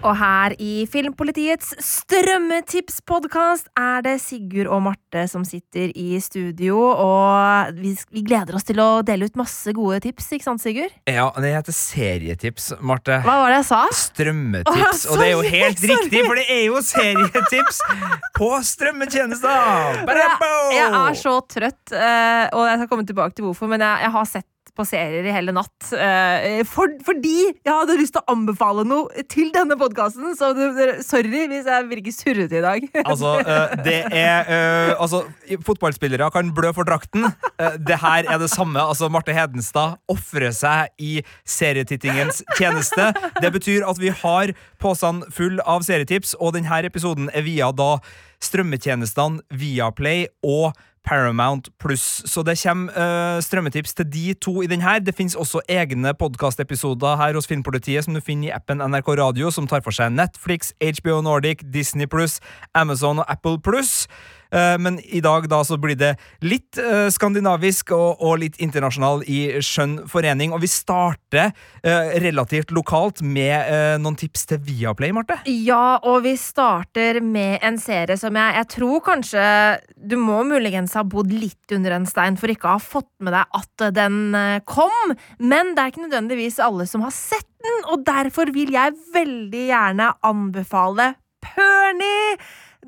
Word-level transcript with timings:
Og 0.00 0.14
her 0.16 0.54
i 0.56 0.86
Filmpolitiets 0.88 1.74
strømmetipspodkast 1.84 3.68
er 3.76 4.04
det 4.06 4.14
Sigurd 4.22 4.70
og 4.72 4.80
Marte 4.86 5.26
som 5.28 5.42
sitter 5.44 5.90
i 5.92 6.16
studio, 6.24 6.78
og 6.80 7.76
vi, 7.76 7.92
vi 8.14 8.22
gleder 8.24 8.56
oss 8.56 8.64
til 8.64 8.80
å 8.80 9.02
dele 9.04 9.28
ut 9.28 9.36
masse 9.36 9.74
gode 9.76 9.98
tips, 10.06 10.30
ikke 10.36 10.46
sant, 10.46 10.62
Sigurd? 10.64 10.94
Ja, 11.04 11.26
det 11.36 11.52
heter 11.52 11.76
serietips, 11.76 12.70
Marte. 12.80 13.18
Hva 13.26 13.36
var 13.42 13.52
det 13.52 13.58
jeg 13.58 13.68
sa? 13.68 13.82
Strømmetips. 14.00 15.04
Å, 15.04 15.12
og 15.12 15.20
det 15.20 15.26
er 15.26 15.34
jo 15.34 15.44
helt 15.44 15.82
sorry. 15.82 15.98
riktig, 15.98 16.24
for 16.24 16.40
det 16.40 16.46
er 16.56 16.64
jo 16.64 16.84
serietips 16.88 17.82
på 18.40 18.50
strømmetjenester! 18.70 20.00
Jeg, 20.00 20.32
jeg 20.78 20.88
er 21.02 21.20
så 21.20 21.36
trøtt, 21.44 21.92
eh, 21.92 22.46
og 22.56 22.64
jeg 22.70 22.80
skal 22.80 22.90
komme 22.94 23.08
tilbake 23.12 23.36
til 23.36 23.50
hvorfor, 23.50 23.68
men 23.68 23.84
jeg, 23.84 24.06
jeg 24.06 24.14
har 24.16 24.32
sett 24.32 24.48
på 24.76 24.84
serier 24.88 25.26
i 25.26 25.34
hele 25.34 25.54
natt. 25.54 25.90
eh, 25.92 26.60
for, 26.68 26.92
fordi 27.06 27.50
jeg 27.50 27.72
hadde 27.72 27.98
lyst 27.98 28.14
til 28.16 28.22
å 28.22 28.34
anbefale 28.34 28.84
noe 28.88 29.24
til 29.30 29.50
denne 29.54 29.76
podkasten, 29.80 30.32
så 30.38 30.52
sorry 31.06 31.44
hvis 31.50 31.68
jeg 31.68 31.88
virker 31.90 32.16
surrete 32.16 32.60
i 32.60 32.64
dag. 32.64 32.88
Altså, 33.10 33.32
eh, 33.42 33.72
det 33.84 33.96
er 34.14 34.46
eh, 34.46 34.92
Altså, 35.00 35.24
fotballspillere 35.66 36.28
kan 36.32 36.52
blø 36.54 36.70
for 36.76 36.86
drakten. 36.86 37.26
Det 37.82 37.98
her 38.02 38.28
er 38.30 38.38
det 38.38 38.50
samme. 38.52 38.78
Altså, 38.80 39.08
Marte 39.12 39.34
Hedenstad 39.34 39.98
ofrer 40.10 40.52
seg 40.54 40.92
i 41.02 41.20
serietittingens 41.48 42.42
tjeneste. 42.58 43.10
Det 43.42 43.50
betyr 43.54 43.86
at 43.88 44.00
vi 44.00 44.12
har 44.22 44.54
posen 44.80 45.24
full 45.34 45.58
av 45.66 45.84
serietips, 45.86 46.36
og 46.38 46.54
denne 46.56 46.82
episoden 46.86 47.30
er 47.34 47.46
via 47.46 47.70
da 47.74 47.96
strømmetjenestene 48.44 49.42
Viaplay 49.60 50.26
og 50.46 50.72
Paramount 51.06 51.70
Pluss. 51.80 52.22
Så 52.26 52.42
det 52.42 52.58
kommer 52.62 52.92
uh, 52.92 53.40
strømmetips 53.42 53.94
til 53.94 54.06
de 54.12 54.34
to 54.34 54.62
i 54.62 54.66
den 54.70 54.80
her. 54.80 54.98
Det 54.98 55.14
finnes 55.14 55.34
også 55.34 55.60
egne 55.68 56.14
podkastepisoder 56.14 57.16
her 57.16 57.34
hos 57.34 57.48
Filmpolitiet 57.50 58.04
som 58.04 58.14
du 58.14 58.20
finner 58.20 58.48
i 58.48 58.54
appen 58.54 58.82
NRK 58.82 59.08
Radio, 59.20 59.50
som 59.50 59.66
tar 59.66 59.84
for 59.84 59.94
seg 59.96 60.12
Netflix, 60.12 60.72
HBO 60.80 61.20
Nordic, 61.20 61.64
Disney 61.74 62.06
Pluss, 62.06 62.40
Amazon 62.74 63.18
og 63.18 63.28
Apple 63.28 63.58
Pluss. 63.64 64.06
Eh, 64.50 64.78
Men 64.78 64.98
i 65.00 65.20
dag 65.20 65.48
da 65.48 65.62
så 65.64 65.78
blir 65.80 65.98
det 65.98 66.14
litt 66.42 66.78
eh, 66.80 67.08
skandinavisk 67.12 67.92
og, 67.96 68.20
og 68.22 68.40
litt 68.42 68.58
internasjonal 68.62 69.24
i 69.30 69.40
skjønn 69.64 70.00
forening. 70.10 70.54
Og 70.54 70.64
vi 70.64 70.70
starter 70.70 71.50
eh, 71.82 72.14
relativt 72.22 72.74
lokalt 72.74 73.22
med 73.22 74.00
noen 74.02 74.16
tips 74.18 74.46
til 74.50 74.60
Viaplay, 74.66 75.12
Marte. 75.14 75.38
Ja, 75.46 76.00
og 76.02 76.24
vi 76.24 76.34
starter 76.40 77.20
med 77.24 77.60
en 77.66 77.78
serie 77.80 78.16
som 78.20 78.36
jeg, 78.36 78.56
jeg 78.60 78.68
tror 78.74 79.02
kanskje 79.04 79.42
Du 80.10 80.16
må 80.20 80.40
muligens 80.46 80.94
ha 80.98 81.04
bodd 81.06 81.32
litt 81.32 81.74
under 81.74 81.94
en 81.96 82.08
stein 82.08 82.38
for 82.40 82.50
ikke 82.52 82.68
å 82.68 82.76
ha 82.76 82.82
fått 82.82 83.10
med 83.22 83.34
deg 83.36 83.58
at 83.60 83.84
den 83.94 84.34
kom, 84.68 85.14
men 85.38 85.74
det 85.74 85.82
er 85.82 85.92
ikke 85.92 86.06
nødvendigvis 86.06 86.60
alle 86.62 86.86
som 86.88 87.04
har 87.04 87.14
sett 87.14 87.46
den, 87.60 87.82
og 87.92 88.04
derfor 88.06 88.52
vil 88.54 88.72
jeg 88.74 88.96
veldig 89.14 89.64
gjerne 89.70 90.10
anbefale 90.26 91.12
Pernie! 91.44 92.36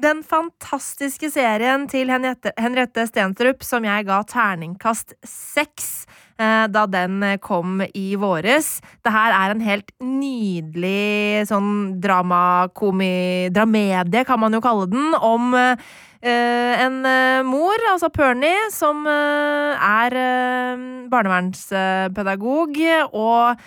Den 0.00 0.22
fantastiske 0.24 1.28
serien 1.34 1.84
til 1.90 2.08
Henriette, 2.08 2.54
Henriette 2.56 3.04
Stenstrup 3.10 3.60
som 3.66 3.84
jeg 3.84 4.06
ga 4.08 4.22
terningkast 4.24 5.12
seks 5.28 6.06
eh, 6.40 6.64
da 6.72 6.86
den 6.88 7.18
kom 7.44 7.82
i 7.84 8.14
våres. 8.16 8.78
Det 9.04 9.12
her 9.12 9.36
er 9.36 9.52
en 9.52 9.60
helt 9.64 9.92
nydelig 10.00 11.44
sånn 11.50 12.00
dramakomi... 12.00 13.50
Dramedie, 13.52 14.24
kan 14.24 14.40
man 14.40 14.56
jo 14.56 14.62
kalle 14.64 14.88
den, 14.88 15.12
om 15.20 15.52
uh, 15.52 15.76
en 16.22 16.98
eh, 17.04 17.42
mor, 17.44 17.84
altså 17.90 18.08
Pernie, 18.14 18.70
som 18.72 19.04
uh, 19.04 19.76
er 19.76 20.16
uh, 20.16 20.84
barnevernspedagog 21.12 22.78
og 23.12 23.64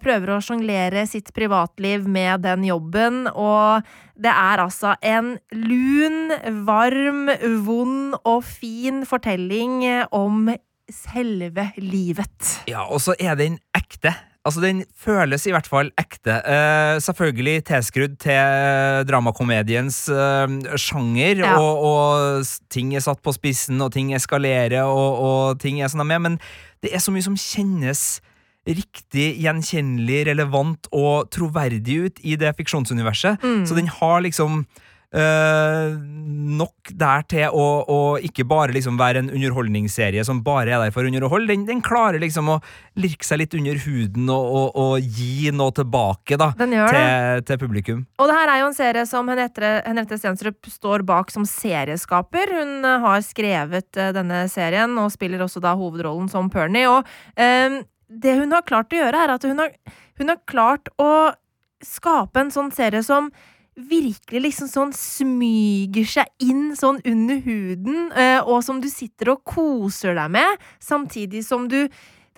prøver 0.00 0.30
å 0.36 0.40
sjonglere 0.44 1.02
sitt 1.10 1.32
privatliv 1.34 2.04
med 2.06 2.44
den 2.46 2.62
jobben, 2.68 3.24
og 3.34 3.82
det 4.14 4.30
er 4.30 4.62
altså 4.62 4.92
en 5.02 5.32
lun, 5.50 6.30
varm, 6.66 7.24
vond 7.66 8.14
og 8.22 8.44
fin 8.46 9.02
fortelling 9.08 9.82
om 10.14 10.52
selve 10.92 11.70
livet. 11.80 12.54
Ja, 12.70 12.84
og 12.86 13.00
så 13.02 13.16
er 13.18 13.34
den 13.40 13.58
ekte. 13.74 14.12
Altså, 14.44 14.60
Den 14.60 14.82
føles 15.00 15.46
i 15.48 15.52
hvert 15.54 15.66
fall 15.66 15.88
ekte. 15.96 16.34
Eh, 16.44 16.98
selvfølgelig 17.00 17.62
tilskrudd 17.64 18.18
til 18.20 19.06
dramakomediens 19.08 20.02
eh, 20.12 20.76
sjanger, 20.76 21.40
Ja. 21.40 21.54
og, 21.56 21.80
og 21.88 22.44
ting 22.68 22.92
er 22.94 23.00
satt 23.00 23.22
på 23.24 23.32
spissen, 23.32 23.80
og 23.80 23.94
ting 23.96 24.12
eskalerer, 24.12 24.84
og, 24.84 25.24
og 25.24 25.60
ting 25.64 25.80
er 25.80 25.88
sånn 25.88 26.04
de 26.04 26.12
er, 26.14 26.20
men 26.28 26.38
det 26.84 26.92
er 26.92 27.00
så 27.00 27.14
mye 27.14 27.24
som 27.24 27.38
kjennes 27.40 28.20
riktig, 28.66 29.28
gjenkjennelig, 29.44 30.24
relevant 30.30 30.88
og 30.92 31.30
troverdig 31.34 32.00
ut 32.06 32.24
i 32.24 32.38
det 32.40 32.54
fiksjonsuniverset. 32.58 33.42
Mm. 33.44 33.62
Så 33.68 33.78
den 33.78 33.92
har 34.00 34.24
liksom 34.24 34.64
Uh, 35.14 35.94
nok 35.94 36.90
der 36.98 37.22
til 37.30 37.52
å, 37.54 37.66
å 37.86 37.98
ikke 38.18 38.42
bare 38.50 38.74
liksom 38.74 38.96
være 38.98 39.20
en 39.22 39.28
underholdningsserie 39.30 40.24
som 40.26 40.40
bare 40.42 40.72
er 40.74 40.82
der 40.82 40.90
for 40.90 41.06
å 41.06 41.12
underholde. 41.12 41.52
Den, 41.52 41.62
den 41.68 41.82
klarer 41.86 42.18
liksom 42.18 42.50
å 42.50 42.56
lirke 42.98 43.22
seg 43.22 43.38
litt 43.38 43.54
under 43.54 43.78
huden 43.84 44.26
og, 44.34 44.48
og, 44.58 44.80
og 44.82 45.06
gi 45.06 45.52
noe 45.54 45.70
tilbake 45.76 46.34
da, 46.40 46.50
til, 46.58 47.44
til 47.46 47.62
publikum. 47.62 48.02
Og 48.18 48.26
det 48.26 48.40
her 48.40 48.56
er 48.56 48.64
jo 48.64 48.72
en 48.72 48.76
serie 48.80 49.06
som 49.06 49.30
Henriette, 49.30 49.70
Henriette 49.86 50.18
Stenstrup 50.18 50.70
står 50.72 51.06
bak 51.06 51.30
som 51.30 51.46
serieskaper. 51.46 52.50
Hun 52.58 52.82
eh, 52.82 53.06
har 53.06 53.22
skrevet 53.22 53.94
eh, 53.94 54.10
denne 54.18 54.48
serien 54.50 54.98
og 54.98 55.14
spiller 55.14 55.46
også 55.46 55.62
da 55.62 55.76
hovedrollen 55.78 56.26
som 56.32 56.50
Pernie. 56.50 56.90
Og 56.90 57.06
eh, 57.38 57.84
det 58.08 58.36
hun 58.40 58.52
har 58.54 58.66
klart 58.66 58.92
å 58.92 59.00
gjøre, 59.00 59.24
er 59.24 59.34
at 59.34 59.46
hun 59.48 59.62
har, 59.62 59.74
hun 60.20 60.32
har 60.32 60.40
klart 60.50 60.90
å 61.00 61.34
skape 61.84 62.40
en 62.40 62.52
sånn 62.54 62.72
serie 62.74 63.02
som 63.04 63.30
virkelig 63.74 64.42
liksom 64.44 64.68
sånn 64.70 64.92
smyger 64.94 66.06
seg 66.06 66.44
inn 66.46 66.74
sånn 66.78 67.00
under 67.10 67.40
huden, 67.42 68.10
eh, 68.14 68.40
og 68.40 68.62
som 68.62 68.78
du 68.82 68.86
sitter 68.90 69.32
og 69.34 69.42
koser 69.48 70.14
deg 70.14 70.30
med, 70.36 70.66
samtidig 70.82 71.42
som 71.46 71.66
du 71.70 71.88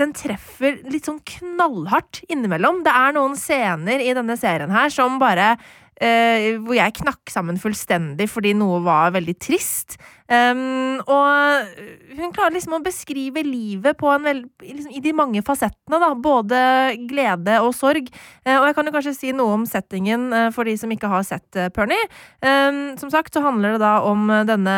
den 0.00 0.12
treffer 0.16 0.78
litt 0.92 1.08
sånn 1.08 1.22
knallhardt 1.24 2.22
innimellom. 2.28 2.82
Det 2.84 2.92
er 2.92 3.14
noen 3.16 3.36
scener 3.40 4.02
i 4.04 4.12
denne 4.16 4.36
serien 4.36 4.72
her 4.72 4.92
som 4.92 5.16
bare 5.20 5.54
eh, 5.96 6.58
Hvor 6.60 6.76
jeg 6.76 6.98
knakk 6.98 7.32
sammen 7.32 7.56
fullstendig 7.60 8.28
fordi 8.28 8.52
noe 8.58 8.82
var 8.84 9.14
veldig 9.16 9.36
trist. 9.40 9.96
Um, 10.26 10.98
og 11.06 11.76
hun 12.18 12.32
klarer 12.34 12.56
liksom 12.56 12.74
å 12.74 12.82
beskrive 12.82 13.44
livet 13.46 14.00
veld, 14.02 14.48
liksom, 14.58 14.90
i 14.90 15.02
de 15.02 15.12
mange 15.14 15.42
fasettene, 15.46 16.00
da. 16.02 16.08
Både 16.18 16.58
glede 17.06 17.60
og 17.62 17.72
sorg. 17.76 18.08
Uh, 18.42 18.56
og 18.58 18.66
jeg 18.66 18.76
kan 18.78 18.88
jo 18.88 18.94
kanskje 18.96 19.14
si 19.14 19.32
noe 19.36 19.54
om 19.54 19.66
settingen 19.68 20.28
uh, 20.34 20.48
for 20.54 20.66
de 20.66 20.74
som 20.80 20.90
ikke 20.90 21.10
har 21.10 21.26
sett 21.26 21.60
uh, 21.60 21.68
Pernie. 21.70 22.08
Um, 22.42 22.96
som 22.98 23.12
sagt 23.12 23.36
så 23.36 23.44
handler 23.44 23.76
det 23.76 23.82
da 23.84 23.94
om 24.06 24.26
denne 24.48 24.76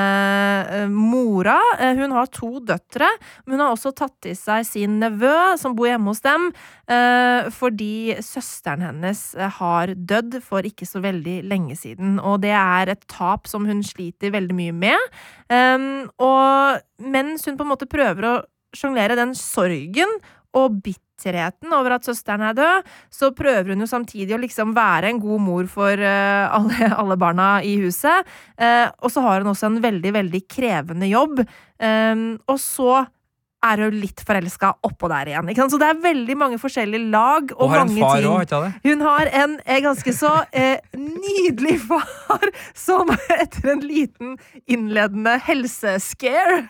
mora. 0.93 1.57
Hun 1.79 2.13
har 2.13 2.29
to 2.35 2.59
døtre, 2.65 3.09
men 3.47 3.57
hun 3.57 3.65
har 3.65 3.75
også 3.75 3.93
tatt 3.97 4.15
til 4.25 4.37
seg 4.37 4.67
sin 4.67 4.99
nevø, 5.01 5.57
som 5.61 5.75
bor 5.79 5.89
hjemme 5.89 6.11
hos 6.13 6.21
dem, 6.25 6.49
fordi 7.55 8.17
søsteren 8.25 8.83
hennes 8.85 9.23
har 9.59 9.93
dødd 9.95 10.39
for 10.45 10.67
ikke 10.67 10.89
så 10.89 11.03
veldig 11.05 11.41
lenge 11.49 11.77
siden. 11.79 12.17
Og 12.19 12.41
det 12.45 12.55
er 12.57 12.93
et 12.95 13.05
tap 13.11 13.49
som 13.51 13.69
hun 13.69 13.83
sliter 13.87 14.35
veldig 14.35 14.57
mye 14.59 14.77
med. 14.87 15.19
Um, 15.49 16.09
og 16.21 16.81
mens 17.01 17.47
hun 17.49 17.57
på 17.57 17.65
en 17.65 17.73
måte 17.73 17.89
prøver 17.89 18.27
å 18.29 18.35
sjonglere 18.77 19.17
den 19.17 19.33
sorgen 19.37 20.11
og 20.57 20.81
bitterheten 20.85 21.73
over 21.77 21.97
at 21.97 22.07
søsteren 22.07 22.45
er 22.49 22.57
død, 22.57 22.89
så 23.13 23.31
prøver 23.37 23.73
hun 23.73 23.85
jo 23.85 23.89
samtidig 23.91 24.37
å 24.37 24.41
liksom 24.43 24.75
være 24.77 25.13
en 25.13 25.21
god 25.23 25.45
mor 25.45 25.69
for 25.73 26.01
uh, 26.01 26.49
alle, 26.53 26.91
alle 27.01 27.19
barna 27.21 27.51
i 27.65 27.79
huset. 27.83 28.29
Uh, 28.61 28.89
og 29.03 29.13
så 29.15 29.25
har 29.25 29.43
hun 29.43 29.53
også 29.55 29.71
en 29.71 29.81
veldig, 29.85 30.15
veldig 30.21 30.43
krevende 30.51 31.11
jobb. 31.11 31.43
Um, 31.81 32.29
og 32.49 32.61
så 32.63 33.05
er 33.67 33.81
hun 33.83 33.97
litt 33.99 34.23
forelska 34.27 34.73
oppå 34.87 35.09
der 35.11 35.33
igjen. 35.33 35.49
Så 35.71 35.81
det 35.81 35.89
er 35.89 36.03
veldig 36.03 36.37
mange 36.39 36.59
forskjellige 36.63 37.11
lag 37.11 37.51
og, 37.57 37.65
Og 37.67 37.73
har 37.75 37.81
en 37.83 37.95
far 37.97 38.21
ting. 38.21 38.31
òg, 38.31 38.45
ikke 38.47 38.61
sant? 38.63 38.87
Hun 38.87 39.05
har 39.09 39.31
en 39.43 39.57
eh, 39.65 39.81
ganske 39.83 40.15
så 40.15 40.35
eh, 40.53 40.79
nydelig 40.95 41.79
far 41.91 42.47
som 42.79 43.11
etter 43.41 43.75
en 43.75 43.85
liten 43.85 44.37
innledende 44.71 45.39
helsescare 45.49 46.69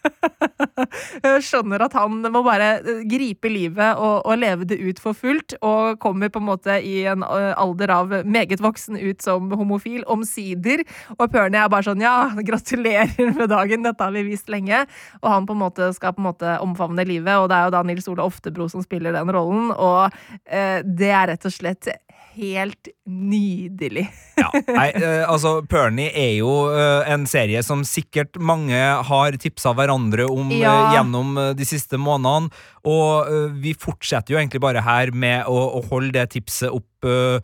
skjønner 1.44 1.84
at 1.84 1.94
han 1.96 2.20
må 2.32 2.42
bare 2.46 2.70
eh, 2.80 3.02
gripe 3.08 3.50
livet 3.52 3.98
og, 4.00 4.24
og 4.24 4.40
leve 4.40 4.66
det 4.68 4.80
ut 4.80 5.00
for 5.02 5.16
fullt, 5.16 5.56
og 5.66 6.00
kommer 6.02 6.32
på 6.32 6.40
en 6.42 6.48
måte 6.48 6.78
i 6.86 7.02
en 7.10 7.24
eh, 7.26 7.52
alder 7.60 7.94
av 7.94 8.14
meget 8.24 8.62
voksen 8.62 8.98
ut 9.00 9.22
som 9.24 9.50
homofil, 9.56 10.02
omsider. 10.10 10.84
Og 11.18 11.26
Pernie 11.32 11.62
er 11.62 11.72
bare 11.72 11.88
sånn 11.90 12.04
ja, 12.04 12.30
gratulerer 12.50 13.34
med 13.36 13.50
dagen, 13.52 13.86
dette 13.86 14.06
har 14.06 14.14
vi 14.16 14.26
visst 14.30 14.50
lenge. 14.52 14.84
Og 15.22 15.30
han 15.32 15.48
på 15.48 15.56
en 15.56 15.64
måte 15.64 15.90
skal 15.96 16.14
på 16.16 16.24
en 16.24 16.30
måte 16.30 16.56
omfavne 16.64 17.06
livet, 17.08 17.36
og 17.36 17.50
det 17.50 17.58
er 17.58 17.68
jo 17.68 17.76
da 17.76 17.84
Nils 17.86 18.08
Ole 18.10 18.26
Oftebro 18.26 18.68
som 18.72 18.84
spiller 18.84 19.16
den 19.16 19.32
rollen, 19.34 19.70
og 19.74 20.10
eh, 20.46 20.80
det 20.84 21.12
er 21.12 21.32
rett 21.34 21.48
og 21.48 21.54
slett 21.54 21.90
helt 22.36 22.90
nydelig. 23.08 24.06
Ja, 24.40 24.48
nei, 24.70 24.88
eh, 24.96 25.22
altså 25.28 25.58
Perny 25.68 26.08
er 26.08 26.32
jo 26.38 26.52
eh, 26.72 27.10
en 27.12 27.26
serie 27.30 27.62
som 27.66 27.82
sikkert 27.86 28.38
mange 28.40 28.78
har 28.78 29.38
tipsa 29.40 29.74
hverandre 29.76 30.28
om 30.30 30.50
eh, 30.54 30.62
Ja. 30.62 30.74
gjennom 30.96 31.34
de 31.56 31.68
siste 31.68 32.00
månedene. 32.00 32.50
Og 32.88 33.30
vi 33.60 33.74
fortsetter 33.76 34.34
jo 34.34 34.40
egentlig 34.40 34.62
bare 34.64 34.80
her 34.84 35.12
med 35.12 35.48
å, 35.50 35.56
å 35.76 35.84
holde 35.90 36.14
det 36.16 36.30
tipset 36.32 36.72
opp 36.72 37.04
uh, 37.04 37.36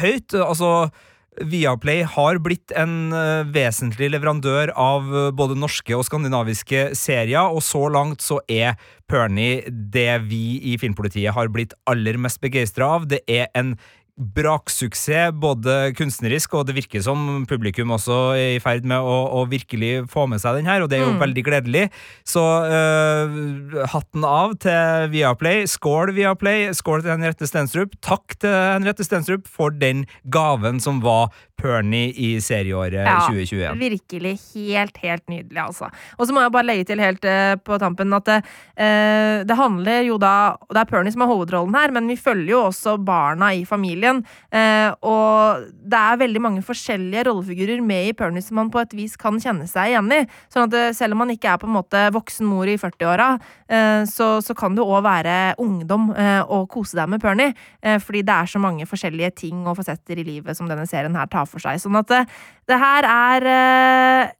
høyt. 0.00 0.34
Altså 0.34 0.88
Viaplay 1.34 2.02
har 2.06 2.38
blitt 2.42 2.74
en 2.78 3.14
vesentlig 3.54 4.10
leverandør 4.12 4.70
av 4.78 5.08
både 5.34 5.56
norske 5.58 5.94
og 5.94 6.04
skandinaviske 6.06 6.92
serier, 6.98 7.50
og 7.50 7.62
så 7.66 7.88
langt 7.90 8.22
så 8.22 8.38
er 8.50 8.78
Perny 9.10 9.64
det 9.70 10.22
vi 10.28 10.60
i 10.72 10.76
Filmpolitiet 10.78 11.34
har 11.34 11.50
blitt 11.54 11.74
aller 11.90 12.18
mest 12.22 12.42
begeistra 12.42 12.92
av. 12.98 13.08
Det 13.10 13.22
er 13.26 13.50
en 13.58 13.74
braksuksess, 14.14 15.32
både 15.34 15.92
kunstnerisk, 15.98 16.54
og 16.54 16.68
det 16.68 16.76
virker 16.76 17.02
som 17.02 17.44
publikum 17.50 17.90
også 17.96 18.18
er 18.38 18.52
i 18.56 18.60
ferd 18.62 18.86
med 18.86 19.02
å, 19.02 19.16
å 19.40 19.44
virkelig 19.50 20.04
få 20.12 20.28
med 20.30 20.42
seg 20.42 20.60
den 20.60 20.68
her, 20.70 20.84
og 20.84 20.90
det 20.90 21.00
er 21.00 21.04
jo 21.06 21.12
Mm. 21.14 21.20
veldig 21.20 21.44
gledelig. 21.46 21.82
Så 22.26 22.42
øh, 22.42 23.84
hatten 23.92 24.24
av 24.24 24.54
til 24.62 25.08
Viaplay. 25.12 25.64
Skål, 25.70 26.14
Viaplay. 26.16 26.70
Skål 26.74 27.02
til 27.04 27.14
Henriette 27.14 27.46
Stenstrup. 27.46 27.94
Takk 28.02 28.38
til 28.40 28.50
Henriette 28.54 29.04
Stenstrup 29.06 29.46
for 29.50 29.70
den 29.74 30.06
gaven 30.30 30.80
som 30.80 31.02
var 31.04 31.30
Pernie 31.60 32.10
i 32.18 32.34
serieåret 32.42 33.06
Ja, 33.06 33.20
2021. 33.28 33.78
Virkelig 33.78 34.34
helt, 34.54 34.98
helt 35.00 35.24
nydelig, 35.30 35.60
altså. 35.62 35.88
Og 36.18 36.26
så 36.26 36.34
må 36.34 36.42
jeg 36.42 36.52
bare 36.54 36.68
legge 36.68 36.86
til 36.88 37.00
helt 37.02 37.24
uh, 37.24 37.54
på 37.62 37.78
tampen 37.80 38.12
at 38.16 38.26
det, 38.28 38.38
eh, 38.76 39.42
det 39.46 39.56
handler 39.58 40.04
jo 40.06 40.16
da 40.20 40.56
Det 40.70 40.80
er 40.80 40.88
Pernie 40.88 41.12
som 41.14 41.24
er 41.24 41.30
hovedrollen 41.30 41.76
her, 41.76 41.92
men 41.94 42.08
vi 42.10 42.16
følger 42.18 42.50
jo 42.50 42.60
også 42.68 42.96
barna 43.04 43.52
i 43.54 43.64
familien. 43.68 44.22
Uh, 44.52 44.90
og 45.06 45.64
det 45.70 46.00
er 46.00 46.20
veldig 46.20 46.42
mange 46.42 46.64
forskjellige 46.64 47.26
rollefigurer 47.28 47.82
med 47.84 48.10
i 48.10 48.16
Pernie 48.16 48.44
som 48.44 48.58
man 48.60 48.72
på 48.74 48.82
et 48.82 48.96
vis 48.96 49.16
kan 49.20 49.38
kjenne 49.40 49.68
seg 49.70 49.92
igjen 49.92 50.10
i. 50.14 50.22
Sånn 50.52 50.68
at 50.68 50.96
selv 50.98 51.16
om 51.16 51.22
man 51.24 51.32
ikke 51.34 51.54
er 51.54 51.62
på 51.62 51.68
en 51.70 51.76
måte 51.76 52.02
voksen 52.14 52.48
mor 52.48 52.68
i 52.68 52.76
40-åra, 52.80 53.30
eh, 53.68 54.02
så, 54.10 54.30
så 54.44 54.56
kan 54.58 54.76
du 54.76 54.82
òg 54.84 55.04
være 55.06 55.54
ungdom 55.62 56.10
og 56.14 56.66
kose 56.72 56.96
deg 56.98 57.08
med 57.10 57.22
Pernie. 57.22 57.54
Fordi 58.02 58.22
det 58.26 58.34
er 58.34 58.48
så 58.48 58.60
mange 58.62 58.86
forskjellige 58.88 59.30
ting 59.44 59.64
og 59.68 59.76
fasetter 59.78 60.18
i 60.20 60.24
livet 60.26 60.56
som 60.56 60.68
denne 60.70 60.86
serien 60.88 61.16
her 61.16 61.28
tar 61.30 61.43
for 61.50 61.62
seg. 61.62 61.80
Sånn 61.82 61.96
at 62.00 62.08
det, 62.12 62.22
det 62.70 62.78
her 62.80 63.08
er 63.10 63.48
eh, 63.52 64.32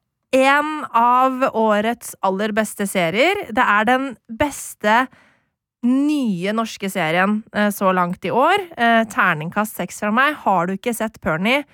en 0.45 0.73
av 0.99 1.45
årets 1.55 2.17
aller 2.27 2.53
beste 2.57 2.87
serier. 2.91 3.47
Det 3.55 3.63
er 3.65 3.87
den 3.91 4.11
beste 4.29 5.05
nye 5.85 6.53
norske 6.57 6.89
serien 6.91 7.43
eh, 7.55 7.69
så 7.75 7.93
langt 7.93 8.25
i 8.25 8.33
år. 8.33 8.63
Eh, 8.77 9.03
terningkast 9.13 9.77
seks 9.77 10.01
fra 10.01 10.11
meg. 10.17 10.39
Har 10.47 10.67
du 10.71 10.79
ikke 10.79 10.95
sett 10.97 11.21
Pernie, 11.21 11.65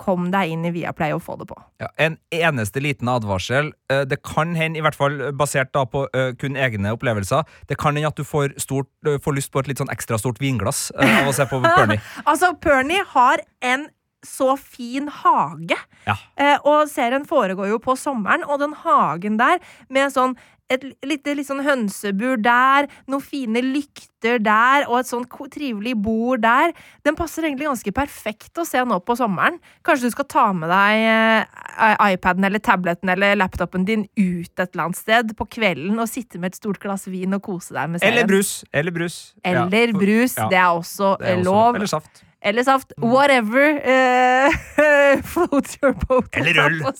kom 0.00 0.30
deg 0.32 0.48
inn 0.54 0.62
i 0.64 0.70
Viaplay 0.72 1.12
og 1.12 1.20
få 1.20 1.34
det 1.36 1.44
på. 1.50 1.58
Ja, 1.82 1.90
en 2.00 2.14
eneste 2.32 2.80
liten 2.80 3.10
advarsel. 3.12 3.72
Eh, 3.92 4.06
Det 4.08 4.22
kan 4.24 4.54
hende, 4.56 4.78
i 4.80 4.84
hvert 4.86 4.96
fall 4.96 5.18
basert 5.36 5.74
da 5.76 5.82
på 5.84 6.06
eh, 6.16 6.30
kun 6.40 6.56
egne 6.56 6.94
opplevelser, 6.96 7.42
det 7.68 7.76
kan 7.76 7.98
hende 7.98 8.08
at 8.08 8.16
du 8.16 8.24
får, 8.24 8.54
stort, 8.62 8.88
eh, 9.04 9.18
får 9.20 9.36
lyst 9.36 9.52
på 9.52 9.60
et 9.60 9.68
litt 9.68 9.82
sånn 9.82 9.92
ekstra 9.92 10.16
stort 10.22 10.40
vinglass 10.40 10.86
eh, 10.96 11.18
av 11.20 11.28
å 11.28 11.34
se 11.36 11.44
på 11.50 11.60
Pernie. 11.66 12.00
Altså, 12.24 12.54
Pernie 12.64 13.02
har 13.12 13.42
en 13.60 13.90
så 14.26 14.54
fin 14.60 15.08
hage. 15.22 15.76
Ja. 16.06 16.16
Eh, 16.36 16.56
og 16.68 16.88
serien 16.92 17.26
foregår 17.28 17.70
jo 17.72 17.82
på 17.82 17.96
sommeren, 17.98 18.44
og 18.46 18.60
den 18.62 18.76
hagen 18.84 19.38
der 19.40 19.60
med 19.88 20.12
sånn 20.14 20.36
et 20.70 20.84
lite 21.02 21.34
sånn 21.42 21.64
hønsebur 21.66 22.38
der, 22.42 22.86
noen 23.10 23.24
fine 23.24 23.62
lykter 23.64 24.38
der, 24.42 24.86
og 24.86 25.00
et 25.00 25.08
sånn 25.08 25.26
trivelig 25.50 25.96
bord 25.98 26.44
der. 26.44 26.74
Den 27.06 27.18
passer 27.18 27.46
egentlig 27.46 27.66
ganske 27.66 27.94
perfekt 27.96 28.60
å 28.60 28.66
se 28.68 28.82
nå 28.86 29.00
på 29.02 29.16
sommeren. 29.18 29.58
Kanskje 29.86 30.10
du 30.10 30.14
skal 30.14 30.28
ta 30.30 30.46
med 30.54 30.70
deg 30.70 31.08
eh, 31.10 32.14
iPaden 32.14 32.46
eller 32.46 32.62
tableten 32.62 33.10
eller 33.10 33.38
laptopen 33.40 33.86
din 33.88 34.06
ut 34.14 34.52
et 34.54 34.68
eller 34.68 34.86
annet 34.86 35.00
sted 35.00 35.34
på 35.38 35.48
kvelden 35.58 35.98
og 35.98 36.10
sitte 36.10 36.38
med 36.38 36.54
et 36.54 36.62
stort 36.62 36.80
glass 36.82 37.08
vin 37.10 37.34
og 37.34 37.42
kose 37.50 37.74
deg 37.74 37.90
med 37.90 38.04
serien. 38.04 38.20
Eller 38.20 38.30
brus. 38.30 38.54
Eller 38.70 38.94
brus. 38.94 39.20
Eller 39.42 39.90
ja. 39.90 39.98
brus. 39.98 40.38
Det 40.38 40.60
er 40.60 40.70
også 40.70 41.16
det 41.18 41.32
er 41.34 41.40
også 41.40 41.50
lov. 41.50 41.80
Eller 41.80 41.96
saft. 41.98 42.26
Eller 42.42 42.64
saft. 42.64 42.92
Whatever. 42.96 43.76
uh, 43.94 45.22
floats 45.22 45.78
your 45.82 45.92
boat. 46.06 46.28
Eller 46.36 46.58
øl. 46.66 46.82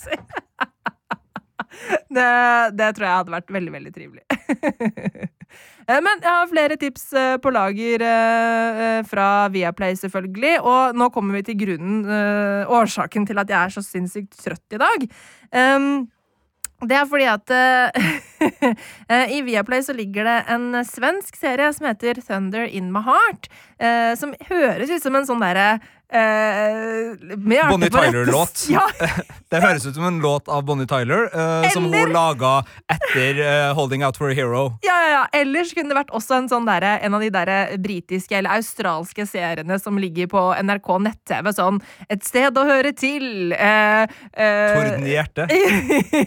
det, 2.17 2.31
det 2.77 2.89
tror 2.97 3.07
jeg 3.07 3.19
hadde 3.21 3.35
vært 3.35 3.53
veldig, 3.55 3.73
veldig 3.79 3.93
trivelig. 3.95 4.25
Eh, 5.91 5.99
Men 6.05 6.21
jeg 6.23 6.31
har 6.31 6.49
flere 6.51 6.77
tips 6.79 7.09
eh, 7.19 7.37
på 7.43 7.51
lager 7.55 8.05
eh, 8.07 8.83
eh, 8.87 9.01
fra 9.09 9.49
Viaplay, 9.51 9.97
selvfølgelig. 9.99 10.61
Og 10.63 10.99
nå 10.99 11.11
kommer 11.15 11.39
vi 11.39 11.47
til 11.49 11.59
grunnen, 11.65 12.05
eh, 12.07 12.71
årsaken 12.71 13.27
til 13.27 13.41
at 13.43 13.51
jeg 13.51 13.59
er 13.59 13.75
så 13.75 13.83
sinnssykt 13.83 14.39
trøtt 14.45 14.77
i 14.77 14.83
dag. 14.83 15.09
Det 16.81 16.97
er 16.97 17.09
fordi 17.11 17.27
at 17.29 17.53
eh, 17.53 17.99
eh, 17.99 18.30
i 19.37 19.41
Viaplay 19.47 19.83
så 19.83 19.93
ligger 19.97 20.25
det 20.25 20.39
en 20.49 20.85
svensk 20.87 21.37
serie 21.37 21.73
som 21.77 21.87
heter 21.91 22.21
Thunder 22.25 22.67
In 22.67 22.93
My 22.93 23.03
Heart. 23.07 23.49
eh, 23.79 24.15
som 24.19 24.35
høres 24.49 24.91
ut 24.91 25.03
som 25.03 25.17
en 25.17 25.27
sånn 25.29 25.43
derre 25.43 25.81
Uh, 26.11 27.15
Bonnie 27.71 27.91
Tyler-låt. 27.91 28.67
Ja, 28.69 28.83
Det 29.51 29.61
høres 29.63 29.87
ut 29.87 29.95
som 29.95 30.05
en 30.09 30.19
låt 30.19 30.49
av 30.51 30.65
Bonnie 30.67 30.87
Tyler, 30.87 31.29
eh, 31.31 31.69
som 31.71 31.85
Eller- 31.87 32.07
hun 32.07 32.13
laga 32.13 32.65
etter 32.91 33.39
uh, 33.39 33.75
Holding 33.79 34.03
Out 34.05 34.17
for 34.19 34.31
a 34.31 34.35
Hero. 34.35 34.73
ja, 34.83 34.97
ja, 35.03 35.11
ja. 35.13 35.21
Ellers 35.41 35.71
kunne 35.75 35.93
det 35.93 35.99
vært 36.01 36.11
også 36.11 36.41
en 36.41 36.49
sånn 36.51 36.67
der, 36.67 36.83
en 37.07 37.15
av 37.15 37.23
de 37.23 37.31
der 37.31 37.77
britiske 37.79 38.35
eller 38.39 38.57
australske 38.59 39.27
seriene 39.29 39.79
som 39.79 39.99
ligger 40.03 40.27
på 40.33 40.43
NRK 40.59 40.91
nett-TV. 41.07 41.53
Sånn 41.55 41.79
'Et 42.09 42.25
sted 42.27 42.59
å 42.59 42.65
høre 42.67 42.91
til'. 42.93 43.55
Eh, 43.55 44.03
eh, 44.35 44.75
Torden 44.75 45.07
i 45.07 45.15
hjertet. 45.15 45.55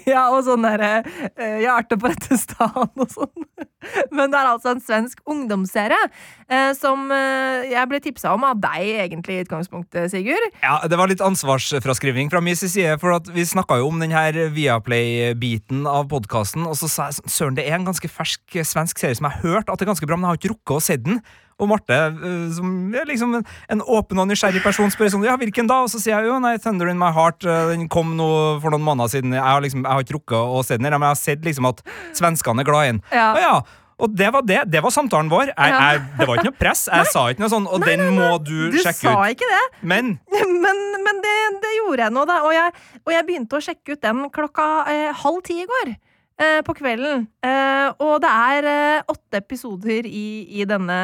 ja, 0.07 0.29
og 0.31 0.45
sånn 0.47 0.63
derre 0.63 1.03
eh, 1.35 1.59
hjerte 1.65 1.99
på 2.03 2.11
rette 2.11 2.37
stan 2.39 2.89
og 2.89 3.09
sånn. 3.11 3.47
Men 4.15 4.31
det 4.31 4.39
er 4.39 4.49
altså 4.49 4.73
en 4.73 4.83
svensk 4.83 5.19
ungdomsserie 5.29 5.99
eh, 6.47 6.71
som 6.77 7.09
eh, 7.11 7.69
jeg 7.71 7.89
ble 7.91 7.99
tipsa 8.03 8.33
om 8.35 8.45
av 8.47 8.59
deg, 8.63 8.85
egentlig, 9.05 9.39
i 9.39 9.45
utgangspunktet, 9.45 10.11
Sigurd. 10.13 10.47
Ja, 10.63 10.79
Det 10.87 10.99
var 10.99 11.11
litt 11.11 11.23
ansvarsfraskriving 11.23 12.31
fra 12.31 12.43
min 12.43 12.59
side, 12.59 12.97
for 13.01 13.19
vi 13.33 13.45
snakka 13.47 13.79
jo 13.81 13.89
om 13.91 13.99
den 14.03 14.15
her 14.15 14.37
Viaplay-biten 14.53 15.87
av 15.89 16.07
podkasten, 16.11 16.67
og 16.69 16.77
så 16.79 16.91
sa 16.91 17.09
jeg 17.11 17.31
søren, 17.31 17.57
det 17.59 17.67
er 17.67 17.79
en 17.79 17.87
ganske 17.87 18.11
fersk 18.11 18.59
svensk 18.63 18.99
serie 19.01 19.17
som 19.19 19.27
jeg 19.27 19.39
har 19.39 19.47
hørt 19.57 19.71
at 19.71 19.79
det 19.79 19.87
er 19.87 19.93
ganske 19.93 20.07
bra, 20.09 20.19
men 20.19 20.27
jeg 20.27 20.35
har 20.35 20.41
ikke 20.41 20.53
rukket 20.55 20.77
å 20.77 20.83
se 20.83 20.99
den. 21.01 21.23
Og 21.61 21.69
Marte, 21.69 21.93
eh, 21.93 22.47
som 22.55 22.71
er 22.97 23.05
liksom 23.09 23.35
en, 23.39 23.45
en 23.75 23.83
åpen 23.85 24.19
og 24.23 24.27
nysgjerrig 24.31 24.63
person, 24.63 24.89
spør 24.93 25.11
sånn 25.13 25.27
Ja, 25.27 25.35
hvilken 25.37 25.69
da? 25.69 25.81
Og 25.85 25.91
så 25.93 26.01
sier 26.01 26.17
jeg 26.17 26.31
jo 26.31 26.39
nei, 26.43 26.55
Thunder 26.63 26.89
in 26.89 26.97
my 26.99 27.11
heart. 27.13 27.45
eh, 27.45 27.69
Den 27.73 27.87
kom 27.91 28.15
nå 28.17 28.31
for 28.63 28.73
noen 28.73 28.83
måneder 28.87 29.13
siden. 29.13 29.35
Jeg 29.37 29.43
har 29.45 29.61
liksom, 29.63 29.85
jeg 29.85 29.91
har 29.91 30.03
ikke 30.07 30.17
rukket 30.17 30.57
å 30.57 30.63
se 30.65 30.77
den, 30.79 30.89
her, 30.89 30.97
men 30.97 31.09
jeg 31.11 31.15
har 31.17 31.23
sett 31.23 31.45
liksom 31.45 31.69
at 31.69 31.83
svenskene 32.17 32.63
er 32.65 32.69
glad 32.69 32.83
i 32.89 32.91
den. 32.95 33.01
Ja. 33.13 33.29
Og 33.33 33.41
ja. 33.43 33.55
Og 34.03 34.15
det 34.17 34.31
var 34.33 34.41
det. 34.41 34.57
Det 34.73 34.81
var 34.83 34.91
samtalen 34.91 35.29
vår. 35.31 35.51
Jeg, 35.53 35.73
jeg, 35.77 35.99
det 36.17 36.25
var 36.27 36.39
ikke 36.39 36.49
noe 36.49 36.57
press. 36.59 36.87
Jeg 36.91 37.11
sa 37.13 37.21
ikke 37.31 37.43
noe 37.43 37.51
sånn, 37.53 37.67
og 37.69 37.85
den 37.85 38.01
må 38.17 38.31
du, 38.41 38.71
Du 38.73 38.79
sjekke 38.81 39.05
sa 39.05 39.27
ikke 39.31 39.47
det, 39.47 39.59
Men 39.85 40.15
men, 40.65 40.81
men 41.05 41.21
det, 41.23 41.35
det 41.63 41.75
gjorde 41.77 42.07
jeg 42.07 42.15
nå, 42.17 42.23
da. 42.27 42.39
Og 42.47 42.55
jeg, 42.57 42.73
og 43.05 43.13
jeg 43.13 43.27
begynte 43.29 43.59
å 43.59 43.63
sjekke 43.63 43.95
ut 43.95 44.01
den 44.03 44.25
klokka 44.33 44.65
eh, 44.91 45.11
halv 45.21 45.39
ti 45.45 45.59
i 45.61 45.67
går. 45.69 45.93
Eh, 46.41 46.63
på 46.65 46.73
kvelden. 46.73 47.27
Eh, 47.45 47.89
og 48.01 48.15
det 48.23 48.29
er 48.29 48.65
eh, 48.65 49.03
åtte 49.11 49.37
episoder 49.37 50.07
i, 50.09 50.47
i 50.57 50.65
denne 50.65 50.97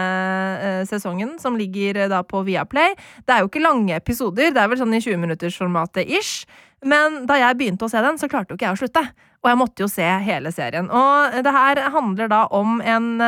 sesongen 0.89 1.35
som 1.37 1.57
ligger 1.59 2.07
da 2.09 2.23
på 2.25 2.41
Viaplay. 2.47 2.95
Det 3.27 3.35
er 3.35 3.43
jo 3.43 3.51
ikke 3.51 3.61
lange 3.61 3.93
episoder, 3.93 4.49
det 4.49 4.63
er 4.63 4.71
vel 4.71 4.81
sånn 4.81 4.97
i 4.97 5.03
20-minuttersformatet 5.05 6.09
ish. 6.17 6.49
Men 6.81 7.27
da 7.29 7.37
jeg 7.37 7.59
begynte 7.59 7.85
å 7.85 7.91
se 7.91 8.01
den, 8.01 8.17
så 8.17 8.29
klarte 8.31 8.55
jo 8.55 8.57
ikke 8.57 8.71
jeg 8.71 8.79
å 8.79 8.81
slutte. 8.81 9.05
Og 9.43 9.51
jeg 9.51 9.59
måtte 9.61 9.85
jo 9.85 9.91
se 9.91 10.07
hele 10.25 10.51
serien. 10.55 10.89
Og 10.89 11.43
det 11.45 11.53
her 11.53 11.83
handler 11.93 12.31
da 12.31 12.45
om 12.55 12.79
en 12.81 13.19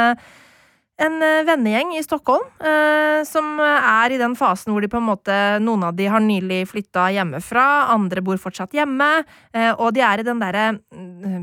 en 1.01 1.17
vennegjeng 1.47 1.95
i 1.97 2.03
Stockholm 2.05 2.43
eh, 2.61 3.21
som 3.25 3.57
er 3.61 4.13
i 4.13 4.19
den 4.21 4.35
fasen 4.37 4.73
hvor 4.73 4.83
de 4.83 4.89
på 4.91 4.99
en 4.99 5.07
måte 5.07 5.37
Noen 5.63 5.87
av 5.87 5.95
de 5.97 6.05
har 6.11 6.21
nylig 6.21 6.59
flytta 6.69 7.07
hjemmefra, 7.15 7.65
andre 7.93 8.21
bor 8.25 8.37
fortsatt 8.41 8.75
hjemme. 8.75 9.09
Eh, 9.53 9.71
og 9.71 9.95
de 9.95 10.03
er 10.05 10.21
i 10.21 10.27
den 10.27 10.41
derre 10.41 10.65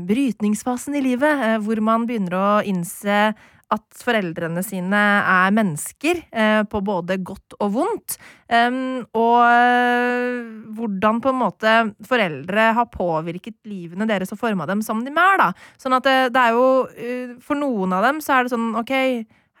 brytningsfasen 0.07 0.95
i 0.95 1.05
livet 1.05 1.45
eh, 1.45 1.57
hvor 1.63 1.81
man 1.83 2.07
begynner 2.09 2.35
å 2.35 2.49
innse 2.67 3.29
at 3.69 3.99
foreldrene 4.01 4.63
sine 4.65 4.99
er 5.29 5.51
mennesker, 5.53 6.23
eh, 6.33 6.63
på 6.65 6.79
både 6.81 7.19
godt 7.21 7.53
og 7.61 7.75
vondt. 7.75 8.15
Og 8.49 9.35
eh, 9.45 10.39
hvordan 10.73 11.19
på 11.21 11.29
en 11.29 11.37
måte 11.37 11.75
foreldre 12.09 12.71
har 12.79 12.89
påvirket 12.89 13.59
livene 13.69 14.09
deres 14.09 14.33
og 14.33 14.41
forma 14.41 14.65
dem 14.65 14.81
som 14.81 15.03
de 15.05 15.13
er, 15.13 15.37
da. 15.37 15.51
Sånn 15.77 15.99
at 15.99 16.09
det, 16.33 16.41
er 16.41 16.57
jo 16.57 17.37
For 17.45 17.61
noen 17.61 17.93
av 17.93 18.07
dem 18.07 18.23
så 18.25 18.39
er 18.39 18.47
det 18.47 18.55
sånn 18.55 18.73
OK, 18.81 18.95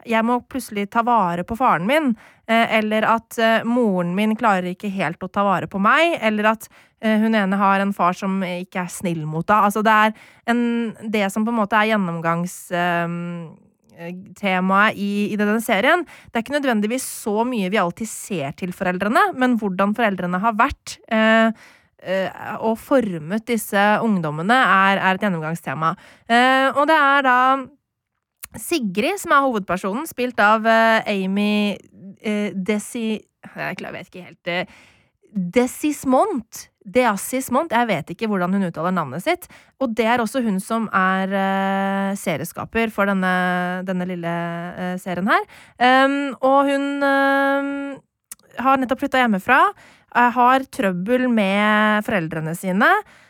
jeg 0.07 0.25
må 0.25 0.39
plutselig 0.47 0.87
ta 0.93 1.03
vare 1.05 1.43
på 1.47 1.57
faren 1.59 1.87
min. 1.89 2.11
Eh, 2.49 2.77
eller 2.79 3.07
at 3.07 3.39
eh, 3.39 3.65
moren 3.67 4.13
min 4.17 4.35
klarer 4.39 4.71
ikke 4.71 4.91
helt 4.93 5.23
å 5.23 5.31
ta 5.31 5.43
vare 5.47 5.69
på 5.71 5.81
meg. 5.83 6.17
Eller 6.25 6.53
at 6.53 6.69
eh, 7.01 7.19
hun 7.21 7.35
ene 7.35 7.59
har 7.59 7.83
en 7.83 7.95
far 7.95 8.17
som 8.17 8.39
ikke 8.45 8.85
er 8.85 8.93
snill 8.93 9.25
mot 9.25 9.43
henne. 9.43 9.69
Altså 9.69 9.83
det 9.85 9.95
er 10.05 10.15
en, 10.53 10.61
det 11.03 11.25
som 11.33 11.47
på 11.47 11.53
en 11.55 11.61
måte 11.63 11.79
er 11.79 11.93
gjennomgangs... 11.93 12.61
Eh, 12.71 13.49
i, 13.99 15.09
i 15.27 15.35
denne 15.35 15.59
serien. 15.59 16.05
Det 16.31 16.39
er 16.39 16.43
ikke 16.45 16.53
nødvendigvis 16.55 17.03
så 17.03 17.41
mye 17.43 17.67
vi 17.67 17.81
alltid 17.81 18.07
ser 18.07 18.53
til 18.55 18.71
foreldrene, 18.71 19.33
men 19.35 19.57
hvordan 19.59 19.91
foreldrene 19.91 20.39
har 20.39 20.55
vært 20.55 20.93
eh, 21.11 21.51
og 22.63 22.77
formet 22.79 23.43
disse 23.49 23.81
ungdommene, 24.05 24.55
er, 24.55 25.01
er 25.03 25.17
et 25.17 25.25
gjennomgangstema. 25.25 25.91
Eh, 26.31 26.69
og 26.71 26.87
det 26.87 26.95
er 26.95 27.27
da 27.27 27.37
Sigrid 28.57 29.19
som 29.21 29.33
er 29.35 29.45
hovedpersonen, 29.45 30.07
spilt 30.09 30.39
av 30.41 30.65
eh, 30.67 31.09
Amy 31.13 31.77
eh, 32.21 32.49
Desi... 32.55 33.19
Jeg 33.49 33.77
vet 33.79 34.09
ikke 34.09 34.25
helt 34.25 34.49
eh, 34.51 34.79
Desismont. 35.29 36.65
Deassismont. 36.89 37.69
Jeg 37.69 37.85
vet 37.85 38.11
ikke 38.15 38.27
hvordan 38.31 38.55
hun 38.55 38.65
uttaler 38.65 38.93
navnet 38.95 39.21
sitt. 39.21 39.45
Og 39.77 39.93
det 39.93 40.07
er 40.09 40.23
også 40.23 40.41
hun 40.41 40.57
som 40.63 40.87
er 40.95 42.15
serieskaper 42.17 42.89
for 42.89 43.05
denne, 43.05 43.33
denne 43.85 44.07
lille 44.09 44.31
serien 44.97 45.29
her. 45.29 45.45
Um, 45.77 46.15
og 46.41 46.71
hun 46.71 46.87
uh, 47.05 47.99
har 48.57 48.81
nettopp 48.81 49.03
flytta 49.03 49.21
hjemmefra. 49.21 49.59
har 50.39 50.65
trøbbel 50.73 51.27
med 51.29 52.01
foreldrene 52.09 52.55
sine. 52.57 52.89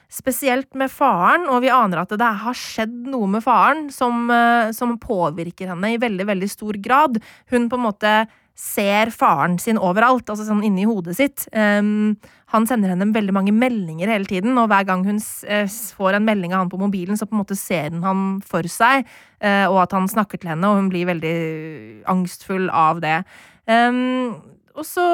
Spesielt 0.09 0.73
med 0.73 0.89
faren, 0.89 1.45
og 1.53 1.61
vi 1.61 1.69
aner 1.69 2.01
at 2.01 2.13
det 2.17 2.29
har 2.43 2.57
skjedd 2.57 2.95
noe 3.11 3.27
med 3.29 3.45
faren 3.45 3.87
som, 3.93 4.25
som 4.73 4.95
påvirker 4.97 5.69
henne 5.69 5.91
i 5.93 5.99
veldig, 6.01 6.25
veldig 6.31 6.49
stor 6.49 6.79
grad. 6.81 7.19
Hun 7.53 7.67
på 7.69 7.77
en 7.77 7.85
måte 7.85 8.13
ser 8.59 9.11
faren 9.15 9.55
sin 9.61 9.79
overalt, 9.79 10.27
altså 10.27 10.43
sånn 10.43 10.65
inni 10.67 10.83
hodet 10.87 11.15
sitt. 11.15 11.45
Um, 11.55 12.17
han 12.51 12.65
sender 12.67 12.91
henne 12.91 13.07
veldig 13.15 13.35
mange 13.35 13.53
meldinger 13.55 14.11
hele 14.11 14.27
tiden, 14.27 14.57
og 14.59 14.67
hver 14.71 14.83
gang 14.89 15.05
hun 15.07 15.21
uh, 15.21 15.77
får 15.95 16.17
en 16.17 16.27
melding 16.27 16.51
av 16.51 16.65
han 16.65 16.71
på 16.73 16.81
mobilen, 16.81 17.15
så 17.15 17.27
på 17.29 17.37
en 17.37 17.43
måte 17.43 17.55
ser 17.59 17.93
hun 17.93 18.03
han 18.03 18.25
for 18.43 18.67
seg, 18.67 19.07
uh, 19.39 19.67
og 19.69 19.79
at 19.85 19.95
han 19.95 20.11
snakker 20.11 20.41
til 20.41 20.51
henne, 20.51 20.67
og 20.67 20.81
hun 20.81 20.89
blir 20.91 21.07
veldig 21.07 21.35
angstfull 22.11 22.67
av 22.67 22.99
det. 23.05 23.21
Um, 23.69 24.35
og 24.75 24.83
så 24.87 25.07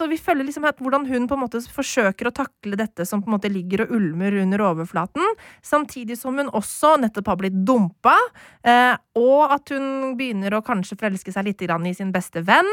så 0.00 0.08
vi 0.08 0.16
følger 0.16 0.48
liksom 0.48 0.64
hvordan 0.64 1.04
hun 1.10 1.26
på 1.28 1.36
en 1.36 1.42
måte 1.42 1.60
forsøker 1.68 2.30
å 2.30 2.32
takle 2.32 2.78
dette 2.80 3.04
som 3.08 3.20
på 3.20 3.28
en 3.28 3.36
måte 3.36 3.50
ligger 3.52 3.84
og 3.84 3.92
ulmer 3.98 4.38
under 4.40 4.64
overflaten, 4.70 5.36
samtidig 5.60 6.16
som 6.16 6.40
hun 6.40 6.48
også 6.56 6.94
nettopp 7.02 7.28
har 7.28 7.40
blitt 7.42 7.58
dumpa, 7.68 8.16
eh, 8.64 8.94
og 9.20 9.52
at 9.58 9.74
hun 9.74 10.16
begynner 10.16 10.56
å 10.56 10.64
kanskje 10.64 10.96
forelske 11.00 11.34
seg 11.34 11.50
litt 11.50 11.64
i 11.68 11.94
sin 11.96 12.14
beste 12.14 12.40
venn, 12.48 12.70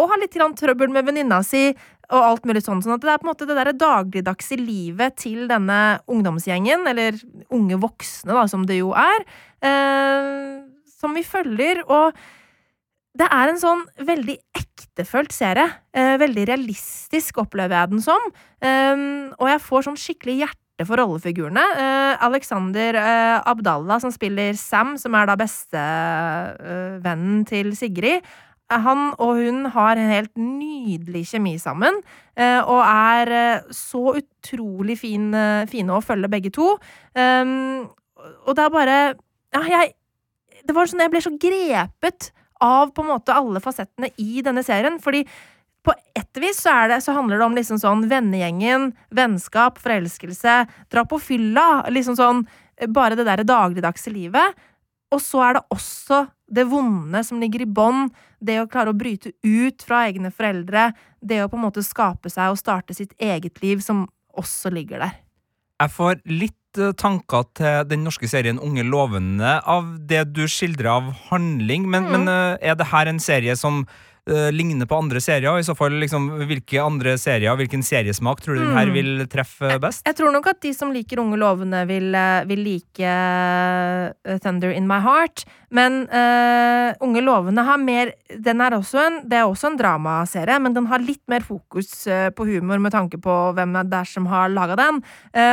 og 0.00 0.08
har 0.08 0.22
litt 0.22 0.32
trøbbel 0.32 0.88
med 0.88 1.04
venninna 1.04 1.42
si, 1.44 1.68
og 2.12 2.24
alt 2.24 2.44
mulig 2.48 2.64
sånn. 2.64 2.80
sånn 2.82 2.96
at 2.96 3.04
det 3.04 3.12
er 3.12 3.20
på 3.20 3.28
en 3.28 3.32
måte 3.32 3.48
det 3.48 3.56
der 3.56 3.72
dagligdagse 3.76 4.56
livet 4.56 5.16
til 5.20 5.46
denne 5.48 6.00
ungdomsgjengen, 6.08 6.86
eller 6.88 7.20
unge 7.52 7.76
voksne, 7.76 8.32
da, 8.32 8.46
som 8.48 8.64
det 8.64 8.80
jo 8.80 8.92
er, 8.96 9.24
eh, 9.60 10.62
som 10.88 11.12
vi 11.12 11.22
følger. 11.22 11.84
og 11.88 12.16
det 13.18 13.26
er 13.28 13.50
en 13.50 13.60
sånn 13.60 13.82
veldig 14.08 14.38
ektefølt 14.56 15.34
serie. 15.36 15.66
Eh, 15.92 16.14
veldig 16.20 16.46
realistisk, 16.48 17.42
opplever 17.42 17.76
jeg 17.76 17.90
den 17.92 18.04
som. 18.04 18.24
Eh, 18.64 18.96
og 19.36 19.50
jeg 19.50 19.64
får 19.66 19.88
sånn 19.88 20.00
skikkelig 20.00 20.36
hjerte 20.42 20.86
for 20.88 21.02
rollefigurene. 21.02 21.64
Eh, 21.82 22.24
Alexander 22.24 22.96
eh, 22.96 23.36
Abdallah, 23.52 24.00
som 24.02 24.14
spiller 24.14 24.56
Sam, 24.58 24.96
som 25.00 25.18
er 25.18 25.28
da 25.28 25.36
bestevennen 25.40 27.44
til 27.48 27.74
Sigrid. 27.76 28.24
Eh, 28.72 28.80
han 28.80 29.10
og 29.20 29.42
hun 29.42 29.66
har 29.76 30.00
en 30.00 30.12
helt 30.14 30.32
nydelig 30.40 31.26
kjemi 31.34 31.58
sammen, 31.60 32.00
eh, 32.40 32.60
og 32.64 32.80
er 32.80 33.66
så 33.76 34.16
utrolig 34.22 34.96
fine, 35.04 35.66
fine 35.68 35.92
å 35.92 36.00
følge, 36.00 36.32
begge 36.32 36.54
to. 36.56 36.78
og 37.12 38.54
det 38.56 38.64
er 38.64 38.70
bare 38.70 39.14
Ja, 39.52 39.60
jeg 39.68 39.92
Det 40.64 40.74
var 40.74 40.86
sånn 40.86 41.02
jeg 41.02 41.10
ble 41.10 41.20
så 41.20 41.36
grepet 41.36 42.30
av 42.62 42.92
på 42.94 43.04
en 43.04 43.12
måte 43.14 43.34
alle 43.34 43.62
fasettene 43.62 44.12
i 44.22 44.42
denne 44.44 44.62
serien. 44.66 44.98
Fordi 45.02 45.24
på 45.82 45.94
ett 46.14 46.38
vis 46.38 46.60
så, 46.62 46.74
det, 46.88 47.00
så 47.02 47.14
handler 47.16 47.40
det 47.40 47.46
om 47.46 47.56
liksom 47.58 47.80
sånn 47.82 48.06
vennegjengen, 48.10 48.92
vennskap, 49.10 49.80
forelskelse, 49.82 50.60
dra 50.94 51.06
på 51.08 51.18
fylla, 51.22 51.84
liksom 51.90 52.18
sånn 52.18 52.44
bare 52.88 53.18
det 53.18 53.26
derre 53.26 53.46
dagligdagse 53.46 54.12
livet. 54.14 54.62
Og 55.12 55.20
så 55.20 55.42
er 55.44 55.58
det 55.58 55.66
også 55.74 56.22
det 56.52 56.64
vonde 56.70 57.22
som 57.26 57.40
ligger 57.42 57.64
i 57.64 57.68
bånn, 57.68 58.06
det 58.40 58.60
å 58.62 58.68
klare 58.70 58.92
å 58.92 58.96
bryte 58.96 59.34
ut 59.44 59.84
fra 59.84 60.06
egne 60.08 60.32
foreldre, 60.34 60.90
det 61.20 61.42
å 61.42 61.50
på 61.50 61.58
en 61.58 61.66
måte 61.66 61.84
skape 61.84 62.30
seg 62.32 62.52
og 62.52 62.60
starte 62.60 62.96
sitt 62.96 63.12
eget 63.20 63.60
liv, 63.62 63.82
som 63.84 64.06
også 64.38 64.72
ligger 64.72 65.02
der. 65.04 65.18
Jeg 65.82 65.92
får 65.92 66.20
litt 66.30 66.58
Eh, 66.72 66.92
tanker 66.96 67.44
til 67.52 67.82
den 67.84 68.06
norske 68.06 68.28
serien 68.30 68.60
Unge 68.62 68.84
lovende 68.86 69.58
av 69.68 69.90
det 70.08 70.22
du 70.32 70.46
skildrer 70.48 70.88
av 70.88 71.10
handling, 71.28 71.84
men, 71.84 72.06
mm. 72.06 72.14
men 72.14 72.32
eh, 72.32 72.70
er 72.70 72.78
det 72.80 72.88
her 72.88 73.10
en 73.10 73.20
serie 73.20 73.52
som 73.60 73.82
uh, 73.84 74.48
ligner 74.54 74.88
på 74.88 74.96
andre 74.96 75.20
serier? 75.20 75.58
I 75.60 75.66
så 75.66 75.74
fall, 75.76 75.98
liksom, 76.00 76.30
Hvilke 76.48 76.80
andre 76.80 77.18
serier, 77.20 77.52
hvilken 77.60 77.84
seriesmak 77.84 78.40
tror 78.40 78.56
du 78.56 78.62
mm. 78.62 78.64
den 78.70 78.78
her 78.78 78.92
vil 78.94 79.26
treffe 79.28 79.74
best? 79.84 80.00
Jeg, 80.00 80.14
jeg, 80.14 80.18
tror 80.22 80.32
nok 80.32 80.48
at 80.54 80.62
de 80.64 80.72
som 80.78 80.94
liker 80.96 81.20
Unge 81.20 81.42
lovende, 81.42 81.82
vil, 81.92 82.16
vil 82.48 82.64
like 82.64 83.12
uh, 83.12 84.38
Thunder 84.40 84.72
in 84.72 84.88
My 84.88 85.02
Heart. 85.04 85.44
Men 85.76 86.06
uh, 86.08 86.96
Unge 87.04 87.20
lovende 87.20 87.68
har 87.68 87.84
mer 87.84 88.16
den 88.32 88.64
er 88.64 88.78
også 88.78 89.04
en, 89.10 89.22
Det 89.28 89.42
er 89.42 89.44
også 89.44 89.74
en 89.74 89.80
dramaserie, 89.82 90.56
men 90.56 90.72
den 90.72 90.88
har 90.88 91.04
litt 91.04 91.24
mer 91.28 91.44
fokus 91.44 92.08
på 92.08 92.48
humor 92.48 92.80
med 92.80 92.96
tanke 92.96 93.20
på 93.20 93.38
hvem 93.52 93.76
det 93.76 94.04
er 94.06 94.08
som 94.08 94.32
har 94.32 94.48
laga 94.48 94.80
den. 94.80 95.04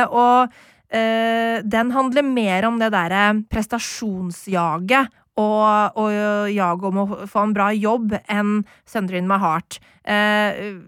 og 0.08 0.48
Uh, 0.90 1.62
den 1.62 1.92
handler 1.94 2.26
mer 2.26 2.66
om 2.66 2.80
det 2.80 2.90
derre 2.90 3.24
prestasjonsjaget 3.52 5.12
og, 5.38 5.98
og 6.00 6.50
jaget 6.50 6.88
om 6.88 6.98
å 6.98 7.08
få 7.30 7.44
en 7.46 7.54
bra 7.54 7.68
jobb 7.76 8.16
enn 8.26 8.64
Thunder 8.90 9.20
in 9.20 9.30
my 9.30 9.38
heart. 9.40 9.78
Uh, 10.02 10.82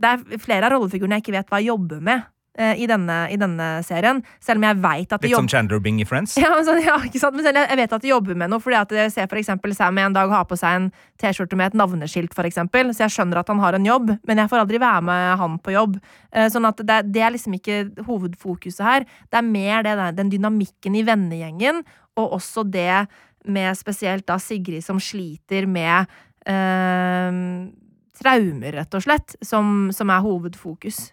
det 0.00 0.14
er 0.14 0.40
flere 0.40 0.68
av 0.68 0.76
rollefigurene 0.76 1.18
jeg 1.18 1.26
ikke 1.26 1.36
vet 1.36 1.50
hva 1.52 1.60
jeg 1.60 1.72
jobber 1.74 2.00
med. 2.04 2.24
Eh, 2.58 2.82
i 2.82 2.86
denne, 2.90 3.16
i 3.30 3.36
denne, 3.38 3.66
serien. 3.86 4.18
Selv 4.42 4.58
om 4.58 4.64
jeg 4.66 4.78
vet 4.82 5.12
at 5.14 5.22
de 5.22 5.28
Litt 5.30 5.38
som 5.38 5.48
Chandler 5.48 5.78
Bing 5.82 6.00
i 6.02 6.06
Friends? 6.08 6.34
Ja, 6.40 6.50
men, 6.56 6.64
så, 6.66 6.74
ja, 6.82 6.96
ikke 7.06 7.20
sant? 7.22 7.36
men 7.38 7.46
selv 7.46 7.60
jeg 7.62 7.78
vet 7.78 7.92
at 7.94 8.02
de 8.02 8.10
jobber 8.10 8.34
med 8.34 8.50
noe. 8.50 8.62
Fordi 8.62 8.78
at 8.80 8.94
jeg 8.96 9.12
ser 9.14 9.28
for 9.30 9.38
eksempel 9.38 9.74
Sam 9.76 10.00
en 10.02 10.16
dag 10.16 10.32
ha 10.34 10.40
på 10.48 10.58
seg 10.58 10.80
en 10.80 10.88
T-skjorte 11.22 11.54
med 11.58 11.70
et 11.70 11.78
navneskilt, 11.78 12.34
for 12.34 12.48
eksempel. 12.48 12.90
Så 12.90 13.04
jeg 13.04 13.14
skjønner 13.14 13.40
at 13.40 13.52
han 13.52 13.62
har 13.62 13.78
en 13.78 13.86
jobb, 13.86 14.10
men 14.26 14.42
jeg 14.42 14.50
får 14.50 14.64
aldri 14.64 14.80
være 14.82 15.04
med 15.06 15.28
han 15.44 15.54
på 15.62 15.76
jobb. 15.76 16.00
Eh, 16.34 16.48
sånn 16.50 16.66
at 16.66 16.82
det, 16.88 16.98
det 17.14 17.22
er 17.22 17.34
liksom 17.36 17.54
ikke 17.60 17.78
hovedfokuset 18.08 18.82
her. 18.82 19.06
Det 19.30 19.38
er 19.38 19.46
mer 19.46 19.86
det 19.86 19.94
den 20.18 20.34
dynamikken 20.34 20.98
i 20.98 21.04
vennegjengen, 21.06 21.84
og 22.18 22.34
også 22.40 22.66
det 22.66 23.06
med 23.46 23.78
spesielt 23.78 24.26
da 24.28 24.40
Sigrid 24.42 24.82
som 24.84 24.98
sliter 25.00 25.70
med 25.70 26.10
øh, 26.50 27.38
traumer, 28.20 28.76
rett 28.82 28.98
og 28.98 29.06
slett, 29.06 29.38
som, 29.38 29.88
som 29.94 30.10
er 30.10 30.26
hovedfokus. 30.26 31.06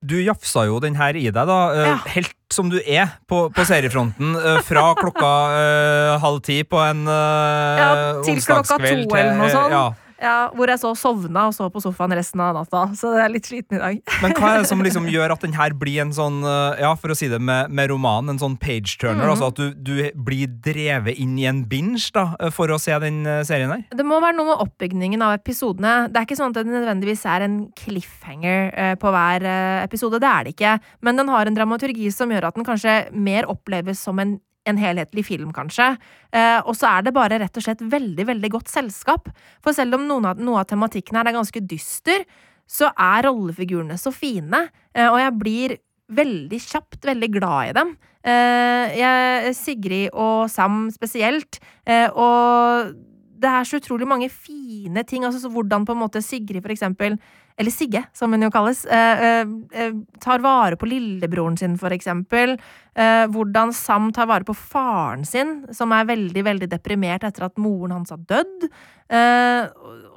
Du 0.00 0.16
jafsa 0.16 0.64
jo 0.64 0.78
den 0.80 0.94
her 0.96 1.12
i 1.12 1.26
deg, 1.28 1.42
da. 1.44 1.58
Eh, 1.76 1.88
ja. 1.90 1.96
Helt 2.14 2.36
som 2.50 2.70
du 2.72 2.78
er 2.80 3.18
på, 3.28 3.42
på 3.52 3.64
seriefronten. 3.68 4.32
Eh, 4.32 4.60
fra 4.64 4.94
klokka 4.96 5.32
uh, 5.52 6.14
halv 6.22 6.40
ti 6.46 6.62
på 6.64 6.80
en 6.80 7.04
uh, 7.04 7.80
ja, 7.80 7.90
til 8.24 8.40
klokka 8.40 8.78
to 8.80 8.88
eller 8.88 9.36
noe 9.36 9.50
sånt. 9.52 9.74
Ja. 9.76 9.84
Ja, 10.20 10.50
hvor 10.52 10.68
jeg 10.68 10.80
så 10.82 10.90
sovna 10.98 11.46
og 11.48 11.54
så 11.56 11.70
på 11.72 11.80
sofaen 11.80 12.12
resten 12.12 12.42
av 12.44 12.52
natta. 12.58 12.82
Så 12.96 13.14
jeg 13.16 13.24
er 13.24 13.32
litt 13.32 13.48
sliten 13.48 13.78
i 13.78 13.80
dag. 13.80 14.00
Men 14.24 14.34
hva 14.36 14.52
er 14.52 14.62
det 14.62 14.68
som 14.68 14.82
liksom 14.84 15.08
gjør 15.14 15.32
at 15.32 15.46
den 15.46 15.56
her 15.56 15.72
blir 15.80 16.02
en 16.04 16.12
sånn, 16.14 16.42
eh, 16.44 16.82
ja, 16.84 16.92
for 17.00 17.14
å 17.14 17.16
si 17.16 17.30
det 17.32 17.40
med, 17.40 17.72
med 17.72 17.88
romanen, 17.92 18.34
en 18.34 18.42
sånn 18.42 18.58
page-turner? 18.60 19.24
Mm. 19.24 19.32
Altså 19.32 19.48
at 19.48 19.60
du, 19.60 19.72
du, 19.72 19.94
blir 20.20 20.52
drevet 20.64 21.16
inn 21.20 21.38
i 21.40 21.46
en 21.48 21.62
binge 21.68 22.10
da, 22.14 22.26
for 22.54 22.72
å 22.72 22.78
se 22.80 22.96
den 23.02 23.22
eh, 23.24 23.40
serien 23.48 23.72
her? 23.72 23.86
Det 23.96 24.06
må 24.06 24.20
være 24.20 24.36
noe 24.36 24.52
med 24.52 24.64
oppbygningen 24.66 25.24
av 25.24 25.38
episodene. 25.38 26.10
Det 26.12 26.20
er 26.20 26.28
ikke 26.28 26.38
sånn 26.38 26.52
at 26.52 26.60
det 26.60 26.68
nødvendigvis 26.68 27.24
er 27.30 27.46
en 27.46 27.58
cliffhanger 27.80 28.70
eh, 28.74 28.94
på 29.00 29.14
hver 29.14 29.48
episode. 29.86 30.20
Det 30.20 30.28
er 30.30 30.46
det 30.46 30.54
ikke. 30.56 30.76
Men 31.06 31.20
den 31.22 31.32
har 31.32 31.48
en 31.48 31.56
dramaturgi 31.56 32.12
som 32.12 32.32
gjør 32.32 32.50
at 32.50 32.60
den 32.60 32.68
kanskje 32.68 33.00
mer 33.16 33.48
oppleves 33.48 34.04
som 34.04 34.20
en 34.20 34.36
en 34.70 34.80
helhetlig 34.80 35.24
film, 35.26 35.50
kanskje. 35.56 35.92
Eh, 36.32 36.58
og 36.64 36.76
så 36.78 36.90
er 36.94 37.06
det 37.06 37.16
bare 37.16 37.40
rett 37.42 37.58
og 37.58 37.66
slett 37.66 37.82
veldig, 37.82 38.26
veldig 38.30 38.52
godt 38.56 38.70
selskap. 38.72 39.30
For 39.64 39.76
selv 39.76 39.98
om 39.98 40.06
noen 40.08 40.30
av, 40.30 40.40
noe 40.40 40.62
av 40.62 40.70
tematikken 40.70 41.18
her 41.18 41.28
er 41.28 41.38
ganske 41.38 41.62
dyster, 41.66 42.24
så 42.70 42.92
er 42.94 43.26
rollefigurene 43.26 43.98
så 43.98 44.12
fine, 44.14 44.68
eh, 44.94 45.08
og 45.10 45.18
jeg 45.18 45.38
blir 45.40 45.76
veldig 46.10 46.58
kjapt 46.62 47.06
veldig 47.06 47.30
glad 47.36 47.70
i 47.70 47.76
dem. 47.76 47.92
Eh, 48.26 48.98
jeg, 48.98 49.54
Sigrid 49.56 50.10
og 50.12 50.50
Sam 50.52 50.88
spesielt. 50.92 51.60
Eh, 51.86 52.08
og 52.10 52.92
det 53.40 53.48
er 53.48 53.64
så 53.64 53.80
utrolig 53.80 54.08
mange 54.08 54.28
fine 54.28 55.04
ting. 55.08 55.24
Altså 55.24 55.48
hvordan 55.48 55.86
på 55.86 55.96
en 55.96 56.02
måte 56.02 56.22
Sigrid, 56.24 56.60
for 56.62 56.74
eksempel, 56.74 57.16
eller 57.60 57.70
Sigge, 57.70 58.00
som 58.16 58.32
hun 58.32 58.46
jo 58.46 58.48
kalles, 58.52 58.86
eh, 58.88 59.22
eh, 59.24 59.48
eh, 59.72 59.92
tar 60.20 60.40
vare 60.40 60.78
på 60.80 60.88
lillebroren 60.88 61.58
sin, 61.58 61.76
for 61.78 61.92
eksempel. 61.92 62.56
Hvordan 63.00 63.70
Sam 63.72 64.10
tar 64.12 64.26
vare 64.26 64.44
på 64.44 64.52
faren 64.52 65.22
sin, 65.24 65.66
som 65.72 65.92
er 65.92 66.08
veldig, 66.08 66.42
veldig 66.44 66.68
deprimert 66.68 67.22
etter 67.24 67.46
at 67.46 67.56
moren 67.56 67.94
hans 67.94 68.10
har 68.10 68.18
dødd. 68.18 68.66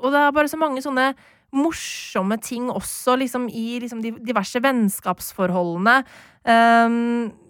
Og 0.01 0.07
det 0.11 0.19
er 0.19 0.33
bare 0.35 0.51
så 0.51 0.59
mange 0.59 0.81
sånne 0.83 1.13
morsomme 1.53 2.35
ting 2.41 2.67
også, 2.73 3.15
liksom 3.21 3.47
i 3.47 3.79
liksom, 3.79 4.01
de 4.03 4.11
diverse 4.25 4.59
vennskapsforholdene. 4.59 6.03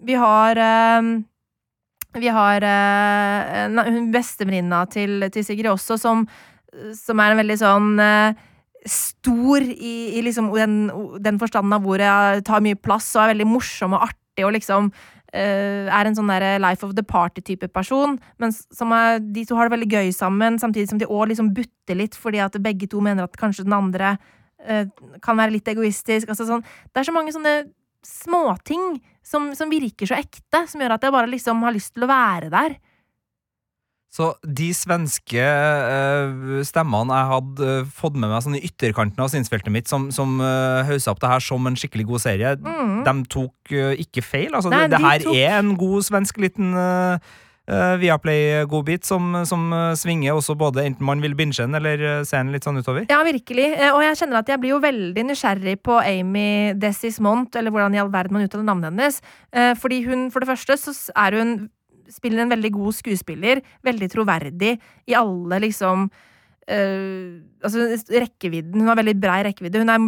vi 0.04 0.14
har 0.14 0.62
Vi 2.14 2.28
har 2.28 2.62
uh, 2.62 4.10
bestevenninna 4.12 4.86
til, 4.86 5.30
til 5.32 5.44
Sigrid 5.44 5.72
også, 5.72 5.98
som, 5.98 6.28
som 6.94 7.20
er 7.20 7.32
en 7.32 7.40
veldig 7.40 7.56
sånn 7.58 7.94
eh, 8.02 8.44
stor 8.84 9.64
i, 9.64 9.94
i 10.18 10.22
liksom 10.24 10.50
den, 10.54 10.78
den 11.24 11.40
forstanden 11.40 11.72
av 11.76 11.86
ordet, 11.88 12.44
tar 12.46 12.64
mye 12.64 12.78
plass 12.78 13.10
og 13.16 13.24
er 13.24 13.34
veldig 13.34 13.48
morsom 13.48 13.96
og 13.96 14.08
artig 14.10 14.46
og 14.46 14.56
liksom 14.58 14.92
Uh, 15.34 15.90
er 15.90 16.06
en 16.06 16.14
sånn 16.14 16.28
der 16.30 16.60
life 16.62 16.86
of 16.86 16.92
the 16.94 17.02
party-type 17.02 17.66
person. 17.74 18.12
Men 18.38 18.52
som 18.54 18.92
er, 18.94 19.16
de 19.18 19.42
to 19.42 19.56
har 19.58 19.66
det 19.66 19.74
veldig 19.74 19.88
gøy 19.90 20.12
sammen, 20.14 20.60
samtidig 20.62 20.92
som 20.92 21.00
de 21.00 21.08
òg 21.10 21.32
liksom 21.32 21.48
butter 21.56 21.98
litt 21.98 22.14
fordi 22.14 22.38
at 22.44 22.54
begge 22.62 22.86
to 22.92 23.02
mener 23.02 23.26
at 23.26 23.34
kanskje 23.40 23.64
den 23.66 23.74
andre 23.74 24.12
uh, 24.14 24.84
kan 25.24 25.40
være 25.40 25.56
litt 25.56 25.72
egoistisk. 25.72 26.30
Altså 26.30 26.46
sånn, 26.46 26.62
det 26.62 27.02
er 27.02 27.08
så 27.08 27.16
mange 27.16 27.34
sånne 27.34 27.56
småting 28.06 29.00
som, 29.26 29.50
som 29.58 29.72
virker 29.74 30.06
så 30.06 30.20
ekte, 30.20 30.62
som 30.70 30.84
gjør 30.84 30.94
at 31.00 31.08
jeg 31.08 31.16
bare 31.16 31.32
liksom 31.32 31.66
har 31.66 31.74
lyst 31.74 31.96
til 31.96 32.06
å 32.06 32.12
være 32.12 32.52
der. 32.54 32.78
Så 34.14 34.28
de 34.46 34.68
svenske 34.78 35.42
uh, 35.42 36.60
stemmene 36.62 37.16
jeg 37.18 37.30
hadde 37.32 37.70
uh, 37.82 37.88
fått 37.98 38.14
med 38.14 38.30
meg 38.30 38.44
sånn 38.44 38.54
i 38.60 38.62
ytterkanten 38.68 39.18
av 39.24 39.32
synsfeltet 39.32 39.72
mitt, 39.74 39.90
som, 39.90 40.04
som 40.14 40.36
uh, 40.38 40.84
haussa 40.86 41.10
opp 41.10 41.18
det 41.24 41.32
her 41.32 41.42
som 41.42 41.66
en 41.66 41.74
skikkelig 41.80 42.06
god 42.12 42.22
serie, 42.22 42.52
Mm. 42.62 43.00
de 43.06 43.14
tok 43.32 43.72
eh, 43.74 43.96
ikke 44.04 44.22
feil. 44.22 44.52
Altså, 44.54 44.70
Nei, 44.70 44.84
det, 44.86 44.94
det 44.94 45.00
de 45.02 45.08
her 45.08 45.24
tok- 45.24 45.40
er 45.40 45.56
en 45.58 45.72
god 45.80 46.04
svensk 46.06 46.38
liten 46.44 46.70
Viaplay-godbit 47.98 49.06
som, 49.08 49.30
som 49.48 49.62
eh, 49.72 49.92
svinger 49.98 50.36
også 50.36 50.54
både 50.60 50.84
enten 50.84 51.06
man 51.08 51.22
vil 51.24 51.34
binge 51.38 51.56
den 51.56 51.74
eller 51.78 52.02
eh, 52.04 52.24
se 52.28 52.36
den 52.36 52.52
litt 52.54 52.66
sånn 52.66 52.78
utover. 52.80 53.06
Ja, 53.10 53.22
virkelig. 53.26 53.70
Eh, 53.78 53.90
Og 53.94 54.02
jeg 54.04 54.18
kjenner 54.20 54.42
at 54.42 54.50
jeg 54.52 54.60
blir 54.62 54.74
jo 54.76 54.80
veldig 54.84 55.24
nysgjerrig 55.30 55.78
på 55.86 55.96
Amy 56.02 56.74
Desismont, 56.80 57.56
eller 57.56 57.72
hvordan 57.74 57.96
i 57.96 58.02
all 58.02 58.12
verden 58.12 58.36
man 58.36 58.44
uttaler 58.46 58.68
navnet 58.68 58.90
hennes. 58.92 59.20
Eh, 59.52 59.72
Fordi 59.80 60.02
hun, 60.08 60.26
for 60.34 60.44
det 60.44 60.50
første, 60.52 60.76
så 60.80 60.94
er 61.16 61.38
hun 61.40 61.54
spiller 62.12 62.44
en 62.44 62.52
veldig 62.52 62.70
god 62.76 62.96
skuespiller, 62.96 63.62
veldig 63.86 64.10
troverdig 64.12 64.76
i 65.08 65.16
alle 65.18 65.60
liksom 65.66 66.08
eh, 66.68 67.40
Altså 67.64 67.88
rekkevidden. 68.12 68.80
Hun 68.80 68.90
har 68.90 68.98
veldig 69.00 69.16
brei 69.20 69.40
rekkevidde. 69.46 69.80
Hun 69.84 69.92
er 69.92 70.06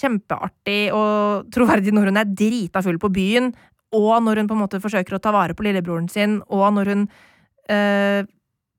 kjempeartig 0.00 0.80
og 0.94 1.50
troverdig 1.54 1.94
når 1.94 2.10
hun 2.10 2.20
er 2.20 2.30
drita 2.30 2.82
full 2.82 2.98
på 3.02 3.10
byen, 3.14 3.50
og 3.96 4.22
når 4.22 4.40
hun 4.40 4.50
på 4.50 4.56
en 4.56 4.62
måte 4.62 4.82
forsøker 4.82 5.16
å 5.16 5.22
ta 5.22 5.32
vare 5.34 5.56
på 5.58 5.66
lillebroren 5.66 6.06
sin, 6.10 6.38
og 6.46 6.68
når 6.76 6.92
hun 6.92 7.08
eh, 7.70 8.22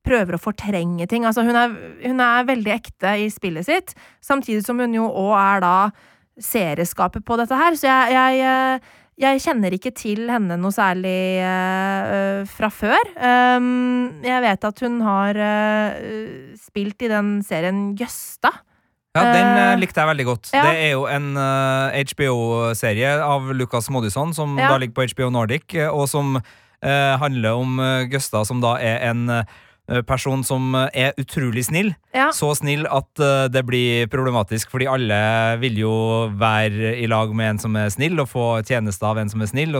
prøver 0.07 0.37
å 0.37 0.41
fortrenge 0.41 1.07
ting. 1.09 1.27
Altså, 1.27 1.43
hun 1.45 1.57
er, 1.57 1.75
hun 2.05 2.23
er 2.23 2.47
veldig 2.47 2.73
ekte 2.73 3.17
i 3.21 3.27
spillet 3.33 3.67
sitt, 3.67 3.93
samtidig 4.23 4.63
som 4.65 4.79
hun 4.81 4.95
jo 4.97 5.09
òg 5.09 5.35
er 5.37 5.63
da 5.65 5.75
serieskaper 6.41 7.23
på 7.25 7.37
dette 7.39 7.57
her. 7.57 7.77
Så 7.77 7.89
jeg, 7.89 8.15
jeg, 8.15 8.41
eh, 8.47 8.97
jeg 9.21 9.41
kjenner 9.43 9.75
ikke 9.75 9.91
til 9.93 10.25
henne 10.31 10.57
noe 10.57 10.73
særlig 10.73 11.13
eh, 11.45 12.41
fra 12.49 12.69
før. 12.73 13.11
Um, 13.21 14.23
jeg 14.25 14.41
vet 14.45 14.67
at 14.71 14.81
hun 14.85 14.97
har 15.05 15.37
uh, 15.37 16.55
spilt 16.57 17.05
i 17.05 17.09
den 17.11 17.35
serien 17.45 17.91
Jøsta. 17.99 18.53
Ja, 19.11 19.25
Den 19.35 19.81
likte 19.81 19.99
jeg 19.99 20.07
veldig 20.07 20.25
godt. 20.25 20.49
ja. 20.55 20.63
Det 20.65 20.85
er 20.87 20.91
jo 20.95 21.03
en 21.11 21.33
uh, 21.35 21.91
HBO-serie 21.91 23.17
av 23.21 23.51
Lucas 23.53 23.89
Modison, 23.91 24.31
som 24.33 24.55
Ja. 24.57 24.71
da 24.71 24.77
ligger 24.79 24.95
på 25.01 25.07
HBO 25.11 25.29
Nordic, 25.35 25.75
og 25.91 26.07
som 26.09 26.39
handler 26.81 27.59
om 27.59 27.75
uh, 27.77 28.07
Gusta, 28.09 28.41
som 28.47 28.57
da 28.63 28.71
er 28.81 29.03
en 29.11 29.27
person 30.07 30.43
som 30.47 30.75
eh, 30.75 31.07
er 31.07 31.19
utrolig 31.21 31.65
snill. 31.67 31.93
Ja. 32.15 32.29
Så 32.35 32.51
snill 32.59 32.85
at 32.89 33.21
eh, 33.23 33.45
det 33.51 33.63
blir 33.67 34.07
problematisk, 34.11 34.71
fordi 34.71 34.87
alle 34.91 35.19
vil 35.61 35.79
jo 35.83 35.93
være 36.39 36.95
i 36.99 37.07
lag 37.11 37.33
med 37.35 37.55
en 37.55 37.61
som 37.65 37.75
er 37.79 37.91
snill, 37.93 38.19
og 38.23 38.29
få 38.31 38.47
tjenester 38.67 39.11
av 39.11 39.21
en 39.21 39.31
som 39.31 39.43
er 39.43 39.51
snill, 39.51 39.77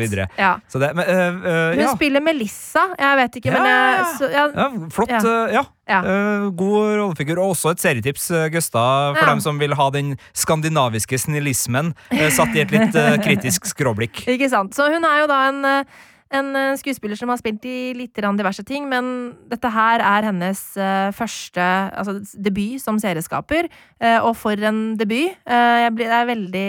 videre. 0.00 0.28
Ja. 0.38 0.56
Så 0.68 0.80
det, 0.82 0.92
men, 0.96 1.04
eh, 1.08 1.26
eh, 1.26 1.60
Hun 1.76 1.84
ja. 1.84 1.94
spiller 1.96 2.24
Melissa. 2.24 2.86
Jeg 2.98 3.20
vet 3.22 3.40
ikke, 3.40 3.54
men 3.56 3.68
jeg, 3.68 4.08
så, 4.18 4.32
ja, 4.32 4.70
flott. 4.94 5.16
Ja. 5.52 5.66
Uh. 5.90 6.10
Eh, 6.10 6.44
god 6.54 6.92
rollefigur. 7.00 7.40
Og 7.42 7.56
også 7.56 7.74
et 7.74 7.82
serietips, 7.82 8.28
Gustav 8.54 8.70
Gøsta, 8.70 8.84
for 9.18 9.32
dem 9.32 9.42
som 9.42 9.58
vil 9.60 9.74
ha 9.78 9.88
den 9.94 10.14
skandinaviske 10.36 11.18
snillismen 11.18 11.94
eh, 12.14 12.28
satt 12.34 12.54
i 12.56 12.62
et 12.64 12.74
litt 12.74 12.96
eh, 12.98 13.16
kritisk 13.24 13.68
skråblikk. 13.70 14.24
Ikke 14.34 14.50
sant. 14.52 14.76
Så 14.76 14.90
hun 14.92 15.06
er 15.06 15.22
jo 15.22 15.30
da 15.30 15.40
en, 15.48 15.60
eh, 15.64 16.06
en 16.30 16.50
eh, 16.56 16.76
skuespiller 16.78 17.18
som 17.18 17.28
har 17.32 17.40
spilt 17.40 17.64
i 17.66 17.92
litt 17.98 18.14
diverse 18.14 18.62
ting, 18.66 18.88
men 18.88 19.34
dette 19.50 19.70
her 19.74 20.00
er 20.00 20.28
hennes 20.30 20.60
eh, 20.78 21.10
første 21.16 21.60
altså, 21.60 22.18
debut 22.38 22.78
som 22.82 22.98
serieskaper. 23.02 23.68
eh, 24.00 24.18
og 24.22 24.36
for 24.38 24.52
en 24.54 24.96
debut. 24.96 25.34
Jeg 25.46 26.10
er 26.10 26.26
veldig 26.30 26.68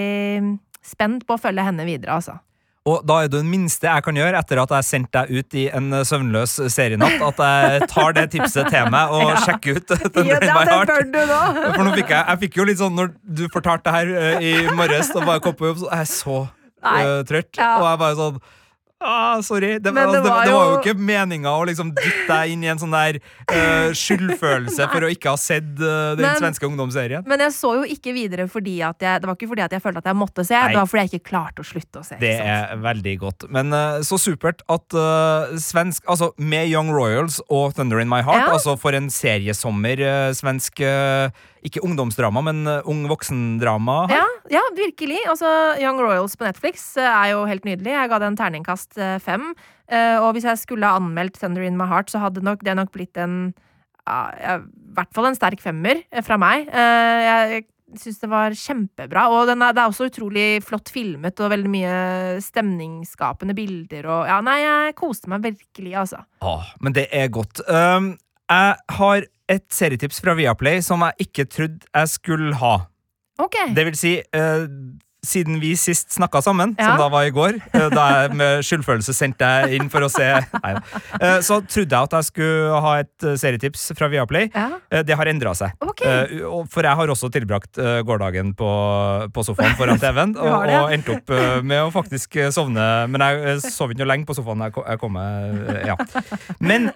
spent 0.82 1.28
på 1.28 1.36
å 1.38 1.42
følge 1.42 1.62
henne 1.64 1.86
videre, 1.86 2.16
altså. 2.18 2.40
Og 2.90 3.04
da 3.06 3.20
er 3.22 3.28
det 3.30 3.44
minste 3.46 3.86
jeg 3.86 4.02
kan 4.02 4.18
gjøre 4.18 4.40
etter 4.40 4.58
at 4.58 4.72
jeg 4.74 4.86
sendte 4.88 5.22
deg 5.22 5.38
ut 5.38 5.54
i 5.54 5.68
en 5.70 5.92
søvnløs 6.02 6.56
serienatt, 6.74 7.22
at 7.22 7.42
jeg 7.46 7.90
tar 7.92 8.16
det 8.18 8.24
tipset 8.34 8.72
til 8.74 8.88
meg 8.90 9.14
og 9.14 9.28
Ja. 9.36 9.36
sjekker 9.46 9.78
ut 9.78 9.94
den 10.16 10.32
ja, 10.32 10.40
det 10.42 10.50
Heart. 10.50 10.94
du 11.14 11.20
nå! 11.30 11.42
For 11.78 11.84
nå 11.86 11.92
fikk 12.00 12.10
jeg, 12.10 12.24
jeg 12.26 12.42
fikk 12.48 12.58
jo 12.58 12.66
litt 12.66 12.80
sånn 12.82 12.98
Når 12.98 13.12
du 13.22 13.44
fortalte 13.54 13.86
det 13.86 13.94
her 13.94 14.42
i 14.42 14.56
morges, 14.74 15.12
da 15.14 15.22
var 15.22 15.38
jeg 15.38 15.46
kom 15.46 15.60
på 15.62 15.70
jobb, 15.70 15.84
så 15.84 15.92
er 15.94 16.02
jeg 16.02 16.12
så 16.16 16.40
Nei. 16.82 16.98
eh, 17.06 17.22
trøtt. 17.30 17.54
Ja. 17.62 17.70
Og 17.78 17.86
jeg 17.92 18.02
bare 18.02 18.18
sånn 18.18 18.42
Ah, 19.04 19.42
sorry. 19.42 19.80
Det, 19.82 19.92
Men 19.94 20.04
altså, 20.08 20.20
det 20.20 20.24
det, 20.24 20.30
var 20.32 20.46
det 20.46 20.54
var 20.54 20.66
jo 20.66 20.72
jo- 20.76 20.80
ikke 20.84 20.94
meninga 21.10 21.50
å 21.58 21.64
liksom 21.66 21.90
dytte 21.98 22.28
deg 22.30 22.52
inn 22.54 22.64
i 22.64 22.70
en 22.70 22.78
sånn 22.78 22.92
der 22.94 23.18
uh, 23.50 23.90
skyldfølelse 23.98 24.86
for 24.92 25.08
å 25.08 25.10
ikke 25.10 25.32
ha 25.34 25.40
sett 25.42 25.72
uh, 25.82 26.14
den 26.14 26.22
Men- 26.22 26.38
svenske 26.38 26.68
ungdomsserien. 26.70 27.26
Men 27.26 27.42
jeg 27.48 27.56
så 27.58 27.72
jo 27.80 27.88
ikke 27.96 28.14
videre 28.14 28.46
fordi 28.52 28.76
at 28.86 29.02
jeg 29.02 29.22
Det 29.24 29.28
var 29.32 29.36
ikke 29.40 29.50
fordi 29.50 29.66
at 29.66 29.72
jeg 29.74 29.82
følte 29.82 30.04
at 30.04 30.10
jeg 30.12 30.20
måtte 30.22 30.46
se, 30.46 30.54
Nei. 30.54 30.70
det 30.76 30.78
var 30.82 30.90
fordi 30.92 31.04
jeg 31.08 31.12
ikke 31.16 31.30
klarte 31.32 31.66
å 31.66 31.68
slutte 31.72 32.04
å 32.04 32.06
se. 32.06 32.20
Det 32.22 32.36
er 32.46 32.76
veldig 32.86 33.16
godt. 33.26 33.48
Men 33.50 33.74
uh, 33.74 34.00
så 34.06 34.20
supert 34.22 34.62
at 34.70 34.98
svensk 35.62 36.06
Altså 36.12 36.32
med 36.38 36.70
Young 36.70 36.92
Royals 36.94 37.40
og 37.50 37.74
Thunder 37.76 38.00
in 38.00 38.10
My 38.12 38.22
Heart, 38.22 38.46
Ja. 38.48 38.54
altså 38.54 38.78
for 38.80 38.94
en 38.98 39.10
seriesommer 39.10 39.98
svensk 40.38 40.82
Ikke 41.68 41.84
ungdomsdrama, 41.86 42.42
men 42.46 42.64
eh, 42.66 42.88
ung 42.90 43.04
voksendrama. 43.10 44.08
her. 44.10 44.22
Ja, 44.22 44.28
ja, 44.58 44.62
virkelig. 44.78 45.20
Altså, 45.30 45.50
Young 45.82 46.00
Royals 46.02 46.34
på 46.38 46.48
Netflix 46.48 46.96
eh, 46.98 47.06
er 47.06 47.34
jo 47.36 47.44
helt 47.50 47.68
nydelig. 47.68 47.94
Jeg 47.94 48.10
ga 48.10 48.22
det 48.22 48.32
en 48.32 48.40
terningkast 48.40 48.98
eh, 48.98 49.18
fem. 49.22 49.52
Og 49.92 50.30
hvis 50.32 50.46
jeg 50.48 50.56
skulle 50.62 50.88
ha 50.88 50.96
anmeldt 50.96 51.36
Thunder 51.36 51.66
in 51.68 51.76
My 51.76 51.84
Heart, 51.90 52.14
så 52.14 52.22
hadde 52.24 52.40
nok, 52.48 52.62
det 52.64 52.78
nok 52.80 52.94
blitt 52.94 53.18
en 53.20 53.52
ja, 54.08 54.22
I 54.32 54.94
hvert 54.96 55.12
fall 55.12 55.28
en 55.28 55.36
sterk 55.36 55.60
femmer 55.60 56.00
fra 56.24 56.38
meg. 56.40 56.70
Jeg 56.72 57.66
syns 58.00 58.22
det 58.22 58.30
var 58.32 58.56
kjempebra. 58.56 59.26
Og 59.36 59.50
den 59.52 59.66
er, 59.66 59.76
det 59.76 59.84
er 59.84 59.92
også 59.92 60.08
utrolig 60.08 60.46
flott 60.64 60.92
filmet, 60.94 61.40
og 61.44 61.52
veldig 61.52 61.72
mye 61.74 61.98
stemningsskapende 62.44 63.56
bilder. 63.58 64.08
Og 64.08 64.32
ja, 64.32 64.40
nei, 64.46 64.62
jeg 64.64 64.98
koste 65.00 65.32
meg 65.32 65.44
virkelig, 65.50 65.96
altså. 66.06 66.24
Ah, 66.40 66.72
men 66.80 66.96
det 66.96 67.10
er 67.12 67.28
godt. 67.34 67.64
Um, 67.68 68.14
jeg 68.52 68.98
har 68.98 69.28
et 69.52 69.66
serietips 69.74 70.22
fra 70.24 70.36
Viaplay 70.38 70.82
som 70.86 71.04
jeg 71.08 71.28
ikke 71.28 71.48
trodde 71.52 71.88
jeg 71.90 72.12
skulle 72.12 72.56
ha. 72.62 72.76
Ok. 73.42 73.58
Det 73.76 73.86
vil 73.88 73.98
si, 73.98 74.14
eh, 74.22 74.66
siden 75.26 75.60
vi 75.62 75.76
sist 75.78 76.10
snakka 76.16 76.42
sammen, 76.42 76.76
Ja. 76.80 76.88
som 76.90 76.98
da 76.98 77.08
var 77.14 77.24
i 77.28 77.30
går, 77.32 77.60
eh, 77.74 77.90
da 77.94 78.06
jeg 78.24 78.34
med 78.36 78.64
skyldfølelse 78.66 79.14
sendte 79.14 79.46
deg 79.46 79.76
inn 79.78 79.90
for 79.90 80.02
å 80.02 80.10
se 80.10 80.26
Nei, 80.64 80.72
eh, 81.22 81.38
Så 81.46 81.60
trodde 81.70 81.94
jeg 81.94 82.08
at 82.10 82.12
jeg 82.18 82.24
skulle 82.32 82.80
ha 82.82 82.94
et 83.04 83.24
eh, 83.30 83.36
serietips 83.38 83.92
fra 83.98 84.08
Viaplay. 84.10 84.50
Ja, 84.56 85.04
Det 85.04 85.16
har 85.16 85.26
endra 85.30 85.54
seg. 85.54 85.72
ok. 85.82 86.02
Eh, 86.02 86.66
for 86.70 86.82
jeg 86.82 86.96
har 86.98 87.08
også 87.08 87.30
tilbrakt 87.32 87.78
gårsdagen 87.78 88.56
på, 88.58 88.72
på 89.32 89.44
sofaen 89.46 89.76
foran 89.78 90.00
TV-en, 90.04 90.36
og, 90.38 90.66
og 90.66 90.92
endte 90.92 91.14
opp 91.16 91.30
med 91.64 91.80
å 91.86 91.92
faktisk 91.94 92.40
sovne. 92.52 93.08
Men 93.08 93.22
jeg 93.22 93.62
sov 93.62 93.92
ikke 93.94 94.02
noe 94.02 94.12
lenge 94.16 94.26
på 94.26 94.36
sofaen. 94.36 94.64
Jeg, 94.66 94.74
ko- 94.74 94.86
jeg 94.90 95.00
kom 95.00 95.14
meg 95.14 95.86
Ja. 95.86 95.96
Men 96.60 96.90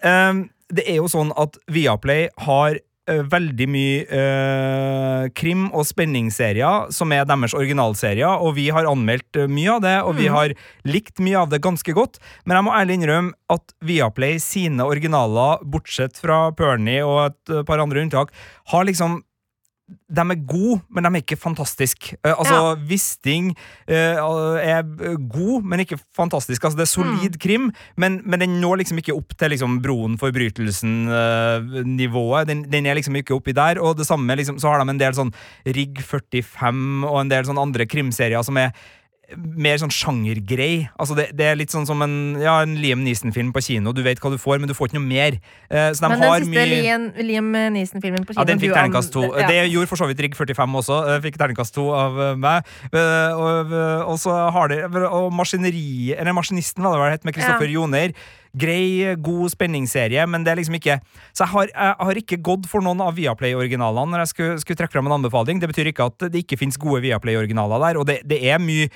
det 0.74 0.84
er 0.90 0.96
jo 0.98 1.06
sånn 1.12 1.30
at 1.38 1.58
Viaplay 1.70 2.30
har 2.48 2.80
veldig 3.06 3.68
mye 3.70 4.00
eh, 4.10 5.28
krim- 5.38 5.70
og 5.74 5.86
spenningsserier 5.86 6.92
som 6.92 7.12
er 7.14 7.26
deres 7.30 7.54
originalserier, 7.54 8.42
og 8.42 8.56
vi 8.58 8.70
har 8.74 8.86
anmeldt 8.90 9.38
eh, 9.38 9.48
mye 9.52 9.76
av 9.76 9.82
det, 9.86 9.96
og 10.04 10.16
vi 10.16 10.26
Mhm. 10.30 10.34
har 10.34 10.54
likt 10.86 11.20
mye 11.20 11.38
av 11.38 11.50
det 11.50 11.62
ganske 11.62 11.94
godt. 11.94 12.18
Men 12.46 12.58
jeg 12.58 12.66
må 12.66 12.74
ærlig 12.74 12.98
innrømme 13.00 13.34
at 13.50 13.74
Viaplay 13.82 14.38
sine 14.40 14.82
originaler, 14.84 15.60
bortsett 15.64 16.18
fra 16.18 16.52
Pernie 16.52 17.04
og 17.06 17.32
et 17.32 17.54
eh, 17.60 17.64
par 17.64 17.80
andre 17.80 18.02
unntak, 18.02 18.30
har 18.68 18.84
liksom 18.86 19.22
de 19.86 20.24
er 20.24 20.40
gode, 20.50 20.80
men 20.90 21.06
de 21.06 21.14
er 21.14 21.22
ikke 21.22 21.38
fantastiske. 21.38 22.18
Uh, 22.26 22.34
altså, 22.34 22.74
Wisting 22.90 23.54
uh, 23.86 24.58
er 24.58 24.82
god, 25.30 25.62
men 25.62 25.80
ikke 25.84 26.00
fantastisk. 26.16 26.64
Altså, 26.64 26.78
det 26.80 26.86
er 26.88 26.96
solid 26.96 27.38
krim, 27.42 27.72
men, 27.98 28.22
men 28.26 28.40
den 28.42 28.62
når 28.64 28.76
liksom 28.82 28.98
ikke 29.02 29.18
opp 29.18 29.34
til 29.38 29.50
liksom, 29.54 29.82
Broen 29.86 30.18
forbrytelsen-nivået. 30.22 32.48
den, 32.50 32.60
den 32.72 32.86
er 32.86 32.94
liksom 32.98 33.16
ikke 33.22 33.36
oppi 33.38 33.52
der. 33.54 33.76
Og 33.82 33.98
det 34.00 34.08
samme, 34.10 34.36
liksom, 34.36 34.60
så 34.60 34.68
har 34.72 34.78
de 34.82 34.90
en 34.90 35.02
del 35.02 35.14
sånn 35.18 35.34
Rigg 35.66 36.02
45 36.02 37.06
og 37.06 37.22
en 37.22 37.30
del 37.32 37.46
sånn 37.46 37.62
andre 37.62 37.86
krimserier 37.90 38.44
som 38.46 38.58
er 38.62 38.70
mer 39.36 39.80
sånn 39.82 39.92
sjangergrei. 39.94 40.88
Altså 41.02 41.16
det, 41.18 41.30
det 41.38 41.48
er 41.50 41.58
litt 41.58 41.74
sånn 41.74 41.88
som 41.90 42.02
en, 42.06 42.36
ja, 42.42 42.60
en 42.64 42.76
Liam 42.80 43.02
Neeson-film 43.06 43.50
på 43.56 43.64
kino. 43.66 43.94
Du 43.96 44.04
vet 44.06 44.22
hva 44.22 44.32
du 44.34 44.38
får, 44.42 44.60
men 44.62 44.70
du 44.70 44.76
får 44.78 44.92
ikke 44.92 45.00
noe 45.00 45.08
mer. 45.10 45.40
Eh, 45.70 45.90
så 45.98 46.06
de 46.06 46.12
Men 46.14 46.22
den 46.22 46.46
siste 46.46 46.66
Liam, 46.70 47.08
Liam 47.26 47.50
Neeson-filmen 47.76 48.28
på 48.28 48.36
kino 48.36 48.44
ja, 48.44 48.48
den 48.52 48.62
fikk 48.62 48.76
terningkast 48.76 49.14
to. 49.16 49.26
Ja. 49.34 49.50
Det 49.50 49.60
gjorde 49.74 49.90
for 49.92 50.02
så 50.04 50.08
vidt 50.12 50.22
Rigg 50.26 50.38
45 50.38 50.80
også. 50.82 51.02
eh, 51.16 51.20
Fikk 51.26 51.40
terningkast 51.42 51.76
to 51.76 51.90
av 51.96 52.22
eh, 52.30 52.34
meg. 52.40 52.72
Eh, 52.92 53.44
Og, 53.46 53.74
og 54.12 54.18
så 54.22 54.34
har 54.56 54.70
de 54.72 54.78
Og 55.10 55.32
maskineriet 55.34 56.20
Eller 56.20 56.34
Maskinisten, 56.36 56.84
var 56.86 57.10
det 57.10 57.20
het, 57.20 57.26
med 57.26 57.36
Kristoffer 57.36 57.70
Joner. 57.72 58.14
Grei, 58.58 59.16
god 59.22 59.52
spenningsserie, 59.54 60.24
men 60.32 60.46
det 60.46 60.54
er 60.54 60.62
liksom 60.62 60.78
ikke 60.80 61.00
Så 61.36 61.44
jeg 61.44 61.52
har, 61.52 61.68
jeg 61.74 61.96
har 62.08 62.22
ikke 62.22 62.42
gått 62.46 62.70
for 62.72 62.82
noen 62.86 63.02
av 63.04 63.16
Viaplay-originalene 63.18 64.12
når 64.14 64.24
jeg 64.26 64.34
skulle, 64.34 64.60
skulle 64.64 64.80
trekke 64.84 64.96
fram 64.96 65.10
en 65.12 65.18
anbefaling. 65.20 65.60
Det 65.60 65.70
betyr 65.74 65.92
ikke 65.92 66.08
at 66.08 66.30
det 66.32 66.46
ikke 66.46 66.58
finnes 66.62 66.80
gode 66.82 67.04
Viaplay-originaler 67.06 67.84
der, 67.90 68.00
og 68.02 68.08
det, 68.10 68.22
det 68.30 68.42
er 68.48 68.64
mye 68.64 68.90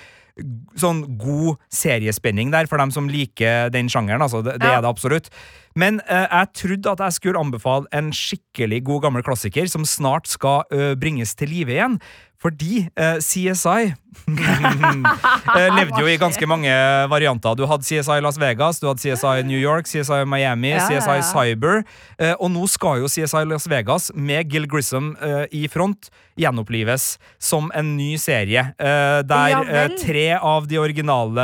sånn 0.79 1.01
god 1.19 1.57
seriespenning 1.73 2.51
der 2.53 2.67
for 2.71 2.79
dem 2.79 2.93
som 2.95 3.09
liker 3.11 3.67
den 3.73 3.89
sjangeren. 3.91 4.23
Altså, 4.23 4.39
det, 4.45 4.53
det 4.61 4.69
Ja. 4.69 4.77
er 4.77 4.85
det 4.85 4.91
absolutt. 4.91 5.27
Men 5.75 5.99
uh, 6.07 6.27
jeg 6.31 6.47
trodde 6.55 6.91
at 6.93 7.03
jeg 7.03 7.17
skulle 7.17 7.39
anbefale 7.43 7.89
en 7.91 8.11
skikkelig 8.15 8.83
god 8.87 9.03
gammel 9.03 9.23
klassiker 9.25 9.67
som 9.67 9.83
snart 9.85 10.27
skal 10.31 10.63
uh, 10.71 10.93
bringes 10.99 11.35
til 11.35 11.51
live 11.51 11.75
igjen. 11.75 11.99
Fordi 12.39 12.87
eh, 12.95 13.17
CSI 13.19 13.91
eh, 15.59 15.67
levde 15.75 15.99
jo 15.99 16.07
i 16.07 16.15
ganske 16.19 16.45
mange 16.47 16.71
varianter. 17.11 17.51
Du 17.59 17.65
hadde 17.67 17.83
CSI 17.83 18.21
Las 18.23 18.37
Vegas, 18.39 18.79
du 18.79 18.87
hadde 18.87 19.03
CSI 19.03 19.43
New 19.43 19.59
York, 19.59 19.83
CSI 19.91 20.23
Miami, 20.23 20.71
Ja, 20.71 20.79
ja, 20.79 20.87
CSI 20.87 21.17
ja. 21.19 21.23
Cyber. 21.27 21.83
Eh, 22.15 22.31
og 22.39 22.47
nå 22.53 22.63
skal 22.71 23.03
jo 23.03 23.11
CSI 23.11 23.43
Las 23.49 23.67
Vegas 23.67 24.07
med 24.15 24.47
Gil 24.53 24.67
Grissom 24.71 25.17
eh, 25.19 25.51
i 25.51 25.67
front 25.71 26.07
gjenopplives 26.39 27.17
som 27.43 27.67
en 27.75 27.97
ny 27.97 28.15
serie. 28.17 28.71
eh, 28.79 29.19
der 29.27 29.49
Ja 29.51 29.59
eh, 29.83 29.89
tre 29.99 30.39
av 30.39 30.67
de 30.71 30.79
originale 30.79 31.43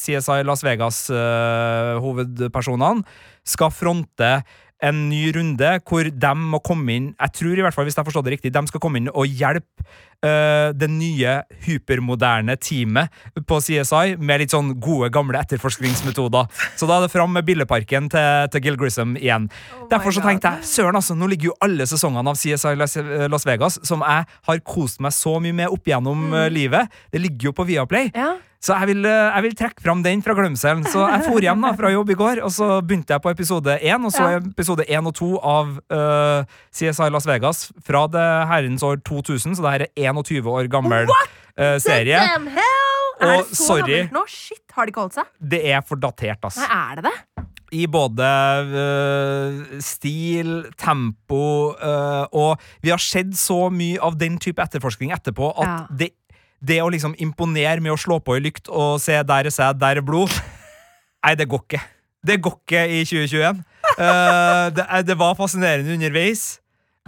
CSI 0.00 0.40
Las 0.48 0.64
Vegas-hovedpersonene 0.64 3.04
skal 3.44 3.70
fronte 3.72 4.42
en 4.86 5.08
ny 5.10 5.24
runde 5.36 5.72
hvor 5.86 6.08
de 6.08 6.30
må 6.38 6.60
komme 6.64 6.94
inn 6.94 7.08
Jeg 7.14 7.34
tror 7.36 7.58
i 7.58 7.64
hvert 7.64 7.76
fall, 7.76 7.86
hvis 7.88 7.98
jeg 7.98 8.06
forstår 8.06 8.24
det 8.26 8.36
riktig, 8.36 8.52
de 8.54 8.62
skal 8.70 8.82
komme 8.82 9.00
inn 9.00 9.10
og 9.10 9.28
hjelpe 9.28 9.84
uh, 10.24 10.70
det 10.76 10.88
nye 10.92 11.36
hypermoderne 11.66 12.56
teamet 12.60 13.12
på 13.48 13.60
CSI 13.60 14.16
med 14.18 14.42
litt 14.42 14.54
sånn 14.54 14.74
gode, 14.82 15.10
gamle 15.14 15.40
etterforskningsmetoder. 15.40 16.50
Så 16.78 16.88
da 16.88 16.98
er 16.98 17.06
det 17.06 17.12
fram 17.14 17.32
med 17.36 17.46
billeparken 17.48 18.10
til, 18.12 18.50
til 18.52 18.64
Gil 18.66 18.78
Grissom 18.80 19.16
igjen. 19.20 19.48
Oh 19.78 19.88
Derfor 19.92 20.14
så 20.16 20.24
tenkte 20.24 20.54
jeg 20.54 20.70
søren, 20.72 20.98
altså, 20.98 21.16
nå 21.18 21.30
ligger 21.30 21.52
jo 21.52 21.56
alle 21.64 21.88
sesongene 21.88 22.32
av 22.32 22.38
CSI 22.40 22.76
Las, 22.78 22.96
Las 23.30 23.48
Vegas, 23.48 23.80
som 23.86 24.04
jeg 24.06 24.28
har 24.50 24.62
kost 24.66 25.02
meg 25.04 25.16
så 25.16 25.38
mye 25.42 25.56
med 25.62 25.72
opp 25.72 25.88
gjennom 25.88 26.30
mm. 26.30 26.38
livet, 26.54 27.02
det 27.12 27.24
ligger 27.24 27.50
jo 27.50 27.56
på 27.56 27.68
Viaplay. 27.68 28.12
Ja. 28.16 28.36
Så 28.60 28.74
jeg 28.76 28.90
vil, 28.90 29.06
eh, 29.08 29.30
jeg 29.34 29.42
vil 29.46 29.54
trekke 29.56 29.80
fram 29.80 30.02
den 30.04 30.20
fra 30.20 30.34
glemselen. 30.36 30.82
Så 30.84 31.00
jeg 31.08 31.24
for 31.24 31.40
hjem 31.40 31.62
da 31.64 31.70
fra 31.78 31.90
jobb 31.94 32.10
i 32.12 32.16
går, 32.20 32.42
og 32.44 32.50
så 32.52 32.66
begynte 32.84 33.14
jeg 33.16 33.22
på 33.24 33.30
episode 33.32 33.78
én, 33.80 34.04
og 34.04 34.12
så 34.12 34.26
Ja. 34.34 34.40
episode 34.44 34.84
én 34.84 35.06
og 35.08 35.14
to 35.16 35.38
av 35.40 35.78
uh, 35.90 36.44
CSI 36.70 37.08
Las 37.10 37.24
Vegas 37.24 37.72
fra 37.82 38.06
det 38.06 38.26
herrens 38.52 38.82
år 38.84 39.00
2000, 39.02 39.56
så 39.56 39.64
det 39.64 39.72
her 39.72 39.86
er 39.88 40.12
21 40.12 40.44
år 40.44 40.68
gammel 40.68 41.08
uh, 41.08 41.78
serie. 41.80 42.20
Hell! 42.20 42.76
Er 43.20 43.36
det 43.38 43.48
så 43.56 43.64
sorry. 43.66 44.04
gammelt 44.04 44.12
nå? 44.12 44.26
Shit, 44.28 44.62
har 44.76 44.84
de 44.84 44.92
ikke 44.92 45.00
holdt 45.06 45.16
seg? 45.18 45.24
Det 45.40 45.64
er 45.72 45.80
for 45.84 45.96
datert, 45.96 46.44
ass. 46.44 46.56
Nei, 46.60 46.68
er 46.92 47.00
det 47.00 47.04
det? 47.08 47.46
I 47.72 47.84
både 47.86 48.28
uh, 48.74 49.80
stil, 49.84 50.64
tempo 50.80 51.70
uh, 51.78 52.24
Og 52.34 52.58
vi 52.82 52.90
har 52.90 52.98
sett 52.98 53.30
så 53.38 53.68
mye 53.70 54.00
av 54.02 54.16
den 54.18 54.38
type 54.42 54.58
etterforskning 54.64 55.12
etterpå 55.14 55.52
at 55.56 55.68
Ja. 55.68 55.76
det, 55.96 56.10
det 56.60 56.80
å 56.84 56.88
liksom 56.92 57.14
imponere 57.18 57.80
med 57.80 57.92
å 57.94 57.98
slå 58.00 58.18
på 58.20 58.36
ei 58.36 58.42
lykt 58.44 58.68
og 58.68 58.98
se 59.00 59.16
der 59.24 59.48
er 59.48 59.54
sæd, 59.54 59.78
der 59.80 60.00
er 60.00 60.04
blod 60.04 60.32
Nei, 61.20 61.34
det 61.36 61.46
går 61.52 61.60
ikke. 61.66 61.78
Det 62.24 62.38
går 62.40 62.54
ikke 62.62 62.80
i 62.96 63.00
2021. 63.04 63.58
Uh, 63.98 64.70
det, 64.72 64.84
er- 64.88 65.02
det 65.04 65.16
var 65.20 65.34
fascinerende 65.36 65.92
underveis. 65.92 66.58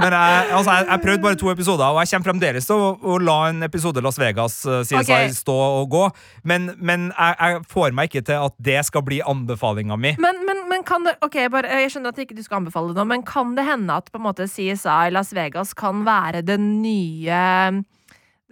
Men 0.01 0.13
jeg, 0.17 0.47
altså, 0.57 0.73
jeg, 0.73 0.87
jeg 0.91 1.01
prøvde 1.05 1.23
bare 1.25 1.39
to 1.41 1.49
episoder, 1.53 1.85
og 1.93 1.99
jeg 2.01 2.11
kommer 2.13 2.29
fremdeles 2.31 2.67
til 2.69 2.81
å, 2.81 2.91
å 3.13 3.17
la 3.21 3.37
en 3.51 3.63
episode 3.65 4.03
Las 4.05 4.17
Vegas 4.21 4.59
uh, 4.69 4.79
CSI 4.85 5.01
Ok. 5.01 5.35
stå 5.37 5.57
og 5.79 5.89
gå. 5.93 6.03
Men, 6.49 6.71
men 6.81 7.07
jeg, 7.13 7.37
jeg 7.41 7.63
får 7.73 7.97
meg 7.97 8.09
ikke 8.13 8.25
til 8.29 8.45
at 8.51 8.57
det 8.69 8.79
skal 8.89 9.05
bli 9.09 9.21
anbefalinga 9.33 9.97
mi. 10.01 10.13
Men, 10.21 10.41
men, 10.49 10.63
men 10.73 10.85
kan 10.89 11.05
det 11.09 11.17
Ok, 11.25 11.37
bare, 11.53 11.73
jeg 11.85 11.93
skjønner 11.95 12.13
at 12.13 12.21
ikke 12.25 12.37
du 12.37 12.43
skal 12.45 12.61
anbefale 12.63 12.93
det 12.93 13.01
nå, 13.01 13.09
men 13.15 13.25
kan 13.29 13.53
det 13.57 13.65
hende 13.69 13.97
at 14.01 14.09
på 14.13 14.21
en 14.21 14.27
måte 14.29 14.49
CSI 14.49 15.13
Las 15.17 15.33
Vegas 15.37 15.73
kan 15.77 16.05
være 16.09 16.41
den 16.49 16.69
nye 16.85 17.41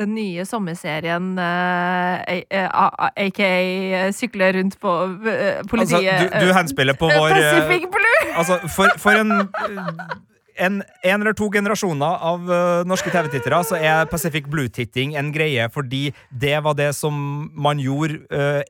den 0.00 0.14
nye 0.16 0.44
sommerserien, 0.48 1.30
eh, 1.38 2.64
a- 2.66 2.90
a- 3.06 3.12
aka 3.16 3.50
sykle 4.16 4.52
rundt 4.56 4.78
på 4.80 4.94
politiet 5.70 6.08
Altså, 6.10 6.40
du, 6.40 6.46
du 6.48 6.54
henspiller 6.56 6.96
på 6.98 7.10
eh, 7.10 7.18
vår 7.20 7.36
eh, 7.36 7.42
Pacific 7.60 7.88
Blue! 7.92 8.32
Altså, 8.36 8.58
for, 8.74 8.96
for 9.00 9.20
en, 9.20 9.32
en 10.60 10.82
En 11.04 11.20
eller 11.22 11.32
to 11.32 11.46
generasjoner 11.52 12.18
av 12.32 12.42
uh, 12.50 12.82
norske 12.88 13.08
TV-tittere 13.12 13.62
så 13.64 13.78
er 13.80 14.04
Pacific 14.10 14.44
Blue-titting 14.50 15.14
en 15.16 15.30
greie 15.32 15.68
fordi 15.72 16.10
det 16.32 16.58
var 16.64 16.74
det 16.76 16.90
som 16.98 17.14
man 17.56 17.80
gjorde 17.80 18.18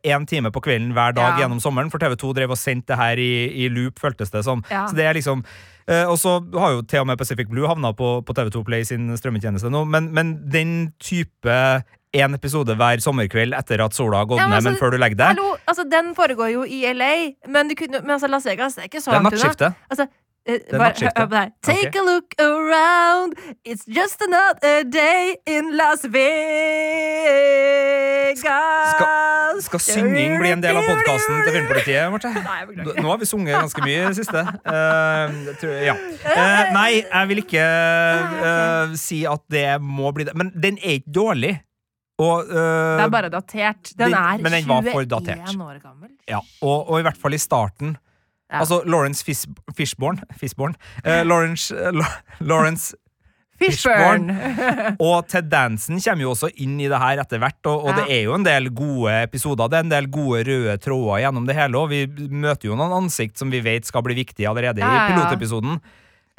én 0.07 0.27
time 0.31 0.53
på 0.55 0.62
kvelden 0.62 0.93
hver 0.95 1.12
dag 1.16 1.33
Ja. 1.35 1.43
gjennom 1.45 1.59
sommeren. 1.61 1.90
For 1.90 1.99
TV2 1.99 2.31
drev 2.37 2.51
og 2.55 2.59
sendte 2.61 2.93
det 2.95 2.99
her 3.01 3.19
i, 3.19 3.33
i 3.64 3.69
loop, 3.73 3.99
føltes 3.99 4.31
det 4.31 4.45
som. 4.47 4.62
Ja. 4.71 4.87
Så 4.87 4.95
det 4.99 5.05
er 5.09 5.14
liksom 5.19 5.43
eh, 5.43 5.80
og 6.07 6.18
så 6.20 6.37
har 6.55 6.76
jo 6.76 6.83
til 6.87 7.03
og 7.03 7.09
med 7.11 7.18
Pacific 7.20 7.48
Blue 7.50 7.68
havna 7.68 7.92
på, 7.96 8.20
på 8.26 8.37
TV2 8.37 8.62
Play 8.66 8.87
sin 8.87 9.09
strømmetjeneste 9.18 9.72
nå, 9.72 9.85
men, 9.90 10.11
men 10.14 10.37
den 10.53 10.74
type 11.03 11.57
én 12.16 12.35
episode 12.35 12.74
hver 12.79 13.03
sommerkveld 13.03 13.55
etter 13.59 13.83
at 13.85 13.94
sola 13.94 14.22
har 14.22 14.31
gått 14.31 14.40
Ja, 14.42 14.48
men 14.50 14.59
ned, 14.59 14.64
men 14.64 14.72
altså, 14.74 14.85
før 14.85 14.94
du 14.94 14.98
legger 15.03 15.20
deg, 15.20 15.37
Hallo, 15.37 15.53
altså 15.70 15.85
Den 15.90 16.14
foregår 16.18 16.55
jo 16.55 16.64
i 16.66 16.83
LA, 16.94 17.12
men, 17.46 17.70
du 17.70 17.76
kunne, 17.79 18.03
men 18.03 18.16
altså 18.16 18.31
Las 18.31 18.48
Vegas 18.48 18.79
det 18.79 18.87
er 18.87 18.90
ikke 18.90 19.05
så 19.05 19.14
langt 19.14 19.35
unna. 19.35 20.09
Eh, 20.46 20.79
bare 20.79 20.94
hør 21.00 21.11
på 21.16 21.26
det 21.31 21.38
her. 21.38 21.50
Take 21.62 21.98
a 22.00 22.03
look 22.07 22.35
around, 22.40 23.35
it's 23.64 23.85
just 23.87 24.22
another 24.22 24.85
day 24.85 25.37
in 25.46 25.76
Las 25.76 26.05
Vegas. 26.05 26.40
Skal 29.61 29.81
synging 29.83 30.38
bli 30.40 30.50
en 30.55 30.61
del 30.62 30.76
av 30.79 30.83
podkasten 30.87 31.40
til 31.44 31.53
Filmpolitiet? 31.57 32.11
Marte? 32.12 32.29
Nå 33.03 33.09
har 33.11 33.18
vi 33.20 33.26
sunget 33.29 33.55
ganske 33.59 33.81
mye 33.85 33.98
i 33.98 34.07
det 34.09 34.16
siste. 34.20 34.40
Uh, 34.64 35.26
tror 35.61 35.72
ja. 35.85 35.94
uh, 36.37 36.62
nei, 36.76 36.90
jeg 37.03 37.24
vil 37.33 37.38
ikke 37.44 37.64
uh, 37.64 38.94
si 39.00 39.18
at 39.29 39.42
det 39.53 39.66
må 39.83 40.12
bli 40.16 40.24
det. 40.31 40.35
Men 40.38 40.46
den 40.55 40.74
er 40.81 40.92
ikke 41.00 41.12
dårlig. 41.20 41.55
Og, 42.20 42.38
eh, 42.53 42.96
Det 43.00 43.05
er 43.07 43.12
bare 43.14 43.31
datert. 43.33 43.83
Den 43.96 44.11
den- 44.11 44.14
er 44.20 44.37
men 44.44 44.53
den 44.53 44.66
var 44.68 44.83
for 44.85 45.00
21 45.00 45.09
datert. 45.09 45.55
år 45.57 45.79
gammel. 45.81 46.11
ja, 46.29 46.37
og, 46.61 46.90
og 46.90 46.98
i 47.00 47.03
hvert 47.07 47.16
fall 47.16 47.33
i 47.33 47.38
starten. 47.40 47.94
Ja. 48.51 48.65
Altså 48.65 48.81
Lawrence 48.85 49.23
Fis 49.25 49.47
Fishborn, 49.77 50.19
Fishborn 50.37 50.75
Uh, 51.05 51.23
Lawrence, 51.25 51.71
uh, 51.71 51.93
Lawrence 52.41 52.97
Fishburn. 53.61 54.31
Og 55.05 55.27
Ted 55.29 55.51
Dansen 55.53 56.01
kommer 56.01 56.25
jo 56.25 56.33
også 56.33 56.49
inn 56.65 56.79
i 56.81 56.89
det 56.89 56.97
her 57.01 57.21
etter 57.21 57.41
hvert, 57.43 57.59
og, 57.69 57.85
og 57.85 57.91
Ja. 57.93 57.97
det 58.01 58.17
er 58.17 58.23
jo 58.25 58.35
en 58.39 58.47
del 58.47 58.71
gode 58.73 59.13
episoder. 59.27 59.69
Det 59.69 59.77
er 59.79 59.85
en 59.85 59.93
del 59.93 60.09
gode 60.13 60.45
røde 60.49 60.77
tråder 60.81 61.21
gjennom 61.27 61.47
det 61.49 61.57
hele, 61.59 61.77
og 61.77 61.91
vi 61.93 62.07
møter 62.33 62.71
jo 62.71 62.79
noen 62.81 62.95
ansikt 63.03 63.37
som 63.37 63.53
vi 63.53 63.61
vet 63.61 63.85
skal 63.85 64.03
bli 64.07 64.17
viktige 64.17 64.49
allerede 64.49 64.81
Ja, 64.81 64.89
i 65.05 65.13
pilotepisoden. 65.13 65.81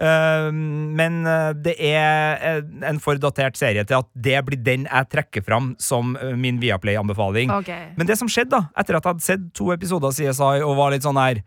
Uh, 0.01 0.49
men 0.97 1.19
eh, 1.29 1.51
det 1.61 1.75
er 1.77 2.39
eh, 2.41 2.61
en 2.89 2.97
for 3.03 3.19
datert 3.21 3.53
serie 3.59 3.83
til 3.85 3.99
at 3.99 4.07
det 4.17 4.39
blir 4.47 4.57
den 4.65 4.87
jeg 4.87 5.09
trekker 5.13 5.43
fram 5.45 5.75
som 5.77 6.15
eh, 6.17 6.31
min 6.33 6.57
Viaplay-anbefaling. 6.57 7.51
Okay. 7.59 7.91
Men 7.99 8.09
det 8.09 8.17
som 8.17 8.25
skjedde, 8.31 8.49
da, 8.55 8.63
etter 8.81 8.97
at 8.97 9.05
jeg 9.05 9.13
hadde 9.13 9.27
sett 9.27 9.43
to 9.53 9.69
episoder 9.75 10.09
av 10.09 10.17
CSI 10.17 10.63
og 10.65 10.73
var 10.79 10.95
litt 10.95 11.05
sånn 11.05 11.21
her 11.21 11.43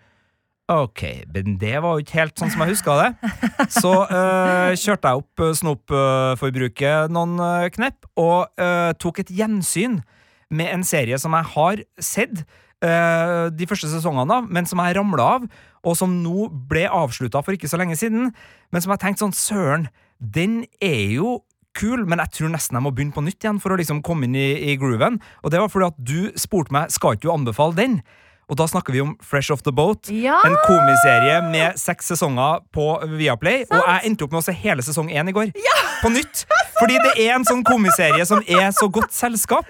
Ok, 0.72 1.02
men 1.28 1.58
det 1.60 1.74
var 1.84 1.92
jo 1.92 2.00
ikke 2.00 2.22
helt 2.22 2.40
sånn 2.40 2.48
som 2.48 2.62
jeg 2.64 2.72
huska 2.72 2.94
det. 2.96 3.30
Så 3.74 3.90
eh, 4.08 4.72
kjørte 4.80 5.10
jeg 5.10 5.20
opp 5.20 5.42
uh, 5.44 5.50
snopforbruket 5.58 7.12
noen 7.12 7.34
eh, 7.36 7.66
knepp, 7.74 8.08
og 8.16 8.48
eh, 8.56 8.94
tok 8.96 9.20
et 9.20 9.32
gjensyn 9.36 9.98
med 10.54 10.72
en 10.72 10.86
serie 10.88 11.18
som 11.20 11.36
jeg 11.36 11.50
har 11.52 11.82
sett 12.00 12.46
eh, 12.80 13.52
de 13.52 13.68
første 13.68 13.92
sesongene 13.92 14.40
av, 14.40 14.48
men 14.48 14.64
som 14.68 14.80
jeg 14.80 14.96
ramla 14.96 15.28
av, 15.36 15.44
og 15.84 15.98
som 16.00 16.16
nå 16.24 16.48
ble 16.70 16.86
avslutta 16.88 17.44
for 17.44 17.58
ikke 17.58 17.68
så 17.68 17.80
lenge 17.80 18.00
siden. 18.00 18.32
Men 18.72 18.84
som 18.84 18.94
jeg 18.94 19.04
tenkte 19.04 19.26
sånn, 19.26 19.36
søren, 19.36 19.88
den 20.16 20.62
er 20.80 21.18
jo 21.18 21.38
kul, 21.76 22.06
men 22.08 22.22
jeg 22.24 22.38
tror 22.38 22.54
nesten 22.54 22.78
jeg 22.78 22.86
må 22.86 22.94
begynne 22.94 23.12
på 23.12 23.24
nytt 23.26 23.44
igjen 23.44 23.60
for 23.60 23.74
å 23.74 23.80
liksom 23.80 24.00
komme 24.06 24.30
inn 24.30 24.38
i, 24.38 24.72
i 24.72 24.80
grooven. 24.80 25.20
Og 25.44 25.52
det 25.52 25.60
var 25.60 25.72
fordi 25.72 25.92
at 25.92 26.00
du 26.00 26.20
spurte 26.40 26.72
meg 26.72 26.92
skal 26.94 27.18
ikke 27.18 27.28
du 27.28 27.34
anbefale 27.34 27.76
den. 27.76 27.98
Og 28.50 28.58
da 28.60 28.66
snakker 28.68 28.92
vi 28.92 29.00
om 29.00 29.14
Fresh 29.24 29.52
Off 29.54 29.62
The 29.64 29.72
Boat. 29.72 30.10
Ja! 30.12 30.36
En 30.44 30.56
komiserie 30.66 31.38
med 31.48 31.78
seks 31.80 32.10
sesonger 32.12 32.60
på 32.74 32.84
Viaplay. 33.16 33.62
Og 33.70 33.80
jeg 33.80 34.10
endte 34.10 34.26
opp 34.26 34.34
med 34.36 34.42
å 34.42 34.46
se 34.46 34.52
hele 34.64 34.84
sesong 34.84 35.08
én 35.12 35.30
i 35.30 35.34
går. 35.36 35.52
På 36.02 36.10
nytt! 36.12 36.44
Fordi 36.78 36.98
det 37.00 37.14
er 37.24 37.36
en 37.36 37.46
sånn 37.46 37.62
komiserie 37.64 38.24
som 38.28 38.42
er 38.50 38.68
så 38.76 38.88
godt 38.92 39.14
selskap. 39.14 39.68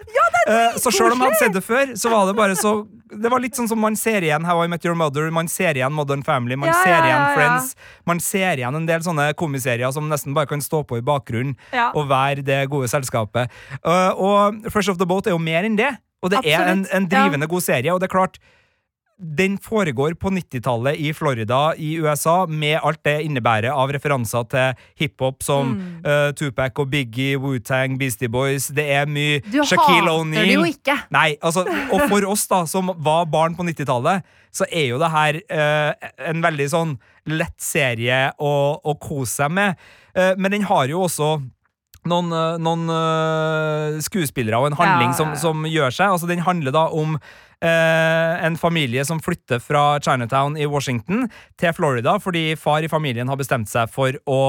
Eh, 0.48 0.74
så 0.80 0.90
selv 0.90 1.12
om 1.14 1.20
jeg 1.22 1.30
hadde 1.30 1.40
sett 1.42 1.54
det 1.54 1.62
før, 1.64 1.92
så 2.00 2.10
var 2.12 2.26
det 2.30 2.34
bare 2.38 2.56
så 2.58 2.74
Det 3.14 3.30
var 3.30 3.38
litt 3.38 3.54
sånn 3.54 3.68
som 3.70 3.78
man 3.78 3.94
ser 3.94 4.24
igjen 4.26 4.42
How 4.48 4.64
I 4.64 4.68
Met 4.72 4.82
Your 4.84 4.96
Mother, 4.98 5.28
man 5.30 5.46
ser 5.46 5.76
igjen 5.78 5.92
Modern 5.94 6.24
Family, 6.26 6.56
man 6.58 6.72
Ja, 6.72 6.78
ser 6.82 6.96
igjen 6.96 7.12
ja, 7.12 7.28
ja. 7.28 7.34
Friends. 7.36 7.76
Man 8.10 8.18
ser 8.20 8.58
igjen 8.58 8.74
en 8.74 8.88
del 8.88 9.04
sånne 9.06 9.28
komiserier 9.38 9.92
som 9.94 10.08
nesten 10.10 10.34
bare 10.34 10.50
kan 10.50 10.58
stå 10.64 10.80
på 10.88 10.98
i 10.98 11.04
bakgrunnen 11.04 11.54
Ja. 11.70 11.92
og 11.94 12.08
være 12.10 12.42
det 12.42 12.58
gode 12.72 12.88
selskapet. 12.90 13.52
Eh, 13.84 14.10
og 14.18 14.66
Fresh 14.72 14.90
Off 14.90 14.98
The 14.98 15.06
Boat 15.06 15.28
er 15.30 15.36
jo 15.36 15.38
mer 15.38 15.62
enn 15.68 15.76
det. 15.78 15.92
Og 16.24 16.32
det 16.32 16.40
er 16.42 16.64
en, 16.72 16.82
Absolutt, 16.82 16.94
en 16.96 17.06
ja. 17.06 17.12
drivende 17.22 17.46
god 17.54 17.62
serie, 17.62 17.92
og 17.94 18.00
det 18.02 18.08
er 18.10 18.14
klart 18.16 18.40
den 19.18 19.54
foregår 19.62 20.16
på 20.18 20.30
90-tallet 20.34 20.98
i 20.98 21.12
Florida 21.14 21.74
i 21.78 21.92
USA, 22.02 22.46
med 22.50 22.80
alt 22.82 22.98
det 23.06 23.20
innebærer 23.28 23.70
av 23.70 23.92
referanser 23.94 24.44
til 24.50 24.80
hiphop 25.00 25.42
som 25.46 25.70
Mm. 25.74 26.02
uh, 26.06 26.32
Tupac 26.34 26.78
og 26.82 26.90
Biggie, 26.90 27.38
Wu-Tang, 27.38 27.94
Beastie 27.98 28.28
Boys. 28.28 28.66
Det 28.74 28.84
er 28.90 29.06
mye 29.06 29.38
Du 29.46 29.60
Shaquille 29.62 30.10
hater 30.10 30.34
det 30.44 30.54
jo 30.56 30.64
ikke. 30.66 30.96
Nei, 31.14 31.36
altså, 31.40 31.62
og 31.92 32.08
for 32.10 32.26
oss 32.26 32.46
da, 32.50 32.64
som 32.66 32.90
var 32.98 33.26
barn 33.30 33.54
på 33.54 33.62
90-tallet, 33.62 34.22
så 34.54 34.66
er 34.70 34.90
jo 34.90 34.98
det 34.98 35.10
her 35.14 35.40
uh, 35.46 36.10
en 36.30 36.42
veldig 36.42 36.68
sånn 36.70 36.98
lett 37.30 37.56
serie 37.62 38.32
å, 38.38 38.54
å 38.82 38.98
kose 39.00 39.44
seg 39.44 39.50
med. 39.54 39.78
Uh, 40.16 40.34
men 40.36 40.50
den 40.58 40.66
har 40.68 40.90
jo 40.90 41.06
også 41.06 41.36
noen, 42.04 42.28
noen 42.60 42.90
skuespillere 44.04 44.58
og 44.60 44.66
en 44.72 44.76
handling 44.76 45.14
Ja. 45.14 45.16
Som, 45.16 45.34
som 45.40 45.64
gjør 45.64 45.94
seg. 45.94 46.12
Altså, 46.12 46.28
den 46.28 46.42
handler 46.44 46.74
da 46.74 46.88
om 46.92 47.16
en 47.60 48.56
familie 48.60 49.04
som 49.04 49.20
flytter 49.22 49.60
fra 49.62 50.00
Chinatown 50.02 50.56
i 50.56 50.66
Washington 50.66 51.28
til 51.60 51.72
Florida 51.76 52.16
fordi 52.20 52.54
far 52.60 52.84
i 52.84 52.88
familien 52.90 53.28
har 53.30 53.38
bestemt 53.40 53.68
seg 53.70 53.90
for 53.92 54.16
å 54.30 54.40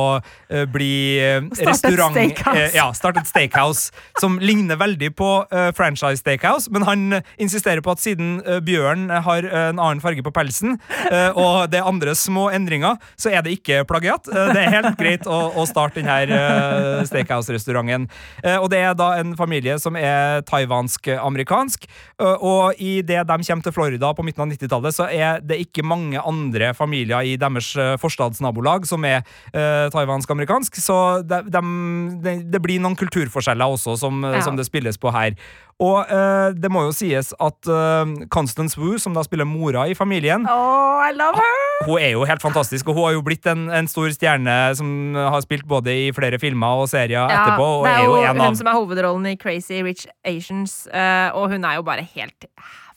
eh, 0.49 0.65
bli 0.69 1.17
eh, 1.21 1.41
restaurant... 1.65 2.15
steakhouse. 2.15 2.59
eh, 2.59 2.75
ja, 2.77 2.87
starte 2.95 3.21
et 3.23 3.29
steakhouse 3.29 3.91
som 4.21 4.37
ligner 4.41 4.79
veldig 4.79 5.11
på 5.17 5.29
eh, 5.51 5.69
franchise 5.75 6.21
steakhouse, 6.21 6.71
men 6.73 6.85
han 6.87 7.19
eh, 7.19 7.33
insisterer 7.41 7.83
på 7.85 7.93
at 7.95 8.03
siden 8.03 8.39
eh, 8.45 8.59
Bjørn 8.65 9.07
har 9.09 9.47
eh, 9.47 9.69
en 9.71 9.79
annen 9.79 10.03
farge 10.03 10.23
på 10.25 10.33
pelsen, 10.35 10.77
eh, 11.11 11.31
og 11.35 11.69
det 11.71 11.81
er 11.81 11.89
andre 11.89 12.15
små 12.17 12.49
endringer, 12.55 12.99
så 13.19 13.31
er 13.33 13.45
det 13.45 13.55
ikke 13.59 13.83
plagiat. 13.89 14.29
Eh, 14.31 14.51
det 14.55 14.63
er 14.65 14.75
helt 14.77 14.99
greit 14.99 15.29
å, 15.29 15.39
å 15.55 15.65
starte 15.69 16.01
denne 16.01 17.03
steakhouse-restauranten. 17.09 18.07
Eh, 18.43 18.57
og 18.57 18.69
det 18.73 18.81
er 18.83 18.95
da 18.97 19.13
en 19.19 19.35
familie 19.37 19.77
som 19.81 19.97
er 19.99 20.43
taiwansk-amerikansk, 20.49 21.87
eh, 22.21 22.35
og 22.35 22.79
i 22.81 22.97
det 23.07 23.21
de 23.29 23.37
kommer 23.47 23.63
til 23.67 23.75
Florida 23.75 24.11
på 24.17 24.25
midten 24.25 24.43
av 24.45 24.51
90-tallet, 24.53 24.95
så 24.97 25.07
er 25.11 25.41
det 25.45 25.59
ikke 25.65 25.85
mange 25.85 26.21
andre 26.21 26.73
familier 26.77 27.21
i 27.25 27.35
deres 27.41 27.71
eh, 27.79 27.95
forstadsnabolag 28.01 28.87
som 28.89 29.05
er 29.07 29.21
eh, 29.53 29.85
taiwansk-amerikansk, 29.93 30.79
så 30.81 30.97
de, 31.25 31.41
de- 31.53 32.19
det, 32.25 32.35
det 32.53 32.61
blir 32.63 32.81
noen 32.83 32.97
kulturforskjeller 32.99 33.77
også 33.77 33.97
som, 34.01 34.23
Ja. 34.25 34.41
som 34.45 34.57
det 34.57 34.65
spilles 34.67 34.97
på 35.01 35.11
her. 35.15 35.35
Og 35.83 36.07
eh, 36.07 36.53
det 36.55 36.69
må 36.71 36.85
jo 36.85 36.93
sies 36.95 37.33
at 37.43 37.67
eh, 37.67 38.11
Constance 38.31 38.79
Wu, 38.79 38.93
som 39.01 39.13
da 39.17 39.23
spiller 39.27 39.43
mora 39.47 39.87
i 39.91 39.95
familien, 39.97 40.45
Oh, 40.47 41.01
I 41.03 41.11
love 41.13 41.35
her! 41.35 41.61
hun 41.85 41.99
er 41.99 42.13
jo 42.13 42.23
helt 42.23 42.41
fantastisk, 42.41 42.87
og 42.87 42.95
hun 42.95 43.03
har 43.09 43.15
jo 43.17 43.23
blitt 43.27 43.45
en, 43.51 43.65
en 43.75 43.87
stor 43.91 44.07
stjerne 44.15 44.53
som 44.79 44.87
har 45.19 45.43
spilt 45.43 45.65
både 45.67 45.91
i 45.91 46.05
flere 46.15 46.39
filmer 46.39 46.79
og 46.85 46.87
serier 46.87 47.27
etterpå, 47.27 47.65
og 47.81 47.83
det 47.89 47.91
er 47.97 48.05
jo 48.07 48.15
en 48.21 48.39
hun 48.39 48.45
av 48.47 48.55
som 48.55 48.69
er 48.71 48.77
hovedrollen 48.79 49.27
i 49.33 49.35
Crazy 49.41 49.81
Rich 49.83 50.05
Asians, 50.23 50.85
uh, 50.87 51.35
og 51.35 51.51
hun 51.51 51.67
er 51.67 51.75
jo 51.81 51.83
bare 51.83 52.07
helt 52.15 52.47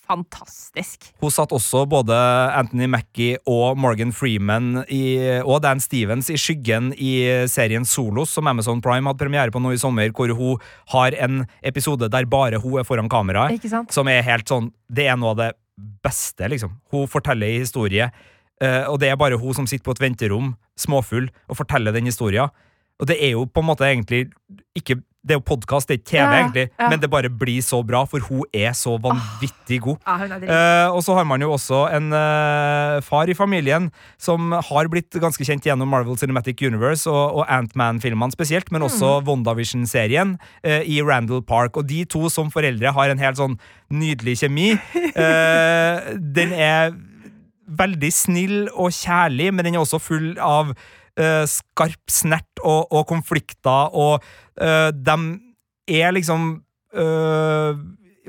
fantastisk. 0.08 1.10
Hun 1.22 1.32
satt 1.32 1.52
også 1.54 1.84
både 1.90 2.16
Anthony 2.56 2.88
Mackie 2.90 3.38
og 3.48 3.78
Morgan 3.80 4.12
Freeman 4.16 4.82
i, 4.88 5.18
og 5.44 5.62
Dan 5.64 5.82
Stevens 5.84 6.30
i 6.32 6.38
skyggen 6.40 6.90
i 6.96 7.12
serien 7.50 7.86
Solos, 7.88 8.32
som 8.34 8.48
Amazon 8.50 8.82
Prime 8.84 9.10
hadde 9.10 9.22
premiere 9.22 9.54
på 9.54 9.62
nå 9.62 9.74
i 9.74 9.80
sommer, 9.80 10.12
hvor 10.16 10.32
hun 10.38 10.64
har 10.94 11.16
en 11.18 11.42
episode 11.62 12.10
der 12.12 12.28
bare 12.30 12.60
hun 12.62 12.80
er 12.80 12.88
foran 12.88 13.10
sant? 13.68 13.92
Som 13.94 14.08
er 14.08 14.24
helt 14.26 14.48
sånn 14.48 14.72
Det 14.88 15.04
er 15.04 15.18
noe 15.20 15.34
av 15.34 15.40
det 15.42 15.50
beste, 16.02 16.48
liksom. 16.48 16.72
Hun 16.92 17.08
forteller 17.10 17.50
en 17.50 17.66
historie, 17.66 18.08
eh, 18.62 18.84
og 18.88 18.98
det 19.02 19.12
er 19.12 19.20
bare 19.20 19.38
hun 19.38 19.54
som 19.54 19.66
sitter 19.68 19.84
på 19.84 19.94
et 19.96 20.02
venterom, 20.02 20.54
småfull, 20.78 21.28
og 21.48 21.58
forteller 21.60 21.94
den 21.94 22.08
historien. 22.08 22.48
Og 22.98 23.06
det 23.06 23.18
er 23.22 23.36
jo 23.36 23.44
på 23.46 23.62
en 23.62 23.68
måte 23.68 23.86
egentlig 23.86 24.26
ikke 24.78 24.98
Det 25.26 25.34
er 25.34 25.40
jo 25.40 25.44
podkast, 25.50 25.88
det 25.90 25.96
er 25.96 25.98
ikke 25.98 26.10
TV, 26.12 26.18
Ja, 26.20 26.34
egentlig, 26.38 26.64
ja. 26.78 26.88
men 26.92 27.00
det 27.02 27.08
bare 27.10 27.28
blir 27.28 27.58
så 27.64 27.80
bra, 27.82 28.04
for 28.06 28.22
hun 28.22 28.44
er 28.54 28.70
så 28.72 28.94
vanvittig 29.02 29.80
god. 29.82 29.96
Ja. 30.06 30.38
Eh, 30.38 30.94
og 30.94 31.02
så 31.02 31.16
har 31.18 31.26
man 31.26 31.42
jo 31.42 31.50
også 31.52 31.80
en 31.90 32.12
uh, 32.14 33.02
far 33.02 33.26
i 33.26 33.34
familien 33.34 33.90
som 34.16 34.52
har 34.52 34.88
blitt 34.88 35.10
ganske 35.18 35.42
kjent 35.44 35.66
gjennom 35.66 35.90
Marvel 35.90 36.16
Cinematic 36.16 36.62
Universe 36.62 37.10
og, 37.10 37.42
og 37.42 37.50
Ant-Man-filmene 37.50 38.32
spesielt, 38.32 38.70
men 38.70 38.86
også 38.86 39.18
WandaVision-serien 39.26 40.38
uh, 40.38 40.82
i 40.86 41.02
Randall 41.02 41.42
Park. 41.42 41.76
Og 41.76 41.90
de 41.90 42.04
to 42.06 42.30
som 42.30 42.54
foreldre 42.54 42.94
har 42.94 43.10
en 43.10 43.18
helt 43.18 43.42
sånn 43.42 43.58
nydelig 43.90 44.38
kjemi. 44.44 44.70
Den 46.38 46.52
er 46.54 46.94
veldig 47.68 48.10
snill 48.12 48.58
og 48.72 48.94
kjærlig, 48.96 49.50
men 49.52 49.66
den 49.66 49.76
er 49.76 49.84
også 49.84 50.00
full 50.00 50.30
av 50.40 50.72
eh, 51.18 51.44
skarp 51.50 52.12
snert 52.12 52.62
og, 52.62 52.88
og 52.92 53.06
konflikter, 53.10 53.92
og 53.94 54.24
uh, 54.62 54.90
de 54.94 55.18
er 56.00 56.14
liksom 56.16 56.48
uh, 56.94 57.72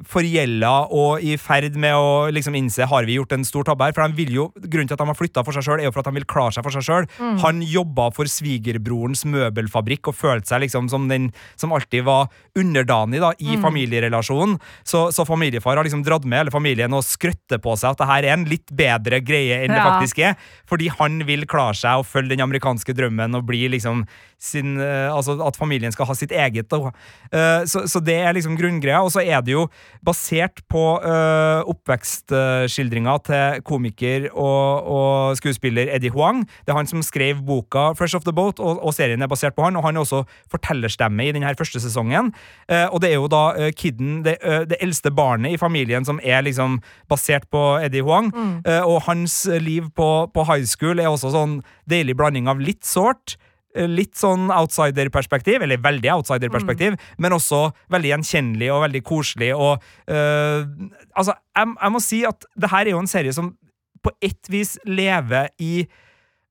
forgjelda 0.07 0.71
og 0.95 1.23
i 1.25 1.35
ferd 1.41 1.75
med 1.79 1.95
å 1.97 2.29
liksom 2.33 2.55
innse 2.57 2.87
har 2.89 3.07
vi 3.07 3.17
gjort 3.17 3.33
en 3.35 3.45
stor 3.47 3.67
tabbe 3.67 3.87
her. 3.87 3.95
For 3.95 4.07
de 4.07 4.17
vil 4.19 4.33
jo, 4.35 4.47
Grunnen 4.59 4.89
til 4.89 4.95
at 4.95 5.01
de 5.01 5.07
har 5.09 5.17
flytta 5.17 5.43
for 5.45 5.55
seg 5.55 5.65
sjøl, 5.65 5.81
er 5.81 5.89
jo 5.89 5.93
for 5.95 6.03
at 6.03 6.09
de 6.09 6.19
vil 6.19 6.27
klare 6.29 6.55
seg 6.55 6.65
for 6.65 6.75
seg 6.75 6.85
sjøl. 6.85 7.07
Han 7.43 7.61
jobba 7.65 8.09
for 8.15 8.29
svigerbrorens 8.29 9.25
møbelfabrikk 9.29 10.11
og 10.11 10.17
følte 10.17 10.53
seg 10.53 10.63
liksom 10.65 10.89
som 10.91 11.07
den 11.11 11.29
som 11.59 11.73
alltid 11.75 12.05
var 12.07 12.29
underdanig 12.59 13.21
da, 13.23 13.33
i 13.39 13.57
familierelasjonen. 13.61 14.57
Så, 14.87 15.09
så 15.15 15.25
familiefar 15.27 15.79
har 15.79 15.87
liksom 15.87 16.03
dratt 16.05 16.27
med 16.27 16.43
hele 16.43 16.53
familien 16.53 16.95
og 16.95 17.05
skrøtter 17.07 17.61
på 17.61 17.75
seg 17.79 17.93
at 17.93 18.03
det 18.03 18.09
her 18.09 18.27
er 18.29 18.37
en 18.37 18.47
litt 18.49 18.71
bedre 18.75 19.21
greie 19.25 19.63
enn 19.63 19.73
det 19.75 19.83
faktisk 19.83 20.23
er. 20.23 20.37
Fordi 20.69 20.89
han 20.99 21.23
vil 21.27 21.47
klare 21.49 21.77
seg 21.77 22.01
og 22.01 22.09
følge 22.09 22.35
den 22.35 22.45
amerikanske 22.45 22.95
drømmen 22.97 23.37
og 23.37 23.47
bli 23.49 23.65
liksom 23.75 24.05
sin 24.39 24.79
eh, 24.79 25.09
Altså 25.11 25.35
at 25.43 25.57
familien 25.59 25.91
skal 25.91 26.07
ha 26.09 26.15
sitt 26.17 26.31
eget. 26.31 26.71
Eh, 26.71 27.63
så, 27.69 27.83
så 27.89 28.01
det 28.03 28.15
er 28.23 28.35
liksom 28.35 28.57
grunngreia. 28.59 29.01
Og 29.03 29.11
så 29.13 29.23
er 29.23 29.43
det 29.45 29.53
jo 29.53 29.67
basert 30.05 30.61
på 30.71 30.83
uh, 31.03 31.61
oppvekstskildringa 31.69 33.15
til 33.27 33.63
komiker 33.67 34.29
og, 34.31 34.87
og 34.89 35.39
skuespiller 35.39 35.91
Eddie 35.95 36.13
Huang. 36.13 36.45
Det 36.63 36.73
er 36.73 36.79
han 36.79 36.89
som 36.89 37.03
skrev 37.05 37.41
boka 37.45 37.89
Fresh 37.97 38.17
Off 38.17 38.25
The 38.27 38.33
Boat, 38.35 38.61
og, 38.63 38.79
og 38.85 38.95
serien 38.95 39.21
er 39.21 39.31
basert 39.31 39.57
på 39.57 39.65
han. 39.65 39.77
Og 39.79 39.85
han 39.85 39.97
er 39.99 40.05
også 40.05 40.23
fortellerstemme 40.51 41.27
i 41.27 41.33
denne 41.35 41.53
første 41.59 41.81
sesongen. 41.83 42.31
Eh, 42.71 42.87
og 42.87 43.03
det 43.03 43.11
er 43.11 43.19
jo 43.19 43.29
da 43.31 43.43
eh, 43.57 43.73
kidden, 43.75 44.21
det, 44.25 44.37
eh, 44.43 44.63
det 44.69 44.79
eldste 44.83 45.11
barnet 45.15 45.55
i 45.55 45.59
familien, 45.61 46.07
som 46.07 46.21
er 46.23 46.43
liksom 46.45 46.79
basert 47.11 47.49
på 47.51 47.63
Eddie 47.83 48.05
Huang. 48.05 48.31
Eh, 48.65 48.81
og 48.85 49.03
hans 49.09 49.43
liv 49.59 49.91
på, 49.95 50.09
på 50.33 50.47
high 50.47 50.65
school 50.69 50.99
er 50.99 51.11
også 51.11 51.33
sånn 51.35 51.59
deilig 51.89 52.17
blanding 52.19 52.49
av 52.51 52.61
litt 52.63 52.85
sårt. 52.87 53.37
Eh, 53.75 53.87
Litt 53.89 54.17
sånn 54.19 54.49
outsider-perspektiv, 54.53 55.63
eller 55.65 55.81
veldig 55.83 56.11
outsider-perspektiv, 56.17 56.97
men 57.17 57.35
også 57.35 57.67
veldig 57.93 58.13
gjenkjennelig 58.15 58.71
og 58.73 58.83
veldig 58.87 59.03
koselig. 59.07 59.53
Og 59.55 59.79
uh, 60.11 60.67
altså, 61.13 61.35
jeg, 61.57 61.73
jeg 61.75 61.95
må 61.95 62.03
si 62.03 62.21
at 62.27 62.47
det 62.59 62.71
her 62.73 62.85
er 62.85 62.95
jo 62.95 63.01
en 63.03 63.11
serie 63.11 63.35
som 63.35 63.53
på 63.99 64.13
ett 64.23 64.47
vis 64.51 64.77
lever 64.87 65.51
i 65.59 65.83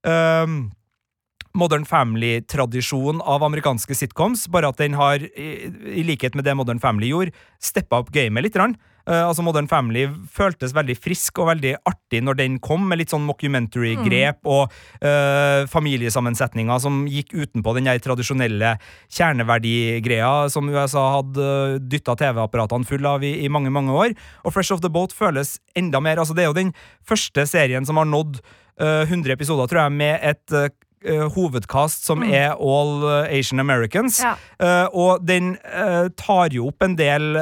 uh, 0.06 0.58
Modern 1.58 1.86
Family-tradisjon 1.88 3.22
av 3.24 3.46
amerikanske 3.46 3.96
sitcoms, 3.96 4.46
bare 4.52 4.70
at 4.70 4.78
den 4.80 4.94
har, 4.98 5.22
i, 5.22 5.70
i 6.00 6.04
likhet 6.06 6.36
med 6.38 6.46
det 6.46 6.54
Modern 6.58 6.80
Family 6.82 7.10
gjorde, 7.10 7.34
steppa 7.62 8.02
opp 8.02 8.12
gamet 8.14 8.46
litt. 8.46 8.56
grann. 8.58 8.76
Eh, 9.08 9.24
altså 9.24 9.44
Modern 9.44 9.68
Family 9.70 10.04
føltes 10.32 10.74
veldig 10.76 10.96
frisk 11.00 11.40
og 11.40 11.48
veldig 11.52 11.74
artig 11.88 12.20
når 12.24 12.38
den 12.42 12.58
kom, 12.60 12.84
med 12.88 13.00
litt 13.00 13.12
sånn 13.12 13.24
mockumentary-grep 13.26 14.48
og 14.48 14.72
uh, 15.02 15.64
familiesammensetninger 15.70 16.80
som 16.82 17.00
gikk 17.10 17.32
utenpå 17.34 17.74
den 17.76 17.88
der 17.88 18.00
tradisjonelle 18.02 18.74
kjerneverdigreia 19.14 20.48
som 20.52 20.68
USA 20.72 21.04
hadde 21.18 21.48
dytta 21.90 22.16
TV-apparatene 22.20 22.88
full 22.88 23.08
av 23.08 23.24
i, 23.26 23.34
i 23.44 23.50
mange, 23.52 23.72
mange 23.74 23.94
år. 23.96 24.14
Og 24.44 24.54
Fresh 24.54 24.74
Off 24.74 24.84
The 24.84 24.92
Boat 24.92 25.14
føles 25.16 25.56
enda 25.78 26.00
mer 26.04 26.20
altså 26.20 26.36
Det 26.36 26.44
er 26.44 26.50
jo 26.50 26.58
den 26.58 26.74
første 27.06 27.44
serien 27.48 27.86
som 27.88 28.00
har 28.00 28.08
nådd 28.08 28.40
uh, 28.82 29.04
100 29.08 29.32
episoder, 29.34 29.70
tror 29.70 29.84
jeg, 29.86 29.96
med 29.98 30.18
et 30.22 30.54
eh, 30.54 30.70
eh, 31.04 31.24
hovedkast 31.34 32.06
som 32.06 32.22
er 32.26 32.54
all 32.54 33.04
eh, 33.06 33.38
Asian 33.38 33.60
Americans. 33.62 34.20
Ja. 34.24 34.34
Uh, 34.58 34.86
og 34.92 35.24
den 35.26 35.56
tar 36.18 36.52
jo 36.54 36.68
opp 36.70 36.82
en 36.82 36.96
del 36.98 37.36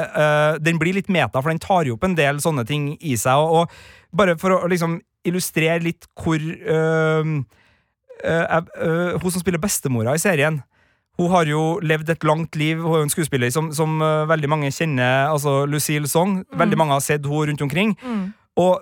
Den 0.63 0.77
blir 0.79 0.93
litt 0.95 1.09
meta, 1.11 1.41
for 1.41 1.49
den 1.49 1.61
tar 1.61 1.87
jo 1.87 1.95
opp 1.97 2.05
en 2.05 2.15
del 2.17 2.39
sånne 2.43 2.65
ting 2.67 2.91
i 3.01 3.15
seg. 3.19 3.37
Og, 3.37 3.67
og 3.67 4.17
bare 4.17 4.37
for 4.39 4.53
å 4.55 4.69
liksom 4.69 4.99
illustrere 5.27 5.83
litt 5.83 6.07
hvor 6.15 6.39
Hun 6.39 7.45
som 8.23 9.41
spiller 9.41 9.61
bestemora 9.61 10.15
i 10.15 10.21
serien 10.21 10.61
hun 11.17 11.31
har 11.33 11.49
jo 11.49 11.79
levd 11.81 12.11
et 12.13 12.25
langt 12.29 12.53
liv. 12.61 12.77
Hun 12.77 12.93
er 12.93 12.99
jo 12.99 13.05
en 13.07 13.09
skuespiller 13.09 13.49
som, 13.49 13.71
som 13.73 13.95
veldig 14.29 14.49
mange 14.53 14.69
kjenner. 14.69 15.31
Altså 15.31 15.63
Lucille 15.65 16.05
Song. 16.05 16.43
Veldig 16.53 16.77
mange 16.77 16.93
har 16.93 17.01
sett 17.01 17.25
henne 17.25 17.47
rundt 17.49 17.63
omkring. 17.65 17.95
Mm. 18.03 18.27
Og 18.57 18.81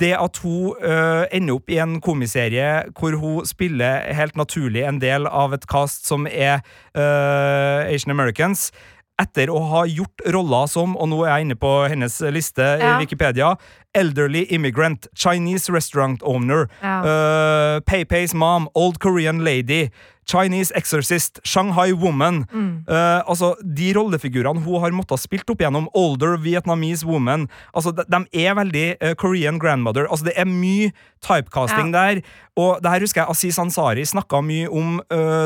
det 0.00 0.12
at 0.14 0.38
hun 0.44 0.76
uh, 0.78 1.24
ender 1.34 1.56
opp 1.58 1.72
i 1.72 1.80
en 1.82 1.98
komiserie 2.04 2.68
hvor 2.94 3.16
hun 3.18 3.46
spiller 3.48 4.06
helt 4.14 4.36
naturlig 4.38 4.84
en 4.86 5.00
del 5.02 5.26
av 5.26 5.56
et 5.56 5.66
cast 5.70 6.06
som 6.06 6.28
er 6.30 6.60
uh, 6.94 7.82
Asian 7.90 8.14
Americans, 8.14 8.70
etter 9.18 9.48
å 9.48 9.60
ha 9.70 9.84
gjort 9.88 10.20
roller 10.34 10.66
som, 10.68 10.92
og 11.00 11.08
nå 11.08 11.22
er 11.24 11.30
jeg 11.38 11.46
inne 11.46 11.56
på 11.56 11.70
hennes 11.88 12.18
liste 12.34 12.64
i 12.76 12.90
Wikipedia, 13.00 13.54
Elderly 13.96 14.42
Immigrant, 14.52 15.06
Chinese 15.16 15.72
Restaurant 15.72 16.20
Owner, 16.22 16.66
Ja. 16.82 16.98
uh, 17.00 17.80
Pei-Pei's 17.80 18.34
Mom, 18.36 18.68
Old 18.74 18.98
Korean 19.00 19.40
Lady, 19.42 19.88
Chinese 20.26 20.70
Exorcist, 20.74 21.40
Shanghai 21.44 21.92
Woman. 21.92 22.44
Mm. 22.52 22.84
Uh, 22.88 23.22
altså, 23.30 23.54
De 23.64 23.92
rollefigurene 23.96 24.60
hun 24.60 24.80
har 24.82 24.90
måttet 24.92 25.22
spilt 25.22 25.48
opp 25.48 25.62
gjennom, 25.64 25.88
Older 25.94 26.36
Vietnamese 26.36 27.06
Woman, 27.08 27.48
altså, 27.72 27.94
de, 27.96 28.04
de 28.12 28.44
er 28.44 28.54
veldig 28.58 28.86
uh, 29.00 29.14
Korean 29.14 29.56
grandmother. 29.58 30.10
Altså, 30.10 30.26
Det 30.28 30.34
er 30.36 30.44
mye 30.50 30.90
typecasting 31.24 31.94
der. 31.94 32.20
Og 32.58 32.82
det 32.82 32.90
her 32.92 33.00
husker 33.06 33.22
jeg 33.22 33.30
Aziz 33.32 33.58
Ansari 33.58 34.04
snakka 34.04 34.42
mye 34.44 34.68
om 34.68 35.00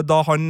da 0.07 0.23
han 0.27 0.45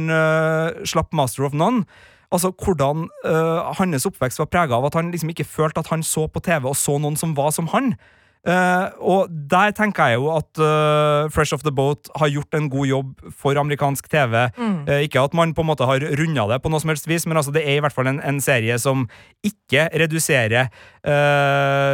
slapp 0.85 1.13
Master 1.13 1.45
of 1.45 1.53
None. 1.57 1.85
Altså 2.31 2.51
Hvordan 2.55 3.09
uh, 3.27 3.71
hans 3.75 4.07
oppvekst 4.07 4.39
var 4.39 4.49
prega 4.51 4.77
av 4.77 4.87
at 4.87 4.95
han 4.95 5.11
liksom 5.11 5.33
ikke 5.33 5.47
følte 5.47 5.83
at 5.83 5.91
han 5.91 6.03
så 6.03 6.27
på 6.31 6.39
TV 6.39 6.69
og 6.69 6.77
så 6.79 6.95
noen 6.97 7.19
som 7.19 7.35
var 7.37 7.51
som 7.51 7.67
han. 7.73 7.93
Uh, 8.41 8.89
og 9.05 9.29
der 9.51 9.69
tenker 9.77 10.09
jeg 10.09 10.17
jo 10.17 10.31
at 10.33 10.57
uh, 10.57 11.27
Fresh 11.29 11.53
Off 11.53 11.61
The 11.61 11.69
Boat 11.77 12.09
har 12.17 12.31
gjort 12.33 12.55
en 12.57 12.71
god 12.73 12.87
jobb 12.89 13.11
for 13.37 13.59
amerikansk 13.61 14.07
TV. 14.09 14.33
Uh, 14.57 14.95
ikke 15.05 15.21
at 15.21 15.35
man 15.37 15.53
på 15.53 15.61
en 15.61 15.69
måte 15.69 15.85
har 15.85 16.01
runda 16.17 16.47
det 16.49 16.57
på 16.63 16.71
noe 16.73 16.81
som 16.81 16.89
helst 16.89 17.05
vis, 17.05 17.27
men 17.29 17.37
altså 17.37 17.53
det 17.53 17.61
er 17.61 17.77
i 17.77 17.83
hvert 17.85 17.93
fall 17.93 18.09
en, 18.09 18.17
en 18.25 18.39
serie 18.41 18.79
som 18.81 19.03
ikke 19.45 19.87
reduserer 20.01 20.71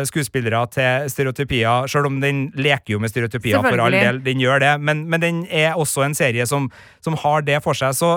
skuespillere 0.07 0.59
til 0.73 1.09
stereotypier, 1.11 1.87
sjøl 1.87 2.07
om 2.09 2.17
den 2.23 2.45
leker 2.59 2.95
jo 2.95 2.99
med 2.99 3.11
stereotypier 3.11 3.61
for 3.63 3.79
all 3.83 3.95
del, 3.95 4.19
den 4.25 4.41
gjør 4.43 4.59
det, 4.63 4.71
men, 4.83 5.05
men 5.11 5.23
den 5.23 5.39
er 5.53 5.77
også 5.79 6.03
en 6.03 6.15
serie 6.17 6.45
som, 6.49 6.67
som 7.03 7.15
har 7.23 7.45
det 7.47 7.59
for 7.63 7.77
seg. 7.77 7.95
Så, 7.95 8.09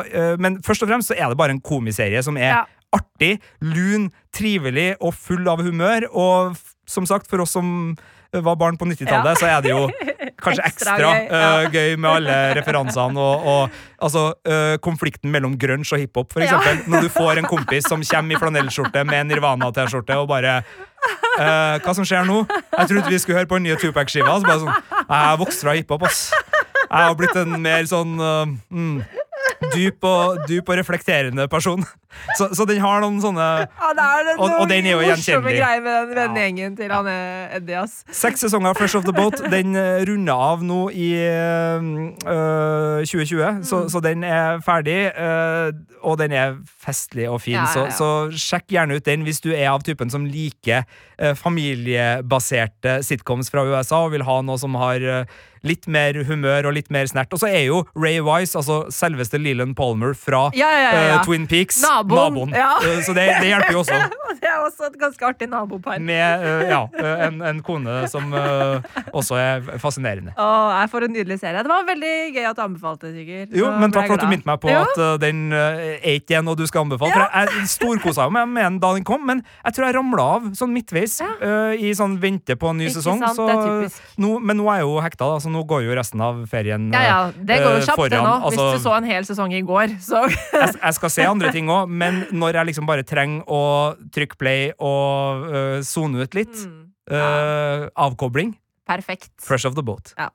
men 0.42 0.58
først 0.66 0.82
og 0.86 0.90
fremst 0.90 1.12
så 1.12 1.18
er 1.18 1.30
det 1.30 1.38
bare 1.38 1.54
en 1.54 1.62
komiserie 1.62 2.22
som 2.26 2.38
er 2.40 2.50
Ja. 2.50 2.64
artig, 2.96 3.36
lun, 3.62 4.08
trivelig 4.34 4.96
og 4.98 5.14
full 5.14 5.46
av 5.50 5.62
humør. 5.62 6.08
Og 6.10 6.58
som 6.90 7.06
sagt, 7.06 7.30
for 7.30 7.44
oss 7.44 7.54
som 7.54 7.94
var 8.32 8.56
barn 8.56 8.76
på 8.78 8.86
90-tallet, 8.86 9.38
så 9.38 9.46
er 9.50 9.64
det 9.64 9.72
jo 9.72 9.86
kanskje 10.40 10.64
Ekstra 10.70 10.94
ekstra, 10.94 11.10
gøy, 11.14 11.26
øh, 11.38 11.72
gøy 11.72 11.96
med 12.00 12.10
alle 12.10 12.36
referansene. 12.60 13.20
Og, 13.20 13.46
og 13.46 13.70
altså, 13.98 14.26
uh, 14.48 14.76
konflikten 14.82 15.32
mellom 15.32 15.56
grunge 15.58 15.88
og 15.92 15.98
hiphop, 15.98 16.32
for 16.32 16.44
eksempel. 16.44 16.82
Når 16.90 17.06
du 17.06 17.12
får 17.14 17.42
en 17.42 17.50
kompis 17.50 17.88
som 17.88 18.04
kommer 18.12 18.36
i 18.36 18.40
flanellskjorte 18.40 19.04
med 19.04 19.20
en 19.20 19.32
Nirvana-T-skjorte 19.32 20.18
og 20.22 20.28
bare 20.30 20.60
uh, 20.62 21.76
Hva 21.82 21.96
som 21.96 22.06
skjer 22.06 22.28
nå? 22.28 22.42
Jeg 22.78 22.92
trodde 22.92 23.08
vi 23.10 23.18
skulle 23.22 23.40
høre 23.40 23.50
på 23.50 23.60
den 23.60 23.68
nye 23.70 23.80
Tupac-skiva. 23.80 24.38
Så 24.38 24.48
bare 24.48 24.62
sånn 24.62 24.74
Jeg 25.00 25.24
har 25.26 25.40
vokst 25.40 25.66
fra 25.66 25.76
hiphop, 25.78 26.06
ass. 26.08 26.28
Jeg 26.90 27.06
har 27.06 27.18
blitt 27.18 27.36
en 27.38 27.58
mer 27.62 27.84
sånn 27.86 28.16
mm, 28.18 28.94
dyp, 29.74 30.04
og, 30.04 30.38
dyp 30.48 30.68
og 30.68 30.78
reflekterende 30.80 31.48
person. 31.48 31.84
Så, 32.36 32.48
så 32.58 32.64
den 32.66 32.80
har 32.82 33.00
noen 33.04 33.20
sånne 33.22 33.44
Ja, 33.62 33.90
det 33.94 34.02
er 34.04 34.30
Og- 34.42 34.56
og 34.60 34.68
den 34.68 34.86
er 34.86 34.96
jo 34.96 35.02
gjenkjennelig. 35.04 35.60
greier 35.60 35.80
med 35.84 36.08
den 36.08 36.16
vennegjengen 36.18 36.76
til 36.76 36.90
han 36.90 37.06
eh, 37.06 37.56
Eddie, 37.56 37.76
ass. 37.78 38.00
Seks 38.10 38.40
sesonger 38.42 38.74
First 38.74 38.96
of 38.98 39.04
The 39.06 39.12
Boat. 39.14 39.38
Den 39.52 39.76
uh, 39.78 40.02
runder 40.08 40.34
av 40.34 40.64
nå 40.66 40.80
i 40.90 41.12
øh, 41.22 43.04
2020, 43.06 43.64
så, 43.64 43.84
så 43.88 44.00
den 44.02 44.24
er 44.24 44.58
ferdig. 44.64 45.12
øh, 45.18 45.72
og 46.02 46.18
den 46.18 46.32
er 46.32 46.54
festlig 46.80 47.28
og 47.30 47.40
fin, 47.44 47.52
Ja, 47.58 47.66
ja. 47.68 47.72
Så, 47.74 47.86
så 47.98 48.08
sjekk 48.36 48.66
gjerne 48.72 48.96
ut 48.96 49.04
den 49.06 49.22
hvis 49.26 49.40
du 49.44 49.50
er 49.52 49.68
av 49.70 49.82
typen 49.86 50.10
som 50.10 50.24
liker 50.24 50.82
øh, 51.20 51.34
familiebaserte 51.36 53.02
sitcoms 53.06 53.50
fra 53.52 53.64
USA 53.68 54.02
og 54.06 54.14
vil 54.16 54.24
ha 54.26 54.40
noe 54.42 54.58
som 54.60 54.74
har 54.80 55.04
litt 55.66 55.88
mer 55.90 56.16
humør 56.28 56.70
og 56.70 56.76
litt 56.78 56.90
mer 56.90 57.08
snert. 57.10 57.32
Og 57.32 57.42
så 57.42 57.50
er 57.50 57.66
jo 57.68 57.82
Ray 57.94 58.20
Wise, 58.24 58.56
altså 58.58 58.82
selveste 58.94 59.40
Leland 59.40 59.76
Palmer 59.78 60.14
fra 60.18 60.48
Ja, 60.56 60.70
ja, 60.70 60.90
ja, 60.90 61.18
øh, 61.18 61.24
Twin 61.26 61.46
Peaks, 61.50 61.82
Naboen. 61.82 62.54
Øh, 62.54 63.02
så 63.06 63.14
det, 63.16 63.28
det 63.40 63.52
hjelper 63.52 63.72
jo 63.76 63.84
også. 63.84 64.00
Det 64.40 64.48
er 64.48 64.60
også 64.64 64.86
et 64.86 64.94
ganske 64.96 65.24
artig 65.26 65.48
nabopar. 65.50 65.98
Med 66.00 66.40
uh, 66.40 66.62
ja, 66.70 66.78
en, 67.26 67.42
en 67.44 67.58
kone 67.62 68.06
som 68.08 68.30
også 69.12 69.36
er 69.36 69.66
fascinerende. 69.82 70.32
Åh, 70.38 70.70
jeg 70.80 70.90
får 70.92 71.06
en 71.06 71.12
nydelig 71.12 71.36
serie. 71.42 71.60
Det 71.66 71.68
var 71.68 71.84
veldig 71.88 72.12
gøy 72.34 72.46
at 72.48 72.56
du 72.56 72.62
anbefalte, 72.64 73.10
Sigurd. 73.12 73.52
Jo, 73.58 73.70
men 73.82 73.92
takk 73.92 74.06
for 74.08 74.16
at 74.16 74.24
du 74.24 74.30
minnet 74.30 74.48
meg 74.48 74.60
på 74.62 74.70
Jo. 74.72 74.80
at 74.86 75.00
uh, 75.02 75.12
den 75.20 75.50
uh, 75.52 75.82
er 76.00 76.16
ikke 76.20 76.40
noe 76.46 76.56
du 76.58 76.64
skal 76.70 76.86
anbefale. 76.86 77.12
For 77.12 77.26
jeg, 77.26 77.52
jeg 77.58 77.72
storkosa 77.74 78.28
meg 78.32 78.48
med 78.54 78.64
den 78.64 78.78
da 78.82 78.92
den 78.96 79.06
kom, 79.06 79.26
men 79.28 79.42
jeg 79.64 79.76
tror 79.76 79.88
jeg 79.88 79.96
ramla 79.98 80.26
av 80.38 80.48
sånn 80.58 80.72
midtveis 80.74 81.18
uh, 81.20 81.74
i 81.76 81.92
sånn 81.96 82.16
vente 82.22 82.56
på 82.60 82.70
en 82.72 82.80
ny 82.80 82.88
Ikke 82.88 83.00
sesong. 83.00 83.20
sant, 83.24 83.36
Så, 83.36 83.48
det 83.50 84.22
nå, 84.22 84.36
men 84.40 84.60
nå 84.60 84.68
er 84.72 84.80
jeg 84.80 84.88
jo 84.88 84.96
hekta, 85.04 85.28
da, 85.34 85.40
så 85.50 85.56
nå 85.58 85.64
går 85.66 85.84
jo 85.84 85.94
resten 85.98 86.22
av 86.22 86.40
ferien 86.50 86.88
Ja, 86.94 87.02
ja, 87.02 87.18
det 87.34 87.58
går 87.58 87.78
jo 87.78 87.86
kjapt, 87.88 88.04
det 88.12 88.20
nå. 88.22 88.34
Altså, 88.46 88.66
Hvis 88.70 88.78
du 88.78 88.86
så 88.86 88.94
en 88.96 89.08
hel 89.08 89.26
sesong 89.26 89.54
i 89.56 89.62
går, 89.66 89.96
så 90.02 90.22
jeg, 90.30 90.76
jeg 90.76 90.96
skal 90.98 91.10
se 91.10 91.26
andre 91.26 91.50
ting 91.54 91.70
òg, 91.72 91.90
men 91.90 92.24
når 92.30 92.60
jeg 92.60 92.70
liksom 92.70 92.88
bare 92.88 93.06
trenger 93.06 93.42
å 93.50 93.62
trykke 94.14 94.38
play 94.40 94.70
og 94.78 95.50
uh, 95.50 96.20
ut 96.20 96.34
litt, 96.38 96.54
Mm, 96.60 96.90
uh, 97.10 97.88
avkobling, 97.98 98.52
Perfekt. 98.86 99.32
fresh 99.42 99.66
of 99.66 99.74
the 99.74 99.82
boat. 99.82 100.12
Eh, 100.18 100.28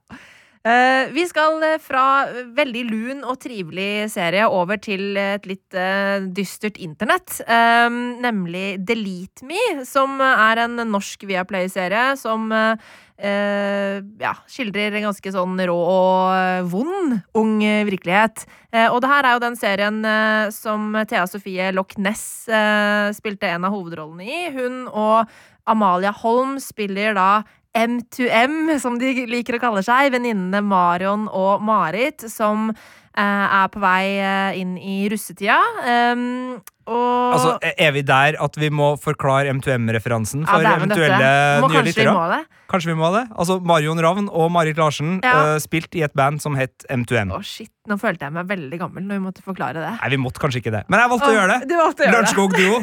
vi 1.14 1.26
skal 1.30 1.62
eh, 1.62 1.78
fra 1.78 2.26
veldig 2.58 2.84
lun 2.90 3.20
og 3.22 3.38
trivelig 3.44 4.10
serie 4.16 4.48
over 4.50 4.80
til 4.82 5.14
et 5.22 5.46
litt 5.46 5.78
eh, 5.78 6.26
dystert 6.26 6.80
internett. 6.82 7.40
eh, 7.46 7.90
nemlig 8.26 8.80
Delete 8.82 9.46
Me, 9.46 9.86
som 9.86 10.18
er 10.26 10.66
en 10.66 10.82
norsk 10.90 11.28
Viaplay-serie 11.30 12.16
som 12.18 12.50
Uh, 13.16 13.24
eh, 13.28 14.04
ja, 14.20 14.34
skildrer 14.52 14.92
en 14.98 15.08
ganske 15.08 15.32
sånn 15.32 15.56
rå 15.70 15.76
og 15.76 16.34
eh, 16.36 16.66
vond 16.68 17.14
ung 17.40 17.54
eh, 17.64 17.86
virkelighet. 17.88 18.44
Uh, 18.76 18.90
og 18.90 19.00
det 19.04 19.12
her 19.12 19.28
er 19.28 19.38
jo 19.38 19.44
den 19.46 19.56
serien 19.56 20.02
uh, 20.04 20.52
som 20.52 20.92
Thea 21.08 21.24
Sofie 21.32 21.70
Loch 21.72 21.96
Ness 21.96 22.50
eh, 22.52 23.14
spilte 23.16 23.48
en 23.48 23.68
av 23.70 23.76
hovedrollene 23.76 24.28
i. 24.28 24.42
Hun 24.56 24.84
og 24.92 25.32
Amalia 25.66 26.12
Holm 26.12 26.60
spiller 26.60 27.16
da 27.16 27.30
M2M, 27.76 28.78
som 28.80 29.00
de 29.00 29.26
liker 29.28 29.58
å 29.58 29.62
kalle 29.64 29.84
seg, 29.86 30.14
venninnene 30.16 30.62
Marion 30.64 31.28
og 31.28 31.64
Marit, 31.66 32.24
som 32.32 32.70
er 33.24 33.68
på 33.72 33.80
vei 33.80 34.18
eh, 34.20 34.58
inn 34.62 34.76
i 34.78 35.06
russetida. 35.12 35.58
Um, 36.14 36.62
og 36.86 37.34
Altså, 37.34 37.52
Er 37.82 37.92
vi 37.96 38.02
der 38.06 38.36
at 38.44 38.58
vi 38.62 38.68
må 38.70 38.92
forklare 39.02 39.50
M2M-referansen 39.56 40.44
for 40.46 40.62
ja, 40.62 40.76
eventuelle 40.78 41.30
nye 41.64 41.82
lyttere? 41.88 42.44
Kanskje 42.70 42.92
vi 42.92 42.98
må 43.00 43.10
det? 43.16 43.24
Altså, 43.34 43.56
Marion 43.66 43.98
Ravn 44.04 44.28
og 44.30 44.52
Marit 44.54 44.78
Larsen 44.78 45.20
Ja. 45.26 45.56
uh, 45.56 45.58
spilt 45.64 45.96
i 45.98 46.04
et 46.06 46.14
band 46.14 46.42
som 46.44 46.54
het 46.60 46.86
M2M. 46.94 47.32
Å, 47.34 47.42
shit. 47.42 47.72
Nå 47.90 47.98
følte 48.02 48.26
jeg 48.28 48.34
meg 48.38 48.48
veldig 48.50 48.80
gammel 48.82 49.04
når 49.08 49.20
vi 49.20 49.24
måtte 49.26 49.42
forklare 49.46 49.82
det. 49.82 49.92
Nei, 50.02 50.10
vi 50.14 50.22
måtte 50.22 50.42
kanskje 50.42 50.62
ikke 50.62 50.74
det. 50.78 50.84
Men 50.90 51.02
jeg 51.04 51.10
valgte 51.16 51.32
å 51.32 51.36
gjøre 51.40 51.52
det. 51.56 51.70
Du 51.70 51.76
valgte 51.80 52.04
å 52.04 52.06
gjøre 52.06 52.14
det. 52.14 52.22
Lunsjskog 52.22 52.56
Duo. 52.58 52.80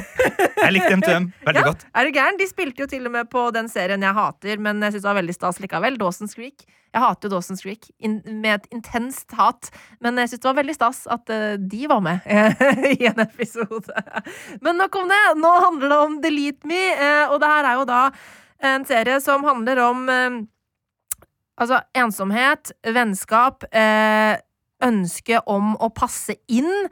Jeg 0.63 0.75
likte 0.77 0.93
M2M 0.99 1.31
veldig 1.47 1.63
Ja, 1.63 1.67
godt. 1.71 1.87
er 1.95 2.05
du 2.11 2.19
gæren? 2.19 2.39
De 2.43 2.47
spilte 2.51 2.83
jo 2.85 2.91
til 2.91 3.07
og 3.07 3.15
med 3.21 3.31
på 3.31 3.47
den 3.55 3.71
serien 3.71 4.03
jeg 4.03 4.15
hater, 4.19 4.59
men 4.63 4.83
jeg 4.83 4.97
syns 4.97 5.03
det 5.07 5.11
var 5.13 5.19
veldig 5.23 5.35
stas 5.39 5.59
likevel. 5.63 5.99
Dawson's 6.03 6.35
Creek. 6.39 6.67
Jeg 6.93 7.01
hater 7.01 7.29
jo 7.29 7.39
Dawson's 7.39 7.63
Creek 7.65 7.89
med 8.05 8.51
et 8.53 8.67
intenst 8.75 9.33
hat, 9.39 9.71
men 10.05 10.19
jeg 10.21 10.33
syns 10.33 10.43
det 10.43 10.51
var 10.51 10.59
veldig 10.61 10.77
stas 10.77 11.03
at 11.13 11.33
eh, 11.33 11.55
de 11.57 11.87
var 11.89 12.03
med 12.05 12.27
i 12.99 13.09
en 13.09 13.23
episode. 13.25 14.05
Men 14.61 14.77
nok 14.81 14.99
om 15.01 15.09
det. 15.09 15.21
Nå 15.41 15.53
handler 15.67 15.89
det 15.89 16.01
om 16.07 16.19
Delete 16.25 16.69
Me, 16.69 16.83
eh, 16.93 17.25
og 17.31 17.41
det 17.41 17.53
her 17.53 17.71
er 17.71 17.81
jo 17.81 17.87
da 17.89 18.03
en 18.73 18.85
serie 18.87 19.17
som 19.25 19.45
handler 19.49 19.85
om 19.89 20.09
eh, 20.13 20.43
Altså 21.63 21.83
ensomhet, 21.95 22.71
vennskap, 22.97 23.67
ønske 24.83 25.41
om 25.47 25.75
å 25.77 25.91
passe 25.95 26.35
inn, 26.51 26.89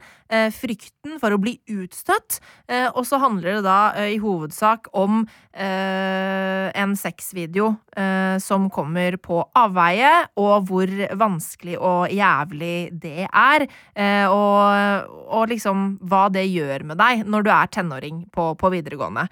frykten 0.53 1.17
for 1.21 1.35
å 1.35 1.39
bli 1.41 1.57
utstøtt. 1.71 2.39
Eh, 2.71 2.87
og 2.89 3.05
så 3.07 3.19
handler 3.21 3.59
det 3.59 3.65
da 3.65 3.79
eh, 3.99 4.13
i 4.15 4.19
hovedsak 4.21 4.89
om 4.97 5.21
eh, 5.51 6.67
en 6.71 6.95
sexvideo 6.97 7.73
eh, 7.97 8.37
som 8.43 8.69
kommer 8.73 9.17
på 9.21 9.41
avveie, 9.57 10.11
og 10.39 10.69
hvor 10.69 10.91
vanskelig 11.19 11.77
og 11.79 12.13
jævlig 12.15 12.91
det 13.03 13.27
er. 13.27 13.67
Eh, 13.95 14.27
og, 14.31 15.11
og 15.27 15.51
liksom 15.51 15.97
hva 16.07 16.27
det 16.33 16.47
gjør 16.47 16.87
med 16.91 17.01
deg 17.01 17.25
når 17.27 17.47
du 17.47 17.51
er 17.53 17.73
tenåring 17.75 18.23
på, 18.31 18.51
på 18.55 18.71
videregående. 18.73 19.27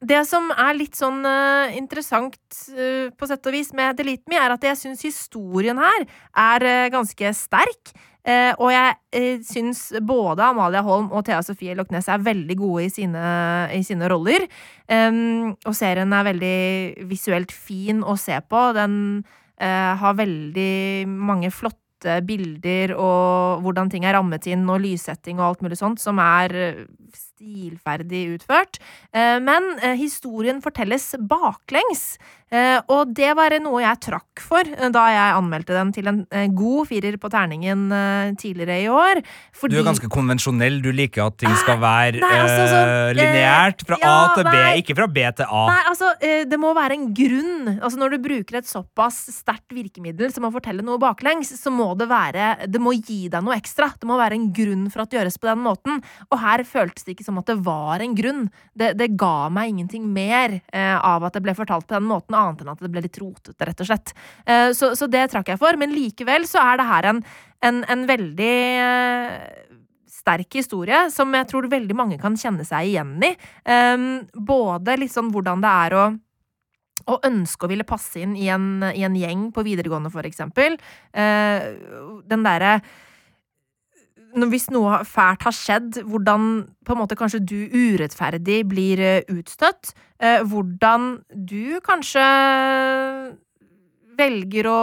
Det 0.00 0.20
som 0.28 0.48
er 0.54 0.76
litt 0.78 0.96
sånn 0.98 1.20
eh, 1.28 1.76
interessant 1.78 2.38
eh, 2.72 3.10
på 3.12 3.28
sett 3.28 3.46
og 3.46 3.54
vis 3.54 3.72
med 3.76 3.98
Delete 3.98 4.30
Me, 4.30 4.38
er 4.40 4.54
at 4.54 4.64
jeg 4.64 4.78
syns 4.80 5.04
historien 5.04 5.80
her 5.80 6.06
er 6.32 6.66
eh, 6.66 6.88
ganske 6.92 7.34
sterk. 7.36 7.92
Eh, 8.24 8.52
og 8.58 8.72
jeg 8.72 8.96
eh, 9.16 9.40
syns 9.46 9.86
både 10.04 10.44
Amalia 10.50 10.82
Holm 10.84 11.08
og 11.14 11.24
Thea 11.26 11.40
Sofie 11.44 11.76
Loch 11.78 11.92
Ness 11.94 12.10
er 12.12 12.22
veldig 12.24 12.56
gode 12.60 12.84
i 12.86 12.92
sine, 12.92 13.24
i 13.76 13.82
sine 13.86 14.10
roller. 14.12 14.46
Um, 14.90 15.54
og 15.64 15.76
serien 15.76 16.12
er 16.12 16.26
veldig 16.26 16.56
visuelt 17.10 17.54
fin 17.54 18.02
å 18.04 18.16
se 18.20 18.36
på. 18.48 18.64
Den 18.76 18.96
eh, 19.60 19.92
har 20.02 20.18
veldig 20.18 21.06
mange 21.08 21.52
flotte 21.54 22.20
bilder 22.24 22.94
og 22.96 23.60
hvordan 23.64 23.90
ting 23.92 24.06
er 24.08 24.16
rammet 24.16 24.46
inn, 24.48 24.64
og 24.72 24.80
lyssetting 24.80 25.40
og 25.40 25.50
alt 25.50 25.64
mulig 25.66 25.80
sånt, 25.80 26.00
som 26.00 26.20
er 26.22 26.56
eh, 26.56 26.84
stilferdig 27.40 28.22
utført. 28.36 28.80
Eh, 29.12 29.38
men 29.42 29.74
eh, 29.80 29.96
historien 30.00 30.60
fortelles 30.64 31.12
baklengs. 31.20 32.18
Eh, 32.50 32.80
og 32.90 33.12
det 33.14 33.30
var 33.38 33.54
noe 33.62 33.78
jeg 33.78 33.98
trakk 34.02 34.40
for 34.42 34.66
eh, 34.66 34.88
da 34.90 35.04
jeg 35.06 35.34
anmeldte 35.38 35.74
den 35.76 35.92
til 35.94 36.08
en 36.10 36.16
eh, 36.34 36.48
god 36.50 36.88
firer 36.88 37.14
på 37.22 37.30
terningen 37.30 37.84
tidligere 38.40 38.78
i 38.82 38.88
år. 38.90 39.20
Fordi 39.54 39.76
Du 39.76 39.80
er 39.80 39.86
ganske 39.86 40.10
konvensjonell. 40.10 40.80
Du 40.82 40.90
liker 40.94 41.28
at 41.28 41.36
ting 41.38 41.52
skal 41.60 41.78
være 41.82 42.18
Nei, 42.22 42.30
altså, 42.42 42.64
sånn, 42.72 42.92
lineært. 43.18 43.84
Fra 43.86 43.98
ja, 44.02 44.10
A 44.10 44.32
til 44.34 44.48
B, 44.48 44.54
nei. 44.56 44.72
ikke 44.82 44.96
fra 44.98 45.06
B 45.10 45.26
til 45.38 45.46
A. 45.46 45.62
Nei, 45.70 45.78
altså, 45.92 46.10
det 46.50 46.58
må 46.60 46.72
være 46.74 46.96
en 46.98 47.06
grunn. 47.14 47.70
Altså, 47.76 48.00
når 48.00 48.16
du 48.16 48.18
bruker 48.24 48.58
et 48.58 48.70
såpass 48.70 49.20
sterkt 49.36 49.70
virkemiddel 49.76 50.34
som 50.34 50.48
å 50.48 50.52
fortelle 50.54 50.82
noe 50.86 50.98
baklengs, 51.02 51.52
så 51.60 51.70
må 51.74 51.92
det 51.98 52.08
være 52.10 52.66
Det 52.70 52.82
må 52.82 52.96
gi 52.98 53.22
deg 53.30 53.46
noe 53.46 53.58
ekstra. 53.58 53.92
Det 53.94 54.10
må 54.10 54.18
være 54.18 54.38
en 54.38 54.50
grunn 54.56 54.88
for 54.90 55.04
at 55.04 55.12
det 55.12 55.20
gjøres 55.20 55.38
på 55.38 55.50
den 55.52 55.62
måten. 55.66 56.02
Og 56.30 56.42
her 56.42 56.64
føltes 56.66 57.06
det 57.06 57.14
ikke 57.14 57.28
som 57.28 57.38
at 57.42 57.50
det 57.50 57.60
var 57.66 58.02
en 58.02 58.18
grunn. 58.18 58.44
Det, 58.74 58.92
det 58.98 59.12
ga 59.20 59.50
meg 59.52 59.74
ingenting 59.74 60.10
mer 60.10 60.58
eh, 60.58 60.96
av 60.96 61.26
at 61.28 61.38
det 61.38 61.44
ble 61.46 61.54
fortalt 61.58 61.86
på 61.86 61.98
den 61.98 62.08
måten, 62.10 62.39
annet 62.42 62.64
enn 62.64 62.72
at 62.72 62.84
det 62.84 62.92
ble 62.92 63.04
litt 63.04 63.20
rotete, 63.20 63.68
rett 63.68 63.82
og 63.84 63.90
slett. 63.90 64.14
Eh, 64.46 64.70
så, 64.76 64.92
så 64.98 65.08
det 65.10 65.26
trakk 65.32 65.52
jeg 65.52 65.60
for. 65.60 65.78
Men 65.80 65.94
likevel 65.94 66.46
så 66.48 66.62
er 66.64 66.80
det 66.80 66.88
her 66.90 67.10
en, 67.12 67.20
en, 67.66 67.82
en 67.94 68.06
veldig 68.08 68.54
eh, 68.86 69.68
sterk 70.20 70.58
historie 70.60 71.06
som 71.14 71.32
jeg 71.36 71.48
tror 71.50 71.70
veldig 71.70 71.96
mange 71.96 72.18
kan 72.20 72.36
kjenne 72.38 72.66
seg 72.68 72.90
igjen 72.90 73.14
i. 73.24 73.34
Um, 73.64 74.08
både 74.34 74.98
litt 75.00 75.14
sånn 75.14 75.30
hvordan 75.32 75.62
det 75.64 75.76
er 75.86 75.96
å 75.96 76.10
å 77.08 77.18
ønske 77.26 77.66
å 77.66 77.70
ville 77.70 77.86
passe 77.88 78.20
inn 78.20 78.34
i 78.38 78.48
en, 78.52 78.82
i 78.92 79.04
en 79.06 79.16
gjeng 79.16 79.46
på 79.56 79.64
videregående, 79.66 80.12
for 80.12 80.26
eksempel. 80.28 80.76
Eh, 81.16 81.70
den 82.28 82.44
derre 82.46 82.80
Hvis 84.30 84.68
noe 84.70 85.00
fælt 85.08 85.42
har 85.46 85.54
skjedd, 85.54 86.02
hvordan 86.06 86.44
på 86.86 86.94
en 86.94 87.00
måte 87.00 87.18
kanskje 87.18 87.42
du 87.42 87.58
urettferdig 87.72 88.60
blir 88.70 89.02
eh, 89.02 89.32
utstøtt. 89.32 89.92
Eh, 90.22 90.44
hvordan 90.46 91.24
du 91.34 91.80
kanskje 91.82 92.22
velger 94.20 94.68
å 94.70 94.80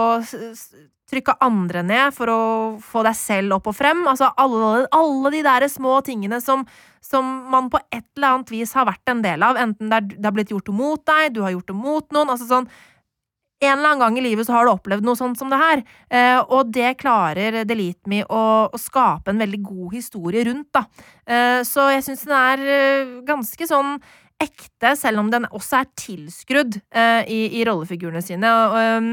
trykke 1.08 1.38
andre 1.44 1.82
ned 1.86 2.12
for 2.16 2.28
å 2.28 2.42
få 2.84 3.02
deg 3.06 3.16
selv 3.16 3.56
opp 3.56 3.70
og 3.70 3.76
frem. 3.78 4.04
Altså 4.10 4.28
alle, 4.36 4.84
alle 4.92 5.32
de 5.32 5.42
der 5.46 5.68
små 5.72 5.98
tingene 6.04 6.40
som, 6.44 6.66
som 7.04 7.24
man 7.52 7.70
på 7.72 7.80
et 7.88 8.04
eller 8.18 8.34
annet 8.34 8.52
vis 8.52 8.74
har 8.76 8.88
vært 8.90 9.12
en 9.12 9.24
del 9.24 9.44
av. 9.46 9.60
Enten 9.60 9.88
det 9.88 10.20
har 10.24 10.36
blitt 10.36 10.52
gjort 10.52 10.68
mot 10.76 11.02
deg, 11.08 11.32
du 11.32 11.42
har 11.46 11.56
gjort 11.56 11.72
det 11.72 11.78
mot 11.78 12.12
noen. 12.12 12.34
altså 12.34 12.50
sånn 12.50 12.68
en 13.58 13.78
eller 13.78 13.90
annen 13.90 14.04
gang 14.04 14.18
i 14.20 14.24
livet 14.28 14.46
så 14.46 14.54
har 14.54 14.66
du 14.66 14.72
opplevd 14.72 15.06
noe 15.06 15.18
sånt 15.18 15.40
som 15.40 15.50
det 15.50 15.58
her. 15.58 15.82
Eh, 16.14 16.38
og 16.44 16.70
det 16.74 16.94
klarer 17.00 17.62
Delete 17.66 18.10
Me 18.10 18.22
å, 18.24 18.44
å 18.70 18.78
skape 18.80 19.32
en 19.32 19.42
veldig 19.42 19.60
god 19.66 19.98
historie 19.98 20.46
rundt, 20.46 20.70
da. 20.76 20.86
Eh, 21.26 21.60
så 21.66 21.90
jeg 21.94 22.06
syns 22.06 22.24
den 22.28 22.38
er 22.38 22.64
eh, 22.78 23.12
ganske 23.26 23.68
sånn 23.68 23.98
ekte, 24.38 24.92
selv 24.94 25.18
om 25.18 25.32
den 25.32 25.48
også 25.50 25.80
er 25.80 25.88
tilskrudd 25.98 26.76
eh, 26.94 27.24
i, 27.26 27.38
i 27.58 27.64
rollefigurene 27.66 28.22
sine. 28.22 28.46
Og, 28.46 28.76
øhm, 28.78 29.08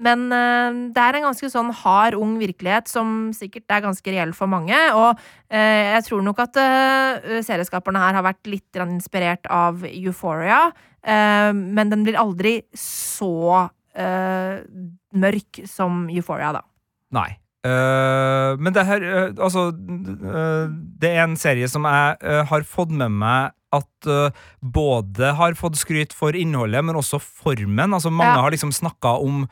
men 0.00 0.22
eh, 0.32 0.78
det 0.96 1.02
er 1.04 1.18
en 1.18 1.26
ganske 1.26 1.50
sånn 1.52 1.68
hard, 1.82 2.16
ung 2.16 2.38
virkelighet 2.40 2.88
som 2.88 3.28
sikkert 3.36 3.68
er 3.76 3.84
ganske 3.84 4.14
reell 4.14 4.32
for 4.36 4.48
mange. 4.48 4.78
Og 4.96 5.20
jeg 5.50 6.04
tror 6.06 6.22
nok 6.22 6.38
at 6.44 6.56
serieskaperne 7.42 7.98
her 7.98 8.14
har 8.14 8.22
vært 8.22 8.46
litt 8.46 8.78
inspirert 8.84 9.48
av 9.50 9.82
Euphoria, 9.88 10.60
men 11.02 11.90
den 11.90 12.04
blir 12.06 12.20
aldri 12.22 12.52
så 12.78 13.66
eh, 14.00 14.60
mørk 15.20 15.62
som 15.68 16.06
Euphoria, 16.10 16.54
da. 16.58 16.64
Nei. 17.14 17.30
Uh, 17.60 18.56
men 18.56 18.72
det 18.72 18.86
her 18.88 19.02
uh, 19.04 19.32
Altså, 19.36 19.66
det 19.76 21.10
er 21.10 21.26
en 21.26 21.34
serie 21.36 21.68
som 21.68 21.84
jeg 21.84 22.38
har 22.48 22.62
fått 22.64 22.94
med 22.96 23.12
meg 23.20 23.52
at 23.76 24.08
både 24.64 25.28
har 25.38 25.54
fått 25.54 25.76
skryt 25.78 26.14
for 26.16 26.34
innholdet, 26.34 26.80
men 26.82 26.96
også 26.98 27.20
formen. 27.22 27.92
Altså, 27.94 28.10
mange 28.10 28.32
Ja. 28.34 28.40
har 28.42 28.50
liksom 28.50 28.72
snakka 28.74 29.12
om 29.22 29.44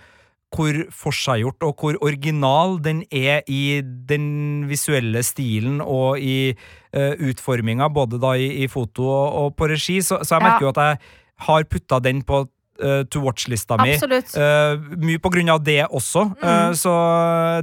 hvor 0.57 0.73
forseggjort 0.91 1.63
og 1.63 1.77
hvor 1.77 1.99
original 2.03 2.79
den 2.83 3.05
er 3.13 3.43
i 3.47 3.83
den 3.85 4.65
visuelle 4.71 5.21
stilen 5.23 5.83
og 5.85 6.19
i 6.19 6.57
uh, 6.97 7.13
utforminga, 7.21 7.91
både 7.93 8.19
da 8.19 8.33
i, 8.41 8.65
i 8.65 8.67
foto 8.73 9.05
og, 9.07 9.27
og 9.43 9.57
på 9.61 9.69
regi. 9.69 10.01
Så, 10.01 10.23
så 10.25 10.39
jeg 10.39 10.43
Ja. 10.43 10.47
merker 10.49 10.67
jo 10.67 10.73
at 10.73 10.83
jeg 10.83 10.99
har 11.47 11.69
putta 11.69 12.01
den 12.03 12.23
på 12.27 12.47
eh, 12.83 13.03
to 13.11 13.21
watch-lista 13.25 13.77
mi. 13.83 13.95
Absolutt. 13.97 14.35
Uh, 14.37 14.79
mye 14.97 15.19
på 15.19 15.31
grunn 15.35 15.49
av 15.51 15.63
det 15.67 15.81
også. 15.89 16.25
Mm. 16.39 16.47
Uh, 16.47 16.73
så 16.79 16.95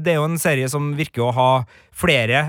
det 0.03 0.13
er 0.13 0.19
jo 0.19 0.27
en 0.29 0.37
serie 0.41 0.69
som 0.71 0.93
virker 0.97 1.25
å 1.27 1.31
ha 1.35 1.49
flere 1.95 2.45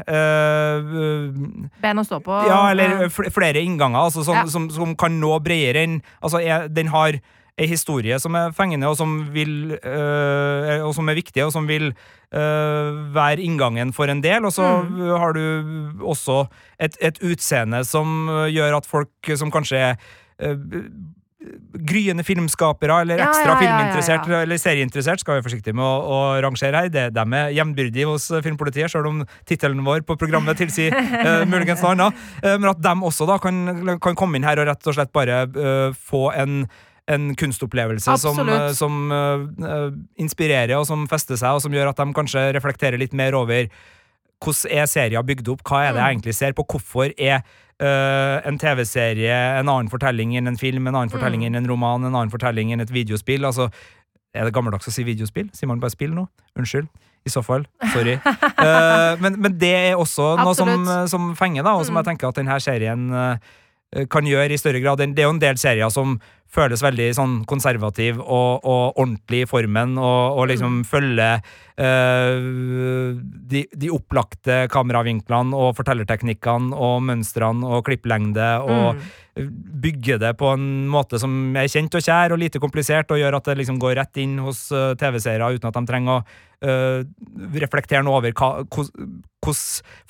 Ben 1.82 2.00
å 2.00 2.04
stå 2.06 2.18
på. 2.24 2.34
Ja, 2.48 2.60
eller 2.72 3.08
fl- 3.12 3.30
flere 3.34 3.62
innganger, 3.62 4.08
altså, 4.08 4.24
som, 4.26 4.34
Ja. 4.40 4.46
som, 4.50 4.68
som 4.70 4.94
kan 4.98 5.20
nå 5.20 5.36
bredere 5.44 5.84
enn 5.86 6.00
Altså, 6.22 6.40
den 6.68 6.88
har 6.92 7.20
ei 7.56 7.66
historie 7.70 8.18
som 8.20 8.34
er 8.36 8.50
fengende, 8.52 8.84
og 8.90 8.98
som 8.98 9.14
vil 9.32 9.72
eh, 9.78 10.82
Og 10.84 10.92
som 10.94 11.08
er 11.08 11.16
viktig, 11.16 11.40
og 11.46 11.52
som 11.54 11.64
vil 11.66 11.86
eh, 11.88 12.90
være 13.16 13.40
inngangen 13.40 13.94
for 13.96 14.10
en 14.12 14.20
del. 14.20 14.44
Og 14.44 14.52
så 14.52 14.66
Mm. 14.84 15.16
har 15.18 15.32
du 15.32 16.02
også 16.04 16.48
et, 16.78 16.96
et 17.00 17.18
utseende 17.22 17.84
som 17.86 18.28
gjør 18.50 18.76
at 18.76 18.86
folk 18.86 19.30
som 19.36 19.50
kanskje 19.50 19.96
eh, 20.38 20.56
gryende 21.86 22.24
filmskapere 22.26 23.00
eller 23.04 23.22
ekstra 23.24 23.44
ja, 23.44 23.52
ja, 23.52 23.54
ja, 23.54 23.60
filminteressert 23.62 24.32
eller 24.40 24.60
serieinteressert, 24.60 25.22
skal 25.22 25.38
være 25.38 25.46
forsiktig 25.46 25.76
med 25.76 25.84
å, 25.84 25.94
å 26.16 26.18
rangere 26.44 26.84
her. 26.84 26.90
Det, 26.92 27.06
de 27.16 27.24
er 27.40 27.54
jevnbyrdige 27.56 28.08
hos 28.10 28.28
eh, 28.30 28.42
filmpolitiet, 28.44 28.92
selv 28.92 29.10
om 29.10 29.22
tittelen 29.48 29.84
vår 29.86 30.04
på 30.08 30.18
programmet 30.20 30.58
tilsier 30.60 30.94
uh, 30.96 31.44
muligens 31.52 31.84
noe 31.84 31.94
annet. 31.94 32.26
Uh, 32.42 32.56
men 32.56 32.70
at 32.72 32.82
de 32.82 32.96
også 33.10 33.28
da 33.28 33.38
kan, 33.42 33.96
kan 34.02 34.18
komme 34.18 34.38
inn 34.38 34.46
her 34.46 34.60
og 34.62 34.70
rett 34.70 34.90
og 34.90 34.98
slett 34.98 35.14
bare 35.16 35.44
uh, 35.56 35.96
få 35.96 36.28
en 36.36 36.66
en 37.06 37.34
kunstopplevelse 37.38 38.16
som, 38.18 38.38
Absolutt. 38.38 38.76
som 38.76 39.12
eh, 39.14 39.84
inspirerer 40.22 40.74
og 40.78 40.86
som 40.88 41.04
fester 41.10 41.38
seg, 41.38 41.54
og 41.54 41.62
som 41.62 41.74
gjør 41.74 41.92
at 41.92 42.00
de 42.02 42.06
kanskje 42.16 42.48
reflekterer 42.56 42.98
litt 43.00 43.14
mer 43.16 43.36
over 43.38 43.68
hvordan 44.44 44.72
er 44.78 44.86
serien 44.86 45.26
bygd 45.26 45.48
opp, 45.48 45.62
hva 45.64 45.84
er 45.88 45.92
det 45.92 46.00
jeg 46.02 46.06
Mm. 46.06 46.20
egentlig 46.20 46.34
ser 46.34 46.52
på, 46.52 46.64
hvorfor 46.66 47.12
er 47.18 47.42
Uh, 47.76 48.40
en 48.48 48.56
TV-serie 48.56 49.34
en 49.60 49.68
annen 49.68 49.90
fortelling 49.92 50.30
enn 50.38 50.46
en 50.48 50.56
film, 50.56 50.86
en 50.88 50.94
annen 50.94 51.10
fortelling 51.12 51.42
Mm. 51.42 51.46
enn 51.46 51.56
en 51.56 51.66
roman, 51.68 52.00
en 52.06 52.14
annen 52.14 52.30
fortelling 52.32 52.70
enn 52.72 52.80
et 52.80 52.88
videospill. 52.88 53.44
Altså, 53.44 53.66
er 54.34 54.44
det 54.44 54.54
gammeldags 54.54 54.88
å 54.88 54.90
si 54.90 55.04
videospill? 55.04 55.50
Sier 55.52 55.68
man 55.68 55.78
bare 55.78 55.90
spill 55.90 56.14
nå? 56.16 56.26
Unnskyld. 56.56 56.88
I 57.26 57.28
så 57.28 57.42
fall. 57.44 57.66
Sorry. 57.92 58.14
uh, 58.24 59.16
men, 59.20 59.36
men 59.42 59.58
det 59.58 59.74
er 59.74 59.94
også 60.00 60.38
noe 60.40 60.54
som, 60.56 60.72
som 61.06 61.34
fenger, 61.36 61.64
da, 61.64 61.74
og 61.76 61.84
som 61.84 61.92
Mm. 61.94 62.00
jeg 62.00 62.16
tenker 62.16 62.28
at 62.28 62.34
denne 62.40 62.56
serien 62.64 63.12
eh, 63.12 63.36
kan 64.10 64.26
gjøre 64.26 64.52
i 64.52 64.58
større 64.60 64.80
grad. 64.82 64.98
Det 64.98 65.22
er 65.22 65.28
jo 65.28 65.36
en 65.36 65.42
del 65.42 65.60
serier 65.60 65.92
som 65.94 66.16
føles 66.56 66.82
veldig 66.82 67.08
sånn 67.16 67.36
konservativ 67.48 68.20
og, 68.22 68.64
og 68.64 68.98
ordentlig 69.02 69.42
i 69.44 69.48
formen, 69.50 69.96
og, 69.98 70.38
og 70.38 70.48
liksom 70.50 70.80
følger 70.88 71.42
uh, 71.42 73.18
de, 73.50 73.64
de 73.74 73.92
opplagte 73.92 74.62
kameravinklene 74.72 75.56
og 75.58 75.74
fortellerteknikkene 75.78 76.76
og 76.76 77.02
mønstrene 77.08 77.66
og 77.66 77.84
klipplengde 77.88 78.50
og 78.64 79.02
Mm. 79.36 79.52
bygge 79.82 80.16
det 80.16 80.32
på 80.40 80.48
en 80.54 80.86
måte 80.88 81.18
som 81.20 81.30
er 81.60 81.68
kjent 81.68 81.92
og 81.98 82.04
kjær 82.04 82.32
og 82.32 82.40
lite 82.40 82.60
komplisert, 82.62 83.10
og 83.12 83.20
gjør 83.20 83.36
at 83.36 83.50
det 83.50 83.58
liksom 83.60 83.78
går 83.82 83.98
rett 83.98 84.20
inn 84.22 84.38
hos 84.40 84.70
eh, 84.72 84.94
TV-seere 84.96 85.50
uten 85.52 85.68
at 85.68 85.76
de 85.76 85.82
trenger 85.90 86.14
å 86.14 86.24
eh, 86.62 87.02
reflektere 87.60 88.04
noe 88.04 88.20
over 88.20 88.32
hvordan 88.32 89.22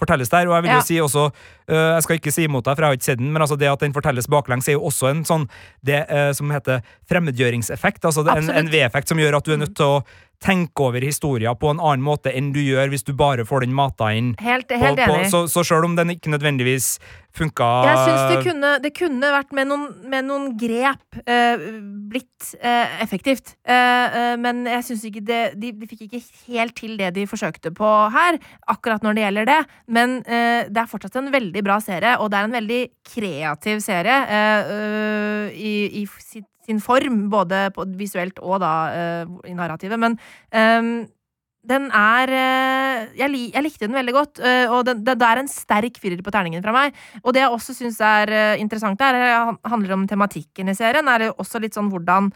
fortelles 0.01 0.31
det 0.31 0.39
her. 0.39 0.49
Og 0.49 0.57
jeg 0.57 0.63
vil 0.63 0.71
Ja. 0.71 0.77
jo 0.77 0.87
si 0.87 0.97
også, 1.01 1.25
uh, 1.69 1.95
jeg 1.97 2.03
skal 2.03 2.17
ikke 2.17 2.33
si 2.33 2.45
imot 2.45 2.65
deg, 2.65 2.77
for 2.77 2.83
jeg 2.83 2.89
har 2.89 2.97
ikke 2.97 3.11
sett 3.11 3.19
den, 3.19 3.33
men 3.33 3.43
altså 3.43 3.59
det 3.59 3.69
at 3.69 3.81
den 3.81 3.93
fortelles 3.93 4.27
baklengs, 4.27 4.69
er 4.69 4.73
jo 4.79 4.87
også 4.89 5.11
en 5.11 5.25
sånn 5.25 5.49
det 5.85 6.07
uh, 6.11 6.33
som 6.33 6.51
heter 6.51 6.83
fremmedgjøringseffekt. 7.09 8.05
Altså 8.05 8.25
en, 8.27 8.51
en 8.51 8.71
V-effekt 8.71 9.09
som 9.09 9.19
gjør 9.19 9.37
at 9.37 9.45
du 9.45 9.53
er 9.53 9.59
nødt 9.59 9.77
til 9.77 9.85
å 9.99 10.05
tenke 10.39 10.85
over 10.85 11.01
historien 11.01 11.57
på 11.57 11.71
en 11.71 11.81
annen 11.81 12.05
måte 12.05 12.29
enn 12.29 12.53
du 12.53 12.61
gjør 12.61 12.91
hvis 12.93 13.07
du 13.07 13.15
bare 13.17 13.45
får 13.49 13.65
den 13.65 13.73
mata 13.73 14.11
inn. 14.13 14.35
Helt, 14.39 14.71
helt 14.71 15.01
på, 15.01 15.15
enig. 15.15 15.31
så, 15.33 15.47
så 15.49 15.65
sjøl 15.65 15.87
om 15.89 15.97
den 15.97 16.13
ikke 16.13 16.29
nødvendigvis 16.29 16.99
funka 17.33 17.65
Jeg 17.89 17.97
syns 18.05 18.35
det 18.35 18.43
kunne, 18.45 18.75
det 18.85 18.93
kunne 18.97 19.33
vært 19.33 19.53
med 19.57 19.71
noen, 19.71 19.87
med 20.05 20.29
noen 20.29 20.51
grep 20.61 21.21
uh, 21.25 21.57
blitt 22.13 22.53
effektivt. 23.01 23.57
Men 23.67 24.67
jeg 24.69 24.85
syns 24.85 25.05
ikke 25.09 25.25
det 25.25 25.41
de, 25.57 25.73
de 25.73 25.89
fikk 25.89 26.05
ikke 26.07 26.21
helt 26.47 26.77
til 26.79 26.97
det 27.01 27.13
de 27.17 27.27
forsøkte 27.29 27.73
på 27.75 27.89
her, 28.15 28.39
akkurat 28.73 29.05
når 29.05 29.17
det 29.17 29.25
gjelder 29.25 29.49
det. 29.51 29.61
Men 29.93 30.19
eh, 30.25 30.69
det 30.69 30.83
er 30.83 30.91
fortsatt 30.91 31.19
en 31.21 31.33
veldig 31.35 31.65
bra 31.67 31.79
serie, 31.83 32.17
og 32.21 32.31
det 32.33 32.39
er 32.39 32.49
en 32.49 32.59
veldig 32.59 32.83
kreativ 33.15 33.83
serie 33.85 34.21
eh, 34.39 34.71
øh, 34.77 35.51
i, 35.57 35.75
i 36.03 36.07
sin, 36.23 36.47
sin 36.67 36.81
form, 36.83 37.27
både 37.33 37.69
visuelt 37.99 38.41
og 38.43 38.61
da 38.65 38.73
eh, 38.95 39.37
i 39.51 39.55
narrativet. 39.57 40.01
Men 40.03 40.19
ehm, 40.51 41.07
den 41.67 41.89
er 41.91 42.31
eh, 42.31 43.07
jeg, 43.19 43.31
lik, 43.33 43.49
jeg 43.55 43.67
likte 43.67 43.89
den 43.89 43.99
veldig 43.99 44.15
godt, 44.15 44.43
og 44.71 44.85
det, 44.87 45.01
det 45.07 45.17
er 45.27 45.41
en 45.43 45.51
sterk 45.51 45.99
firer 46.03 46.23
på 46.23 46.35
terningen 46.35 46.63
fra 46.63 46.75
meg. 46.75 46.95
Og 47.25 47.35
det 47.35 47.43
jeg 47.43 47.55
også 47.55 47.75
syns 47.75 47.99
er 48.05 48.31
interessant 48.63 49.01
der, 49.03 49.57
handler 49.67 49.97
om 49.97 50.07
tematikken 50.07 50.71
i 50.71 50.79
serien, 50.79 51.09
er 51.11 51.29
jo 51.29 51.35
også 51.43 51.63
litt 51.63 51.75
sånn 51.75 51.91
hvordan 51.91 52.31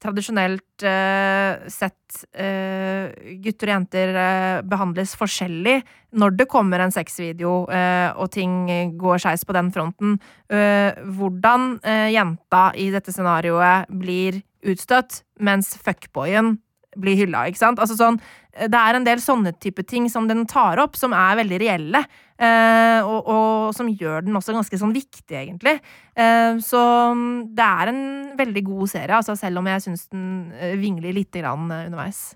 tradisjonelt 0.00 0.84
eh, 0.88 1.68
sett 1.68 2.24
eh, 2.32 3.12
gutter 3.42 3.68
og 3.68 3.74
jenter 3.74 4.16
eh, 4.16 4.62
behandles 4.64 5.12
forskjellig 5.20 5.76
når 6.16 6.36
det 6.38 6.46
kommer 6.48 6.80
en 6.80 6.94
sexvideo 6.94 7.66
og 7.66 8.28
ting 8.32 8.68
går 9.00 9.18
skeis 9.18 9.42
på 9.42 9.56
den 9.56 9.72
fronten. 9.74 10.12
Hvordan 10.46 11.80
jenta 12.14 12.68
i 12.78 12.86
dette 12.94 13.10
scenarioet 13.10 13.90
blir 13.90 14.38
utstøtt, 14.62 15.24
mens 15.42 15.72
fuckboyen 15.74 16.54
blir 17.00 17.18
hylla, 17.18 17.46
ikke 17.48 17.60
sant? 17.60 17.80
Altså 17.82 17.96
sånn, 17.98 18.20
det 18.54 18.78
er 18.78 18.98
en 18.98 19.06
del 19.06 19.22
sånne 19.22 19.54
type 19.62 19.82
ting 19.88 20.06
som 20.12 20.28
den 20.30 20.44
tar 20.50 20.80
opp, 20.82 20.98
som 20.98 21.14
er 21.16 21.40
veldig 21.40 21.58
reelle. 21.62 22.04
Eh, 22.34 23.00
og, 23.06 23.28
og, 23.30 23.74
som 23.76 23.90
gjør 23.90 24.24
den 24.26 24.34
også 24.34 24.54
ganske 24.56 24.78
sånn 24.78 24.94
viktig, 24.94 25.36
egentlig. 25.38 25.76
Eh, 26.18 26.56
så 26.62 26.80
mm, 27.14 27.54
det 27.54 27.66
er 27.66 27.92
en 27.92 28.00
veldig 28.38 28.64
god 28.66 28.90
serie, 28.90 29.18
altså, 29.20 29.36
selv 29.38 29.62
om 29.62 29.68
jeg 29.70 29.84
syns 29.86 30.08
den 30.10 30.24
eh, 30.58 30.74
vingler 30.80 31.14
lite 31.14 31.44
grann 31.44 31.68
eh, 31.70 31.86
underveis. 31.90 32.32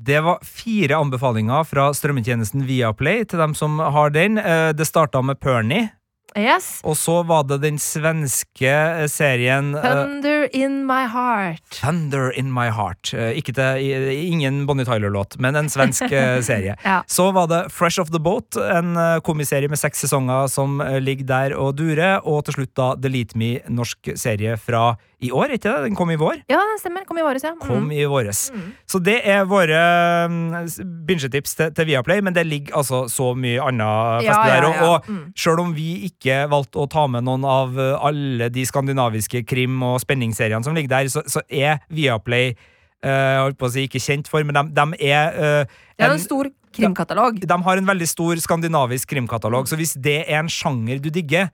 Det 0.00 0.20
var 0.24 0.40
fire 0.44 0.96
anbefalinger 0.96 1.64
fra 1.68 1.90
strømmetjenesten 1.92 2.64
Viaplay 2.64 3.26
til 3.28 3.40
dem 3.42 3.52
som 3.56 3.76
har 3.80 4.12
den. 4.14 4.38
Eh, 4.40 4.72
Det 4.76 4.88
starta 4.88 5.20
med 5.24 5.40
Pernie, 5.40 5.90
Yes. 6.38 6.80
og 6.86 6.96
så 6.96 7.20
var 7.26 7.46
det 7.48 7.60
den 7.64 7.78
svenske 7.82 8.70
eh, 8.70 9.06
serien 9.10 9.72
Thunder 9.74 10.20
Thunder 10.20 10.56
in 10.56 10.86
my 10.86 11.06
heart. 11.06 11.62
Thunder 11.70 12.30
in 12.38 12.52
my 12.52 12.68
heart. 12.70 13.12
Uh, 13.14 13.30
Ikke 13.36 13.52
til, 13.56 14.10
ingen 14.32 14.66
Bonnie 14.66 14.84
Tyler-låt, 14.84 15.38
men 15.38 15.56
en 15.56 15.68
svensk 15.70 16.06
eh, 16.12 16.40
serie. 16.50 16.76
Ja. 16.84 17.00
Så 17.06 17.30
var 17.32 17.48
det 17.50 17.62
Fresh 17.72 18.00
Off 18.00 18.10
The 18.10 18.20
Boat, 18.20 18.56
en 18.56 18.96
eh, 18.96 19.18
komiserie 19.26 19.68
med 19.70 19.80
seks 19.80 20.04
sesonger 20.04 20.48
som 20.52 20.80
eh, 20.84 20.98
ligger 21.00 21.28
der 21.30 21.56
og 21.56 21.76
durer. 21.80 22.20
Og 22.24 22.44
til 22.48 22.60
slutt 22.60 22.74
da 22.78 22.92
Delete 23.00 23.38
Me, 23.38 23.56
norsk 23.68 24.12
serie 24.20 24.56
fra 24.60 24.94
i 25.22 25.30
år, 25.30 25.52
ikke 25.52 25.68
det? 25.68 25.82
Den 25.90 25.94
kom 25.98 26.10
i 26.10 26.16
vår? 26.16 26.38
Ja, 26.48 26.56
den 26.70 26.78
stemmer. 26.80 27.04
Kom 27.04 27.18
i 27.18 27.24
våres, 27.26 27.42
ja. 27.44 27.50
Kom 27.60 27.84
Mm. 27.84 27.92
i 27.92 28.04
våres. 28.08 28.50
Mm. 28.54 28.72
Så 28.88 28.98
det 29.04 29.18
er 29.28 29.44
våre 29.44 29.80
mm, 30.28 30.68
bingetips 31.06 31.54
til, 31.58 31.72
til 31.76 31.86
Viaplay, 31.90 32.20
men 32.24 32.32
det 32.34 32.46
ligger 32.46 32.76
altså 32.80 33.02
så 33.12 33.34
mye 33.36 33.60
annet 33.60 34.24
Ja, 34.24 34.32
fest 34.32 34.40
ja, 34.40 34.54
der. 34.54 34.62
ja. 34.62 34.82
Og, 34.82 34.94
og 34.94 35.08
Mm. 35.10 35.32
Sjøl 35.36 35.60
om 35.60 35.74
vi 35.74 35.88
ikke 36.08 36.48
valgte 36.50 36.78
å 36.80 36.88
ta 36.88 37.06
med 37.06 37.24
noen 37.24 37.44
av 37.44 37.76
eh, 37.78 37.98
alle 38.06 38.48
de 38.50 38.64
skandinaviske 38.66 39.44
krim- 39.46 39.82
og 39.82 40.00
spenningsseriene 40.00 40.64
som 40.64 40.74
ligger 40.74 40.88
der, 40.88 41.08
så, 41.12 41.22
så 41.26 41.40
er 41.50 41.78
Viaplay 41.90 42.54
Uh, 43.00 43.46
holdt 43.46 43.56
på 43.56 43.64
å 43.64 43.70
si 43.72 43.86
ikke 43.88 43.96
kjent 43.96 44.26
for, 44.28 44.44
men 44.44 44.52
de, 44.52 44.62
de 44.76 45.06
er 45.08 45.30
uh, 45.32 45.64
Det 45.96 46.04
er 46.04 46.10
en- 46.10 46.18
en 46.18 46.20
stor 46.20 46.50
krimkatalog. 46.76 47.38
de 47.48 47.56
har 47.64 47.78
en 47.80 47.86
veldig 47.88 48.06
stor 48.10 48.36
skandinavisk 48.36 49.08
krimkatalog, 49.08 49.64
så 49.70 49.74
hvis 49.80 49.94
det 49.96 50.18
er 50.28 50.36
en 50.42 50.48
sjanger 50.52 51.00
du 51.00 51.08
digger, 51.08 51.48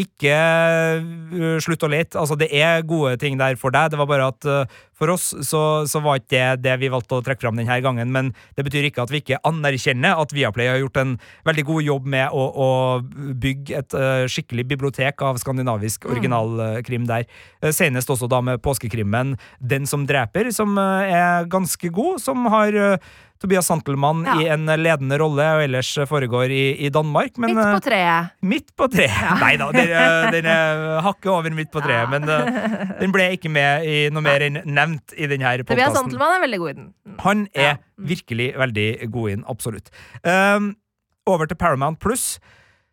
ikke 0.00 0.36
slutt 1.60 1.84
å 1.84 1.90
lete. 1.92 2.16
Altså, 2.20 2.36
det 2.40 2.48
er 2.56 2.86
gode 2.88 3.18
ting 3.20 3.36
der 3.40 3.58
for 3.60 3.74
deg. 3.74 3.92
Det 3.92 4.00
var 4.00 4.08
bare 4.08 4.30
at 4.32 4.48
for 5.02 5.10
oss 5.10 5.32
så, 5.42 5.62
så 5.90 6.00
var 6.04 6.20
ikke 6.20 6.30
det 6.32 6.62
det 6.62 6.76
vi 6.78 6.90
valgte 6.92 7.18
å 7.18 7.24
trekke 7.24 7.42
fram 7.42 7.58
denne 7.58 7.78
gangen, 7.82 8.12
men 8.14 8.30
det 8.56 8.64
betyr 8.66 8.86
ikke 8.86 9.02
at 9.02 9.10
vi 9.10 9.18
ikke 9.22 9.40
anerkjenner 9.48 10.20
at 10.22 10.34
Viaplay 10.34 10.70
har 10.70 10.78
gjort 10.78 11.00
en 11.02 11.16
veldig 11.48 11.64
god 11.72 11.86
jobb 11.88 12.06
med 12.14 12.36
å, 12.36 12.44
å 12.54 12.68
bygge 13.42 13.80
et 13.80 13.96
uh, 13.98 14.24
skikkelig 14.30 14.68
bibliotek 14.70 15.24
av 15.26 15.40
skandinavisk 15.42 16.06
originalkrim 16.10 17.08
der. 17.10 17.26
Senest 17.74 18.12
også 18.14 18.30
da 18.30 18.40
med 18.44 18.62
påskekrimmen 18.62 19.34
Den 19.58 19.88
som 19.90 20.06
dreper, 20.06 20.52
som 20.54 20.78
er 20.78 21.50
ganske 21.50 21.90
god, 21.94 22.22
som 22.22 22.46
har 22.52 22.78
Tobias 23.42 23.66
Santelmann 23.66 24.22
Ja. 24.24 24.36
i 24.40 24.46
en 24.54 24.66
ledende 24.78 25.18
rolle, 25.20 25.42
og 25.56 25.62
ellers 25.64 25.90
foregår 26.08 26.50
i, 26.54 26.62
i 26.86 26.90
Danmark. 26.94 27.36
Men, 27.42 27.54
Midt 27.56 27.64
eh, 27.66 27.72
på 27.74 27.82
treet. 27.88 28.30
Midt 28.52 28.70
på 28.78 28.88
treet. 28.92 29.40
Nei 29.42 29.56
da, 29.60 29.68
den, 29.74 29.90
eh, 29.98 30.30
den 30.36 30.46
er 30.52 31.00
hakket 31.02 31.30
over 31.34 31.50
midt 31.58 31.72
på 31.74 31.82
treet, 31.82 32.04
Ja. 32.04 32.06
men 32.12 32.28
eh, 32.30 32.94
den 33.00 33.12
ble 33.14 33.26
ikke 33.36 33.50
med 33.50 33.84
i 33.90 33.96
noe 34.14 34.22
mer 34.22 34.40
enn 34.46 34.60
nevnt 34.64 35.12
i 35.18 35.26
denne 35.26 35.56
Tobias 35.64 35.90
podkasten. 35.90 35.98
Santelmann 36.04 36.36
er 36.38 36.44
veldig 36.46 36.62
god 36.62 36.70
i 36.70 36.76
den. 36.78 36.88
Mm. 37.06 37.18
Han 37.26 37.44
er 37.54 37.62
Ja. 37.68 37.74
Mm. 37.98 38.06
virkelig 38.14 38.48
veldig 38.58 38.88
god 39.12 39.30
inn, 39.36 39.44
absolutt. 39.48 39.90
Um, 40.24 40.76
over 41.26 41.46
til 41.46 41.56
Paramount 41.56 41.98
Pluss, 42.02 42.38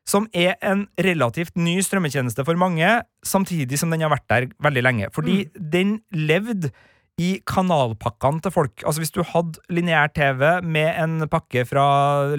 som 0.10 0.28
er 0.34 0.56
en 0.66 0.88
relativt 0.97 1.56
ny 1.58 1.80
strømmetjeneste 1.86 2.43
for 2.45 2.58
mange, 2.58 3.02
samtidig 3.26 3.78
som 3.78 3.91
den 3.93 4.02
har 4.02 4.10
vært 4.10 4.28
der 4.30 4.47
veldig 4.62 4.82
lenge. 4.84 5.10
Fordi 5.14 5.45
Mm. 5.45 5.70
den 5.70 6.02
levde 6.12 6.72
i 7.20 7.30
kanalpakkene 7.47 8.39
til 8.43 8.53
folk. 8.53 8.84
Altså 8.86 9.03
Hvis 9.03 9.13
du 9.15 9.22
hadde 9.28 9.59
lineær 9.74 10.11
TV 10.15 10.61
med 10.63 10.89
en 11.03 11.28
pakke 11.32 11.65
fra 11.67 11.86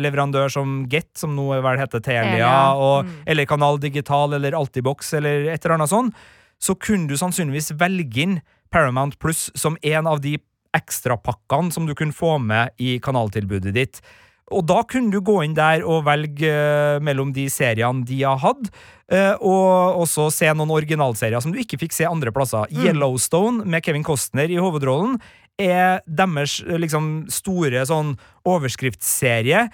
leverandør 0.00 0.52
som 0.52 0.84
Get, 0.90 1.10
som 1.20 1.34
nå 1.36 1.50
vel 1.52 1.80
heter 1.80 2.00
Telia, 2.00 2.30
Telia, 2.32 2.52
og, 2.76 3.08
mm. 3.08 3.18
eller 3.32 3.48
Kanal 3.50 3.80
Digital 3.82 4.38
eller 4.38 4.56
Altibox 4.56 5.12
eller 5.20 5.50
et 5.52 5.60
eller 5.64 5.76
annet 5.76 5.92
sånn, 5.92 6.12
så 6.60 6.76
kunne 6.76 7.08
du 7.10 7.16
sannsynligvis 7.20 7.74
velge 7.80 8.24
inn 8.24 8.40
Paramount 8.72 9.18
Pluss 9.20 9.48
som 9.58 9.76
en 9.82 10.08
av 10.08 10.22
de 10.24 10.38
ekstrapakkene 10.76 11.74
som 11.74 11.86
du 11.88 11.94
kunne 11.98 12.14
få 12.14 12.36
med 12.38 12.76
i 12.78 12.98
kanaltilbudet 13.02 13.74
ditt. 13.74 14.02
Og 14.50 14.64
da 14.66 14.80
kunne 14.88 15.12
du 15.14 15.20
gå 15.22 15.40
inn 15.44 15.54
der 15.54 15.84
og 15.86 16.06
velge 16.08 16.50
eh, 16.50 17.02
mellom 17.04 17.30
de 17.34 17.46
seriene 17.52 18.02
de 18.06 18.22
har 18.24 18.40
hatt, 18.42 18.70
eh, 19.12 19.34
og 19.38 20.00
også 20.02 20.28
se 20.34 20.50
noen 20.56 20.72
originalserier 20.74 21.42
som 21.42 21.54
du 21.54 21.60
ikke 21.62 21.78
fikk 21.84 21.94
se 21.94 22.08
andre 22.08 22.32
plasser. 22.34 22.70
Yellowstone 22.74 23.66
med 23.70 23.84
Kevin 23.86 24.06
Costner 24.06 24.50
i 24.50 24.58
hovedrollen 24.58 25.20
er 25.60 26.00
deres 26.06 26.58
eh, 26.66 26.80
liksom 26.82 27.28
store 27.30 27.84
sånn 27.86 28.16
overskriftsserie, 28.48 29.68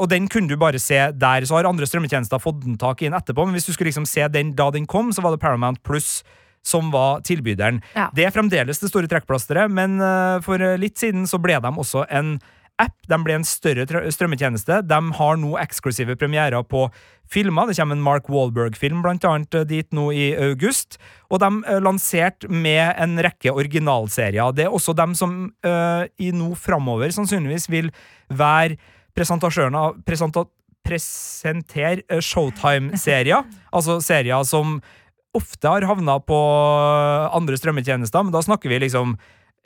og 0.00 0.06
den 0.08 0.24
kunne 0.32 0.48
du 0.48 0.56
bare 0.56 0.80
se 0.80 0.96
der. 1.12 1.44
Så 1.44 1.58
har 1.58 1.68
andre 1.68 1.84
strømmetjenester 1.84 2.40
fått 2.40 2.62
den 2.64 2.78
tak 2.80 3.02
i 3.02 3.10
den 3.10 3.18
etterpå, 3.18 3.44
men 3.44 3.58
hvis 3.58 3.68
du 3.68 3.74
skulle 3.74 3.90
liksom 3.90 4.08
se 4.08 4.24
den 4.32 4.54
da 4.56 4.70
den 4.72 4.88
kom, 4.88 5.12
så 5.12 5.20
var 5.20 5.34
det 5.34 5.42
Paramount 5.42 5.82
Pluss 5.84 6.22
som 6.66 6.88
var 6.90 7.20
tilbyderen. 7.28 7.82
Ja. 7.92 8.08
Det 8.16 8.24
er 8.24 8.32
fremdeles 8.34 8.80
det 8.80 8.88
store 8.88 9.06
trekkplasteret, 9.12 9.70
men 9.70 10.00
for 10.42 10.64
litt 10.80 10.96
siden 10.98 11.28
så 11.28 11.38
ble 11.38 11.60
de 11.60 11.74
også 11.76 12.06
en 12.08 12.38
app. 12.82 12.96
De 13.08 13.18
ble 13.24 13.36
en 13.38 13.46
større 13.46 13.86
strømmetjeneste. 14.12 14.80
De 14.88 14.98
har 15.18 15.38
nå 15.40 15.54
eksklusive 15.60 16.16
premierer 16.20 16.64
på 16.68 16.86
filmer. 17.30 17.68
Det 17.68 17.76
kommer 17.78 17.96
en 17.98 18.04
Mark 18.04 18.28
Wahlberg-film 18.32 19.02
blant 19.04 19.24
annet 19.28 19.54
eh, 19.56 19.66
dit 19.68 19.88
nå 19.96 20.08
i 20.14 20.26
august. 20.48 20.98
Og 21.30 21.40
de 21.42 21.50
eh, 21.64 21.80
lanserte 21.82 22.50
med 22.50 22.92
en 23.02 23.16
rekke 23.24 23.54
originalserier. 23.54 24.52
Det 24.56 24.66
er 24.66 24.74
også 24.74 24.94
dem 24.96 25.16
som 25.18 25.38
uh, 25.66 26.04
i 26.22 26.32
nå 26.34 26.52
framover 26.60 27.12
sannsynligvis 27.14 27.70
vil 27.72 27.90
være 28.28 28.78
presentasjørene 29.16 29.88
av 29.88 29.98
presenta 30.06 30.46
presentere 30.86 32.20
Showtime-serier. 32.22 33.42
altså 33.76 33.98
serier 34.04 34.44
som 34.46 34.78
ofte 35.36 35.68
har 35.68 35.84
havna 35.88 36.18
på 36.24 36.36
andre 37.36 37.58
strømmetjenester, 37.58 38.24
men 38.24 38.34
da 38.34 38.40
snakker 38.44 38.70
vi 38.72 38.78
liksom 38.86 39.16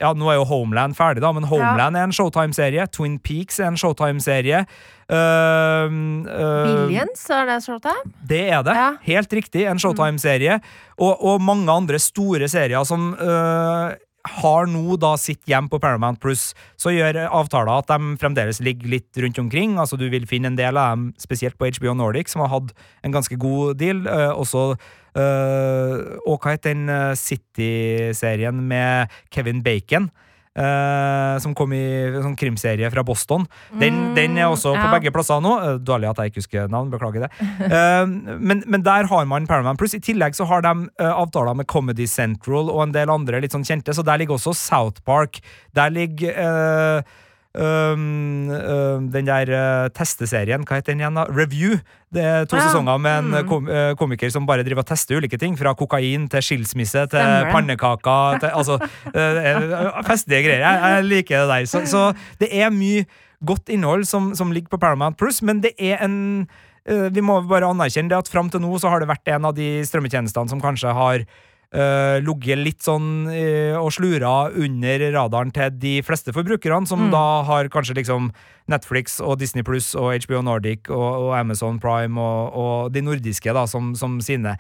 ja, 0.00 0.12
nå 0.16 0.30
er 0.32 0.38
jo 0.40 0.46
Homeland 0.48 0.96
ferdig, 0.98 1.22
da, 1.24 1.32
men 1.36 1.46
Homeland 1.48 1.98
er 1.98 2.08
en 2.08 2.14
Showtime-serie. 2.16 2.86
Twin 2.94 3.18
Peaks 3.22 3.60
er 3.60 3.70
en 3.70 3.78
Showtime-serie. 3.80 4.64
Uh, 5.10 5.90
uh, 6.24 6.66
Billions, 6.66 7.24
er 7.34 7.48
det 7.50 7.58
Showtime? 7.66 8.12
Det 8.30 8.44
er 8.48 8.62
det. 8.66 8.76
Ja. 8.78 8.90
Helt 9.04 9.32
riktig. 9.40 9.66
En 9.68 9.80
Showtime-serie. 9.82 10.60
Og, 10.96 11.18
og 11.20 11.42
mange 11.44 11.70
andre 11.72 12.00
store 12.00 12.48
serier 12.50 12.86
som 12.88 13.12
uh, 13.18 13.92
har 14.28 14.68
nå 14.68 14.96
da 15.00 15.14
sitt 15.20 15.40
hjem 15.48 15.68
på 15.70 15.80
Paramount 15.80 16.20
Plus, 16.20 16.50
så 16.80 16.92
gjør 16.92 17.22
avtaler 17.26 17.72
at 17.72 17.90
de 17.90 18.16
fremdeles 18.20 18.60
ligger 18.64 18.92
litt 18.92 19.20
rundt 19.22 19.38
omkring. 19.40 19.78
Altså 19.80 19.96
Du 19.96 20.08
vil 20.12 20.28
finne 20.28 20.52
en 20.52 20.58
del 20.58 20.76
av 20.76 20.96
dem, 20.96 21.10
spesielt 21.20 21.56
på 21.58 21.70
HBO 21.78 21.94
Nordic, 21.96 22.28
som 22.28 22.44
har 22.44 22.52
hatt 22.52 22.74
en 23.04 23.14
ganske 23.14 23.36
god 23.40 23.78
deal. 23.80 24.04
Uh, 24.06 24.32
også 24.36 24.64
uh, 24.76 25.96
Og 26.26 26.36
hva 26.40 26.56
het 26.56 26.66
den 26.68 26.88
uh, 26.92 27.16
City-serien 27.16 28.60
med 28.60 29.08
Kevin 29.32 29.64
Bacon? 29.64 30.10
Uh, 30.50 31.38
som 31.38 31.52
kom 31.54 31.70
i 31.70 31.78
en 32.08 32.24
sånn 32.24 32.34
krimserie 32.34 32.88
fra 32.90 33.04
Boston. 33.06 33.44
Den, 33.70 34.00
Mm, 34.00 34.14
den 34.16 34.38
er 34.40 34.48
også 34.50 34.72
på 34.74 34.82
ja. 34.82 34.90
begge 34.96 35.12
plasser 35.14 35.38
nå. 35.38 35.52
Uh, 35.62 35.76
Dårlig 35.78 36.08
at 36.10 36.18
jeg 36.18 36.32
ikke 36.32 36.42
husker 36.42 36.72
navn, 36.72 36.90
beklager 36.90 37.22
det. 37.22 37.30
Uh, 37.70 38.02
men, 38.34 38.64
men 38.66 38.82
der 38.82 39.06
har 39.06 39.28
man 39.30 39.46
Paramount 39.46 39.78
Plus. 39.78 39.94
I 39.94 40.02
tillegg 40.02 40.34
så 40.34 40.48
har 40.50 40.66
de 40.66 40.90
avtaler 40.98 41.54
med 41.54 41.68
Comedy 41.70 42.08
Central 42.10 42.66
og 42.66 42.82
en 42.82 42.94
del 42.96 43.12
andre 43.14 43.40
litt 43.44 43.54
sånn 43.54 43.66
kjente, 43.66 43.94
så 43.94 44.02
der 44.02 44.18
ligger 44.18 44.40
også 44.40 44.56
South 44.58 45.04
Park. 45.06 45.38
Der 45.78 45.94
ligger 45.94 46.34
um, 47.54 48.50
um, 48.50 49.08
den 49.10 49.26
der 49.26 49.50
uh, 49.50 49.88
testeserien, 49.94 50.62
hva 50.66 50.78
heter 50.78 50.92
den 50.94 51.02
igjen 51.02 51.18
da? 51.18 51.24
Review. 51.30 51.78
Det 52.12 52.22
er 52.26 52.44
to 52.50 52.56
Ja. 52.58 52.68
sesonger 52.68 52.98
med 53.00 53.18
en 53.18 53.30
Mm. 53.30 53.48
kom, 53.48 53.68
uh, 53.68 53.94
komiker 53.98 54.30
som 54.30 54.46
bare 54.46 54.62
driver 54.66 54.80
og 54.84 54.86
tester 54.86 55.16
ulike 55.18 55.38
ting. 55.38 55.56
Fra 55.58 55.74
kokain 55.74 56.28
til 56.28 56.40
skilsmisse 56.42 57.08
til 57.10 57.18
Stemmer. 57.20 57.52
pannekaker 57.52 58.40
til 58.40 58.50
Altså, 58.50 58.78
uh, 58.80 60.02
festlige 60.10 60.42
greier. 60.46 60.64
Jeg, 60.64 60.80
jeg 60.82 61.04
liker 61.04 61.46
det 61.46 61.48
der. 61.48 61.66
Så, 61.66 61.84
så 61.86 62.14
det 62.40 62.48
er 62.52 62.70
mye 62.70 63.04
godt 63.44 63.68
innhold 63.72 64.04
som, 64.06 64.34
som 64.34 64.50
ligger 64.52 64.68
på 64.68 64.80
Paramount 64.80 65.16
Plus, 65.16 65.42
men 65.42 65.60
det 65.60 65.72
er 65.78 66.02
en 66.04 66.46
uh, 66.90 67.08
Vi 67.10 67.20
må 67.20 67.40
bare 67.48 67.66
anerkjenne 67.70 68.08
det 68.10 68.18
at 68.18 68.28
fram 68.28 68.50
til 68.50 68.60
nå 68.60 68.78
så 68.80 68.88
har 68.90 69.00
det 69.00 69.08
vært 69.08 69.28
en 69.34 69.44
av 69.44 69.54
de 69.54 69.80
strømmetjenestene 69.86 70.48
som 70.48 70.60
kanskje 70.60 70.92
har 70.92 71.24
uh, 71.74 72.18
ligget 72.24 72.60
litt 72.60 72.82
sånn 72.84 73.28
uh, 73.30 73.78
og 73.80 73.92
slura 73.94 74.50
under 74.50 75.06
radaren 75.14 75.52
til 75.54 75.72
de 75.80 75.96
fleste 76.06 76.34
forbrukerne, 76.36 76.86
som 76.86 77.06
Mm. 77.08 77.10
da 77.14 77.42
har 77.48 77.68
kanskje 77.72 77.96
liksom 78.00 78.30
Netflix 78.68 79.20
og 79.20 79.38
Disney 79.38 79.62
Pluss 79.62 79.94
og 79.94 80.14
HBO 80.26 80.42
Nordic 80.42 80.90
og, 80.90 81.30
og 81.30 81.34
Amazon 81.38 81.80
Prime 81.80 82.20
og, 82.20 82.54
og 82.54 82.92
de 82.92 83.02
nordiske 83.02 83.52
da 83.54 83.66
som, 83.66 83.94
som 83.94 84.20
sine. 84.20 84.56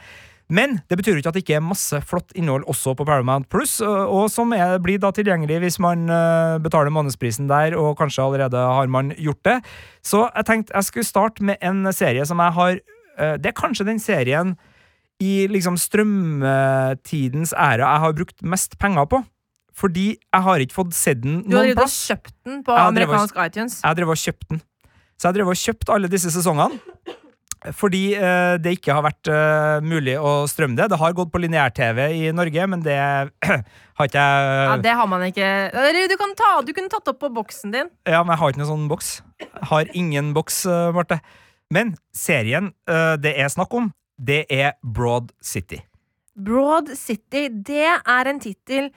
Men 0.50 0.80
det 0.90 0.96
betyr 0.98 1.20
ikke 1.20 1.30
at 1.30 1.36
det 1.38 1.44
ikke 1.44 1.60
er 1.60 1.62
masse 1.62 1.94
flott 2.10 2.32
innhold 2.34 2.64
også 2.66 2.96
på 2.98 3.04
Paramount 3.06 3.46
Plus, 3.52 3.76
og 3.86 4.26
som 4.34 4.50
er, 4.56 4.80
blir 4.82 4.98
da 4.98 5.12
tilgjengelig 5.14 5.60
hvis 5.62 5.78
man 5.78 6.10
eh, 6.10 6.56
betaler 6.58 6.90
månedsprisen 6.90 7.46
der, 7.46 7.76
og 7.78 7.94
kanskje 8.00 8.24
allerede 8.24 8.58
har 8.58 8.90
man 8.90 9.12
gjort 9.14 9.38
det. 9.46 9.60
Så 10.02 10.24
jeg 10.26 10.48
tenkte 10.48 10.74
jeg 10.74 10.88
skulle 10.88 11.06
starte 11.06 11.46
med 11.46 11.62
en 11.62 11.86
serie 11.94 12.26
som 12.26 12.42
jeg 12.42 12.56
har 12.58 12.72
eh, 12.80 13.36
Det 13.38 13.52
er 13.52 13.60
kanskje 13.62 13.86
den 13.86 14.02
serien 14.02 14.56
i 15.20 15.34
liksom 15.52 15.76
strømtidens 15.80 17.52
æra 17.52 17.84
jeg 17.94 18.04
har 18.06 18.16
brukt 18.16 18.42
mest 18.42 18.78
penger 18.80 19.08
på. 19.10 19.22
Fordi 19.80 20.08
jeg 20.18 20.44
har 20.44 20.60
ikke 20.64 20.76
fått 20.76 20.96
sett 20.96 21.22
den 21.22 21.40
har 21.40 21.46
noen 21.46 21.70
drevet 21.70 21.78
Du 21.78 21.84
har 21.84 21.94
kjøpt 21.94 22.34
den 22.44 22.58
på 22.66 22.74
Jeg 22.74 22.84
har 22.84 22.96
drevet 22.96 23.14
amerikansk 23.14 23.40
iTunes. 23.46 23.78
Jeg 23.84 23.98
drev 24.00 24.12
og 24.12 24.20
kjøpt 24.20 24.50
den. 24.50 24.62
Så 25.20 25.28
jeg 25.28 25.36
drev 25.36 25.50
og 25.52 25.60
kjøpt 25.60 25.92
alle 25.94 26.10
disse 26.12 26.32
sesongene. 26.32 26.80
Fordi 27.76 28.14
eh, 28.16 28.54
det 28.56 28.72
ikke 28.78 28.94
har 28.96 29.04
vært 29.04 29.28
eh, 29.28 29.82
mulig 29.84 30.14
å 30.16 30.46
strømme 30.48 30.78
det. 30.78 30.86
Det 30.92 30.98
har 31.00 31.16
gått 31.16 31.32
på 31.32 31.42
lineær-TV 31.42 31.98
i 32.16 32.22
Norge, 32.32 32.66
men 32.72 32.84
det 32.84 32.96
har 34.00 34.08
ikke 34.08 34.24
Ja, 34.24 34.78
det 34.80 34.94
har 34.96 35.10
man 35.12 35.26
ikke 35.26 35.50
Du, 36.08 36.16
kan 36.20 36.32
ta, 36.38 36.54
du 36.64 36.72
kunne 36.76 36.92
tatt 36.92 37.12
opp 37.12 37.20
på 37.20 37.28
boksen 37.36 37.74
din. 37.76 37.92
Ja, 38.08 38.22
men 38.24 38.32
jeg 38.32 38.40
har 38.40 38.54
ikke 38.54 38.62
noen 38.62 38.72
sånn 38.72 38.88
boks. 38.88 39.12
Jeg 39.44 39.68
har 39.72 39.92
ingen 39.92 40.32
boks, 40.36 40.62
eh, 40.72 40.88
Marte. 40.96 41.20
Men 41.70 41.92
serien 42.16 42.72
eh, 42.88 43.14
det 43.20 43.36
er 43.36 43.52
snakk 43.52 43.76
om, 43.76 43.92
det 44.20 44.44
er 44.52 44.74
Broad 44.84 45.32
City. 45.42 45.80
Broad 46.36 46.92
City, 46.96 47.48
det 47.50 47.86
er 47.88 48.28
en 48.30 48.40
tittel 48.40 48.90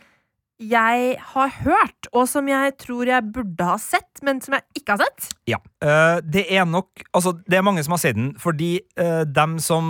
jeg 0.63 1.15
har 1.33 1.53
hørt, 1.63 2.07
og 2.13 2.27
som 2.29 2.47
jeg 2.47 2.75
tror 2.79 3.09
jeg 3.09 3.31
burde 3.35 3.65
ha 3.67 3.75
sett, 3.81 4.21
men 4.23 4.39
som 4.43 4.55
jeg 4.55 4.79
ikke 4.79 4.95
har 4.95 5.01
sett. 5.01 5.31
Ja. 5.49 5.59
Eh, 5.83 6.19
det 6.23 6.45
er 6.53 6.67
nok 6.69 7.03
Altså, 7.11 7.33
det 7.49 7.57
er 7.57 7.65
mange 7.65 7.83
som 7.83 7.95
har 7.95 8.03
sett 8.03 8.15
den, 8.15 8.33
fordi 8.39 8.77
uh, 8.99 9.23
dem 9.27 9.57
som 9.59 9.89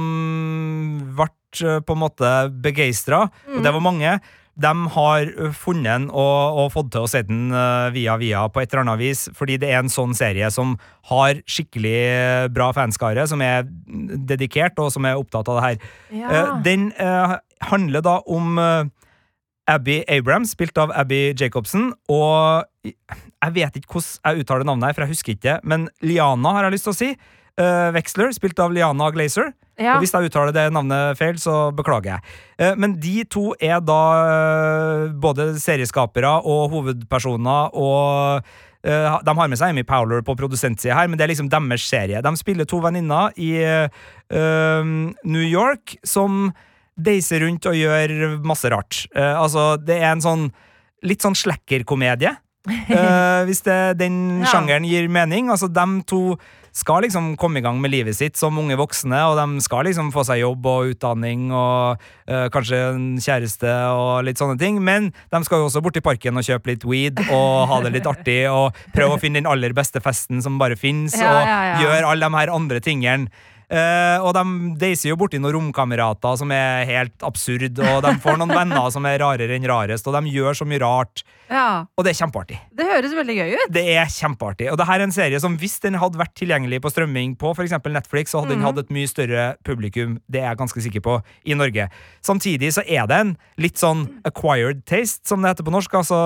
ble 1.17 1.27
eh, 1.61 1.81
på 1.83 1.95
en 1.95 2.01
måte 2.01 2.31
begeistra, 2.63 3.27
og 3.51 3.59
det 3.63 3.73
var 3.75 3.83
mange, 3.83 4.17
dem 4.59 4.85
har 4.93 5.29
funnet 5.57 5.87
den 5.87 6.03
og, 6.11 6.57
og 6.61 6.71
fått 6.75 6.91
til 6.93 7.05
å 7.05 7.09
se 7.09 7.23
den 7.25 7.47
via 7.95 8.17
via 8.21 8.43
på 8.53 8.61
et 8.61 8.69
eller 8.69 8.83
annet 8.83 9.01
vis, 9.01 9.23
fordi 9.33 9.57
det 9.61 9.71
er 9.71 9.79
en 9.81 9.89
sånn 9.89 10.13
serie 10.17 10.49
som 10.53 10.75
har 11.09 11.39
skikkelig 11.49 12.51
bra 12.53 12.67
fanskare, 12.77 13.25
som 13.29 13.41
er 13.41 13.65
dedikert, 14.29 14.77
og 14.77 14.91
som 14.93 15.09
er 15.09 15.17
opptatt 15.17 15.49
av 15.49 15.57
det 15.57 15.65
her. 15.65 15.87
Ja. 16.13 16.43
den 16.61 16.91
handler 17.65 18.05
da 18.05 18.19
om 18.29 18.61
Abby 19.69 20.03
Abrams, 20.11 20.51
spilt 20.51 20.77
av 20.77 20.91
Abby 20.95 21.31
Jacobsen, 21.39 21.91
og 22.11 22.65
jeg 22.83 23.55
vet 23.55 23.77
ikke 23.79 23.95
hvordan 23.95 24.35
jeg 24.35 24.43
uttaler 24.43 24.67
navnet 24.67 24.89
her, 24.89 24.97
for 24.97 25.05
jeg 25.05 25.15
husker 25.15 25.35
ikke 25.35 25.47
det, 25.47 25.57
men 25.63 25.87
Liana 26.03 26.55
har 26.57 26.67
jeg 26.67 26.75
lyst 26.75 26.89
til 26.89 26.93
å 26.93 26.99
si. 26.99 27.09
Eh, 27.59 27.89
Wexler, 27.95 28.33
spilt 28.35 28.59
av 28.59 28.73
Liana 28.75 29.09
Glazer. 29.13 29.53
Ja. 29.79 29.95
Og 29.95 30.03
hvis 30.03 30.11
jeg 30.13 30.29
uttaler 30.29 30.53
det 30.53 30.67
navnet 30.73 31.17
feil, 31.17 31.39
så 31.41 31.71
beklager 31.73 32.11
jeg. 32.15 32.33
Eh, 32.59 32.75
Men 32.77 32.93
de 33.01 33.23
to 33.25 33.53
er 33.59 33.79
da 33.81 34.01
eh, 34.27 35.07
både 35.17 35.53
serieskapere 35.61 36.29
og 36.45 36.69
hovedpersoner, 36.75 37.73
og 37.73 38.43
eh, 38.85 39.17
de 39.25 39.35
har 39.39 39.49
med 39.49 39.57
seg 39.57 39.73
Amy 39.73 39.83
Powler 39.87 40.21
på 40.21 40.35
produsentsida 40.37 40.93
her, 40.99 41.07
men 41.09 41.17
det 41.17 41.25
er 41.25 41.33
liksom 41.33 41.49
deres 41.49 41.87
serie. 41.89 42.21
De 42.21 42.35
spiller 42.37 42.65
to 42.69 42.77
venninner 42.83 43.31
i 43.41 43.49
uh, 43.63 44.85
New 45.25 45.41
York 45.45 45.95
som 46.05 46.51
deiser 46.99 47.41
rundt 47.41 47.65
og 47.65 47.73
gjør 47.77 48.37
masse 48.45 48.69
rart. 48.69 49.05
Uh, 49.15 49.41
altså, 49.41 49.77
det 49.81 49.97
er 50.01 50.11
en 50.13 50.21
sånn 50.21 50.49
litt 51.03 51.23
sånn 51.25 51.35
slekkerkomedie. 51.35 52.35
uh, 52.69 53.41
hvis 53.47 53.63
det, 53.65 53.97
den 53.99 54.43
Ja. 54.43 54.51
sjangeren 54.53 54.85
gir 54.87 55.09
mening. 55.09 55.49
Altså, 55.49 55.67
de 55.67 55.87
to 56.07 56.37
skal 56.73 57.03
liksom 57.05 57.35
komme 57.37 57.61
i 57.61 57.63
gang 57.65 57.77
med 57.81 57.91
livet 57.93 58.17
sitt 58.17 58.39
som 58.39 58.57
unge 58.57 58.73
voksne, 58.79 59.19
og 59.29 59.37
de 59.37 59.61
skal 59.61 59.85
liksom 59.85 60.09
få 60.13 60.23
seg 60.25 60.41
jobb 60.41 60.65
og 60.71 60.93
utdanning 60.95 61.51
og 61.53 62.01
eh, 62.25 62.47
kanskje 62.53 62.79
en 62.89 63.05
kjæreste 63.21 63.69
og 63.93 64.23
litt 64.25 64.41
sånne 64.41 64.57
ting, 64.57 64.79
men 64.81 65.11
de 65.13 65.43
skal 65.45 65.61
jo 65.61 65.69
også 65.69 65.83
bort 65.85 65.99
i 66.01 66.03
parken 66.05 66.41
og 66.41 66.47
kjøpe 66.47 66.73
litt 66.73 66.87
weed 66.89 67.21
og 67.27 67.67
ha 67.69 67.79
det 67.85 67.93
litt 67.93 68.09
artig 68.09 68.39
og 68.49 68.73
prøve 68.95 69.19
å 69.19 69.21
finne 69.21 69.43
den 69.43 69.49
aller 69.53 69.75
beste 69.77 70.01
festen 70.01 70.41
som 70.41 70.57
bare 70.61 70.79
fins, 70.79 71.13
Ja, 71.19 71.29
og 71.29 71.41
ja, 71.45 71.59
ja. 71.69 71.81
gjøre 71.85 72.09
alle 72.09 72.29
de 72.29 72.41
her 72.41 72.53
andre 72.57 72.81
tingene. 72.83 73.29
Eh, 73.71 74.23
og 74.23 74.33
de 74.35 74.73
deiser 74.81 75.11
jo 75.11 75.17
borti 75.19 75.39
noen 75.41 75.55
romkamerater 75.55 76.37
som 76.39 76.51
er 76.53 76.83
helt 76.89 77.25
absurd, 77.25 77.79
og 77.79 78.01
de 78.05 78.13
får 78.23 78.39
noen 78.39 78.53
venner 78.59 78.89
som 78.93 79.05
er 79.09 79.19
rarere 79.23 79.57
enn 79.57 79.67
rarest, 79.69 80.07
og 80.09 80.17
de 80.17 80.33
gjør 80.33 80.59
så 80.59 80.67
mye 80.67 80.81
rart, 80.83 81.23
ja. 81.49 81.85
og 81.95 82.05
det 82.05 82.13
er 82.13 82.19
kjempeartig. 82.21 82.59
Det 82.75 82.87
høres 82.89 83.15
veldig 83.17 83.37
gøy 83.39 83.55
ut. 83.55 83.73
Det 83.73 83.85
er 83.95 84.09
kjempeartig. 84.13 84.69
Og 84.73 84.79
det 84.79 84.87
her 84.89 84.99
er 84.99 85.07
en 85.07 85.15
serie 85.15 85.41
som 85.43 85.57
hvis 85.59 85.77
den 85.83 85.99
hadde 86.01 86.19
vært 86.19 86.35
tilgjengelig 86.39 86.81
på 86.83 86.93
strømming 86.93 87.37
på 87.39 87.53
eksempel 87.63 87.95
Netflix, 87.95 88.33
så 88.33 88.43
hadde 88.43 88.55
den 88.55 88.65
hatt 88.65 88.81
et 88.81 88.91
mye 88.93 89.09
større 89.09 89.53
publikum, 89.67 90.17
det 90.31 90.43
er 90.43 90.51
jeg 90.51 90.61
ganske 90.63 90.87
sikker 90.87 91.05
på, 91.05 91.19
i 91.47 91.57
Norge. 91.57 91.87
Samtidig 92.25 92.73
så 92.75 92.83
er 92.87 93.07
det 93.09 93.21
en 93.23 93.37
litt 93.61 93.79
sånn 93.79 94.07
acquired 94.27 94.83
taste, 94.89 95.23
som 95.29 95.43
det 95.43 95.53
heter 95.53 95.67
på 95.67 95.73
norsk. 95.73 95.95
Altså, 96.01 96.19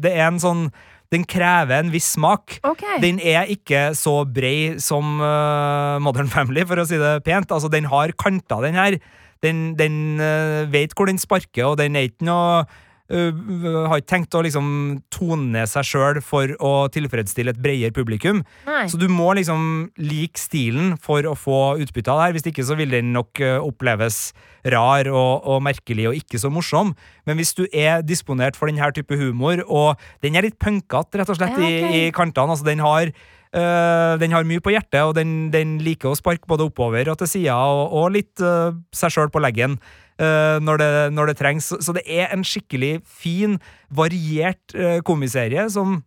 det 0.00 0.14
er 0.16 0.28
en 0.28 0.42
sånn 0.42 0.66
Den 1.14 1.26
krever 1.30 1.78
en 1.78 1.92
viss 1.94 2.10
smak. 2.16 2.58
Okay. 2.66 2.98
Den 3.04 3.20
er 3.22 3.50
ikke 3.54 3.92
så 3.98 4.20
brei 4.26 4.74
som 4.82 5.20
uh, 5.22 6.00
Modern 6.02 6.30
Family, 6.32 6.66
for 6.66 6.82
å 6.82 6.86
si 6.88 6.98
det 7.00 7.20
pent. 7.26 7.54
Altså, 7.54 7.70
den 7.72 7.86
har 7.92 8.14
kanter, 8.18 8.64
den 8.66 8.78
her. 8.78 8.98
Den, 9.44 9.66
den 9.78 10.18
uh, 10.18 10.64
vet 10.72 10.96
hvor 10.96 11.10
den 11.10 11.20
sparker, 11.20 11.70
og 11.70 11.78
den 11.80 11.96
er 11.98 12.10
ikke 12.10 12.26
noe 12.26 12.64
øh, 13.12 13.86
har 13.90 14.00
ikke 14.00 14.10
tenkt 14.14 14.36
å 14.36 14.42
liksom 14.46 14.68
tone 15.12 15.50
ned 15.54 15.70
seg 15.70 15.86
sjøl 15.88 16.20
for 16.24 16.54
å 16.62 16.72
tilfredsstille 16.94 17.54
et 17.54 17.60
bredere 17.60 17.94
publikum. 17.94 18.42
Nei. 18.68 18.84
Så 18.90 19.00
du 19.00 19.06
må 19.12 19.32
liksom 19.36 19.90
like 20.00 20.40
stilen 20.40 20.94
for 21.02 21.26
å 21.28 21.36
få 21.38 21.76
utbytte 21.84 22.12
av 22.12 22.20
det 22.20 22.26
her. 22.28 22.36
Hvis 22.38 22.48
ikke 22.52 22.66
så 22.66 22.78
vil 22.80 22.94
den 22.94 23.12
nok 23.16 23.42
øh, 23.44 23.60
oppleves 23.68 24.32
rar 24.64 25.10
og, 25.12 25.44
og 25.44 25.62
merkelig 25.66 26.08
og 26.08 26.18
ikke 26.18 26.40
så 26.40 26.50
morsom. 26.52 26.94
Men 27.28 27.40
hvis 27.40 27.54
du 27.56 27.66
er 27.68 28.04
disponert 28.06 28.56
for 28.56 28.70
denne 28.70 28.90
type 28.96 29.16
humor, 29.20 29.60
og 29.68 30.00
den 30.24 30.36
er 30.36 30.48
litt 30.48 30.60
punkete, 30.62 31.20
rett 31.20 31.30
og 31.30 31.40
slett, 31.40 31.58
Ja, 31.58 31.60
okay. 31.60 31.80
i, 31.84 32.04
i 32.08 32.12
kantene, 32.14 32.56
altså 32.56 32.66
den 32.66 32.84
har 32.84 33.12
Uh, 33.54 34.18
den 34.18 34.32
har 34.34 34.42
mye 34.42 34.58
på 34.58 34.72
hjertet, 34.74 34.98
og 35.06 35.12
den, 35.14 35.52
den 35.54 35.76
liker 35.78 36.10
å 36.10 36.16
sparke 36.18 36.48
både 36.50 36.64
oppover 36.66 37.06
og 37.12 37.20
til 37.20 37.28
sida, 37.30 37.54
og, 37.54 37.92
og 37.94 38.08
litt 38.16 38.42
uh, 38.42 38.74
seg 38.90 39.14
sjøl 39.14 39.30
på 39.30 39.42
leggen 39.44 39.76
når, 40.18 40.78
det, 40.78 40.90
når 41.12 41.26
det 41.32 41.36
trengs. 41.40 41.72
Så- 41.82 41.94
det 41.96 42.04
er 42.06 42.28
en 42.32 42.44
skikkelig 42.46 43.00
fin, 43.06 43.58
variert 43.90 44.74
øh, 44.74 45.00
komiserie 45.02 45.68
som 45.70 46.02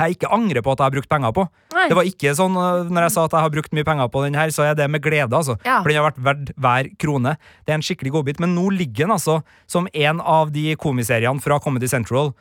jeg 0.00 0.16
ikke 0.16 0.26
angrer 0.34 0.58
på 0.64 0.72
at 0.72 0.80
jeg 0.80 0.88
har 0.88 0.94
brukt 0.96 1.08
penger 1.12 1.30
på. 1.36 1.44
Nei. 1.74 1.84
Det 1.86 1.94
var 1.94 2.08
ikke 2.08 2.32
sånn 2.34 2.56
øh, 2.58 2.88
når 2.90 3.04
jeg 3.06 3.12
sa 3.14 3.26
at 3.28 3.36
jeg 3.36 3.44
har 3.46 3.52
brukt 3.54 3.76
mye 3.76 3.86
penger 3.86 4.08
på 4.10 4.24
den 4.24 4.34
her, 4.34 4.50
så 4.50 4.64
er 4.66 4.74
det 4.74 4.88
med 4.90 5.02
glede, 5.04 5.30
altså. 5.30 5.54
Ja. 5.62 5.76
For 5.84 5.92
den 5.92 6.00
har 6.00 6.08
vært 6.08 6.18
verdt 6.26 6.50
hver 6.58 6.88
krone. 6.98 7.36
Det 7.62 7.70
er 7.74 7.78
en 7.78 7.86
skikkelig 7.86 8.10
godbit. 8.16 8.40
Men 8.42 8.56
nå 8.56 8.64
ligger 8.74 9.06
den 9.06 9.14
altså 9.14 9.38
som 9.70 9.86
en 9.94 10.20
av 10.20 10.50
de 10.54 10.74
komiseriene 10.82 11.40
fra 11.44 11.60
Comedy 11.62 11.86
Central 11.86 12.32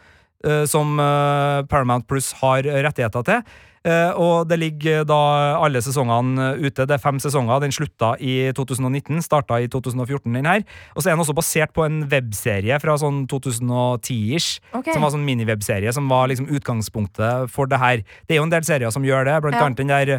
uh, 0.47 0.63
som 0.65 0.97
uh, 0.97 1.61
Paramount 1.69 2.07
Plus 2.09 2.31
har 2.41 2.65
rettigheter 2.65 3.23
til. 3.29 3.45
Eh, 3.83 4.11
og 4.15 4.47
det 4.47 4.55
ligger 4.61 5.01
da 5.03 5.17
alle 5.59 5.81
sesongene 5.83 6.53
ute. 6.63 6.85
Det 6.87 6.95
er 6.95 7.01
fem 7.03 7.17
sesonger. 7.19 7.59
Den 7.65 7.73
slutta 7.75 8.13
i 8.23 8.51
2019, 8.55 9.19
starta 9.25 9.57
i 9.59 9.67
2014, 9.67 10.31
den 10.37 10.47
her. 10.47 10.63
Og 10.95 11.03
så 11.03 11.09
er 11.11 11.17
den 11.17 11.23
også 11.25 11.35
basert 11.35 11.73
på 11.75 11.83
en 11.83 12.03
webserie 12.07 12.77
fra 12.79 12.95
sånn 13.01 13.25
2010-ish. 13.27 14.61
Okay. 14.71 14.93
Som 14.95 15.03
var 15.03 15.11
sånn 15.15 15.25
miniwebserie 15.27 15.91
som 15.95 16.07
var 16.11 16.31
liksom 16.31 16.47
utgangspunktet 16.47 17.51
for 17.51 17.67
det 17.67 17.81
her. 17.83 18.05
Det 18.27 18.37
er 18.37 18.41
jo 18.41 18.47
en 18.47 18.55
del 18.55 18.63
serier 18.67 18.93
som 18.95 19.03
gjør 19.03 19.27
det, 19.27 19.41
blant 19.43 19.59
Ja. 19.59 19.65
annet 19.67 19.77
den 19.83 19.91
der 19.91 20.13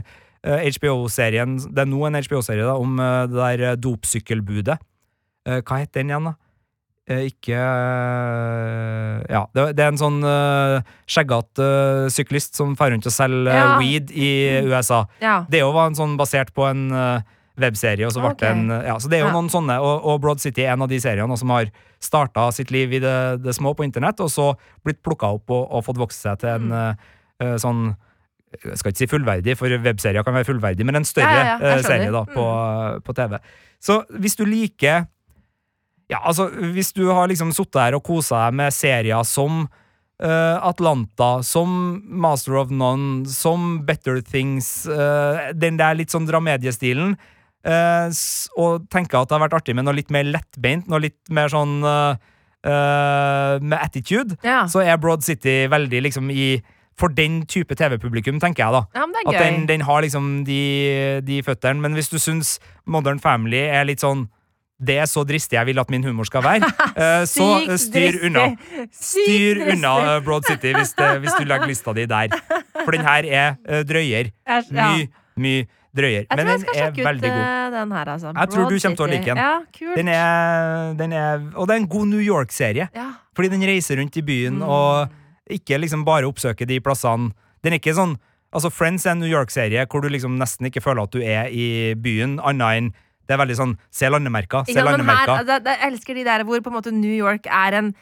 eh, 0.45 0.69
HBO-serien 0.77 1.57
Det 1.73 1.79
er 1.87 1.89
nå 1.89 2.05
en 2.07 2.21
HBO-serie 2.21 2.65
da 2.69 2.77
om 2.77 2.99
eh, 3.01 3.27
det 3.33 3.41
der 3.41 3.65
eh, 3.73 3.77
dopsykkelbudet. 3.81 4.77
Eh, 5.49 5.61
hva 5.65 5.81
het 5.81 5.93
den 5.97 6.13
igjen, 6.13 6.25
da? 6.29 6.37
Eh, 7.05 7.27
ikke 7.29 7.53
eh, 7.61 9.19
Ja, 9.29 9.43
det, 9.53 9.77
er 9.77 9.91
en 9.91 10.01
sånn 10.01 10.23
uh, 10.25 10.81
skjeggete 11.11 11.67
syklist 12.15 12.57
som 12.57 12.73
drar 12.79 12.95
rundt 12.95 13.09
og 13.09 13.13
selger 13.15 13.51
Ja. 13.53 13.79
weed 13.81 14.13
i 14.15 14.31
USA. 14.65 15.05
Ja. 15.21 15.43
Det 15.49 15.61
jo 15.61 15.73
var 15.75 15.91
en 15.91 15.99
sånn 15.99 16.17
basert 16.17 16.55
på 16.57 16.65
en 16.71 16.87
webserie, 17.61 18.07
og 18.07 18.13
så 18.15 18.23
ble 18.23 18.33
okay. 18.33 18.49
det 18.49 18.55
en 18.57 18.87
Ja, 18.89 18.97
så 18.99 19.09
det 19.11 19.19
er 19.21 19.27
jo 19.27 19.31
Ja. 19.31 19.37
noen 19.37 19.51
sånne, 19.53 19.77
og, 19.81 20.05
og 20.05 20.21
Broad 20.23 20.41
City 20.41 20.65
er 20.65 20.73
en 20.73 20.83
av 20.83 20.89
de 20.89 20.99
seriene 20.99 21.37
som 21.39 21.51
har 21.51 21.69
starta 22.01 22.49
sitt 22.53 22.71
liv 22.75 22.93
i 22.93 22.99
det, 22.99 23.43
det 23.45 23.55
små 23.55 23.75
på 23.77 23.85
internett, 23.85 24.19
og 24.21 24.29
så 24.33 24.55
blitt 24.85 25.03
plukka 25.03 25.29
opp 25.37 25.51
og, 25.51 25.69
og 25.71 25.85
fått 25.85 26.01
vokse 26.01 26.21
seg 26.21 26.41
til 26.41 26.49
en 26.49 26.69
Mm. 26.69 26.97
eh, 27.41 27.57
sånn 27.59 27.97
jeg 28.55 28.79
skal 28.79 28.93
ikke 28.93 28.99
si 29.03 29.07
fullverdig, 29.11 29.57
for 29.59 29.67
webserier 29.83 30.23
kan 30.23 30.33
være 30.35 30.47
fullverdig, 30.47 30.85
men 30.87 30.95
en 30.95 31.05
større 31.05 31.59
Ja, 31.59 31.59
ja, 31.59 31.83
serie 31.83 32.11
da, 32.15 32.21
på, 32.25 32.45
på 33.03 33.13
TV. 33.13 33.39
Så 33.83 34.05
hvis 34.15 34.37
du 34.39 34.45
liker 34.47 35.09
Ja, 36.13 36.19
altså, 36.29 36.49
hvis 36.75 36.93
du 36.93 37.07
har 37.09 37.29
liksom 37.31 37.53
sittet 37.57 37.81
her 37.81 37.97
og 37.97 38.05
kosa 38.05 38.47
deg 38.47 38.59
med 38.61 38.75
serier 38.77 39.25
som 39.25 39.63
uh, 39.65 40.57
Atlanta, 40.69 41.39
som 41.43 42.03
Master 42.05 42.59
of 42.61 42.71
None, 42.71 43.25
som 43.31 43.81
Better 43.89 44.21
Things, 44.21 44.85
uh, 44.87 45.51
den 45.57 45.79
der 45.81 45.97
litt 45.97 46.13
sånn 46.13 46.29
dramediestilen, 46.29 47.17
uh, 47.65 48.09
og 48.61 48.85
tenker 48.93 49.23
at 49.23 49.31
det 49.33 49.39
har 49.39 49.45
vært 49.47 49.57
artig 49.63 49.75
med 49.79 49.89
noe 49.89 49.97
litt 49.97 50.13
mer 50.13 50.29
lettbeint, 50.29 50.87
noe 50.93 51.01
litt 51.07 51.21
mer 51.33 51.49
sånn 51.53 51.81
med 52.65 53.75
attitude, 53.77 54.39
Ja. 54.43 54.63
så 54.67 54.81
er 54.81 54.97
Broad 54.97 55.21
City 55.23 55.67
veldig 55.69 56.01
liksom 56.07 56.31
i 56.33 56.63
For 56.97 57.09
den 57.11 57.41
type 57.51 57.75
TV-publikum, 57.75 58.39
tenker 58.41 58.63
jeg, 58.63 58.73
da. 58.73 58.81
ja, 58.95 59.03
men 59.05 59.13
det 59.13 59.23
At 59.27 59.35
er 59.35 59.39
gøy. 59.39 59.45
den, 59.51 59.67
den 59.67 59.81
har 59.83 60.01
liksom 60.05 60.45
de, 60.47 61.21
de 61.27 61.41
føttene. 61.43 61.81
Men 61.83 61.93
hvis 61.99 62.09
du 62.09 62.21
syns 62.23 62.61
Modern 62.87 63.19
Family 63.19 63.65
er 63.67 63.83
litt 63.85 63.99
sånn 64.05 64.29
det 64.87 64.97
er 65.03 65.09
så 65.11 65.23
dristig 65.27 65.57
jeg 65.59 65.67
vil 65.71 65.79
at 65.83 65.91
min 65.93 66.05
humor 66.05 66.27
skal 66.29 66.43
være, 66.45 66.69
eh, 66.97 67.25
så 67.31 67.47
eh, 67.69 67.77
styr 67.81 68.19
unna. 68.29 68.45
Styr 68.95 69.63
unna 69.75 69.93
eh, 70.17 70.19
Broad 70.27 70.45
City 70.49 70.73
hvis, 70.77 70.93
det, 70.99 71.09
hvis 71.25 71.37
du 71.39 71.45
legger 71.49 71.71
lista 71.71 71.95
di 71.97 72.05
der. 72.11 72.35
For 72.85 72.93
den 72.97 73.07
her 73.07 73.25
er 73.29 73.57
drøyere. 73.89 74.31
drøyer. 74.45 74.71
Mye, 74.75 75.09
mye 75.41 75.67
drøyer. 75.95 76.25
Jeg 76.25 76.29
tror 76.29 76.37
Men 76.37 76.47
den 76.51 76.67
er 76.75 76.91
veldig 77.07 77.31
god. 77.31 77.73
den 77.79 77.93
her, 77.97 78.09
altså. 78.17 78.33
Jeg 78.35 78.49
tror 78.55 78.71
du 78.71 78.79
kommer 78.83 78.99
til 78.99 79.07
å 79.07 79.11
like 79.13 79.35
den. 79.35 79.97
Den 79.97 80.09
er, 80.11 80.95
den 80.99 81.13
er, 81.15 81.45
og 81.55 81.69
det 81.71 81.77
er 81.77 81.83
en 81.85 81.89
god 81.89 82.07
New 82.11 82.23
York-serie. 82.25 82.89
Fordi 83.35 83.51
den 83.55 83.63
reiser 83.67 83.99
rundt 84.03 84.17
i 84.17 84.23
byen 84.23 84.61
Mm. 84.61 84.69
og 84.69 85.09
ikke 85.51 85.77
liksom 85.83 86.05
bare 86.07 86.25
oppsøker 86.27 86.67
de 86.67 86.81
plassene. 86.81 87.33
Den 87.65 87.75
er 87.75 87.79
ikke 87.83 87.95
sånn 87.97 88.17
Altså 88.55 88.71
Friends 88.71 89.03
er 89.05 89.17
en 89.17 89.19
New 89.19 89.27
York-serie 89.27 89.83
hvor 89.91 89.99
du 90.05 90.07
liksom 90.15 90.37
nesten 90.39 90.69
ikke 90.69 90.79
føler 90.85 91.03
at 91.09 91.11
du 91.11 91.19
er 91.27 91.49
i 91.51 91.95
byen, 91.99 92.37
annet 92.39 92.77
enn 92.79 92.91
det 93.25 93.35
er 93.37 93.39
veldig 93.41 93.57
sånn 93.57 93.77
Se 93.91 94.09
landemerka, 94.11 94.65
se 94.69 94.75
ja, 94.77 94.85
landemerka. 94.85 95.39
her, 95.39 95.45
da, 95.49 95.57
altså, 95.61 95.71
jeg 95.79 95.93
elsker 95.93 96.15
de 96.19 96.25
der 96.27 96.45
hvor 96.45 96.61
på 96.61 96.71
en 96.73 96.77
måte 96.77 96.93
New 96.93 97.15
York 97.15 97.47
er 97.47 97.79
en, 97.81 97.95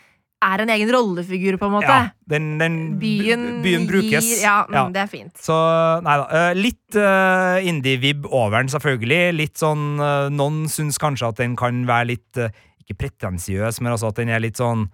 er 0.42 0.62
en 0.64 0.72
egen 0.74 0.90
rollefigur, 0.90 1.56
på 1.60 1.68
en 1.68 1.74
måte. 1.76 1.86
Ja, 1.86 2.08
den, 2.32 2.48
den 2.58 2.78
Byen, 2.98 3.44
byen 3.62 3.86
brukes. 3.86 4.26
gir 4.26 4.42
Ja, 4.42 4.56
mm, 4.66 4.74
Ja. 4.74 4.82
det 4.90 5.02
er 5.04 5.10
fint. 5.12 5.36
Så 5.38 5.54
nei 6.02 6.16
da. 6.18 6.26
eh, 6.40 6.54
litt 6.58 6.98
uh, 6.98 7.62
indie-vib 7.62 8.26
over 8.26 8.58
den, 8.58 8.72
selvfølgelig. 8.74 9.20
Litt 9.38 9.62
sånn 9.62 9.84
uh, 10.02 10.26
Noen 10.34 10.64
syns 10.72 10.98
kanskje 10.98 11.28
at 11.30 11.38
den 11.44 11.54
kan 11.56 11.84
være 11.86 12.10
litt 12.16 12.42
uh, 12.42 12.50
Ikke 12.82 12.98
pretensiøs, 13.04 13.78
men 13.80 13.92
altså 13.94 14.10
at 14.10 14.18
den 14.18 14.28
er 14.34 14.42
litt 14.42 14.58
sånn 14.58 14.88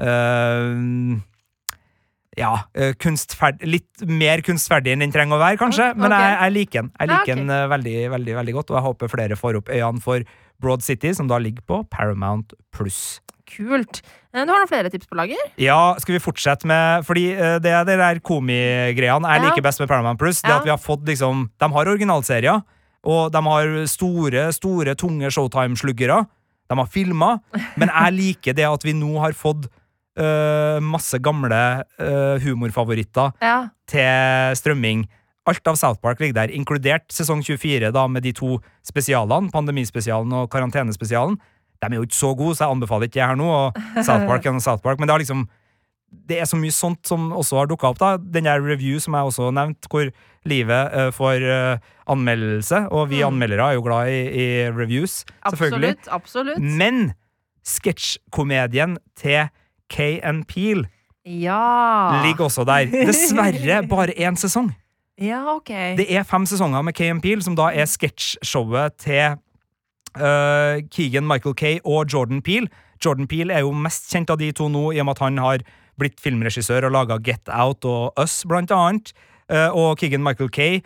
eh, 0.00 1.20
ja, 2.36 2.52
eh, 2.76 2.92
kunstferd 3.00 3.62
litt 3.64 4.02
mer 4.04 4.42
kunstferdig 4.44 4.92
enn 4.92 5.00
den 5.04 5.12
trenger 5.14 5.38
å 5.38 5.40
være, 5.40 5.56
kanskje. 5.60 5.90
Men 5.96 6.12
jeg, 6.12 6.34
jeg 6.42 6.52
liker 6.56 6.82
den. 6.82 6.90
Jeg 7.00 7.08
liker 7.12 7.34
den 7.40 7.50
eh, 7.50 7.66
veldig, 7.72 7.94
veldig 8.12 8.34
veldig 8.40 8.54
godt, 8.58 8.70
og 8.70 8.76
jeg 8.76 8.86
håper 8.90 9.12
flere 9.14 9.38
får 9.40 9.56
opp 9.62 9.70
øynene 9.72 10.02
for 10.04 10.26
Broad 10.60 10.82
City, 10.84 11.12
som 11.16 11.28
da 11.28 11.38
ligger 11.40 11.64
på 11.68 11.80
Paramount 11.92 12.52
Pluss. 12.72 13.20
Kult. 13.46 14.02
Eh, 14.34 14.42
Du 14.44 14.50
har 14.52 14.58
noen 14.60 14.68
flere 14.68 14.90
tips 14.92 15.06
på 15.08 15.16
lager? 15.16 15.38
Ja, 15.62 15.94
skal 16.02 16.16
vi 16.18 16.20
fortsette 16.24 16.66
med 16.66 17.04
Fordi 17.06 17.28
det 17.62 17.70
er 17.72 17.84
det 17.86 17.96
der 18.00 18.18
komigreiene 18.20 19.28
jeg 19.30 19.40
Ja. 19.42 19.48
liker 19.48 19.62
best 19.62 19.80
med 19.80 19.88
Paramount 19.88 20.18
Plus. 20.18 20.42
Det 20.42 20.50
Ja. 20.50 20.58
at 20.58 20.64
vi 20.64 20.70
har 20.70 20.78
fått 20.82 21.04
liksom 21.06 21.48
De 21.58 21.68
har 21.72 21.86
originalserier, 21.86 22.62
og 23.04 23.30
de 23.32 23.42
har 23.42 23.86
store, 23.86 24.52
store, 24.52 24.94
tunge 24.96 25.30
Showtime-sluggere. 25.30 26.26
De 26.68 26.74
har 26.76 26.86
filmer, 26.86 27.38
men 27.76 27.88
jeg 27.88 28.12
liker 28.12 28.52
det 28.52 28.64
at 28.66 28.82
vi 28.82 28.92
nå 28.92 29.20
har 29.20 29.30
fått 29.32 29.68
eh, 30.16 30.78
masse 30.80 31.18
gamle 31.22 31.60
uh, 32.00 32.38
humorfavoritter 32.42 33.32
Ja. 33.42 33.68
til 33.86 34.56
strømming. 34.56 35.06
Alt 35.46 35.66
av 35.68 35.76
South 35.78 36.00
Park 36.02 36.18
ligger 36.18 36.34
der, 36.46 36.54
inkludert 36.56 37.06
sesong 37.14 37.42
24 37.44 37.92
da 37.94 38.06
med 38.08 38.22
de 38.26 38.32
to 38.32 38.56
spesialene, 38.82 39.50
pandemispesialen 39.52 40.32
og 40.32 40.48
karantenespesialen. 40.50 41.36
De 41.82 41.86
er 41.86 41.98
jo 42.00 42.06
ikke 42.08 42.16
så 42.18 42.32
gode, 42.36 42.56
så 42.56 42.64
jeg 42.66 42.74
anbefaler 42.74 43.06
ikke 43.06 43.20
det 43.20 43.28
her 43.28 43.36
nå. 43.36 43.46
Og 43.46 43.76
South 44.06 44.26
Park 44.26 44.46
og 44.46 44.60
South 44.64 44.82
Park, 44.82 44.98
men 44.98 45.06
det 45.06 45.12
har 45.14 45.22
liksom 45.22 45.46
det 46.26 46.38
er 46.40 46.46
så 46.46 46.56
mye 46.56 46.72
sånt 46.72 47.02
som 47.04 47.32
også 47.34 47.56
har 47.58 47.66
dukka 47.68 47.88
opp. 47.90 47.98
da 47.98 48.16
Den 48.16 48.44
der 48.46 48.62
review 48.62 48.98
som 49.02 49.12
jeg 49.14 49.26
også 49.26 49.50
nevnte, 49.52 49.88
hvor 49.90 50.08
livet 50.46 50.94
uh, 50.94 51.10
får 51.12 51.42
uh, 51.44 51.78
anmeldelse. 52.08 52.86
Og 52.94 53.08
vi 53.10 53.20
Mm. 53.20 53.26
anmeldere 53.34 53.66
er 53.70 53.74
jo 53.74 53.82
glad 53.82 54.08
i, 54.08 54.20
i 54.30 54.46
reviews, 54.70 55.24
selvfølgelig. 55.50 55.96
Absolutt. 56.06 56.08
absolutt. 56.08 56.62
Men 56.62 57.12
sketsjkomedien 57.66 58.96
til 59.18 59.48
K&N 59.92 60.44
Peel 60.48 60.86
Ja. 61.26 62.22
ligger 62.26 62.44
også 62.46 62.64
der. 62.64 62.86
Dessverre 62.90 63.82
bare 63.92 64.14
én 64.18 64.36
sesong. 64.38 64.70
Ja, 65.20 65.42
ok. 65.56 65.70
Det 65.96 66.06
er 66.12 66.22
fem 66.28 66.44
sesonger 66.46 66.82
med 66.84 66.94
K&N 66.94 67.20
Peel, 67.24 67.42
som 67.42 67.56
da 67.56 67.70
er 67.72 67.88
sketsjshowet 67.88 68.98
til 69.00 69.36
uh, 70.16 70.82
Keegan 70.92 71.26
Michael 71.26 71.54
Kay 71.56 71.78
og 71.84 72.06
Jordan 72.12 72.42
Peel. 72.42 72.68
Jordan 73.04 73.26
Peel 73.28 73.50
er 73.50 73.64
jo 73.64 73.72
mest 73.72 74.10
kjent 74.12 74.30
av 74.32 74.38
de 74.40 74.50
to 74.56 74.68
nå, 74.72 74.90
i 74.92 75.00
og 75.00 75.08
med 75.08 75.16
at 75.16 75.24
han 75.24 75.38
har 75.42 75.64
blitt 76.00 76.20
filmregissør 76.20 76.86
og 76.88 76.92
laga 76.92 77.16
Get 77.24 77.48
Out 77.48 77.84
og 77.88 78.12
Us, 78.20 78.42
blant 78.48 78.70
annet. 78.76 79.12
Uh, 79.48 79.70
og 79.72 79.98
Keegan 80.00 80.24
Michael 80.26 80.50
Kay 80.50 80.80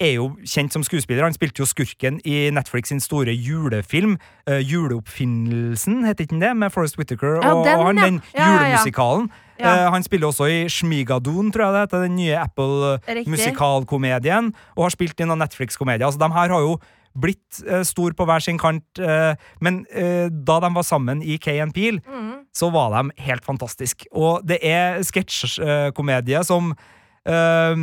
er 0.00 0.12
jo 0.18 0.26
kjent 0.44 0.72
som 0.74 0.82
skuespiller. 0.84 1.22
Han 1.24 1.32
spilte 1.32 1.62
jo 1.62 1.66
skurken 1.68 2.18
i 2.28 2.50
Netflix 2.52 2.88
sin 2.92 3.00
store 3.00 3.32
julefilm. 3.32 4.18
Uh, 4.48 4.58
Juleoppfinnelsen, 4.60 6.02
heter 6.04 6.24
ikke 6.26 6.34
den 6.36 6.42
det? 6.44 6.52
Med 6.56 6.70
Forest 6.74 6.98
Whittaker 6.98 7.40
Ja, 7.42 7.52
og, 7.54 7.64
den, 7.66 7.78
og 7.78 7.86
han, 7.86 7.96
den 7.96 8.20
Ja, 8.34 8.50
julemusikalen. 8.52 9.30
Ja. 9.58 9.86
Uh, 9.86 9.92
han 9.94 10.02
spiller 10.04 10.26
også 10.28 10.44
i 10.52 10.68
Shmigadoon, 10.68 11.48
tror 11.52 11.64
jeg 11.64 11.72
det 11.72 11.80
heter, 11.86 12.02
den 12.08 12.16
nye 12.16 12.36
Apple-musikalkomedien, 12.42 14.52
og 14.76 14.82
har 14.86 14.90
spilt 14.94 15.20
i 15.20 15.24
noen 15.28 15.38
Netflix-komedier. 15.44 16.06
Altså, 16.08 16.20
de 16.20 16.28
her 16.36 16.48
har 16.52 16.60
jo 16.66 16.76
blitt 17.16 17.62
uh, 17.64 17.80
stor 17.88 18.10
på 18.12 18.24
hver 18.28 18.40
sin 18.44 18.58
kant, 18.60 18.84
eh, 19.00 19.32
men 19.64 19.86
eh, 19.88 20.26
da 20.28 20.58
de 20.60 20.68
var 20.74 20.84
sammen 20.84 21.22
i 21.24 21.38
K&N 21.40 21.72
Peel, 21.72 21.96
Mm. 22.04 22.44
så 22.52 22.68
var 22.72 22.90
de 22.92 23.10
helt 23.24 23.44
fantastiske. 23.44 24.04
Og 24.12 24.44
det 24.44 24.58
er 24.60 25.00
sketsjkomedie 25.04 26.44
som 26.44 26.74
uh, 26.74 27.76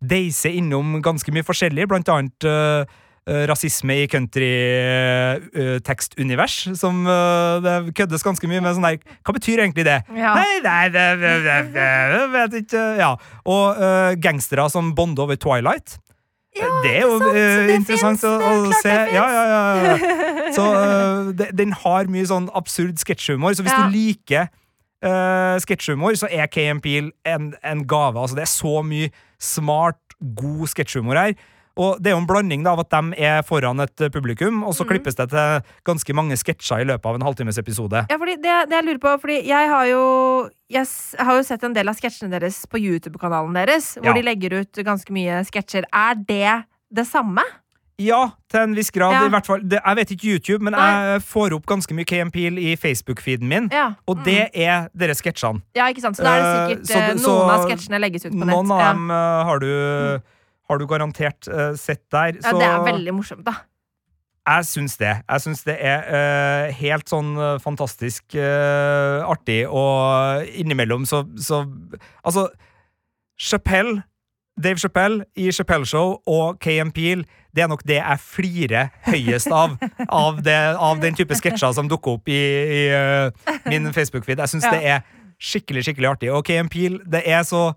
deiser 0.00 0.48
innom 0.56 1.02
ganske 1.04 1.28
mye 1.34 1.44
forskjellig, 1.44 1.84
blant 1.90 2.08
annet 2.08 2.44
eh, 2.48 2.84
eh, 3.28 3.42
rasisme 3.50 3.92
i 4.02 4.06
country-tekstunivers, 4.10 6.56
som 6.80 6.94
uh, 7.06 7.60
det 7.64 7.74
køddes 7.98 8.22
ganske 8.24 8.46
mye 8.50 8.60
med 8.64 8.74
sånn 8.76 8.86
der 8.86 8.98
Hva 9.26 9.32
betyr 9.36 9.58
egentlig 9.64 9.84
det? 9.88 9.98
Ja. 10.16 10.32
Nei, 10.38 10.54
nei, 10.64 10.84
det, 10.94 11.06
det, 11.20 11.32
det, 11.46 11.58
det, 11.74 11.90
vet 12.34 12.52
ikke 12.64 12.82
Ja. 13.00 13.10
Og 13.44 13.64
uh, 13.80 14.10
gangstere 14.20 14.70
som 14.72 14.94
bonder 14.96 15.22
over 15.28 15.36
Twilight. 15.40 15.88
det 16.82 16.92
er 16.96 17.02
jo 17.06 17.18
sant. 17.20 17.36
eh, 17.36 17.66
Det 17.68 17.74
interessant 17.78 18.18
finnes. 18.20 18.42
å, 18.42 18.44
å 18.66 18.68
se. 18.80 18.90
det 18.90 19.14
Ja, 19.14 19.26
ja, 19.30 19.44
ja, 19.46 19.62
ja. 19.84 19.94
Så 20.56 20.64
eh, 20.74 21.30
den 21.54 21.70
har 21.84 22.02
mye 22.10 22.26
sånn 22.26 22.48
absurd 22.58 22.98
sketsjhumor, 22.98 23.54
så 23.54 23.62
hvis 23.62 23.70
Ja. 23.76 23.86
du 23.86 23.90
liker 23.94 24.44
uh, 25.06 25.54
sketsjhumor, 25.62 26.10
så 26.18 26.26
er 26.26 26.50
KM 26.50 26.80
Peel 26.82 27.12
en, 27.24 27.54
en 27.62 27.84
gave. 27.86 28.18
Altså, 28.18 28.34
det 28.36 28.42
er 28.48 28.50
så 28.50 28.82
mye 28.82 29.10
smart, 29.40 30.00
god 30.20 30.68
sketsjhumor 30.70 31.18
her. 31.18 31.34
Og 31.80 32.00
det 32.02 32.10
er 32.10 32.16
jo 32.16 32.20
en 32.20 32.28
blanding 32.28 32.64
da, 32.66 32.74
av 32.74 32.82
at 32.82 32.90
de 32.92 33.20
er 33.24 33.44
foran 33.46 33.80
et 33.84 34.02
eh, 34.02 34.10
publikum, 34.12 34.64
og 34.66 34.74
så 34.76 34.84
mm. 34.84 34.90
klippes 34.90 35.16
det 35.16 35.28
til 35.32 35.70
ganske 35.86 36.16
mange 36.18 36.36
sketsjer 36.36 36.82
i 36.82 36.88
løpet 36.90 37.08
av 37.08 37.16
en 37.16 37.24
halvtimes 37.24 37.60
episode. 37.62 38.02
Ja, 38.10 38.18
fordi 38.20 38.36
det, 38.42 38.56
det 38.68 38.76
jeg 38.80 38.88
lurer 38.88 39.02
på 39.02 39.14
Fordi 39.22 39.38
jeg 39.48 39.70
har 39.70 39.86
jo 39.88 40.02
Jeg 40.70 40.86
har 41.18 41.38
jo 41.38 41.46
sett 41.46 41.64
en 41.66 41.74
del 41.76 41.90
av 41.90 41.98
sketsjene 41.98 42.32
deres 42.32 42.62
på 42.70 42.80
YouTube-kanalen 42.80 43.56
deres, 43.56 43.94
hvor 43.98 44.12
Ja. 44.12 44.18
de 44.18 44.26
legger 44.26 44.60
ut 44.60 44.82
ganske 44.86 45.14
mye 45.14 45.40
sketsjer. 45.48 45.86
Er 45.92 46.14
det 46.18 46.64
det 46.90 47.06
samme? 47.06 47.42
Ja, 48.00 48.20
til 48.48 48.60
en 48.64 48.74
viss 48.78 48.88
grad. 48.94 49.12
Ja. 49.12 49.26
i 49.28 49.32
hvert 49.34 49.46
fall. 49.46 49.60
Det, 49.68 49.78
jeg 49.84 49.96
vet 50.00 50.10
ikke 50.14 50.28
YouTube, 50.34 50.64
men 50.64 50.72
Nei. 50.72 50.86
jeg 51.12 51.22
får 51.28 51.52
opp 51.58 51.66
ganske 51.68 51.94
mye 51.98 52.08
KM 52.08 52.30
Peel 52.32 52.56
i 52.58 52.74
Facebook-feeden 52.80 53.46
min, 53.50 53.68
Ja. 53.72 53.90
og 54.08 54.16
Mm. 54.18 54.24
det 54.24 54.48
er 54.54 54.88
dere 54.96 55.14
sketsjene. 55.18 55.60
Ja, 55.76 55.86
ikke 55.92 56.00
sant? 56.06 56.16
Så 56.16 56.24
da 56.24 56.32
er 56.32 56.42
det 56.42 56.52
sikkert 56.54 56.86
sikkert 56.86 57.20
så 57.20 57.30
eh, 57.30 57.34
noen 57.36 57.48
så 57.48 57.54
av 57.54 57.66
sketsjene 57.68 58.00
legges 58.00 58.24
ut 58.24 58.32
på 58.32 58.38
nett. 58.44 58.54
Noen 58.56 58.70
av 58.72 58.80
ja. 58.80 58.92
dem 58.92 59.10
uh, 59.10 59.44
har, 59.50 59.58
du, 59.60 60.22
har 60.70 60.78
du 60.78 60.86
garantert 60.86 61.48
uh, 61.52 61.74
sett 61.76 62.02
der. 62.10 62.38
ja, 62.40 62.50
Så 62.50 62.56
det 62.58 62.66
er 62.72 62.86
veldig 62.88 63.14
morsomt, 63.14 63.44
da. 63.44 63.54
jeg 64.50 64.64
syns 64.66 64.96
det. 64.96 65.12
Jeg 65.28 65.40
syns 65.44 65.60
det 65.68 65.76
er 65.78 66.08
eh, 66.08 66.72
helt 66.80 67.06
sånn 67.12 67.36
eh, 67.38 67.58
fantastisk 67.62 68.34
eh, 68.34 69.20
artig, 69.28 69.66
og 69.68 70.48
innimellom 70.56 71.04
så, 71.06 71.20
så 71.36 71.60
Altså, 72.24 72.48
Chappelle 73.38 74.02
Dave 74.60 74.76
Chappelle 74.78 75.24
i 75.36 75.50
Chappelle 75.52 75.86
Show 75.88 76.18
og 76.28 76.58
KM 76.60 76.90
Peel, 76.92 77.22
det 77.54 77.64
er 77.64 77.70
nok 77.70 77.82
det 77.88 77.98
jeg 77.98 78.20
flirer 78.22 78.90
høyest 79.08 79.50
av. 79.52 79.76
Av, 80.08 80.40
det, 80.44 80.56
av 80.78 81.00
den 81.02 81.16
type 81.18 81.34
sketsjer 81.38 81.72
som 81.76 81.88
dukker 81.90 82.18
opp 82.18 82.28
i, 82.30 82.40
i 82.40 82.82
uh, 82.94 83.54
min 83.70 83.90
Facebook-feed. 83.94 84.38
Jeg 84.42 84.52
syns 84.54 84.66
Ja. 84.68 84.74
det 84.76 84.82
er 84.94 85.00
skikkelig 85.40 85.86
skikkelig 85.88 86.10
artig. 86.12 86.30
OK, 86.36 86.50
en 86.60 86.68
pil, 86.72 86.98
det 87.10 87.22
er 87.26 87.42
så 87.48 87.70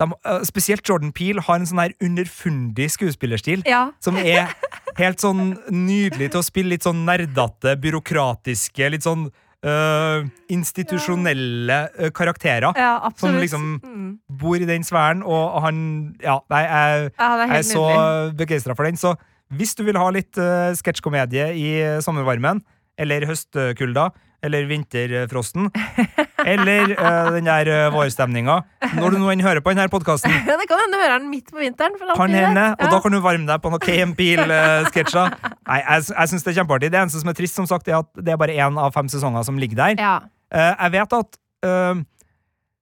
de, 0.00 0.06
uh, 0.08 0.40
Spesielt 0.48 0.86
Jordan 0.88 1.12
Peel 1.12 1.42
har 1.44 1.60
en 1.60 1.68
sånn 1.68 1.82
her 1.82 1.92
underfundig 2.02 2.88
skuespillerstil. 2.94 3.62
Ja. 3.68 3.90
Som 4.00 4.16
er 4.16 4.54
helt 4.98 5.20
sånn 5.22 5.54
nydelig 5.68 6.30
til 6.32 6.40
å 6.40 6.46
spille 6.46 6.74
litt 6.74 6.86
sånn 6.86 7.04
nerdete, 7.06 7.76
byråkratiske, 7.80 8.90
litt 8.96 9.04
sånn 9.06 9.28
øh, 9.64 10.28
institusjonelle 10.48 11.80
ja. 11.88 12.10
karakterer. 12.14 12.72
ja, 12.76 13.10
Som 13.16 13.36
liksom 13.40 13.80
mm. 13.84 14.12
bor 14.40 14.56
i 14.56 14.68
den 14.68 14.84
sfæren, 14.84 15.22
og 15.22 15.62
han 15.62 16.14
Ja, 16.22 16.38
nei, 16.50 16.62
jeg, 16.64 17.10
Ja, 17.18 17.34
er 17.34 17.46
jeg 17.46 17.58
er 17.58 17.68
så 17.68 18.32
begeistra 18.36 18.74
for 18.74 18.84
den. 18.84 18.96
Så 18.96 19.14
hvis 19.50 19.74
du 19.74 19.82
vil 19.86 19.98
ha 19.98 20.08
litt 20.14 20.38
uh, 20.38 20.70
sketsjkomedie 20.78 21.52
i 21.58 21.68
eh, 21.82 22.00
sommervarmen, 22.04 22.62
eller 23.00 23.24
høstkulda, 23.26 24.10
eller 24.46 24.68
vinterfrosten, 24.70 25.66
eller 26.52 26.92
uh, 26.94 27.32
den 27.34 27.48
der 27.48 27.68
uh, 27.68 27.92
vårstemninga 27.92 28.60
Når 28.94 29.12
du 29.12 29.18
nå 29.20 29.32
enn 29.34 29.42
hører 29.44 29.60
på 29.60 29.74
denne 29.74 29.88
podkasten, 29.92 30.32
Ja, 30.48 30.54
det 30.56 30.68
kan 30.70 30.80
hende 30.80 30.96
du 30.96 31.02
hører 31.02 31.18
den 31.18 31.28
midt 31.32 31.50
på 31.50 31.58
vinteren. 31.60 31.98
Kan 32.14 32.36
hende, 32.36 32.70
og 32.78 32.94
da 32.94 33.00
kan 33.02 33.16
du 33.16 33.20
varme 33.24 33.48
deg 33.50 33.64
på 33.64 33.74
noen 33.74 33.84
KM 33.84 34.14
Peel-sketsjer. 34.20 35.34
Nei, 35.70 35.80
jeg, 35.84 36.08
jeg 36.10 36.30
syns 36.32 36.46
det 36.46 36.50
er 36.50 36.60
kjempeartig. 36.60 36.90
Det 36.90 36.98
eneste 36.98 37.22
som 37.22 37.30
er 37.30 37.36
trist, 37.38 37.58
som 37.58 37.68
sagt, 37.70 37.88
er 37.90 38.00
at 38.00 38.08
det 38.18 38.34
er 38.34 38.40
bare 38.40 38.56
én 38.58 38.78
av 38.80 38.94
fem 38.96 39.10
sesonger 39.10 39.44
som 39.46 39.60
ligger 39.60 39.78
der. 39.78 40.00
Ja. 40.02 40.14
Uh, 40.50 40.72
jeg 40.74 40.94
vet 40.96 41.14
at 41.14 41.38
uh, 41.66 42.00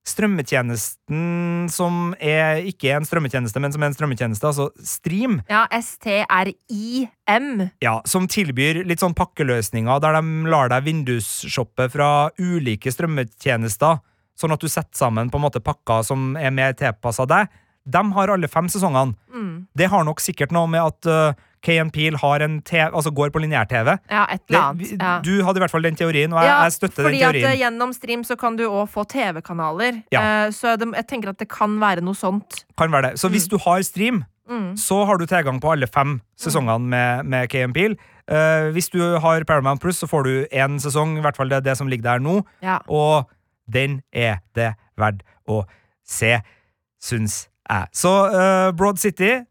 strømmetjenesten 0.09 1.67
som 1.69 2.13
er 2.17 2.63
ikke 2.69 2.95
en 2.95 3.05
strømmetjeneste, 3.05 3.61
men 3.61 3.73
som 3.75 3.83
er 3.83 3.91
en 3.91 3.97
strømmetjeneste, 3.97 4.49
altså 4.49 4.69
Stream, 4.85 5.39
Ja, 5.51 5.65
S-T-R-I-M. 5.75 7.49
ja, 7.83 7.95
som 8.09 8.27
tilbyr 8.31 8.83
litt 8.89 9.03
sånn 9.03 9.17
pakkeløsninger 9.17 10.01
der 10.01 10.17
de 10.19 10.49
lar 10.49 10.71
deg 10.73 10.87
vindusshoppe 10.87 11.89
fra 11.93 12.29
ulike 12.39 12.89
strømmetjenester, 12.93 14.01
sånn 14.39 14.55
at 14.55 14.63
du 14.63 14.69
setter 14.71 14.97
sammen 14.97 15.29
på 15.29 15.37
en 15.37 15.45
måte 15.45 15.61
pakker 15.61 16.01
som 16.07 16.33
er 16.39 16.53
mer 16.55 16.73
tilpassa 16.79 17.27
deg. 17.29 17.51
De 17.89 18.01
har 18.15 18.31
alle 18.33 18.49
fem 18.51 18.67
sesongene. 18.71 19.15
Mm. 19.33 19.53
Det 19.77 19.89
har 19.91 20.03
nok 20.07 20.21
sikkert 20.23 20.53
noe 20.55 20.69
med 20.71 20.83
at 20.83 21.09
uh, 21.09 21.45
Kay 21.61 21.79
Peel 21.91 22.15
har 22.21 22.39
en 22.45 22.61
TV, 22.61 22.89
altså 22.93 23.11
går 23.11 23.29
på 23.35 23.41
lineær-TV. 23.43 23.97
Ja, 24.09 24.25
et 24.31 24.41
eller 24.49 24.59
annet. 24.61 24.91
Ja. 24.99 25.19
Du 25.25 25.43
hadde 25.43 25.59
i 25.59 25.63
hvert 25.65 25.71
fall 25.71 25.83
den 25.83 25.95
teorien, 25.99 26.31
og 26.33 26.39
jeg, 26.43 26.47
Ja, 26.49 26.63
jeg 26.63 26.71
støtter 26.77 27.03
den 27.03 27.09
fordi 27.11 27.21
at 27.23 27.33
teorien. 27.33 27.51
eh, 27.51 27.59
gjennom 27.59 27.93
stream 27.93 28.23
så 28.23 28.37
kan 28.39 28.55
du 28.55 28.63
òg 28.69 28.87
få 28.89 29.03
TV-kanaler. 29.11 30.03
Ja. 30.11 30.45
uh, 30.47 30.51
så 30.55 30.77
det, 30.79 30.87
jeg 30.95 31.07
tenker 31.07 31.29
at 31.33 31.37
det 31.39 31.49
kan 31.49 31.79
være 31.81 32.01
noe 32.01 32.15
sånt. 32.15 32.63
Kan 32.77 32.91
være 32.91 33.11
det. 33.11 33.19
Så 33.19 33.29
hvis 33.29 33.47
du 33.51 33.57
har 33.57 33.81
stream, 33.83 34.23
Mm. 34.49 34.73
så 34.81 35.05
har 35.05 35.17
du 35.21 35.27
tilgang 35.29 35.59
på 35.61 35.69
alle 35.71 35.85
fem 35.85 36.21
sesongene 36.35 36.79
med, 36.89 37.25
med 37.29 37.49
KM 37.51 37.71
Peel. 37.71 37.93
Uh, 38.25 38.71
hvis 38.73 38.89
du 38.89 38.97
har 39.21 39.43
Paramount 39.45 39.79
Plus, 39.79 39.99
så 40.01 40.07
får 40.09 40.23
du 40.25 40.31
én 40.51 40.79
sesong, 40.81 41.17
i 41.19 41.21
hvert 41.21 41.37
fall 41.37 41.49
det 41.49 41.57
er 41.57 41.61
det 41.67 41.77
som 41.77 41.87
ligger 41.87 42.01
der 42.15 42.19
nå, 42.19 42.41
Ja. 42.63 42.79
og 42.89 43.29
den 43.71 44.01
er 44.11 44.39
det 44.55 44.71
verdt 44.97 45.21
å 45.47 45.65
se, 46.03 46.39
syns 46.99 47.47
jeg. 47.69 47.85
Så 47.93 48.09
uh, 48.09 48.71
Broad 48.73 48.97
City, 48.97 49.43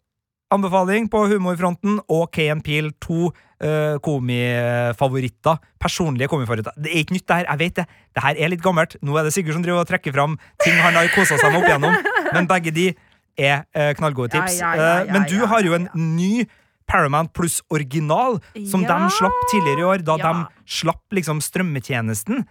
anbefaling 0.54 1.08
på 1.12 1.24
humorfronten, 1.32 1.98
og 2.08 2.30
KM 2.32 2.60
Peel, 2.64 2.90
to 3.04 3.28
uh, 3.28 3.96
komifavoritter. 4.04 5.58
Personlige 5.80 6.30
komifavoritter. 6.32 6.76
Det 6.76 6.92
er 6.92 7.02
ikke 7.02 7.16
nytt, 7.18 7.26
det 7.28 7.36
her. 7.40 7.48
Jeg 7.50 7.62
vet 7.62 7.80
det. 7.80 7.86
Det 8.16 8.24
her 8.24 8.40
er 8.44 8.52
litt 8.54 8.64
gammelt. 8.64 8.96
Nå 9.04 9.18
er 9.18 9.28
det 9.28 9.34
Sigurd 9.36 9.58
som 9.58 9.64
driver 9.66 9.84
og 9.84 9.90
trekker 9.90 10.14
fram 10.16 10.38
ting 10.64 10.78
han 10.80 10.96
har 10.96 11.10
kosa 11.14 11.38
seg 11.40 11.52
med 11.52 11.60
opp 11.60 11.68
igjennom, 11.68 11.98
men 12.34 12.48
begge 12.50 12.74
de 12.74 12.86
er 13.38 13.66
uh, 13.76 13.92
knallgode 13.98 14.32
tips. 14.34 14.58
ja, 14.60 14.72
ja, 14.74 14.86
Eh, 14.88 15.04
ja, 15.06 15.12
men 15.14 15.28
du 15.30 15.38
har 15.46 15.62
jo 15.66 15.76
en 15.76 15.88
ny 15.94 16.46
Paramount 16.88 17.34
Pluss 17.36 17.60
original, 17.68 18.38
som 18.70 18.82
de 18.88 18.96
slapp 19.12 19.36
tidligere 19.52 19.82
i 19.82 19.84
år, 19.84 20.04
da 20.06 20.16
de 20.16 20.32
slapp 20.64 21.12
liksom 21.12 21.42
strømmetjenesten. 21.44 22.46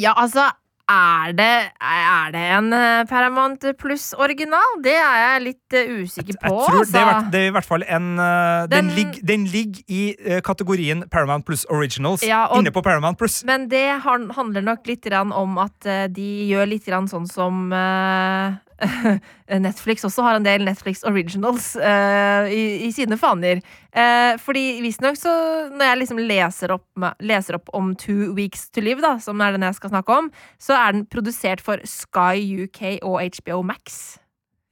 Ja, 0.00 0.14
altså 0.16 0.48
er 0.88 1.32
det, 1.36 1.48
er 1.84 2.30
det 2.32 2.42
en 2.56 2.72
eh, 2.72 3.04
Paramount 3.10 3.64
Pluss-original? 3.80 4.78
Det 4.84 4.94
er 4.96 5.18
jeg 5.22 5.42
litt 5.44 5.76
usikker 6.00 6.38
på. 6.40 6.52
Jeg 6.52 6.58
jeg 6.58 6.68
tror 6.68 6.84
det, 6.88 7.00
er, 7.00 7.10
altså. 7.12 7.30
det 7.34 7.40
er 7.42 7.46
i 7.50 7.54
hvert 7.58 7.68
fall 7.68 7.84
en 7.88 8.06
eh, 8.18 8.66
Den, 8.72 8.88
Den- 8.88 8.94
ligger, 8.96 9.20
den 9.32 9.44
ligger 9.52 9.82
i 9.88 10.02
eh, 10.18 10.40
kategorien 10.40 11.04
Paramount 11.12 11.44
Pluss 11.46 11.66
Originals 11.68 12.24
Ja, 12.24 12.46
og- 12.46 12.62
inne 12.62 12.72
på 12.72 12.82
Paramount 12.82 13.18
Pluss. 13.20 13.42
Men 13.44 13.68
det 13.68 13.84
handler 14.04 14.62
nok 14.64 14.86
litt 14.86 15.06
om 15.12 15.58
at 15.58 15.86
eh, 15.86 16.06
de 16.08 16.28
gjør 16.48 16.66
litt 16.72 16.84
sånn 16.88 17.28
som 17.28 17.72
eh, 17.72 18.56
Netflix 19.48 20.04
også 20.04 20.24
har 20.26 20.36
en 20.36 20.44
del 20.44 20.64
Netflix 20.66 21.00
originals 21.08 21.70
uh, 21.80 22.44
i, 22.52 22.84
i 22.84 22.92
sine 22.92 23.16
faner. 23.20 23.62
Uh, 23.96 24.36
fordi 24.42 24.82
visstnok 24.84 25.16
så 25.16 25.32
Når 25.72 25.84
jeg 25.88 25.98
liksom 26.02 26.20
leser 26.20 26.74
opp, 26.76 26.84
leser 27.24 27.56
opp 27.56 27.72
om 27.72 27.94
Two 27.96 28.34
Weeks 28.36 28.68
to 28.70 28.84
Live, 28.84 29.00
da, 29.04 29.16
som 29.22 29.40
er 29.40 29.56
den 29.56 29.64
jeg 29.64 29.78
skal 29.80 29.94
snakke 29.94 30.20
om, 30.20 30.30
så 30.60 30.76
er 30.76 30.98
den 30.98 31.06
produsert 31.08 31.64
for 31.64 31.80
Sky 31.88 32.66
UK 32.66 32.98
og 33.00 33.22
HBO 33.38 33.62
Max. 33.66 34.18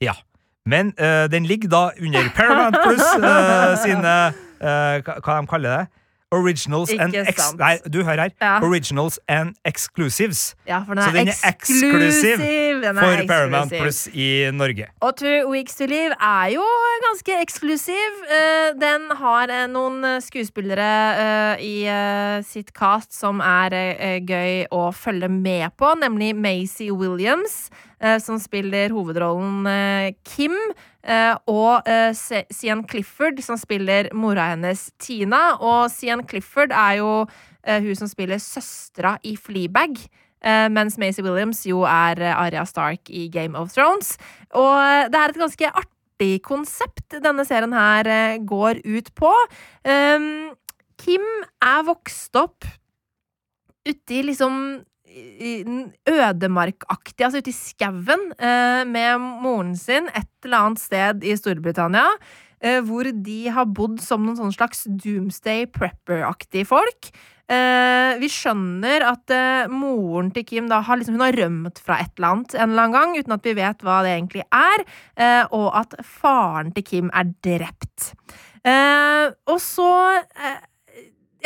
Ja. 0.05 0.19
Men 0.67 0.93
uh, 1.01 1.31
den 1.31 1.47
ligger 1.47 1.69
da 1.71 1.83
under 2.03 2.29
Paramount 2.37 2.77
Plus 2.83 3.07
eh, 3.23 3.77
sine 3.85 4.15
eh, 4.59 4.99
hva 4.99 5.37
de 5.41 5.47
kaller 5.47 5.77
det? 5.77 6.03
Originals 6.35 6.91
and 6.91 7.15
ex... 7.15 7.39
sant. 7.39 7.61
Nei, 7.61 7.77
du 7.87 8.01
hører 8.03 8.27
her. 8.27 8.33
Ja. 8.43 8.57
Originals 8.67 9.21
and 9.31 9.55
Exclusives. 9.65 10.57
Ja, 10.67 10.81
for 10.87 10.99
den 10.99 11.05
Så 11.05 11.11
er, 11.11 11.19
den 11.21 11.29
er 11.29 11.39
eksklusiv 11.53 12.43
Den 12.83 12.99
er 12.99 12.99
For 12.99 13.27
Paramount 13.29 13.71
Plus 13.71 14.07
i 14.11 14.51
Norge. 14.51 14.89
Og 15.07 15.15
Two 15.17 15.53
Weeks 15.53 15.79
to 15.79 15.87
Live 15.87 16.19
er 16.19 16.51
jo 16.57 16.65
ganske 17.07 17.39
eksklusiv. 17.45 18.19
Eh, 18.27 18.75
Den 18.81 19.07
har 19.21 19.53
eh, 19.55 19.69
noen 19.71 20.03
eh, 20.05 20.19
skuespillere 20.25 20.91
i 21.63 21.87
sitt 22.45 22.73
cast 22.75 23.15
som 23.15 23.39
er 23.41 23.77
gøy 24.27 24.67
å 24.75 24.89
følge 24.95 25.29
med 25.31 25.71
på, 25.79 25.93
nemlig 26.01 26.35
Maisie 26.37 26.93
Williams, 26.93 27.69
som 28.21 28.37
spiller 28.43 28.93
hovedrollen 28.93 29.67
eh, 29.71 30.13
Kim. 30.25 30.55
eh, 31.03 31.33
Og 31.49 31.89
eh, 31.89 32.13
Sian 32.53 32.85
Clifford, 32.89 33.41
som 33.41 33.57
spiller 33.57 34.11
mora 34.13 34.51
hennes 34.53 34.91
Tina. 34.99 35.57
Og 35.61 35.91
Sian 35.91 36.27
Clifford 36.29 36.75
er 36.77 36.99
jo 37.01 37.11
eh, 37.65 37.81
hun 37.83 37.97
som 37.97 38.11
spiller 38.11 38.39
søstera 38.43 39.17
i 39.25 39.37
Fleabag. 39.37 39.97
Eh, 40.47 40.69
mens 40.71 40.99
Maisie 41.01 41.25
Williams 41.25 41.65
jo 41.67 41.81
er 41.89 42.21
eh, 42.21 42.37
Arya 42.37 42.67
Stark 42.69 43.09
i 43.09 43.27
Game 43.33 43.57
of 43.59 43.73
Thrones. 43.73 44.17
Og 44.55 44.75
eh, 44.77 45.07
det 45.11 45.19
er 45.21 45.33
et 45.33 45.41
ganske 45.41 45.73
artig 45.73 46.43
konsept 46.45 47.17
denne 47.25 47.45
serien 47.49 47.73
her 47.77 48.09
eh, 48.09 48.37
går 48.45 48.85
ut 48.85 49.09
på. 49.17 49.33
Um, 49.89 50.53
Kim 51.01 51.25
er 51.65 51.83
vokst 51.89 52.37
opp 52.41 52.65
uti 53.87 54.23
liksom 54.25 54.55
ødemarkaktig, 55.17 57.25
altså 57.25 57.41
ute 57.41 57.53
i 57.53 57.57
skauen, 57.57 58.33
eh, 58.39 58.85
med 58.85 59.21
moren 59.43 59.77
sin 59.77 60.09
et 60.13 60.29
eller 60.45 60.59
annet 60.59 60.83
sted 60.83 61.25
i 61.25 61.37
Storbritannia. 61.37 62.09
eh, 62.59 62.81
hvor 62.81 63.05
de 63.05 63.49
har 63.53 63.67
bodd 63.67 64.01
som 64.01 64.25
noen 64.25 64.51
slags 64.51 64.87
doomsday 64.89 65.67
prepper-aktige 65.67 66.65
folk. 66.65 67.11
Eh, 67.53 68.17
vi 68.19 68.29
skjønner 68.33 69.05
at 69.05 69.29
moren 69.69 70.31
til 70.33 70.45
Kim 70.49 70.67
da 70.67 70.81
har, 70.81 70.97
liksom, 70.97 71.19
hun 71.19 71.27
har 71.27 71.37
rømt 71.37 71.79
fra 71.79 72.01
et 72.01 72.11
eller 72.17 72.33
annet 72.33 72.55
en 72.55 72.71
eller 72.71 72.83
annen 72.83 72.97
gang, 72.97 73.19
uten 73.19 73.37
at 73.37 73.45
vi 73.45 73.55
vet 73.55 73.85
hva 73.85 74.01
det 74.03 74.15
egentlig 74.17 74.45
er, 74.51 74.85
og 75.53 75.69
at 75.77 75.95
faren 76.03 76.73
til 76.73 76.83
Kim 76.83 77.11
er 77.13 77.29
drept. 77.45 78.17
Og 79.47 79.61
så 79.61 79.93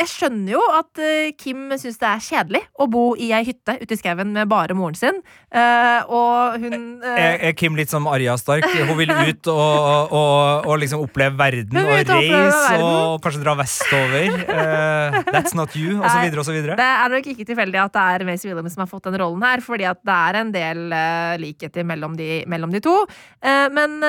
Jeg 0.01 0.09
skjønner 0.09 0.55
jo 0.55 0.61
at 0.73 0.99
eh, 1.03 1.31
Kim 1.37 1.69
syns 1.77 1.99
det 2.01 2.07
er 2.09 2.21
kjedelig 2.25 2.61
å 2.81 2.87
bo 2.89 3.03
i 3.13 3.29
ei 3.35 3.43
hytte 3.45 3.75
ute 3.77 3.93
i 3.93 3.99
skauen 3.99 4.31
med 4.33 4.49
bare 4.49 4.73
moren 4.77 4.97
sin, 4.97 5.19
eh, 5.53 6.09
og 6.09 6.57
hun 6.63 7.03
eh, 7.05 7.19
Er, 7.21 7.35
er 7.49 7.53
Kim 7.57 7.77
litt 7.77 7.91
som 7.93 8.07
Arja 8.09 8.33
Stark? 8.41 8.65
Hun 8.65 8.95
vil 8.97 9.13
ut 9.29 9.51
og, 9.53 10.15
og, 10.17 10.65
og 10.71 10.81
liksom 10.81 11.03
oppleve 11.05 11.37
verden 11.37 11.77
og 11.83 11.91
reise 12.09 12.79
og 12.81 13.21
kanskje 13.21 13.43
dra 13.43 13.53
vestover. 13.59 14.39
Uh, 14.49 15.21
that's 15.29 15.53
not 15.57 15.75
you, 15.77 15.99
så 16.01 16.55
videre. 16.55 16.77
Det 16.79 16.87
er 16.87 17.13
nok 17.13 17.29
ikke 17.33 17.45
tilfeldig 17.51 17.81
at 17.83 17.93
det 17.93 18.07
er 18.15 18.25
Maisie 18.25 18.49
Williams 18.49 18.73
som 18.73 18.85
har 18.85 18.89
fått 18.89 19.05
den 19.09 19.19
rollen 19.21 19.45
her, 19.45 19.61
fordi 19.61 19.85
at 19.89 20.01
det 20.07 20.17
er 20.17 20.39
en 20.41 20.53
del 20.55 20.83
likheter 21.41 21.85
mellom 21.87 22.17
de, 22.17 22.41
mellom 22.49 22.73
de 22.73 22.81
to. 22.83 22.95
Men 23.43 23.99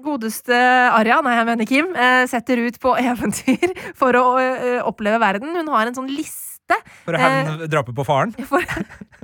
godeste 0.00 0.56
Arja, 0.92 1.18
nei, 1.24 1.34
jeg 1.36 1.46
mener 1.48 1.68
Kim, 1.68 1.90
eh, 1.96 2.24
setter 2.30 2.62
ut 2.64 2.78
på 2.80 2.94
eventyr 3.10 3.74
for 3.98 4.16
å 4.16 4.24
eh, 4.40 4.80
oppleve 4.88 5.20
verden. 5.22 5.52
Hun 5.58 5.68
har 5.74 5.90
en 5.90 5.96
sånn 5.98 6.08
liste. 6.10 6.78
For 7.04 7.12
å 7.12 7.20
hevne 7.20 7.66
drapet 7.68 7.94
på 7.98 8.04
faren. 8.06 8.32
For, 8.48 8.64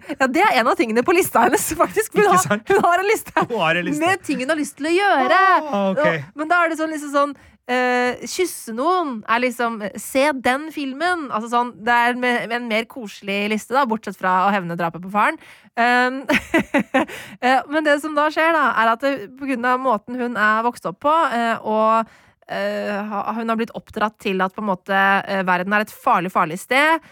ja, 0.08 0.26
det 0.28 0.42
er 0.44 0.58
en 0.60 0.68
av 0.68 0.76
tingene 0.76 1.02
på 1.04 1.14
lista 1.16 1.46
hennes, 1.46 1.64
faktisk. 1.76 2.16
Hun 2.18 2.28
har, 2.32 2.60
hun 2.68 2.82
har 2.84 3.02
en 3.02 3.08
liste 3.08 3.32
har 3.36 3.78
en 3.80 3.86
liste. 3.86 4.00
med 4.04 4.22
ting 4.26 4.42
hun 4.42 4.52
har 4.52 4.58
lyst 4.58 4.76
til 4.78 4.88
å 4.90 4.92
gjøre. 4.94 5.38
Ah, 5.38 5.78
okay. 5.92 6.20
Og- 6.22 6.36
Men 6.42 6.48
da 6.52 6.60
er 6.64 6.72
det 6.72 6.78
sånn 6.80 6.92
liksom 6.92 7.12
sånn 7.14 7.34
eh, 7.68 8.26
Kysse 8.28 8.74
noen 8.76 9.18
er 9.28 9.42
liksom 9.44 9.80
Se 10.00 10.28
den 10.44 10.68
filmen! 10.74 11.28
Altså 11.28 11.50
sånn, 11.52 11.72
det 11.84 11.94
er 11.94 12.20
med, 12.20 12.52
en 12.54 12.68
mer 12.70 12.88
koselig 12.90 13.40
liste, 13.52 13.74
da, 13.76 13.86
bortsett 13.88 14.18
fra 14.18 14.46
å 14.46 14.52
hevne 14.54 14.78
drapet 14.78 15.04
på 15.04 15.12
faren. 15.12 15.40
Um, 15.78 16.22
uh, 16.26 17.60
men 17.72 17.84
det 17.86 17.98
som 18.02 18.16
da 18.16 18.28
skjer, 18.34 18.50
da, 18.56 18.64
er 18.82 18.94
at 18.94 19.04
det, 19.04 19.12
på 19.38 19.50
grunn 19.50 19.68
av 19.68 19.82
måten 19.82 20.18
hun 20.18 20.38
er 20.40 20.64
vokst 20.66 20.88
opp 20.90 21.02
på, 21.06 21.12
uh, 21.12 21.68
og 21.68 22.16
hun 22.48 23.50
har 23.52 23.58
blitt 23.60 23.74
oppdratt 23.76 24.14
til 24.24 24.40
at 24.40 24.54
på 24.56 24.62
en 24.62 24.70
måte 24.70 25.00
verden 25.44 25.74
er 25.76 25.82
et 25.84 25.90
farlig, 25.92 26.30
farlig 26.32 26.56
sted. 26.56 27.04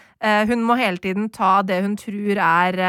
Hun 0.49 0.63
må 0.65 0.73
hele 0.79 0.97
tiden 0.97 1.27
ta 1.29 1.59
det 1.61 1.77
hun 1.85 1.93
tror 2.01 2.41
er 2.41 2.79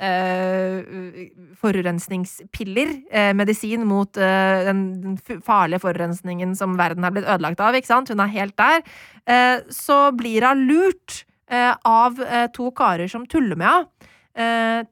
eh, 0.00 1.30
forurensningspiller, 1.60 2.88
eh, 3.10 3.34
medisin 3.34 3.86
mot 3.86 4.16
eh, 4.16 4.64
den, 4.66 5.18
farlige 5.44 5.80
forurensningen 5.84 6.56
som 6.56 6.76
verden 6.78 7.04
har 7.04 7.14
blitt 7.14 7.28
ødelagt 7.28 7.60
av, 7.60 7.76
ikke 7.76 7.90
sant? 7.90 8.12
Hun 8.12 8.20
er 8.20 8.34
helt 8.34 8.56
der. 8.58 8.84
Eh, 9.26 9.64
så 9.72 10.10
blir 10.16 10.46
hun 10.48 10.66
lurt 10.68 11.24
eh, 11.50 11.72
av 11.84 12.20
eh, 12.22 12.46
to 12.54 12.70
karer 12.76 13.08
som 13.08 13.26
tuller 13.26 13.56
med 13.56 13.72
henne, 13.72 14.12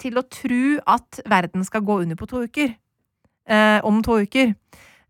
til 0.00 0.16
å 0.16 0.22
tro 0.32 0.78
at 0.88 1.18
verden 1.28 1.66
skal 1.68 1.82
gå 1.84 1.98
under 2.00 2.16
på 2.16 2.24
to 2.30 2.38
uker. 2.48 2.70
Om 3.84 3.98
to 4.00 4.14
uker. 4.24 4.54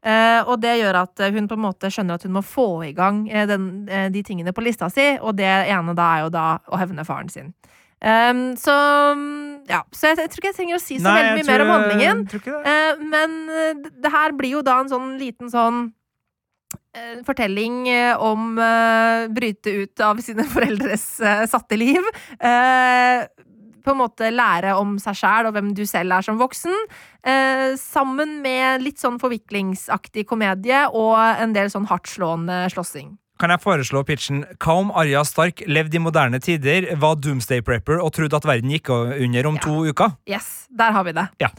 Uh, 0.02 0.42
og 0.50 0.58
det 0.58 0.72
gjør 0.80 0.96
at 1.04 1.22
hun 1.36 1.46
på 1.46 1.54
en 1.54 1.62
måte 1.62 1.86
skjønner 1.86 2.18
at 2.18 2.26
hun 2.26 2.34
må 2.34 2.42
få 2.42 2.66
i 2.82 2.90
gang 2.98 3.22
den, 3.46 3.68
de 3.86 4.22
tingene 4.26 4.50
på 4.50 4.64
lista 4.66 4.88
si, 4.90 5.04
og 5.22 5.38
det 5.38 5.46
ene 5.46 5.94
da 5.94 6.08
er 6.16 6.24
jo 6.24 6.32
da 6.34 6.48
å 6.66 6.80
hevne 6.82 7.06
faren 7.06 7.30
sin. 7.30 7.54
Um, 8.04 8.56
så 8.60 8.74
ja, 9.70 9.80
så 9.94 10.10
jeg, 10.10 10.18
jeg 10.24 10.30
tror 10.32 10.42
ikke 10.42 10.50
jeg 10.50 10.58
trenger 10.58 10.76
å 10.76 10.82
si 10.82 10.98
så 10.98 11.08
Nei, 11.08 11.14
veldig 11.20 11.36
mye 11.38 11.50
mer 11.50 11.64
om 11.64 11.72
handlingen. 11.72 12.24
det. 12.28 12.56
Eh, 12.68 13.04
men 13.14 13.36
eh, 13.48 13.86
det 14.04 14.12
her 14.12 14.34
blir 14.36 14.58
jo 14.58 14.64
da 14.66 14.80
en 14.82 14.90
sånn 14.92 15.14
liten 15.20 15.48
sånn 15.52 15.80
uh, 15.88 17.16
fortelling 17.24 17.88
om 18.20 18.60
uh, 18.60 19.24
bryte 19.32 19.72
ut 19.84 20.04
av 20.04 20.20
sine 20.24 20.44
foreldres 20.54 21.08
satte 21.48 21.80
liv. 21.80 22.12
På 23.84 23.92
en 23.92 24.00
måte 24.00 24.30
lære 24.32 24.76
om 24.80 24.94
seg 25.00 25.16
sjæl 25.20 25.48
og 25.48 25.56
hvem 25.56 25.74
du 25.76 25.82
selv 25.88 26.16
er 26.16 26.24
som 26.24 26.38
voksen. 26.40 26.72
Eh, 27.24 27.72
sammen 27.80 28.38
med 28.44 28.84
litt 28.84 29.00
sånn 29.00 29.16
forviklingsaktig 29.20 30.26
komedie 30.28 30.86
og 30.92 31.16
en 31.16 31.54
del 31.56 31.70
sånn 31.72 31.88
hardtslående 31.88 32.66
slåssing. 32.72 33.14
Kan 33.44 33.52
jeg 33.52 33.60
foreslå 33.60 34.00
pitchen 34.08 34.38
Hva 34.56 34.74
om 34.80 34.88
Arja 34.96 35.20
Stark 35.28 35.58
levde 35.68 35.98
i 35.98 36.00
moderne 36.00 36.38
tider, 36.40 36.86
var 36.96 37.18
doomsday 37.20 37.60
prepper 37.60 37.98
og 38.00 38.08
trodde 38.16 38.38
at 38.38 38.46
verden 38.48 38.72
gikk 38.72 38.88
under 38.88 39.48
om 39.50 39.58
Ja. 39.58 39.60
to 39.66 39.74
uker? 39.84 40.14
Yes, 40.24 40.64
der 40.72 40.94
har 40.96 41.04
vi 41.04 41.12
det. 41.12 41.26
Jeg 41.44 41.50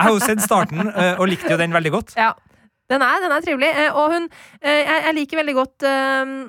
har 0.00 0.10
jo 0.10 0.18
sett 0.18 0.42
starten 0.42 0.90
eh, 0.90 1.14
og 1.14 1.30
likte 1.30 1.54
jo 1.54 1.60
den 1.62 1.70
veldig 1.70 1.94
godt. 1.94 2.16
Ja. 2.18 2.32
Den 2.90 3.06
er, 3.06 3.22
den 3.22 3.30
er 3.30 3.46
trivelig. 3.46 3.70
eh, 3.70 3.94
Og 3.94 4.10
hun 4.16 4.28
eh, 4.66 4.82
Jeg, 4.82 5.14
liker 5.14 5.38
veldig 5.44 5.54
godt 5.54 5.78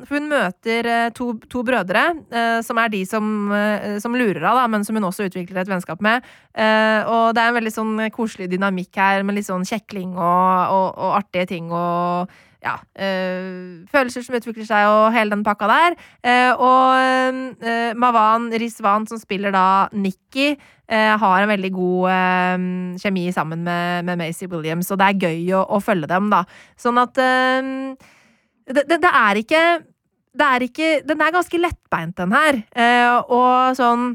For 0.10 0.18
hun 0.18 0.30
møter 0.34 0.90
to, 1.14 1.34
to 1.46 1.62
brødre, 1.62 2.10
som 2.66 2.82
er 2.82 2.90
de 2.90 3.06
som, 3.06 3.54
som 4.02 4.18
lurer 4.18 4.42
av, 4.42 4.64
da, 4.64 4.68
men 4.74 4.84
som 4.84 4.98
hun 4.98 5.06
også 5.06 5.30
utvikler 5.30 5.62
et 5.62 5.70
vennskap 5.70 6.02
med. 6.02 6.26
Og 6.58 7.36
det 7.38 7.44
er 7.46 7.52
en 7.54 7.62
veldig 7.62 7.78
sånn 7.78 8.08
koselig 8.10 8.50
dynamikk 8.50 8.98
her, 8.98 9.22
med 9.22 9.38
litt 9.38 9.54
sånn 9.54 9.70
kjekling 9.70 10.18
og, 10.18 10.72
og, 10.74 10.88
og 10.98 11.20
artige 11.22 11.46
ting 11.54 11.70
og 11.70 12.34
ja, 12.62 12.76
øh, 12.78 13.88
følelser 13.90 14.26
som 14.26 14.38
utvikler 14.38 14.68
seg, 14.68 14.88
og 14.90 15.14
hele 15.16 15.34
den 15.34 15.44
pakka 15.46 15.70
der. 15.70 15.96
Eh, 16.22 16.52
og 16.54 16.94
øh, 17.02 17.98
Mavan 17.98 18.52
Rizwan, 18.54 19.08
som 19.10 19.20
spiller 19.22 19.54
da 19.56 19.88
Nikki, 19.94 20.52
eh, 20.54 21.14
har 21.20 21.42
en 21.42 21.50
veldig 21.50 21.72
god 21.74 22.10
eh, 22.14 22.68
kjemi 23.02 23.28
sammen 23.34 23.64
med, 23.66 24.06
med 24.06 24.22
Macy 24.22 24.46
Williams, 24.52 24.92
og 24.92 25.02
det 25.02 25.10
er 25.10 25.30
gøy 25.30 25.54
å, 25.58 25.66
å 25.66 25.82
følge 25.82 26.10
dem, 26.12 26.30
da. 26.34 26.44
Sånn 26.78 27.02
at 27.02 27.18
det, 27.18 28.86
det, 28.86 29.02
det 29.02 29.10
er 29.10 29.42
ikke 29.42 29.64
det 30.32 30.46
er 30.48 30.64
ikke 30.64 30.90
Den 31.04 31.20
er 31.20 31.34
ganske 31.36 31.60
lettbeint, 31.60 32.16
den 32.16 32.32
her. 32.32 32.62
Og 33.28 33.76
sånn 33.76 34.14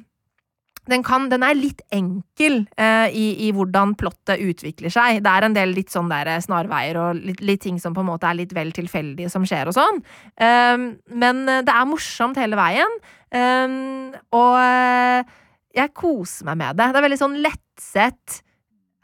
den, 0.90 1.02
kan, 1.06 1.28
den 1.32 1.44
er 1.46 1.56
litt 1.58 1.82
enkel 1.94 2.60
eh, 2.78 3.08
i, 3.10 3.26
i 3.46 3.52
hvordan 3.54 3.94
plottet 3.98 4.42
utvikler 4.42 4.92
seg. 4.92 5.20
Det 5.24 5.32
er 5.32 5.46
en 5.46 5.56
del 5.56 5.74
litt 5.76 5.92
sånn 5.94 6.10
der 6.12 6.30
snarveier 6.44 7.00
og 7.02 7.20
litt, 7.20 7.42
litt 7.44 7.64
ting 7.64 7.80
som 7.82 7.96
på 7.96 8.04
en 8.04 8.10
måte 8.10 8.28
er 8.28 8.38
litt 8.38 8.54
vel 8.56 8.72
tilfeldige 8.76 9.30
som 9.32 9.46
skjer 9.48 9.70
og 9.70 9.76
sånn. 9.76 10.02
Um, 10.38 10.88
men 11.22 11.44
eh, 11.50 11.64
det 11.66 11.74
er 11.74 11.90
morsomt 11.90 12.38
hele 12.40 12.58
veien. 12.58 12.98
Um, 13.34 14.14
og 14.36 14.58
eh, 14.62 15.36
jeg 15.76 15.94
koser 15.96 16.50
meg 16.50 16.60
med 16.62 16.78
det. 16.78 16.90
Det 16.92 17.00
er 17.00 17.08
veldig 17.08 17.22
sånn 17.24 17.40
lettsett 17.44 18.40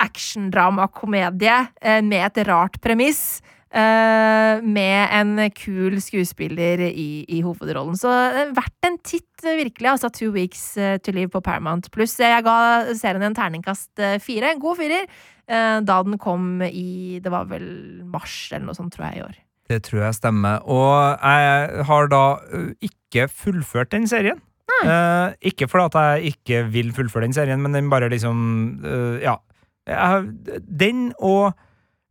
actiondramakomedie 0.02 1.58
eh, 1.80 2.00
med 2.04 2.24
et 2.30 2.46
rart 2.48 2.80
premiss. 2.82 3.42
Eh, 3.72 4.62
med 4.62 5.14
en 5.18 5.50
kul 5.56 5.98
skuespiller 6.02 6.84
i, 6.88 7.24
i 7.28 7.40
hovedrollen. 7.44 7.96
Så 7.98 8.12
eh, 8.12 8.52
verdt 8.56 8.88
en 8.88 8.98
titt, 9.00 9.30
eh, 9.44 9.58
virkelig. 9.60 9.90
Altså 9.94 10.12
Two 10.12 10.32
Weeks 10.34 10.64
to 11.04 11.14
Live 11.14 11.32
på 11.34 11.42
Paramount 11.44 11.90
Pluss. 11.94 12.18
Jeg 12.20 12.44
ga 12.46 12.56
serien 12.98 13.24
en 13.26 13.38
terningkast 13.38 14.04
fire. 14.22 14.52
En 14.52 14.62
god 14.62 14.80
firer. 14.80 15.08
da 15.82 15.96
den 16.06 16.18
kom 16.18 16.62
i 16.62 17.18
Det 17.20 17.30
var 17.30 17.48
vel 17.50 17.66
mars 18.06 18.52
eller 18.52 18.66
noe 18.66 18.78
sånt, 18.78 18.94
tror 18.94 19.10
jeg, 19.10 19.18
i 19.18 19.24
år. 19.26 19.34
Det 19.68 19.82
tror 19.88 20.04
jeg 20.04 20.14
stemmer. 20.14 20.62
Og 20.64 21.18
jeg 21.18 21.84
har 21.88 22.08
da 22.12 22.24
ikke 22.80 23.28
fullført 23.28 23.92
den 23.92 24.06
serien. 24.08 24.40
Eh, 24.82 25.34
ikke 25.52 25.68
fordi 25.70 25.84
at 25.90 25.98
jeg 26.00 26.34
ikke 26.34 26.62
vil 26.72 26.92
fullføre 26.94 27.26
den 27.26 27.34
serien, 27.36 27.62
men 27.62 27.74
den 27.74 27.90
bare 27.90 28.08
liksom 28.08 28.84
Ja. 29.22 29.36
Jeg, 29.86 30.28
den 30.80 31.12
og 31.18 31.54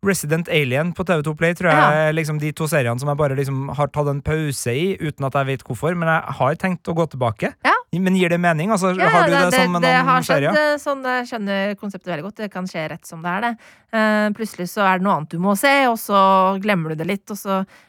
Resident 0.06 0.48
Alien 0.50 0.94
på 0.98 1.04
TV2 1.06 1.36
Play 1.38 1.54
tror 1.54 1.70
jeg 1.70 1.78
Ja. 1.78 1.92
er 2.10 2.14
liksom 2.14 2.40
de 2.42 2.52
to 2.52 2.64
seriene 2.66 3.00
som 3.00 3.08
jeg 3.10 3.18
bare 3.18 3.36
liksom 3.38 3.70
har 3.78 3.88
tatt 3.88 4.08
en 4.10 4.22
pause 4.22 4.74
i, 4.74 4.98
uten 4.98 5.26
at 5.28 5.34
jeg 5.34 5.46
vet 5.46 5.64
hvorfor. 5.64 5.94
Men 5.96 6.10
jeg 6.10 6.34
har 6.40 6.56
tenkt 6.56 6.88
å 6.90 6.96
gå 6.98 7.06
tilbake. 7.12 7.54
Ja. 7.64 7.74
Men 7.94 8.16
gir 8.16 8.30
det 8.30 8.40
mening? 8.40 8.72
Altså, 8.72 8.98
Ja, 8.98 9.10
har 9.10 9.26
du 9.28 9.32
det, 9.32 9.54
sånn 9.54 9.72
med 9.72 9.82
det 9.84 9.94
noen 9.94 10.06
har 10.06 10.22
skjedd 10.22 10.42
serier? 10.42 10.56
eh, 10.58 10.78
sånn, 10.78 11.04
jeg 11.04 11.28
skjønner 11.28 11.76
konseptet 11.76 12.06
veldig 12.08 12.24
godt. 12.24 12.36
Det 12.38 12.52
kan 12.52 12.66
skje 12.66 12.90
rett 12.90 13.06
som 13.06 13.22
det 13.22 13.30
er, 13.30 13.42
det. 13.42 13.58
Uh, 13.94 14.30
plutselig 14.34 14.70
så 14.72 14.82
er 14.88 14.98
det 14.98 15.04
noe 15.04 15.18
annet 15.18 15.30
du 15.30 15.38
må 15.38 15.56
se, 15.56 15.86
og 15.86 15.98
så 16.00 16.60
glemmer 16.64 16.90
du 16.90 16.96
det 16.96 17.06
litt, 17.08 17.28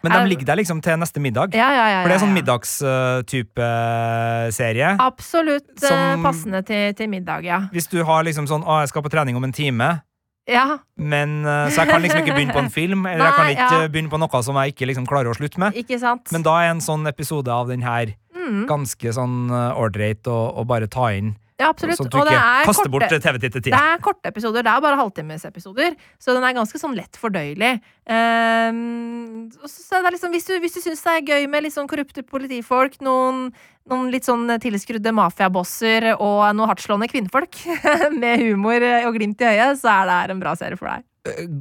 Men 0.03 0.13
er- 0.13 0.25
de 0.25 0.29
ligger 0.35 0.45
der 0.45 0.57
liksom 0.57 0.83
til 0.83 0.97
neste 0.99 1.19
middag. 1.21 1.55
Ja, 1.55 1.71
ja, 1.71 1.89
ja. 1.89 2.03
For 2.03 2.09
det 2.09 2.21
er 2.21 2.27
sånn 2.27 2.35
middagstype 2.35 4.53
serie. 4.53 4.97
Absolutt 4.99 5.83
eh, 5.83 5.89
Som- 5.89 6.23
passende 6.25 6.63
til, 6.67 6.93
til 6.95 7.09
middag, 7.09 7.45
ja. 7.45 7.61
Hvis 7.73 7.89
du 7.89 8.05
har 8.05 8.23
liksom 8.25 8.47
sånn 8.47 8.65
'Å, 8.65 8.81
jeg 8.83 8.89
skal 8.89 9.03
på 9.03 9.11
trening 9.11 9.37
om 9.37 9.45
en 9.45 9.53
time', 9.53 10.03
Ja, 10.51 10.81
men, 10.99 11.45
eh, 11.47 11.69
så 11.71 11.85
jeg 11.85 11.93
kan 11.93 12.03
liksom 12.03 12.25
ikke 12.25 12.35
begynne 12.35 12.55
på 12.57 12.63
en 12.65 12.73
film, 12.81 13.07
eller 13.07 13.29
jeg 13.29 13.35
kan 13.37 13.51
ikke 13.53 13.83
ja. 13.85 13.91
begynne 13.93 14.11
på 14.11 14.19
noe 14.19 14.43
som 14.43 14.59
jeg 14.59 14.75
ikke 14.75 14.89
liksom 14.91 15.07
klarer 15.07 15.31
å 15.31 15.37
slutte 15.39 15.63
med. 15.63 15.77
ikke 15.79 16.01
sant? 16.03 16.33
Men 16.35 16.47
da 16.47 16.57
er 16.63 16.73
en 16.73 16.83
sånn 16.83 17.07
episode 17.11 17.53
av 17.53 17.71
den 17.71 17.85
her 17.87 18.17
mm, 18.35 18.65
ganske 18.71 19.15
sånn 19.15 19.53
eh, 19.53 19.79
ålreit 19.79 20.27
å 20.27 20.67
bare 20.67 20.91
ta 20.91 21.13
inn. 21.15 21.37
Ja, 21.63 21.71
absolutt. 21.73 21.99
Sånn 22.01 22.09
at 22.11 22.13
du 22.13 22.19
Og 22.21 22.27
det 22.29 22.35
ikke 22.37 22.51
er 22.61 22.69
kaster 22.69 22.91
bort 22.93 23.07
korte, 23.07 23.21
TV-tittetida. 23.25 23.79
det 23.79 23.93
er 23.95 24.03
korte 24.05 24.29
episoder. 24.33 24.67
Det 24.67 24.73
er 24.75 24.81
bare 24.85 24.99
halvtimesepisoder, 25.01 25.97
så 26.19 26.35
den 26.37 26.45
er 26.49 26.57
ganske 26.59 26.79
sånn 26.83 26.97
lett 26.99 27.17
fordøyelig. 27.21 27.73
Um, 28.07 29.51
så 29.67 30.01
det 30.03 30.09
er 30.11 30.15
liksom, 30.17 30.33
hvis 30.35 30.47
du, 30.49 30.55
hvis 30.63 30.77
du 30.77 30.81
syns 30.85 31.03
det 31.05 31.13
er 31.17 31.27
gøy 31.33 31.47
med 31.51 31.65
litt 31.67 31.75
sånn 31.75 31.89
korrupte 31.91 32.25
politifolk, 32.27 32.99
noen, 33.05 33.49
noen 33.91 34.11
litt 34.13 34.27
sånn 34.29 34.47
tilskrudde 34.63 35.13
mafiabosser 35.17 36.11
og 36.19 36.45
noen 36.57 36.69
hardtslående 36.71 37.09
kvinnfolk 37.13 37.59
med 38.23 38.43
humor 38.45 38.85
og 39.07 39.17
glimt 39.19 39.43
i 39.43 39.51
øyet, 39.55 39.81
så 39.83 39.93
er 39.97 40.09
det 40.11 40.21
her 40.21 40.35
en 40.37 40.43
bra 40.43 40.55
serie 40.59 40.79
for 40.81 40.91
deg. 40.93 41.07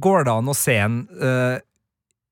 Går 0.02 0.26
det 0.26 0.32
an 0.38 0.50
å 0.50 0.56
se 0.58 0.74
en 0.82 0.96
uh, 1.22 1.58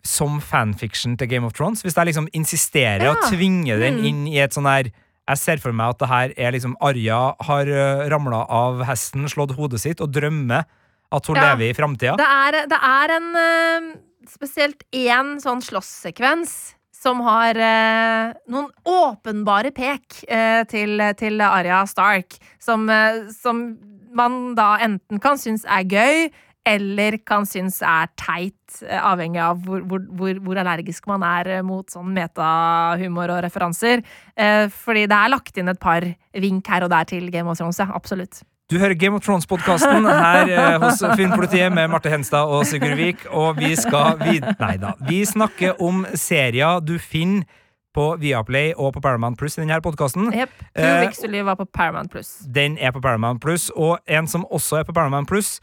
som 0.06 0.38
fanfiction 0.42 1.16
til 1.20 1.28
Game 1.30 1.46
of 1.46 1.52
Thrones? 1.58 1.84
Hvis 1.86 1.94
jeg 1.98 2.10
liksom 2.10 2.26
insisterer 2.34 3.04
Ja. 3.06 3.12
og 3.14 3.28
tvinger 3.30 3.78
den 3.82 4.00
Mm. 4.00 4.06
inn 4.10 4.26
i 4.28 4.38
et 4.42 4.54
sånn 4.56 4.66
her 4.70 4.90
Jeg 5.30 5.38
ser 5.38 5.62
for 5.62 5.76
meg 5.76 5.94
at 5.94 6.00
det 6.02 6.10
her 6.10 6.32
er 6.36 6.54
liksom 6.56 6.74
Arja 6.82 7.20
har 7.46 7.70
uh, 7.70 8.04
ramla 8.10 8.42
av 8.50 8.82
hesten, 8.88 9.28
slått 9.30 9.54
hodet 9.58 9.78
sitt 9.82 10.02
og 10.02 10.10
drømmer 10.14 10.66
at 11.10 11.26
hun 11.26 11.36
Ja. 11.38 11.52
lever 11.52 11.70
i 11.70 11.74
framtida. 11.74 12.16
Det 12.18 12.68
det 12.70 12.78
er 12.82 13.16
en 13.16 13.30
eh, 13.36 13.90
Spesielt 14.30 14.84
én 14.94 15.40
sånn 15.42 15.62
slåsssekvens 15.64 16.74
som 16.92 17.22
har 17.24 17.56
eh, 17.56 18.34
noen 18.52 18.68
åpenbare 18.86 19.72
pek 19.74 20.20
eh, 20.28 20.60
til, 20.70 21.00
til 21.16 21.40
Arya 21.40 21.80
Stark, 21.88 22.36
som, 22.60 22.84
eh, 22.92 23.24
som 23.32 23.78
man 24.14 24.54
da 24.54 24.74
enten 24.84 25.18
kan 25.24 25.40
synes 25.40 25.64
er 25.64 25.88
gøy, 25.88 26.28
eller 26.68 27.16
kan 27.24 27.46
synes 27.48 27.80
er 27.82 28.10
teit, 28.20 28.82
eh, 28.84 29.00
avhengig 29.00 29.40
av 29.42 29.62
hvor, 29.64 29.80
hvor, 29.88 30.38
hvor, 30.44 30.60
allergisk 30.60 31.08
man 31.08 31.24
er 31.24 31.48
eh, 31.56 31.62
mot 31.64 31.88
sånn 31.90 32.12
metahumor 32.14 33.32
og 33.36 33.42
referanser. 33.46 34.04
Eh, 34.36 34.66
fordi 34.68 35.06
det 35.10 35.16
er 35.16 35.32
lagt 35.32 35.56
inn 35.56 35.72
et 35.72 35.80
par 35.80 36.04
vink 36.36 36.68
her 36.68 36.84
og 36.86 36.92
der 36.92 37.08
til 37.08 37.30
Game 37.32 37.50
of 37.50 37.58
Thrones, 37.58 37.80
ja. 37.80 37.88
Absolutt. 37.96 38.42
Du 38.70 38.78
hører 38.78 38.94
Game 38.94 39.16
of 39.16 39.24
Thrones-podkasten 39.26 40.04
her 40.06 40.50
eh, 40.52 40.76
hos 40.78 41.00
Filmpolitiet 41.18 41.72
med 41.74 41.90
Marte 41.90 42.12
Henstad 42.12 42.46
og 42.46 42.62
Sigurd 42.70 42.94
Vik, 43.00 43.24
og 43.34 43.58
vi 43.58 43.72
skal 43.74 44.20
vid 44.20 44.46
Nei 44.60 44.76
da. 44.78 44.92
Vi 45.08 45.24
snakker 45.26 45.80
om 45.82 46.04
serier 46.14 46.78
du 46.84 46.94
finner 47.02 47.48
på 47.90 48.04
Viaplay 48.20 48.70
og 48.76 48.92
på 48.94 49.02
Paramount 49.02 49.38
Plus 49.38 49.58
i 49.58 49.64
denne 49.64 49.80
podkasten. 49.82 50.30
Yep. 50.30 50.52
Two 50.78 51.26
Eh, 51.26 51.42
var 51.44 51.56
på 51.58 51.64
Paramount 51.64 52.10
Plus. 52.10 52.38
Den 52.46 52.78
er 52.78 52.92
på 52.94 53.00
Paramount 53.00 53.40
Plus, 53.42 53.70
og 53.70 53.98
en 54.06 54.28
som 54.28 54.46
også 54.50 54.76
er 54.76 54.84
på 54.84 54.92
Paramount 54.92 55.28
Plus, 55.28 55.58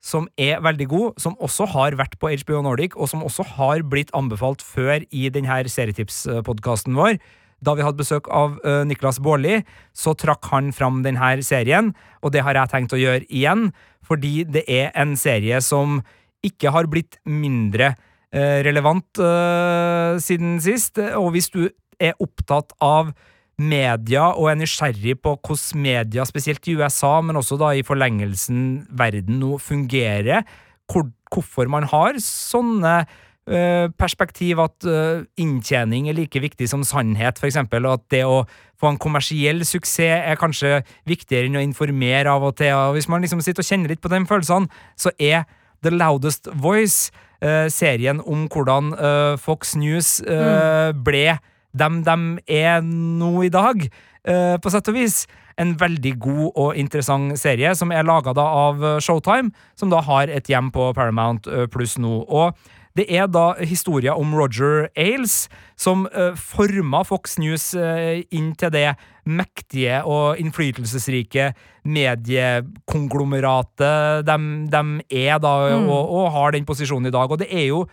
som 0.00 0.28
er 0.40 0.62
veldig 0.64 0.86
god, 0.88 1.20
som 1.20 1.36
også 1.40 1.66
har 1.74 1.96
vært 2.00 2.16
på 2.20 2.30
HBO 2.42 2.62
Nordic, 2.64 2.96
og 2.96 3.10
som 3.10 3.24
også 3.24 3.44
har 3.56 3.84
blitt 3.84 4.12
anbefalt 4.16 4.64
før 4.64 5.04
i 5.12 5.28
denne 5.32 5.60
serietipspodkasten 5.68 6.96
vår. 6.96 7.18
Da 7.60 7.74
vi 7.76 7.84
hadde 7.84 8.00
besøk 8.00 8.28
av 8.32 8.56
uh, 8.64 8.82
Niklas 8.88 9.20
Baarli, 9.20 9.60
så 9.92 10.14
trakk 10.16 10.48
han 10.54 10.72
fram 10.72 11.02
denne 11.04 11.34
serien, 11.44 11.92
og 12.24 12.32
det 12.32 12.44
har 12.46 12.56
jeg 12.56 12.72
tenkt 12.72 12.96
å 12.96 13.00
gjøre 13.00 13.28
igjen, 13.28 13.68
fordi 14.00 14.46
det 14.48 14.64
er 14.64 14.88
en 14.98 15.12
serie 15.20 15.60
som 15.62 16.00
ikke 16.46 16.72
har 16.72 16.88
blitt 16.88 17.20
mindre 17.28 17.92
uh, 17.92 18.60
relevant 18.64 19.20
uh, 19.20 20.16
siden 20.16 20.56
sist, 20.64 20.96
og 20.96 21.34
hvis 21.36 21.52
du 21.52 21.66
er 22.00 22.16
opptatt 22.16 22.72
av 22.80 23.12
media 23.60 24.30
og 24.32 24.50
er 24.50 24.58
nysgjerrig 24.60 25.16
på 25.22 25.36
hvordan 25.36 25.82
media, 25.84 26.24
spesielt 26.28 26.66
i 26.68 26.76
USA, 26.78 27.18
men 27.20 27.38
også 27.40 27.58
da 27.60 27.72
i 27.76 27.84
forlengelsen 27.86 28.86
verden 28.96 29.40
nå 29.42 29.58
fungerer, 29.62 30.46
hvor, 30.90 31.10
hvorfor 31.30 31.68
man 31.70 31.86
har 31.90 32.18
sånne 32.24 32.94
eh, 33.04 33.86
perspektiv 34.00 34.62
at 34.64 34.88
eh, 34.88 35.22
inntjening 35.40 36.08
er 36.08 36.18
like 36.18 36.42
viktig 36.42 36.68
som 36.70 36.84
sannhet, 36.86 37.38
for 37.38 37.50
eksempel, 37.50 37.86
og 37.86 38.00
at 38.00 38.06
det 38.16 38.24
å 38.26 38.42
få 38.80 38.94
en 38.94 39.00
kommersiell 39.00 39.64
suksess 39.68 40.24
er 40.24 40.40
kanskje 40.40 40.80
viktigere 41.08 41.50
enn 41.50 41.60
å 41.60 41.64
informere 41.64 42.32
av 42.32 42.46
og 42.48 42.56
til. 42.60 42.72
Og 42.72 42.96
hvis 42.96 43.10
man 43.12 43.22
liksom 43.22 43.42
sitter 43.44 43.64
og 43.64 43.68
kjenner 43.68 43.92
litt 43.92 44.02
på 44.02 44.12
de 44.12 44.22
følelsene, 44.28 44.70
så 44.96 45.12
er 45.20 45.44
The 45.84 45.92
Loudest 45.92 46.48
Voice, 46.54 47.12
eh, 47.44 47.68
serien 47.72 48.24
om 48.24 48.48
hvordan 48.48 48.94
Fox 49.40 49.76
News 49.76 50.18
ble 50.24 50.92
ble 51.04 51.26
dem 51.72 52.02
de 52.06 52.16
er 52.50 52.80
nå 52.84 53.44
i 53.46 53.52
dag, 53.52 53.86
eh, 54.24 54.56
på 54.60 54.70
sett 54.70 54.88
og 54.88 54.94
vis. 54.98 55.26
En 55.60 55.76
veldig 55.76 56.18
god 56.18 56.52
og 56.56 56.76
interessant 56.76 57.38
serie 57.38 57.74
som 57.76 57.92
er 57.92 58.06
laga 58.06 58.32
av 58.34 58.84
eh, 58.84 59.00
Showtime, 59.00 59.50
som 59.76 59.90
da 59.90 60.00
har 60.00 60.28
et 60.28 60.48
hjem 60.48 60.70
på 60.72 60.92
Paramount 60.96 61.46
eh, 61.46 61.66
pluss 61.70 61.98
nå. 61.98 62.24
Og 62.28 62.52
det 62.98 63.06
er 63.14 63.26
da 63.30 63.54
historien 63.62 64.14
om 64.18 64.34
Roger 64.34 64.88
Ailes, 64.98 65.46
som 65.78 66.08
uh, 66.10 66.34
forma 66.34 67.06
Fox 67.06 67.38
News 67.38 67.70
uh, 67.78 68.18
inn 68.34 68.50
til 68.58 68.66
det 68.74 68.98
mektige 69.30 70.02
og 70.02 70.34
innflytelsesrike 70.42 71.54
mediekonglomeratet 71.86 74.26
de, 74.26 74.36
de 74.72 74.82
er 75.22 75.38
da, 75.38 75.70
mm. 75.70 75.86
og, 75.86 76.10
og, 76.10 76.34
har 76.34 76.50
den 76.56 76.66
posisjonen 76.66 77.06
i 77.08 77.14
dag. 77.14 77.30
Og 77.30 77.38
det 77.40 77.48
er 77.54 77.70
jo 77.70 77.86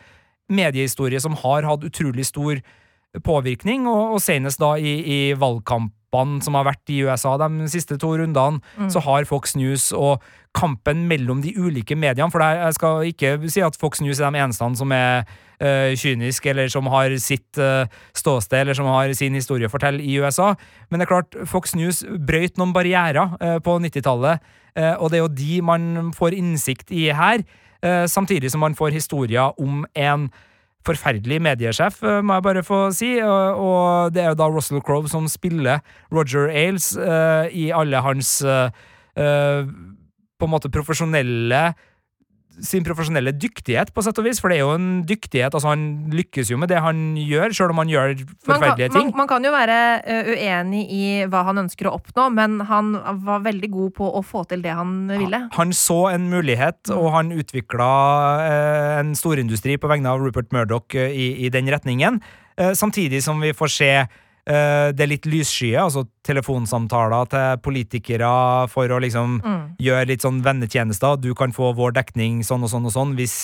mediehistorie 0.50 1.20
som 1.22 1.38
har 1.44 1.68
hatt 1.68 1.84
utrolig 1.86 2.26
stor 2.26 2.58
påvirkning, 3.24 3.88
og, 3.88 4.18
og 4.18 4.22
senest 4.24 4.62
da 4.62 4.76
i, 4.80 4.98
i 5.02 5.20
valgkamp 5.38 5.94
som 6.42 6.56
har 6.56 6.66
vært 6.66 6.90
i 6.90 7.04
USA 7.04 7.36
de 7.38 7.68
siste 7.70 7.98
to 8.00 8.16
rundene, 8.18 8.62
mm. 8.78 8.90
så 8.90 9.00
har 9.04 9.28
Fox 9.28 9.56
News 9.56 9.92
og 9.92 10.24
kampen 10.56 11.06
mellom 11.08 11.42
de 11.44 11.54
ulike 11.60 11.96
mediene 11.96 12.32
For 12.32 12.42
jeg 12.42 12.74
skal 12.74 13.04
ikke 13.12 13.38
si 13.50 13.62
at 13.62 13.78
Fox 13.78 14.02
News 14.02 14.20
er 14.20 14.32
de 14.32 14.40
eneste 14.42 14.70
som 14.80 14.92
er 14.92 15.28
øh, 15.62 15.96
kynisk, 15.96 16.46
eller 16.46 16.68
som 16.68 16.88
har 16.88 17.18
sitt 17.18 17.58
øh, 17.58 17.86
ståsted, 18.16 18.60
eller 18.60 18.74
som 18.74 18.86
har 18.86 19.14
sin 19.14 19.34
historie 19.34 19.68
å 19.68 19.74
fortelle 19.74 20.02
i 20.02 20.18
USA. 20.20 20.56
Men 20.90 21.00
det 21.00 21.06
er 21.06 21.14
klart, 21.14 21.38
Fox 21.46 21.76
News 21.76 22.04
brøyt 22.04 22.58
noen 22.58 22.74
barrierer 22.74 23.38
øh, 23.42 23.60
på 23.62 23.78
90-tallet, 23.80 24.40
og 24.78 25.10
det 25.10 25.18
er 25.18 25.24
jo 25.24 25.34
de 25.34 25.56
man 25.66 26.12
får 26.14 26.36
innsikt 26.38 26.92
i 26.94 27.08
her, 27.10 27.42
samtidig 28.06 28.52
som 28.54 28.62
man 28.62 28.76
får 28.78 28.94
historier 28.94 29.58
om 29.58 29.88
en 29.98 30.28
forferdelig 30.88 31.42
mediesjef, 31.44 32.00
eh, 32.04 32.22
må 32.24 32.38
jeg 32.38 32.46
bare 32.48 32.64
få 32.66 32.80
si. 32.96 33.12
Og 33.22 34.14
det 34.16 34.24
er 34.24 34.32
jo 34.32 34.40
da 34.40 34.50
Russell 34.52 34.84
Crowe 34.86 35.12
som 35.12 35.28
spiller 35.32 35.84
Roger 36.14 36.50
Ailes 36.50 36.94
uh, 36.98 37.46
i 37.52 37.70
alle 37.76 38.02
hans 38.04 38.40
uh, 38.46 38.70
på 40.38 40.48
en 40.48 40.54
måte 40.54 40.72
profesjonelle 40.74 41.62
sin 42.64 42.86
profesjonelle 42.86 43.34
dyktighet, 43.36 43.92
på 43.94 44.04
sett 44.06 44.18
og 44.22 44.28
vis. 44.28 44.42
For 44.42 44.52
det 44.52 44.60
er 44.60 44.66
jo 44.66 44.76
en 44.76 44.90
dyktighet. 45.08 45.54
altså 45.54 45.72
Han 45.74 46.10
lykkes 46.14 46.52
jo 46.52 46.60
med 46.62 46.72
det 46.72 46.82
han 46.84 47.16
gjør, 47.20 47.56
sjøl 47.56 47.74
om 47.74 47.82
han 47.84 47.92
gjør 47.92 48.16
forferdelige 48.46 48.92
ting. 48.96 49.12
Man, 49.12 49.24
man, 49.24 49.30
kan 49.32 49.46
jo 49.46 49.54
være 49.54 49.80
uenig 50.34 50.84
i 50.94 51.04
hva 51.30 51.44
han 51.50 51.64
ønsker 51.66 51.90
å 51.90 51.96
oppnå, 52.00 52.30
men 52.36 52.60
han 52.70 52.94
var 53.26 53.46
veldig 53.46 53.72
god 53.74 53.96
på 54.00 54.12
å 54.20 54.24
få 54.26 54.46
til 54.52 54.64
det 54.66 54.76
han 54.78 55.12
ville. 55.12 55.44
Han 55.58 55.74
så 55.76 56.00
en 56.14 56.30
mulighet, 56.32 56.80
mm. 56.90 56.96
og 56.98 57.12
han 57.16 57.34
utvikla 57.36 57.92
eh, 58.46 58.94
en 59.02 59.16
storindustri 59.18 59.78
på 59.82 59.92
vegne 59.92 60.14
av 60.14 60.24
Rupert 60.24 60.54
Murdoch 60.56 60.98
eh, 60.98 61.14
i, 61.14 61.28
i 61.46 61.52
den 61.54 61.70
retningen. 61.72 62.22
Eh, 62.58 62.74
samtidig 62.78 63.22
som 63.26 63.42
vi 63.44 63.54
får 63.58 63.76
se 63.78 63.92
Eh, 64.02 64.26
det 64.48 65.04
er 65.04 65.10
litt 65.12 65.26
lysskye, 65.28 65.76
altså 65.82 66.06
telefonsamtaler 66.24 67.28
til 67.34 67.58
politikere 67.66 68.30
for 68.72 68.88
å 68.88 69.00
liksom 69.04 69.42
mm. 69.44 69.64
gjøre 69.84 70.08
litt 70.14 70.24
sånn 70.24 70.40
vennetjenester. 70.46 71.20
Du 71.20 71.34
kan 71.36 71.52
få 71.52 71.74
vår 71.76 71.98
dekning 71.98 72.40
sånn 72.48 72.64
og 72.64 72.72
sånn 72.72 72.88
og 72.88 72.94
sånn 72.96 73.12
hvis 73.20 73.36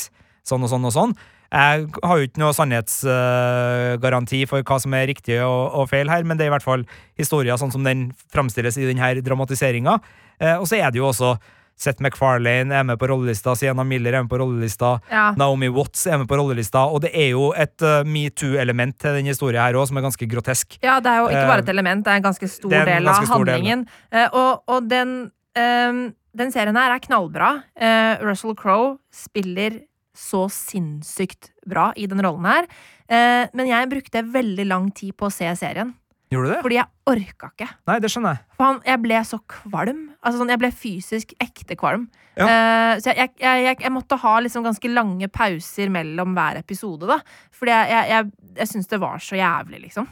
sånn 0.48 0.64
og 0.64 0.72
sånn 0.72 0.88
og 0.88 0.96
sånn. 0.96 1.16
Jeg 1.54 1.86
har 2.02 2.18
jo 2.18 2.26
ikke 2.26 2.42
noe 2.42 2.56
sannhetsgaranti 2.58 4.40
for 4.50 4.66
hva 4.66 4.80
som 4.82 4.96
er 4.98 5.06
riktig 5.12 5.38
og, 5.46 5.68
og, 5.70 5.90
feil 5.92 6.10
her, 6.10 6.26
men 6.26 6.40
det 6.40 6.48
er 6.48 6.50
i 6.50 6.56
hvert 6.56 6.66
fall 6.66 6.86
historier 7.20 7.60
sånn 7.62 7.74
som 7.74 7.86
den 7.86 8.08
framstilles 8.34 8.80
i 8.82 8.88
denne 8.90 9.12
dramatiseringa. 9.22 10.00
Uh, 10.42 10.56
og 10.58 10.66
så 10.70 10.80
er 10.80 10.90
det 10.90 11.02
jo 11.02 11.12
også 11.12 11.36
Seth 11.80 12.04
MacFarlane 12.04 12.74
er 12.76 12.86
med 12.88 13.00
på 13.02 13.10
rollelista, 13.10 13.56
Sienna 13.58 13.84
Miller 13.88 14.16
er 14.16 14.24
med 14.24 14.32
på 14.32 14.40
rollelista, 14.40 14.96
ja. 15.12 15.26
Naomi 15.40 15.70
Watts 15.74 16.06
er 16.08 16.20
med 16.22 16.30
på 16.30 16.38
rollelista, 16.40 16.86
og 16.86 17.04
det 17.06 17.14
er 17.18 17.32
jo 17.34 17.50
et 17.60 17.86
uh, 17.86 18.02
metoo-element 18.08 18.96
til 19.02 19.18
denne 19.18 19.34
historien 19.34 19.64
her 19.64 19.78
òg, 19.80 19.88
som 19.90 20.00
er 20.00 20.06
ganske 20.06 20.28
grotesk. 20.30 20.78
Ja, 20.86 21.00
det 21.04 21.12
er 21.12 21.24
jo 21.24 21.32
ikke 21.32 21.48
bare 21.50 21.66
et 21.66 21.72
eh, 21.72 21.76
element, 21.76 22.06
det 22.06 22.14
er 22.14 22.22
en 22.22 22.28
ganske 22.28 22.52
stor 22.52 22.76
en 22.78 22.92
del 22.92 23.10
ganske 23.10 23.26
av 23.26 23.34
handlingen. 23.38 23.88
Del. 23.88 24.20
Uh, 24.20 24.38
og, 24.44 24.76
og 24.76 24.92
den, 24.92 25.16
um, 25.60 26.04
den, 26.44 26.54
serien 26.54 26.78
her 26.80 26.94
er 26.94 27.04
knallbra. 27.04 27.50
Uh, 27.74 28.14
Russell 28.24 28.56
Crowe 28.60 28.96
spiller 29.14 29.82
så 30.14 30.46
sinnssykt 30.54 31.50
bra 31.66 31.90
i 31.98 32.06
den 32.06 32.22
rollen 32.22 32.46
her. 32.46 32.68
men 33.10 33.66
jeg 33.66 33.88
brukte 33.90 34.22
veldig 34.30 34.66
lang 34.70 34.92
tid 34.94 35.16
på 35.18 35.26
å 35.26 35.34
se 35.34 35.48
serien. 35.58 35.90
Gjorde 36.34 36.50
du 36.50 36.54
det? 36.56 36.62
Fordi 36.66 36.80
jeg 36.80 37.14
orka 37.14 37.52
ikke. 37.54 37.70
Nei, 37.90 38.00
det 38.02 38.12
skjønner 38.12 38.40
Jeg 38.40 38.64
han, 38.64 38.82
jeg 38.88 39.02
ble 39.04 39.22
så 39.30 39.40
kvalm. 39.54 40.02
Altså 40.24 40.42
sånn, 40.42 40.54
Jeg 40.54 40.62
ble 40.64 40.72
fysisk 40.84 41.34
ekte 41.44 41.78
kvalm. 41.80 42.08
Ja. 42.34 42.48
Uh, 42.48 42.94
så 43.04 43.14
jeg, 43.14 43.36
jeg, 43.38 43.66
jeg, 43.68 43.78
jeg, 43.84 43.94
måtte 43.94 44.18
ha 44.24 44.34
liksom 44.42 44.66
ganske 44.66 44.90
lange 44.90 45.30
pauser 45.30 45.94
mellom 45.94 46.34
hver 46.38 46.60
episode. 46.64 47.10
da 47.10 47.20
Fordi 47.54 47.76
jeg, 47.76 48.10
jeg, 48.10 48.52
jeg 48.58 48.72
syns 48.72 48.90
det 48.90 49.02
var 49.04 49.22
så 49.22 49.38
jævlig, 49.38 49.84
liksom. 49.86 50.10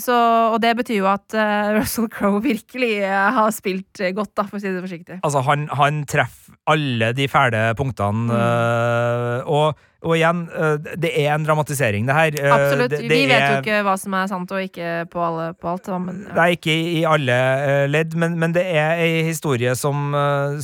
Så, 0.00 0.16
og 0.54 0.58
det 0.64 0.74
betyr 0.78 1.02
jo 1.02 1.08
at 1.10 1.36
uh, 1.36 1.74
Russell 1.78 2.08
Crowe 2.12 2.42
virkelig 2.44 2.92
uh, 3.04 3.30
har 3.36 3.50
spilt 3.54 4.00
godt, 4.16 4.32
da, 4.36 4.46
for 4.48 4.58
å 4.58 4.62
si 4.62 4.72
det 4.72 4.84
forsiktig. 4.84 5.18
Altså, 5.22 5.44
han, 5.44 5.66
han 5.76 6.04
treffer 6.08 6.56
alle 6.72 7.12
de 7.16 7.26
fæle 7.28 7.66
punktene, 7.76 8.30
mm. 8.32 9.50
og 9.52 9.74
og 10.04 10.18
igjen, 10.18 10.42
eh, 10.52 10.74
det 11.00 11.12
er 11.16 11.32
en 11.34 11.46
dramatisering, 11.46 12.08
det 12.08 12.16
her. 12.16 12.36
Eh, 12.40 12.54
Absolutt. 12.54 12.90
Det, 12.92 13.00
det 13.08 13.10
vi 13.10 13.28
vet 13.30 13.38
er, 13.38 13.54
jo 13.54 13.62
ikke 13.62 13.80
hva 13.86 13.94
som 14.00 14.16
er 14.18 14.28
sant 14.30 14.52
og 14.52 14.66
ikke 14.66 14.90
på, 15.12 15.22
alle, 15.24 15.46
på 15.56 15.70
alt. 15.72 15.88
Men, 16.04 16.20
ja. 16.28 16.34
Det 16.34 16.44
er 16.44 16.58
ikke 16.58 16.74
i 16.74 17.00
alle 17.08 17.38
eh, 17.64 17.86
ledd, 17.90 18.16
men, 18.20 18.36
men 18.40 18.56
det 18.56 18.66
er 18.68 19.00
ei 19.04 19.24
historie 19.30 19.74
som, 19.78 20.12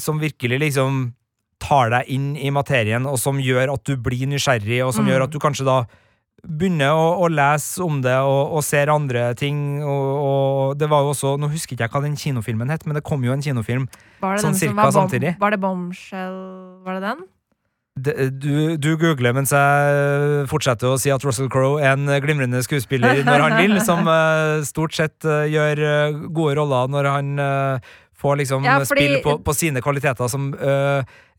som, 0.01 0.21
virkelig 0.21 0.61
liksom 0.66 1.01
tar 1.61 1.93
deg 1.93 2.12
inn 2.12 2.35
i 2.37 2.53
materien, 2.53 3.09
og 3.09 3.18
som 3.21 3.41
gjør 3.41 3.75
at 3.75 3.85
du 3.89 3.97
blir 4.01 4.29
nysgjerrig, 4.29 4.83
og 4.85 4.95
som 4.97 5.07
mm. 5.07 5.12
gjør 5.12 5.27
at 5.27 5.35
du 5.35 5.41
kanskje 5.43 5.68
da 5.68 5.81
begynner 6.45 6.95
å, 6.97 7.09
å 7.24 7.30
lese 7.32 7.82
om 7.84 8.01
det 8.05 8.16
og, 8.24 8.55
og 8.57 8.64
ser 8.66 8.93
andre 8.93 9.30
ting. 9.38 9.80
Og, 9.82 10.07
og, 10.20 10.78
det 10.80 10.88
var 10.91 11.05
jo 11.05 11.12
også 11.14 11.34
Nå 11.41 11.51
husker 11.53 11.76
ikke 11.76 11.88
jeg 11.88 11.95
hva 11.95 12.05
den 12.05 12.16
kinofilmen 12.20 12.72
het, 12.72 12.86
men 12.86 12.99
det 12.99 13.05
kom 13.07 13.24
jo 13.26 13.34
en 13.34 13.45
kinofilm 13.45 13.91
sånn 14.20 14.57
cirka 14.57 14.91
samtidig. 14.95 15.36
Var 15.41 15.57
det 15.57 15.61
Bombshell? 15.62 16.41
Var 16.86 16.99
det 16.99 17.05
den? 17.11 17.28
du, 18.01 18.76
du, 18.80 18.91
googler 19.01 19.34
mens 19.36 19.53
jeg 19.53 20.45
fortsetter 20.51 20.93
å 20.93 20.99
si 21.01 21.11
at 21.12 21.24
Russell 21.26 21.51
Crowe 21.53 21.80
er 21.82 21.97
en 21.97 22.09
glimrende 22.22 22.62
skuespiller 22.64 23.22
når 23.26 23.45
han 23.45 23.57
vil, 23.59 23.76
som 23.84 24.07
uh, 24.09 24.61
stort 24.66 24.97
sett 24.97 25.26
uh, 25.26 25.45
gjør 25.51 25.82
uh, 25.82 26.20
gode 26.30 26.57
roller 26.61 26.93
når 26.93 27.11
han 27.11 27.32
får 28.21 28.41
liksom 28.43 28.68
ja, 28.68 28.79
fordi... 28.85 29.07
spille 29.07 29.23
på, 29.25 29.39
på, 29.45 29.57
sine 29.57 29.83
kvaliteter 29.85 30.29
som 30.29 30.51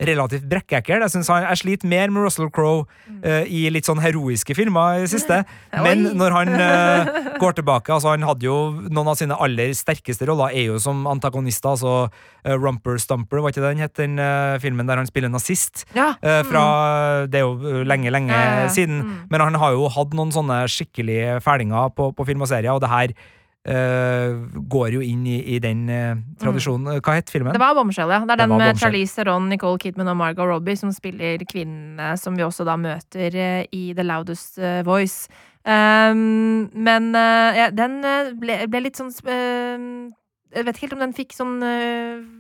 relativt 0.02 0.46
brekkekkel. 0.50 1.04
Jeg, 1.04 1.14
synes 1.14 1.30
han, 1.32 1.46
jeg 1.46 1.62
sliter 1.62 1.90
mer 1.90 2.12
med 2.14 2.26
Russell 2.26 2.50
Crowe 2.54 2.86
uh, 2.86 3.44
i 3.46 3.64
litt 3.74 3.88
sånn 3.88 4.02
heroiske 4.02 4.56
filmer 4.58 5.00
i 5.00 5.06
det 5.06 5.12
siste. 5.14 5.42
Men 5.86 6.12
når 6.18 6.38
han 6.38 6.54
uh, 6.56 7.20
går 7.42 7.58
tilbake 7.60 7.94
altså 7.94 8.14
Han 8.16 8.26
hadde 8.26 8.48
jo 8.48 8.58
noen 8.90 9.12
av 9.12 9.18
sine 9.20 9.38
aller 9.42 9.74
sterkeste 9.78 10.28
roller 10.30 10.54
er 10.56 10.72
jo 10.72 10.80
som 10.82 11.06
antagonister. 11.10 11.76
Altså 11.76 11.96
uh, 12.08 12.56
Rumper 12.56 12.98
Stumper, 13.02 13.44
var 13.44 13.54
ikke 13.54 13.64
det 13.64 13.74
den 13.76 13.86
het? 13.86 13.96
Den 14.02 14.18
filmen 14.64 14.90
der 14.90 15.00
han 15.00 15.10
spiller 15.10 15.30
nazist. 15.32 15.86
Ja. 15.96 16.14
fra 16.48 16.64
mm. 16.64 17.30
Det 17.32 17.40
er 17.40 17.46
jo 17.46 17.84
lenge, 17.88 18.12
lenge 18.14 18.38
siden. 18.74 19.02
Mm. 19.06 19.20
Men 19.32 19.44
han 19.46 19.60
har 19.62 19.76
jo 19.76 19.90
hatt 19.92 20.16
noen 20.18 20.34
sånne 20.34 20.64
skikkelige 20.72 21.40
fælinger 21.46 21.94
på, 21.96 22.12
på 22.16 22.26
film 22.28 22.44
og 22.46 22.50
serier, 22.52 22.74
og 22.74 22.82
det 22.84 22.92
her 22.92 23.14
Uh, 23.14 23.41
går 23.64 24.96
jo 24.96 25.04
inn 25.06 25.26
i, 25.30 25.38
i 25.54 25.60
den 25.62 25.84
uh, 25.90 26.18
tradisjonen. 26.42 26.98
Hva 26.98 27.20
het 27.20 27.30
filmen? 27.30 27.54
Det 27.54 27.62
var 27.62 27.76
Bombshell, 27.78 28.10
ja. 28.10 28.24
Det 28.26 28.34
er 28.34 28.42
den 28.42 28.56
med 28.58 28.80
Charlize 28.82 29.20
Theron, 29.20 29.52
Nicole 29.52 29.78
Kidman 29.82 30.10
og 30.10 30.18
Margot 30.18 30.50
Robbie 30.50 30.80
som 30.80 30.90
spiller 30.96 31.44
kvinnene 31.46 32.16
som 32.18 32.38
vi 32.38 32.46
også 32.48 32.66
da 32.66 32.80
møter 32.82 33.38
uh, 33.38 33.62
i 33.70 33.92
The 33.94 34.08
Loudest 34.08 34.58
Voice. 34.88 35.30
Um, 35.62 36.72
men 36.74 37.12
ja, 37.14 37.68
den 37.70 38.00
ble, 38.42 38.64
ble, 38.66 38.80
litt 38.82 38.98
sånn 38.98 39.12
jeg 39.14 40.66
vet 40.66 40.74
ikke 40.74 40.88
helt 40.88 40.96
om 40.96 41.04
den 41.04 41.14
fikk 41.16 41.36
sånn 41.38 41.62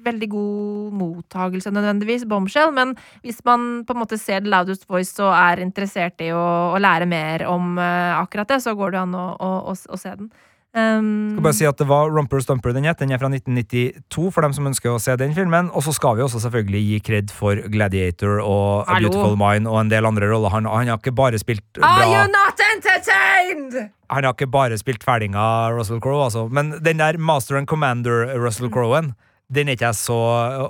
veldig 0.03 0.29
god 0.33 0.95
mottagelse 0.99 1.69
nødvendigvis, 1.71 2.25
Bombshell, 2.27 2.73
men 2.73 2.95
hvis 3.21 3.43
man 3.45 3.85
på 3.85 3.93
en 3.93 4.01
måte 4.01 4.17
ser 4.19 4.41
The 4.41 4.49
Loudest 4.49 4.89
Voice 4.89 5.21
og 5.21 5.29
er 5.37 5.61
interessert 5.61 6.19
i 6.25 6.31
å, 6.33 6.41
å 6.73 6.81
lære 6.81 7.05
mer 7.07 7.45
om 7.47 7.77
akkurat 7.77 8.49
det, 8.49 8.63
så 8.65 8.73
går 8.75 8.97
det 8.97 9.03
an 9.05 9.13
å, 9.15 9.27
å, 9.37 9.77
å 9.77 10.01
se 10.01 10.17
den. 10.17 10.31
Um, 10.71 11.33
skal 11.35 11.43
bare 11.43 11.55
si 11.57 11.65
at 11.67 11.79
Det 11.81 11.85
var 11.89 12.13
Romper 12.15 12.39
Stumper 12.39 12.71
den 12.71 12.85
het. 12.87 12.99
Den 13.01 13.11
er 13.11 13.19
fra 13.19 13.27
1992 13.27 14.29
for 14.31 14.45
dem 14.45 14.53
som 14.55 14.69
ønsker 14.69 14.93
å 14.93 15.01
se 15.03 15.17
den 15.19 15.33
filmen. 15.35 15.67
Og 15.75 15.83
så 15.83 15.91
skal 15.95 16.15
vi 16.15 16.23
også 16.23 16.39
selvfølgelig 16.45 16.83
gi 16.85 16.99
kred 17.03 17.33
for 17.35 17.59
Gladiator 17.73 18.39
og 18.39 18.87
A 18.87 18.99
Beautiful 19.01 19.35
Mind 19.39 19.67
og 19.67 19.81
en 19.81 19.91
del 19.91 20.07
andre 20.07 20.31
roller. 20.31 20.53
Han, 20.55 20.69
han, 20.71 20.87
har 20.93 21.01
ikke 21.01 21.15
bare 21.17 21.41
spilt 21.41 21.65
bra 21.75 21.89
Are 21.89 22.07
you 22.07 22.23
not 22.31 22.63
entertained? 22.69 23.91
Han 24.11 24.23
har 24.27 24.31
ikke 24.31 24.47
bare 24.51 24.79
spilt 24.79 25.03
ferdinger 25.03 25.75
Russell 25.75 25.99
Crowe, 26.03 26.23
altså. 26.29 26.47
Men 26.47 26.77
den 26.79 27.03
der 27.03 27.19
Master 27.19 27.59
and 27.59 27.67
Commander 27.67 28.31
Russell 28.39 28.71
Crowen 28.71 29.13
den 29.51 29.69
er 29.69 29.75
ikke 29.75 29.89
jeg 29.89 29.99
så 29.99 30.17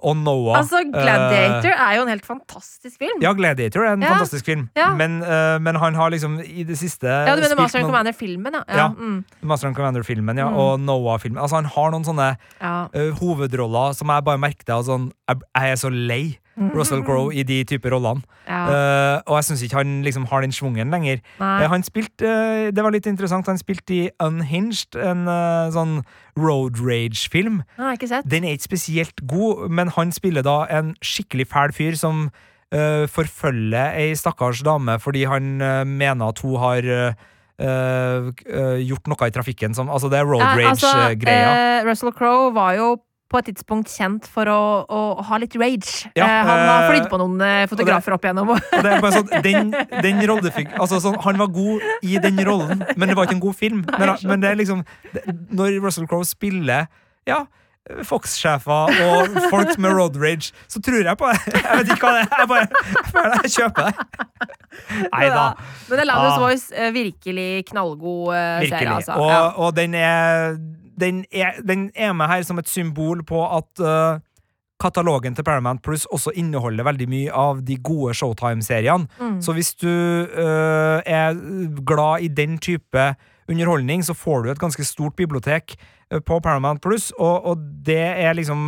Og 0.02 0.16
Noah 0.18 0.60
Altså, 0.62 0.82
Gladiator 0.90 1.72
uh, 1.72 1.84
er 1.86 1.98
jo 1.98 2.06
en 2.06 2.12
helt 2.12 2.26
fantastisk 2.26 2.98
film. 2.98 3.22
Ja, 3.24 3.34
Gladiator 3.38 3.86
er 3.86 3.96
en 3.96 4.06
ja. 4.06 4.14
fantastisk 4.16 4.48
film, 4.50 4.68
ja. 4.78 4.92
men, 4.98 5.20
uh, 5.22 5.58
men, 5.62 5.80
han 5.82 5.98
har 5.98 6.12
liksom 6.14 6.40
i 6.44 6.66
det 6.68 6.78
siste 6.80 7.08
Ja, 7.08 7.36
du 7.36 7.42
mener 7.44 7.60
Master 7.60 7.80
and 7.82 7.90
Commander-filmen, 7.90 8.60
ja. 8.60 8.64
ja. 8.78 8.88
Mm. 8.92 9.24
Master 9.42 9.70
and 9.70 9.78
Commander-filmen, 9.78 10.38
ja, 10.38 10.50
mm. 10.50 10.58
og 10.58 10.80
Noah-filmen. 10.80 11.42
Altså, 11.42 11.62
han 11.62 11.70
har 11.72 11.92
noen 11.94 12.08
sånne 12.08 12.30
uh, 12.62 13.02
hovedroller 13.22 13.98
som 13.98 14.14
jeg 14.14 14.28
bare 14.28 14.42
merket 14.42 14.74
av 14.74 14.86
sånn 14.88 15.12
jeg, 15.30 15.44
jeg 15.56 15.76
er 15.76 15.80
så 15.80 15.92
lei 15.92 16.24
Russell 16.76 17.02
Crowe 17.04 17.34
i 17.34 17.44
de 17.48 17.64
typer 17.68 17.94
rollene. 17.96 18.22
Ja. 18.48 18.62
Uh, 18.68 19.18
og 19.28 19.40
jeg 19.40 19.48
syns 19.50 19.64
ikke 19.66 19.80
han 19.80 20.02
liksom 20.06 20.26
har 20.30 20.42
den 20.46 20.54
schwungen 20.54 20.94
lenger. 20.94 21.20
Uh, 21.40 21.66
han 21.72 21.84
spilte 21.84 22.28
uh, 22.28 22.70
Det 22.72 22.84
var 22.84 22.94
litt 22.94 23.08
interessant, 23.10 23.48
han 23.50 23.58
spilte 23.58 23.96
i 23.96 24.10
Unhinged, 24.22 24.96
en 25.02 25.26
sånn 25.74 25.98
road 26.40 26.80
rage-film. 26.80 27.62
Den 28.30 28.46
er 28.46 28.56
ikke 28.56 28.70
spesielt 28.70 29.26
god, 29.28 29.68
men 29.70 29.92
han 29.98 30.14
spiller 30.16 30.46
da 30.46 30.64
en 30.70 30.96
skikkelig 31.02 31.48
fæl 31.52 31.74
fyr 31.76 31.98
som 32.00 32.30
forfølger 32.72 33.98
ei 34.00 34.14
stakkars 34.16 34.62
dame 34.64 34.94
fordi 35.04 35.26
han 35.28 35.58
mener 35.92 36.30
at 36.32 36.40
hun 36.40 36.56
har 36.62 36.86
gjort 38.80 39.10
noe 39.12 39.28
i 39.28 39.34
trafikken 39.36 39.76
som 39.76 39.90
Altså, 39.92 40.08
det 40.08 40.22
er 40.22 40.30
road 40.30 40.42
altså, 40.42 40.88
rage-greia. 40.88 41.52
eh, 41.82 41.90
Russell 41.90 42.14
Crowe 42.16 42.54
var 42.56 42.78
jo 42.80 42.94
på 43.32 43.40
et 43.40 43.48
tidspunkt 43.52 43.92
kjent 43.92 44.28
for 44.30 44.50
å, 44.52 44.60
å 44.92 45.00
ha 45.30 45.40
litt 45.42 45.56
rage. 45.60 46.10
Ja, 46.20 46.26
eh, 46.28 46.42
han 46.50 46.64
har 46.68 46.84
eh, 46.84 46.90
flydd 46.92 47.08
på 47.12 47.20
noen 47.22 47.38
fotografer 47.40 47.72
fotografer 47.72 48.18
opp 48.18 48.28
igjennom. 48.28 48.52
Og 48.78 48.84
det 48.84 48.92
er 48.92 49.06
bare 49.06 49.22
sånn, 49.22 49.32
den, 49.46 49.72
den. 50.04 50.76
Altså, 50.76 51.00
sånn, 51.04 51.18
han 51.24 51.40
var 51.42 51.50
god 51.56 51.88
i 52.04 52.20
den 52.22 52.44
rollen, 52.48 52.84
men 52.96 53.08
det 53.10 53.16
var 53.18 53.30
ikke 53.30 53.38
en 53.40 53.46
god 53.48 53.58
film. 53.60 53.82
Men, 53.98 54.14
men 54.28 54.44
det 54.44 54.52
er 54.52 54.60
liksom 54.60 54.84
Når 55.56 55.80
Russell 55.84 56.08
Crowe 56.12 56.28
spiller 56.28 56.88
Ja, 57.28 57.44
Fox-sjefer 58.06 58.92
og 59.08 59.38
folk 59.50 59.74
med 59.82 59.96
road 59.98 60.18
rage, 60.22 60.52
så 60.70 60.80
tror 60.84 61.02
jeg 61.08 61.18
på 61.18 61.32
det. 61.32 61.56
Jeg 61.58 61.80
vet 61.80 61.90
ikke 61.96 62.06
hva 62.06 62.12
det 62.14 62.22
er. 62.22 62.36
Jeg 62.44 62.50
bare 62.52 62.68
jeg 62.68 63.08
føler 63.10 63.34
jeg 63.42 63.54
kjøper 63.56 63.88
det. 63.88 64.28
Nei 65.12 65.24
da. 65.34 65.46
Men 65.90 66.04
Aladdin's 66.04 66.36
Ah. 66.36 66.44
Voice, 66.44 66.68
eh, 66.78 66.92
virkelig 66.96 67.50
knallgod 67.72 68.36
eh, 68.36 68.60
Virkelig. 68.62 68.78
serie, 68.78 68.94
altså. 69.00 69.18
Og, 69.18 69.32
Ja. 69.32 69.42
og 69.66 69.76
den, 69.76 69.96
er, 69.98 70.56
den, 71.02 71.24
er, 71.34 71.58
den 71.66 71.90
er 71.96 72.14
med 72.14 72.30
her 72.32 72.46
som 72.48 72.62
et 72.62 72.70
symbol 72.70 73.24
på 73.28 73.42
at 73.58 73.82
uh, 73.84 74.22
katalogen 74.82 75.36
til 75.38 75.46
Paramount 75.46 75.84
Plus 75.86 76.08
også 76.10 76.32
inneholder 76.42 76.88
veldig 76.88 77.10
mye 77.12 77.34
av 77.38 77.60
de 77.68 77.76
gode 77.86 78.16
Showtime-seriene. 78.18 79.06
Mm. 79.22 79.36
Så 79.46 79.54
hvis 79.54 79.74
du 79.78 79.90
uh, 79.90 81.02
er 81.06 81.38
glad 81.86 82.26
i 82.26 82.32
den 82.34 82.58
type 82.58 83.12
underholdning, 83.52 84.02
så 84.06 84.14
får 84.16 84.46
du 84.46 84.52
et 84.54 84.62
ganske 84.62 84.86
stort 84.88 85.14
bibliotek 85.20 85.76
uh, 86.14 86.18
på 86.26 86.40
Paramount 86.42 86.82
Plus, 86.82 87.12
og, 87.20 87.46
og 87.52 87.62
det 87.86 88.00
er 88.00 88.34
liksom 88.38 88.60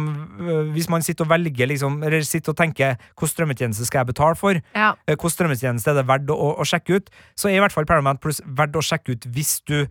Hvis 0.76 0.90
man 0.90 1.02
sitter 1.06 1.26
og 1.26 1.32
velger 1.34 1.68
liksom, 1.72 2.02
eller 2.04 2.22
sitter 2.28 2.54
og 2.54 2.58
tenker 2.62 2.96
hvilken 3.00 3.34
strømmetjeneste 3.34 3.86
skal 3.90 4.04
jeg 4.04 4.12
betale 4.14 4.36
for, 4.40 4.62
Ja. 4.76 4.94
eh, 5.08 5.16
hvilken 5.16 5.34
strømmetjeneste 5.38 5.92
er 5.94 6.02
det 6.02 6.08
verdt 6.10 6.30
å, 6.34 6.54
å 6.62 6.66
sjekke 6.68 7.00
ut, 7.00 7.10
så 7.38 7.50
er 7.50 7.58
i 7.58 7.64
hvert 7.64 7.74
fall 7.76 7.90
Paramount 7.90 8.22
Plus 8.22 8.42
verdt 8.46 8.78
å 8.78 8.86
sjekke 8.86 9.18
ut 9.18 9.26
hvis 9.34 9.58
du 9.70 9.86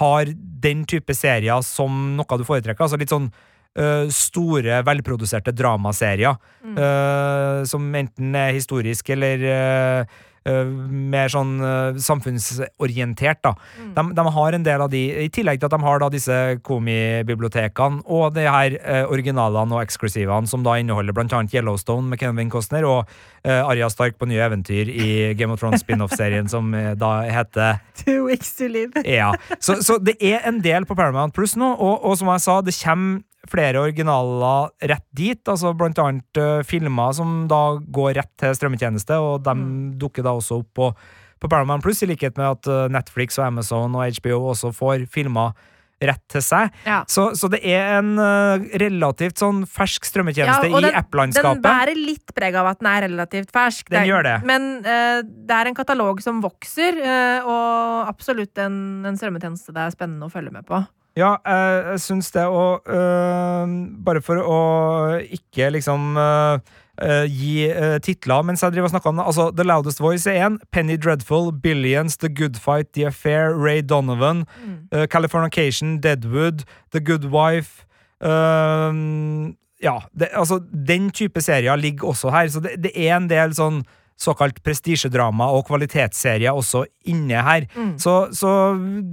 har 0.00 0.28
den 0.36 0.84
type 0.88 1.14
serier 1.16 1.62
som 1.64 2.16
noe 2.18 2.38
du 2.38 2.44
foretrekker. 2.46 2.84
Altså 2.84 2.98
litt 3.00 3.12
sånn 3.12 3.30
uh, 3.78 4.06
store, 4.12 4.82
velproduserte 4.86 5.54
dramaserier. 5.56 6.36
Mm. 6.64 6.76
uh, 6.76 7.62
som 7.68 7.86
enten 7.96 8.34
er 8.36 8.56
historiske 8.56 9.14
eller 9.16 9.42
eh, 9.44 10.18
mer 10.48 11.28
sånn 11.32 11.58
eh, 11.60 11.98
samfunnsorientert, 12.00 13.42
da. 13.44 13.52
Mm. 13.76 13.90
De, 13.96 14.04
de 14.16 14.24
har 14.36 14.56
en 14.56 14.64
del 14.64 14.84
av 14.86 14.90
de, 14.92 15.02
i 15.26 15.28
tillegg 15.32 15.60
til 15.60 15.68
at 15.68 15.74
de 15.76 15.80
har 15.84 16.00
da 16.00 16.08
disse 16.12 16.38
komibibliotekene 16.66 18.04
og 18.06 18.34
de 18.36 18.46
her 18.48 18.78
eh, 18.80 19.04
originalene 19.10 19.76
og 19.76 19.84
eksklusivene, 19.84 20.48
som 20.50 20.64
da 20.64 20.78
inneholder 20.80 21.16
blant 21.16 21.34
annet 21.36 21.54
Yellowstone 21.54 22.08
med 22.08 22.22
Kevin 22.22 22.52
Costner 22.52 22.86
og 22.88 23.04
uh, 23.44 23.62
Arja 23.68 23.90
Stark 23.92 24.16
på 24.20 24.28
nye 24.30 24.42
eventyr 24.44 24.88
i 24.90 25.10
Game 25.38 25.52
of 25.52 25.60
Thrones 25.60 25.84
spin-off-serien 25.84 26.48
som 26.50 26.72
eh, 26.74 26.92
da 26.98 27.20
heter 27.28 27.80
Two 28.00 28.24
weeks 28.26 28.54
to 28.56 28.68
live. 28.70 29.04
ja. 29.04 29.32
Så, 29.58 29.82
så 29.84 29.98
det 30.00 30.16
er 30.24 30.46
en 30.48 30.62
del 30.64 30.88
på 30.88 30.96
Paramount 30.96 31.34
Plus 31.36 31.56
nå, 31.60 31.74
og, 31.76 32.04
og 32.04 32.16
som 32.20 32.32
jeg 32.32 32.46
sa, 32.46 32.60
det 32.64 32.76
kommer 32.80 33.20
flere 33.48 33.80
originaler 33.80 34.68
rett 34.90 35.06
dit. 35.16 35.40
Altså 35.48 35.72
blant 35.76 35.98
annet 36.02 36.36
uh, 36.40 36.60
filmer 36.66 37.14
som 37.16 37.46
da 37.48 37.78
går 37.80 38.14
rett 38.20 38.32
til 38.40 38.52
strømmetjeneste, 38.58 39.16
og 39.16 39.42
de 39.46 39.54
dukker 40.00 40.26
da 40.26 40.34
også 40.36 40.60
opp 40.60 40.68
på, 40.76 40.90
på 41.40 41.48
Paramount 41.48 41.82
Plus, 41.82 42.02
i 42.04 42.10
likhet 42.10 42.36
med 42.36 42.50
at 42.58 42.68
uh, 42.68 42.86
Netflix 42.92 43.38
og 43.40 43.46
Amazon 43.48 43.96
og 43.96 44.04
HBO 44.20 44.42
også 44.52 44.74
får 44.76 45.06
filmer 45.10 45.54
rett 46.00 46.22
til 46.32 46.40
seg. 46.40 46.70
Ja. 46.88 47.02
Så, 47.12 47.26
så 47.36 47.48
det 47.52 47.58
er 47.68 47.98
en 47.98 48.14
uh, 48.16 48.60
relativt 48.80 49.40
sånn 49.40 49.66
fersk 49.68 50.06
strømmetjeneste 50.08 50.68
Ja, 50.68 50.72
og 50.72 50.78
i 50.80 50.84
den- 50.86 50.94
Den 50.94 51.00
app-landskapet. 51.02 51.60
bærer 51.64 51.96
litt 51.98 52.32
preg 52.36 52.56
av 52.56 52.70
at 52.70 52.80
den 52.80 52.88
er 52.92 53.02
relativt 53.08 53.50
fersk. 53.52 53.90
Den 53.92 54.02
er- 54.04 54.08
gjør 54.08 54.24
det. 54.24 54.36
Men 54.48 54.70
det 54.80 55.58
er 55.58 55.68
en 55.68 55.76
katalog 55.76 56.22
som 56.24 56.40
vokser, 56.40 56.96
og 57.44 58.08
absolutt 58.08 58.56
en, 58.64 59.04
en 59.04 59.16
strømmetjeneste 59.20 59.72
det 59.76 59.84
er 59.88 59.92
spennende 59.96 60.28
å 60.28 60.32
følge 60.32 60.52
med 60.56 60.64
på. 60.68 60.80
Ja, 61.16 61.34
jeg, 61.46 61.84
jeg 61.90 62.00
syns 62.00 62.30
det, 62.30 62.44
og 62.46 62.86
øh, 62.86 63.72
bare 64.04 64.22
for 64.22 64.38
å 64.38 64.60
ikke 65.18 65.70
liksom 65.74 66.16
øh, 66.16 66.60
gi 67.26 67.66
øh, 67.66 67.98
titler 68.00 68.42
mens 68.46 68.62
jeg 68.62 68.72
driver 68.72 68.88
og 68.88 68.94
snakker 68.94 69.10
om 69.10 69.20
det. 69.20 69.26
Altså, 69.26 69.50
The 69.56 69.66
Loudest 69.66 70.00
Voice 70.00 70.30
er 70.30 70.46
én. 70.46 70.58
Penny 70.72 70.96
Dreadful, 70.96 71.52
Billions, 71.62 72.16
The 72.16 72.28
Good 72.28 72.60
Fight, 72.62 72.92
The 72.94 73.06
Affair, 73.06 73.54
Ray 73.54 73.82
Donovan, 73.82 74.44
øh, 74.94 75.06
Californication, 75.06 75.98
Deadwood, 76.00 76.64
The 76.92 77.04
Good 77.04 77.26
Wife 77.30 77.86
Ja, 79.82 79.96
det, 80.12 80.28
altså, 80.32 80.60
den 80.88 81.10
type 81.10 81.40
serier 81.40 81.76
ligger 81.76 82.08
også 82.08 82.30
her, 82.30 82.48
så 82.48 82.60
det, 82.60 82.70
det 82.84 82.90
er 82.94 83.16
en 83.16 83.30
del 83.30 83.54
sånn 83.56 83.80
såkalt 84.20 84.58
prestisjedrama 84.64 85.46
og 85.56 85.64
kvalitetsserier 85.70 86.52
også 86.52 86.84
inne 87.08 87.40
her. 87.40 87.64
Mm. 87.72 87.94
Så, 87.98 88.16
så 88.36 88.50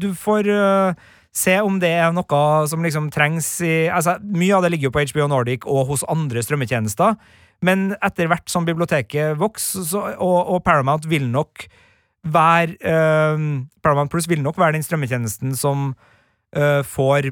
du 0.01 0.09
får 0.17 0.49
øh, 0.51 1.05
se 1.37 1.57
om 1.61 1.77
det 1.81 1.91
er 1.99 2.13
noe 2.15 2.41
som 2.71 2.81
liksom 2.85 3.11
trengs 3.13 3.49
i 3.65 3.73
altså, 3.93 4.17
Mye 4.23 4.55
av 4.57 4.65
det 4.65 4.71
ligger 4.73 4.89
jo 4.89 4.95
på 4.95 5.03
HBO 5.11 5.27
Nordic 5.31 5.67
og 5.69 5.85
hos 5.91 6.05
andre 6.09 6.41
strømmetjenester, 6.45 7.15
men 7.65 7.91
etter 8.05 8.29
hvert 8.29 8.49
som 8.53 8.65
biblioteket 8.67 9.37
vokser, 9.41 9.85
så, 9.85 10.03
og, 10.17 10.39
og 10.55 10.63
Paramount 10.65 11.05
vil 11.09 11.29
nok 11.33 11.65
være 12.27 12.75
øh, 12.81 13.43
Paramount 13.85 14.11
Plus 14.11 14.27
vil 14.29 14.41
nok 14.43 14.57
være 14.59 14.75
den 14.77 14.83
strømmetjenesten 14.85 15.55
som 15.57 15.93
øh, 16.57 16.83
får 16.83 17.31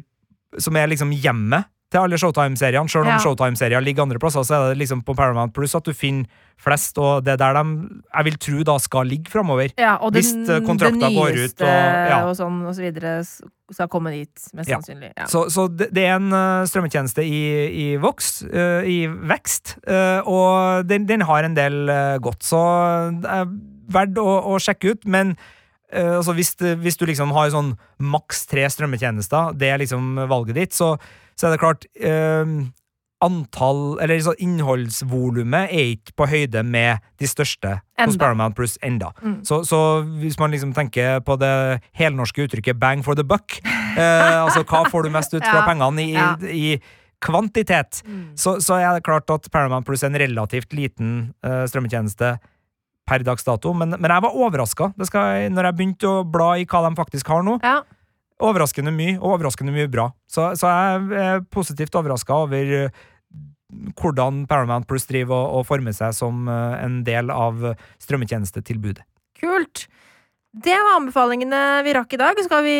Som 0.61 0.75
er 0.79 0.87
liksom 0.87 1.11
hjemmet 1.11 1.65
til 1.91 1.99
alle 1.99 2.17
Showtime-seriene. 2.17 2.89
Selv 2.89 3.03
om 3.05 3.09
Ja. 3.11 3.17
Showtime-serier 3.19 3.83
ligger 3.83 4.03
andre 4.05 4.19
plasser, 4.19 4.43
så 4.47 4.55
er 4.55 4.69
det 4.73 4.77
liksom 4.81 5.01
på 5.05 5.13
Paramount 5.15 5.53
Plus 5.53 5.75
at 5.75 5.83
du 5.85 5.93
finner 5.93 6.25
flest, 6.57 6.97
og 6.97 7.25
det 7.25 7.33
er 7.35 7.37
der 7.37 7.59
de 7.59 8.01
jeg 8.15 8.25
vil 8.25 8.37
tro 8.39 8.63
da 8.63 8.77
skal 8.79 9.05
ligge 9.05 9.29
framover. 9.31 9.69
Ja, 9.77 9.97
og 9.99 10.11
Hvis, 10.15 10.31
den, 10.33 10.49
eh, 10.49 10.63
kontrakta 10.65 11.09
det 11.09 11.15
går 11.15 11.43
ut, 11.45 11.61
og- 11.61 11.67
ja. 11.67 12.23
og 12.25 12.35
sånn 12.35 12.65
og 12.67 12.73
så 12.75 12.81
videre 12.81 13.19
skal 13.73 13.89
komme 13.89 14.11
dit, 14.13 14.33
mest 14.53 14.69
Ja. 14.69 14.77
sannsynlig. 14.77 15.11
Ja. 15.17 15.25
Så, 15.31 15.47
så 15.49 15.67
det, 15.67 15.89
er 15.97 16.15
en 16.19 16.31
uh, 16.33 16.65
strømmetjeneste 16.69 17.25
i, 17.25 17.41
i 17.69 17.87
voks, 17.97 18.43
uh, 18.45 18.85
i 18.85 19.05
vekst, 19.07 19.77
uh, 19.89 20.21
og 20.29 20.85
den, 20.89 21.07
den 21.09 21.25
har 21.25 21.43
en 21.47 21.57
del 21.57 21.89
godt, 22.21 22.43
så 22.45 22.61
det 23.23 23.31
er 23.39 23.51
verdt 23.95 24.21
å, 24.21 24.29
å 24.53 24.59
sjekke 24.61 24.95
ut, 24.95 25.05
men 25.05 25.35
altså 25.95 26.33
hvis, 26.35 26.55
hvis 26.81 26.97
du 26.97 27.05
liksom 27.05 27.29
har 27.31 27.51
sånn 27.53 27.69
maks 28.01 28.41
tre 28.49 28.65
strømmetjenester, 28.73 29.53
det 29.55 29.69
er 29.69 29.79
liksom 29.79 30.17
valget 30.27 30.57
ditt, 30.57 30.73
så, 30.75 30.95
så 31.37 31.47
er 31.47 31.53
det 31.53 31.61
klart 31.61 31.85
antall, 33.25 33.97
eller 34.03 34.19
så 34.23 34.33
innholdsvolumet 34.41 35.71
er 35.73 35.93
ikke 35.95 36.13
på 36.19 36.27
høyde 36.29 36.61
med 36.65 37.01
de 37.21 37.27
største 37.29 37.75
hos 37.99 38.17
Paramount 38.21 38.55
Plus 38.57 38.77
enda. 38.85 39.11
Mm. 39.23 39.39
Så, 39.47 39.61
så 39.67 39.79
hvis 40.21 40.37
man 40.41 40.53
liksom 40.53 40.73
tenker 40.77 41.19
på 41.25 41.37
det 41.41 41.81
helnorske 41.97 42.45
uttrykket 42.45 42.79
'bang 42.79 43.03
for 43.03 43.15
the 43.15 43.23
buck', 43.23 43.59
eh, 43.97 44.41
altså 44.45 44.63
hva 44.63 44.85
får 44.89 45.03
du 45.03 45.09
mest 45.09 45.33
ut 45.33 45.43
fra 45.43 45.63
Ja. 45.63 45.67
pengene 45.67 46.01
i, 46.05 46.13
Ja. 46.13 46.35
i 46.41 46.79
kvantitet, 47.21 48.03
Mm. 48.05 48.35
så, 48.35 48.57
så 48.61 48.75
er 48.77 48.93
det 48.95 49.03
klart 49.03 49.29
at 49.31 49.49
Paramount 49.51 49.85
Plus 49.85 50.03
er 50.03 50.07
en 50.07 50.19
relativt 50.19 50.73
liten 50.73 51.33
eh, 51.43 51.65
strømmetjeneste 51.65 52.37
per 53.07 53.19
dags 53.23 53.43
dato, 53.43 53.73
men, 53.73 53.89
men 53.99 54.11
jeg 54.11 54.21
var 54.21 54.33
overraska 54.33 54.93
når 54.97 55.63
jeg 55.63 55.75
begynte 55.77 56.05
å 56.09 56.23
bla 56.29 56.55
i 56.57 56.65
hva 56.65 56.89
de 56.89 56.95
faktisk 56.95 57.27
har 57.27 57.43
nå. 57.43 57.59
Ja. 57.63 57.81
Overraskende 58.41 58.91
mye, 58.91 59.15
og 59.21 59.39
overraskende 59.39 59.71
mye 59.71 59.87
bra. 59.87 60.09
Så, 60.27 60.49
så 60.59 60.67
jeg 60.67 61.19
er 61.21 61.43
positivt 61.53 61.95
overraska 61.95 62.33
over 62.33 62.89
hvordan 63.99 64.43
Paramount 64.49 64.87
Plus 64.89 65.07
driver 65.09 65.35
og, 65.35 65.61
og 65.61 65.67
former 65.69 65.95
seg 65.95 66.15
som 66.17 66.49
eh, 66.51 66.77
en 66.83 67.01
del 67.07 67.31
av 67.33 67.61
strømmetjenestetilbudet. 68.03 69.05
Kult. 69.41 69.87
Det 70.55 70.75
var 70.75 71.01
anbefalingene 71.01 71.63
vi 71.83 71.95
rakk 71.97 72.15
i 72.15 72.21
dag. 72.21 72.39
Skal 72.45 72.63
vi 72.63 72.77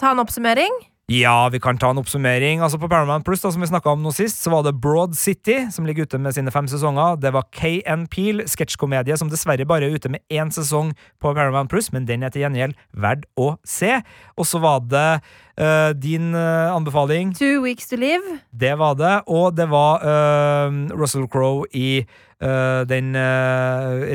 ta 0.00 0.10
en 0.10 0.22
oppsummering? 0.24 0.80
Ja, 1.12 1.48
vi 1.52 1.60
kan 1.60 1.78
ta 1.78 1.90
en 1.90 1.98
oppsummering. 1.98 2.60
Altså 2.62 2.78
På 2.78 2.88
Paramount 2.88 3.24
Plus, 3.24 3.40
da, 3.42 3.50
som 3.52 3.62
vi 3.62 3.68
om 3.90 4.02
nå 4.02 4.12
sist, 4.14 4.38
så 4.42 4.50
var 4.50 4.62
det 4.62 4.72
Broad 4.80 5.16
City, 5.18 5.66
som 5.70 5.84
ligger 5.84 6.06
ute 6.06 6.18
med 6.18 6.34
sine 6.34 6.50
fem 6.50 6.68
sesonger. 6.70 7.18
Det 7.20 7.32
var 7.34 7.48
KN 7.52 8.06
Peel, 8.06 8.44
sketsjkomedie, 8.46 9.16
som 9.18 9.28
dessverre 9.28 9.66
bare 9.66 9.90
er 9.90 9.98
ute 9.98 10.08
med 10.08 10.22
én 10.30 10.48
sesong 10.54 10.94
på 11.20 11.34
Paramount 11.34 11.70
Plus, 11.70 11.90
men 11.92 12.06
den 12.06 12.22
er 12.22 12.30
til 12.30 12.46
gjengjeld 12.46 12.78
verdt 12.94 13.26
å 13.36 13.56
se. 13.66 13.98
Og 14.38 14.46
så 14.46 14.62
var 14.62 14.80
det 14.86 15.20
eh, 15.56 15.92
din 15.94 16.34
uh, 16.34 16.72
anbefaling. 16.74 17.34
Two 17.34 17.62
Weeks 17.62 17.88
to 17.88 17.96
Live. 17.96 18.38
Det 18.50 18.74
var 18.78 18.94
det. 18.94 19.14
Og 19.26 19.56
det 19.56 19.68
var 19.70 20.04
uh, 20.04 20.72
Russell 20.96 21.28
Crowe 21.28 21.66
i 21.72 22.04
den 22.42 23.14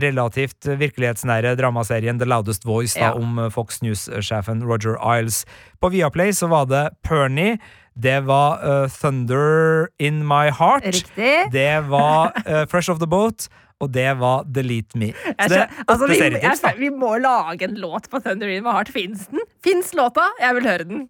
relativt 0.04 0.66
virkelighetsnære 0.68 1.54
dramaserien 1.56 2.18
The 2.20 2.26
Loudest 2.28 2.66
Voice, 2.68 2.98
da, 3.00 3.06
Ja. 3.06 3.12
om 3.16 3.38
Fox 3.56 3.80
News-sjefen 3.80 4.66
Roger 4.68 4.98
Iles. 5.00 5.46
På 5.80 5.88
Viaplay 5.94 6.34
så 6.36 6.50
var 6.52 6.66
det 6.68 6.90
Pernie. 7.08 7.56
Det 7.96 8.26
var 8.28 8.60
Thunder 9.00 9.88
In 9.98 10.28
My 10.28 10.52
Heart. 10.52 10.84
Riktig. 10.84 11.52
Det 11.56 11.88
var 11.88 12.36
Fresh 12.68 12.92
Off 12.92 13.00
The 13.00 13.08
Boat. 13.08 13.48
Og 13.80 13.94
det 13.94 14.10
var 14.20 14.44
Delete 14.50 14.98
Me. 14.98 15.14
Det 15.48 15.68
altså, 15.88 16.08
vi, 16.10 16.18
jeg, 16.18 16.78
vi 16.80 16.90
må 16.90 17.18
lage 17.22 17.68
en 17.68 17.78
låt 17.80 18.10
på 18.10 18.20
Thunder 18.20 18.50
in 18.50 18.64
my 18.66 18.74
heart. 18.74 18.90
Fins 18.90 19.28
den? 19.32 19.40
Fins 19.64 19.94
låta? 19.94 20.26
Jeg 20.42 20.56
vil 20.58 20.68
høre 20.68 20.84
den. 20.90 21.08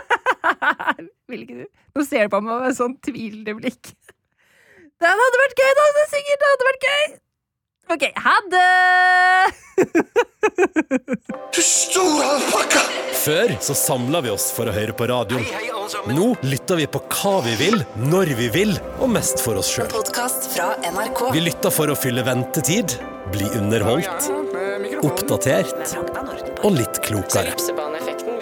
vil 1.32 1.44
ikke 1.44 1.58
du? 1.62 1.66
Nå 1.96 2.06
ser 2.08 2.26
du 2.26 2.34
på 2.34 2.40
meg 2.44 2.54
med 2.54 2.70
en 2.70 2.78
sånn 2.78 2.96
tvilende 3.04 3.56
blikk. 3.58 3.92
Den 5.02 5.18
hadde 5.24 5.42
vært 5.42 5.58
gøy, 5.58 5.72
da! 5.78 5.84
Det 5.96 6.02
er 6.04 6.10
sikkert 6.12 6.42
det 6.42 6.50
hadde 6.52 6.70
vært 6.70 6.88
gøy! 6.88 7.04
Ok, 7.92 8.04
ha 8.24 8.36
det! 8.52 8.70
Du 11.52 11.60
store 11.66 12.28
alpakka! 12.36 12.82
Før 13.22 13.52
så 13.62 13.74
samla 13.76 14.22
vi 14.24 14.30
oss 14.32 14.48
for 14.54 14.70
å 14.70 14.74
høre 14.74 14.94
på 14.96 15.06
radio. 15.10 15.38
Nå 16.08 16.28
lytter 16.46 16.78
vi 16.80 16.86
på 16.90 17.02
hva 17.12 17.34
vi 17.44 17.52
vil, 17.58 17.82
når 18.08 18.32
vi 18.38 18.48
vil, 18.54 18.72
og 19.02 19.10
mest 19.12 19.42
for 19.42 19.58
oss 19.60 19.70
sjøl. 19.74 19.90
Podkast 19.92 20.48
fra 20.54 20.72
NRK. 20.86 21.20
Vi 21.34 21.42
lytter 21.44 21.74
for 21.74 21.92
å 21.92 21.98
fylle 21.98 22.24
ventetid, 22.26 22.96
bli 23.34 23.50
underholdt, 23.58 24.30
oppdatert 25.02 25.96
og 26.62 26.78
litt 26.78 27.02
klokere. 27.04 27.52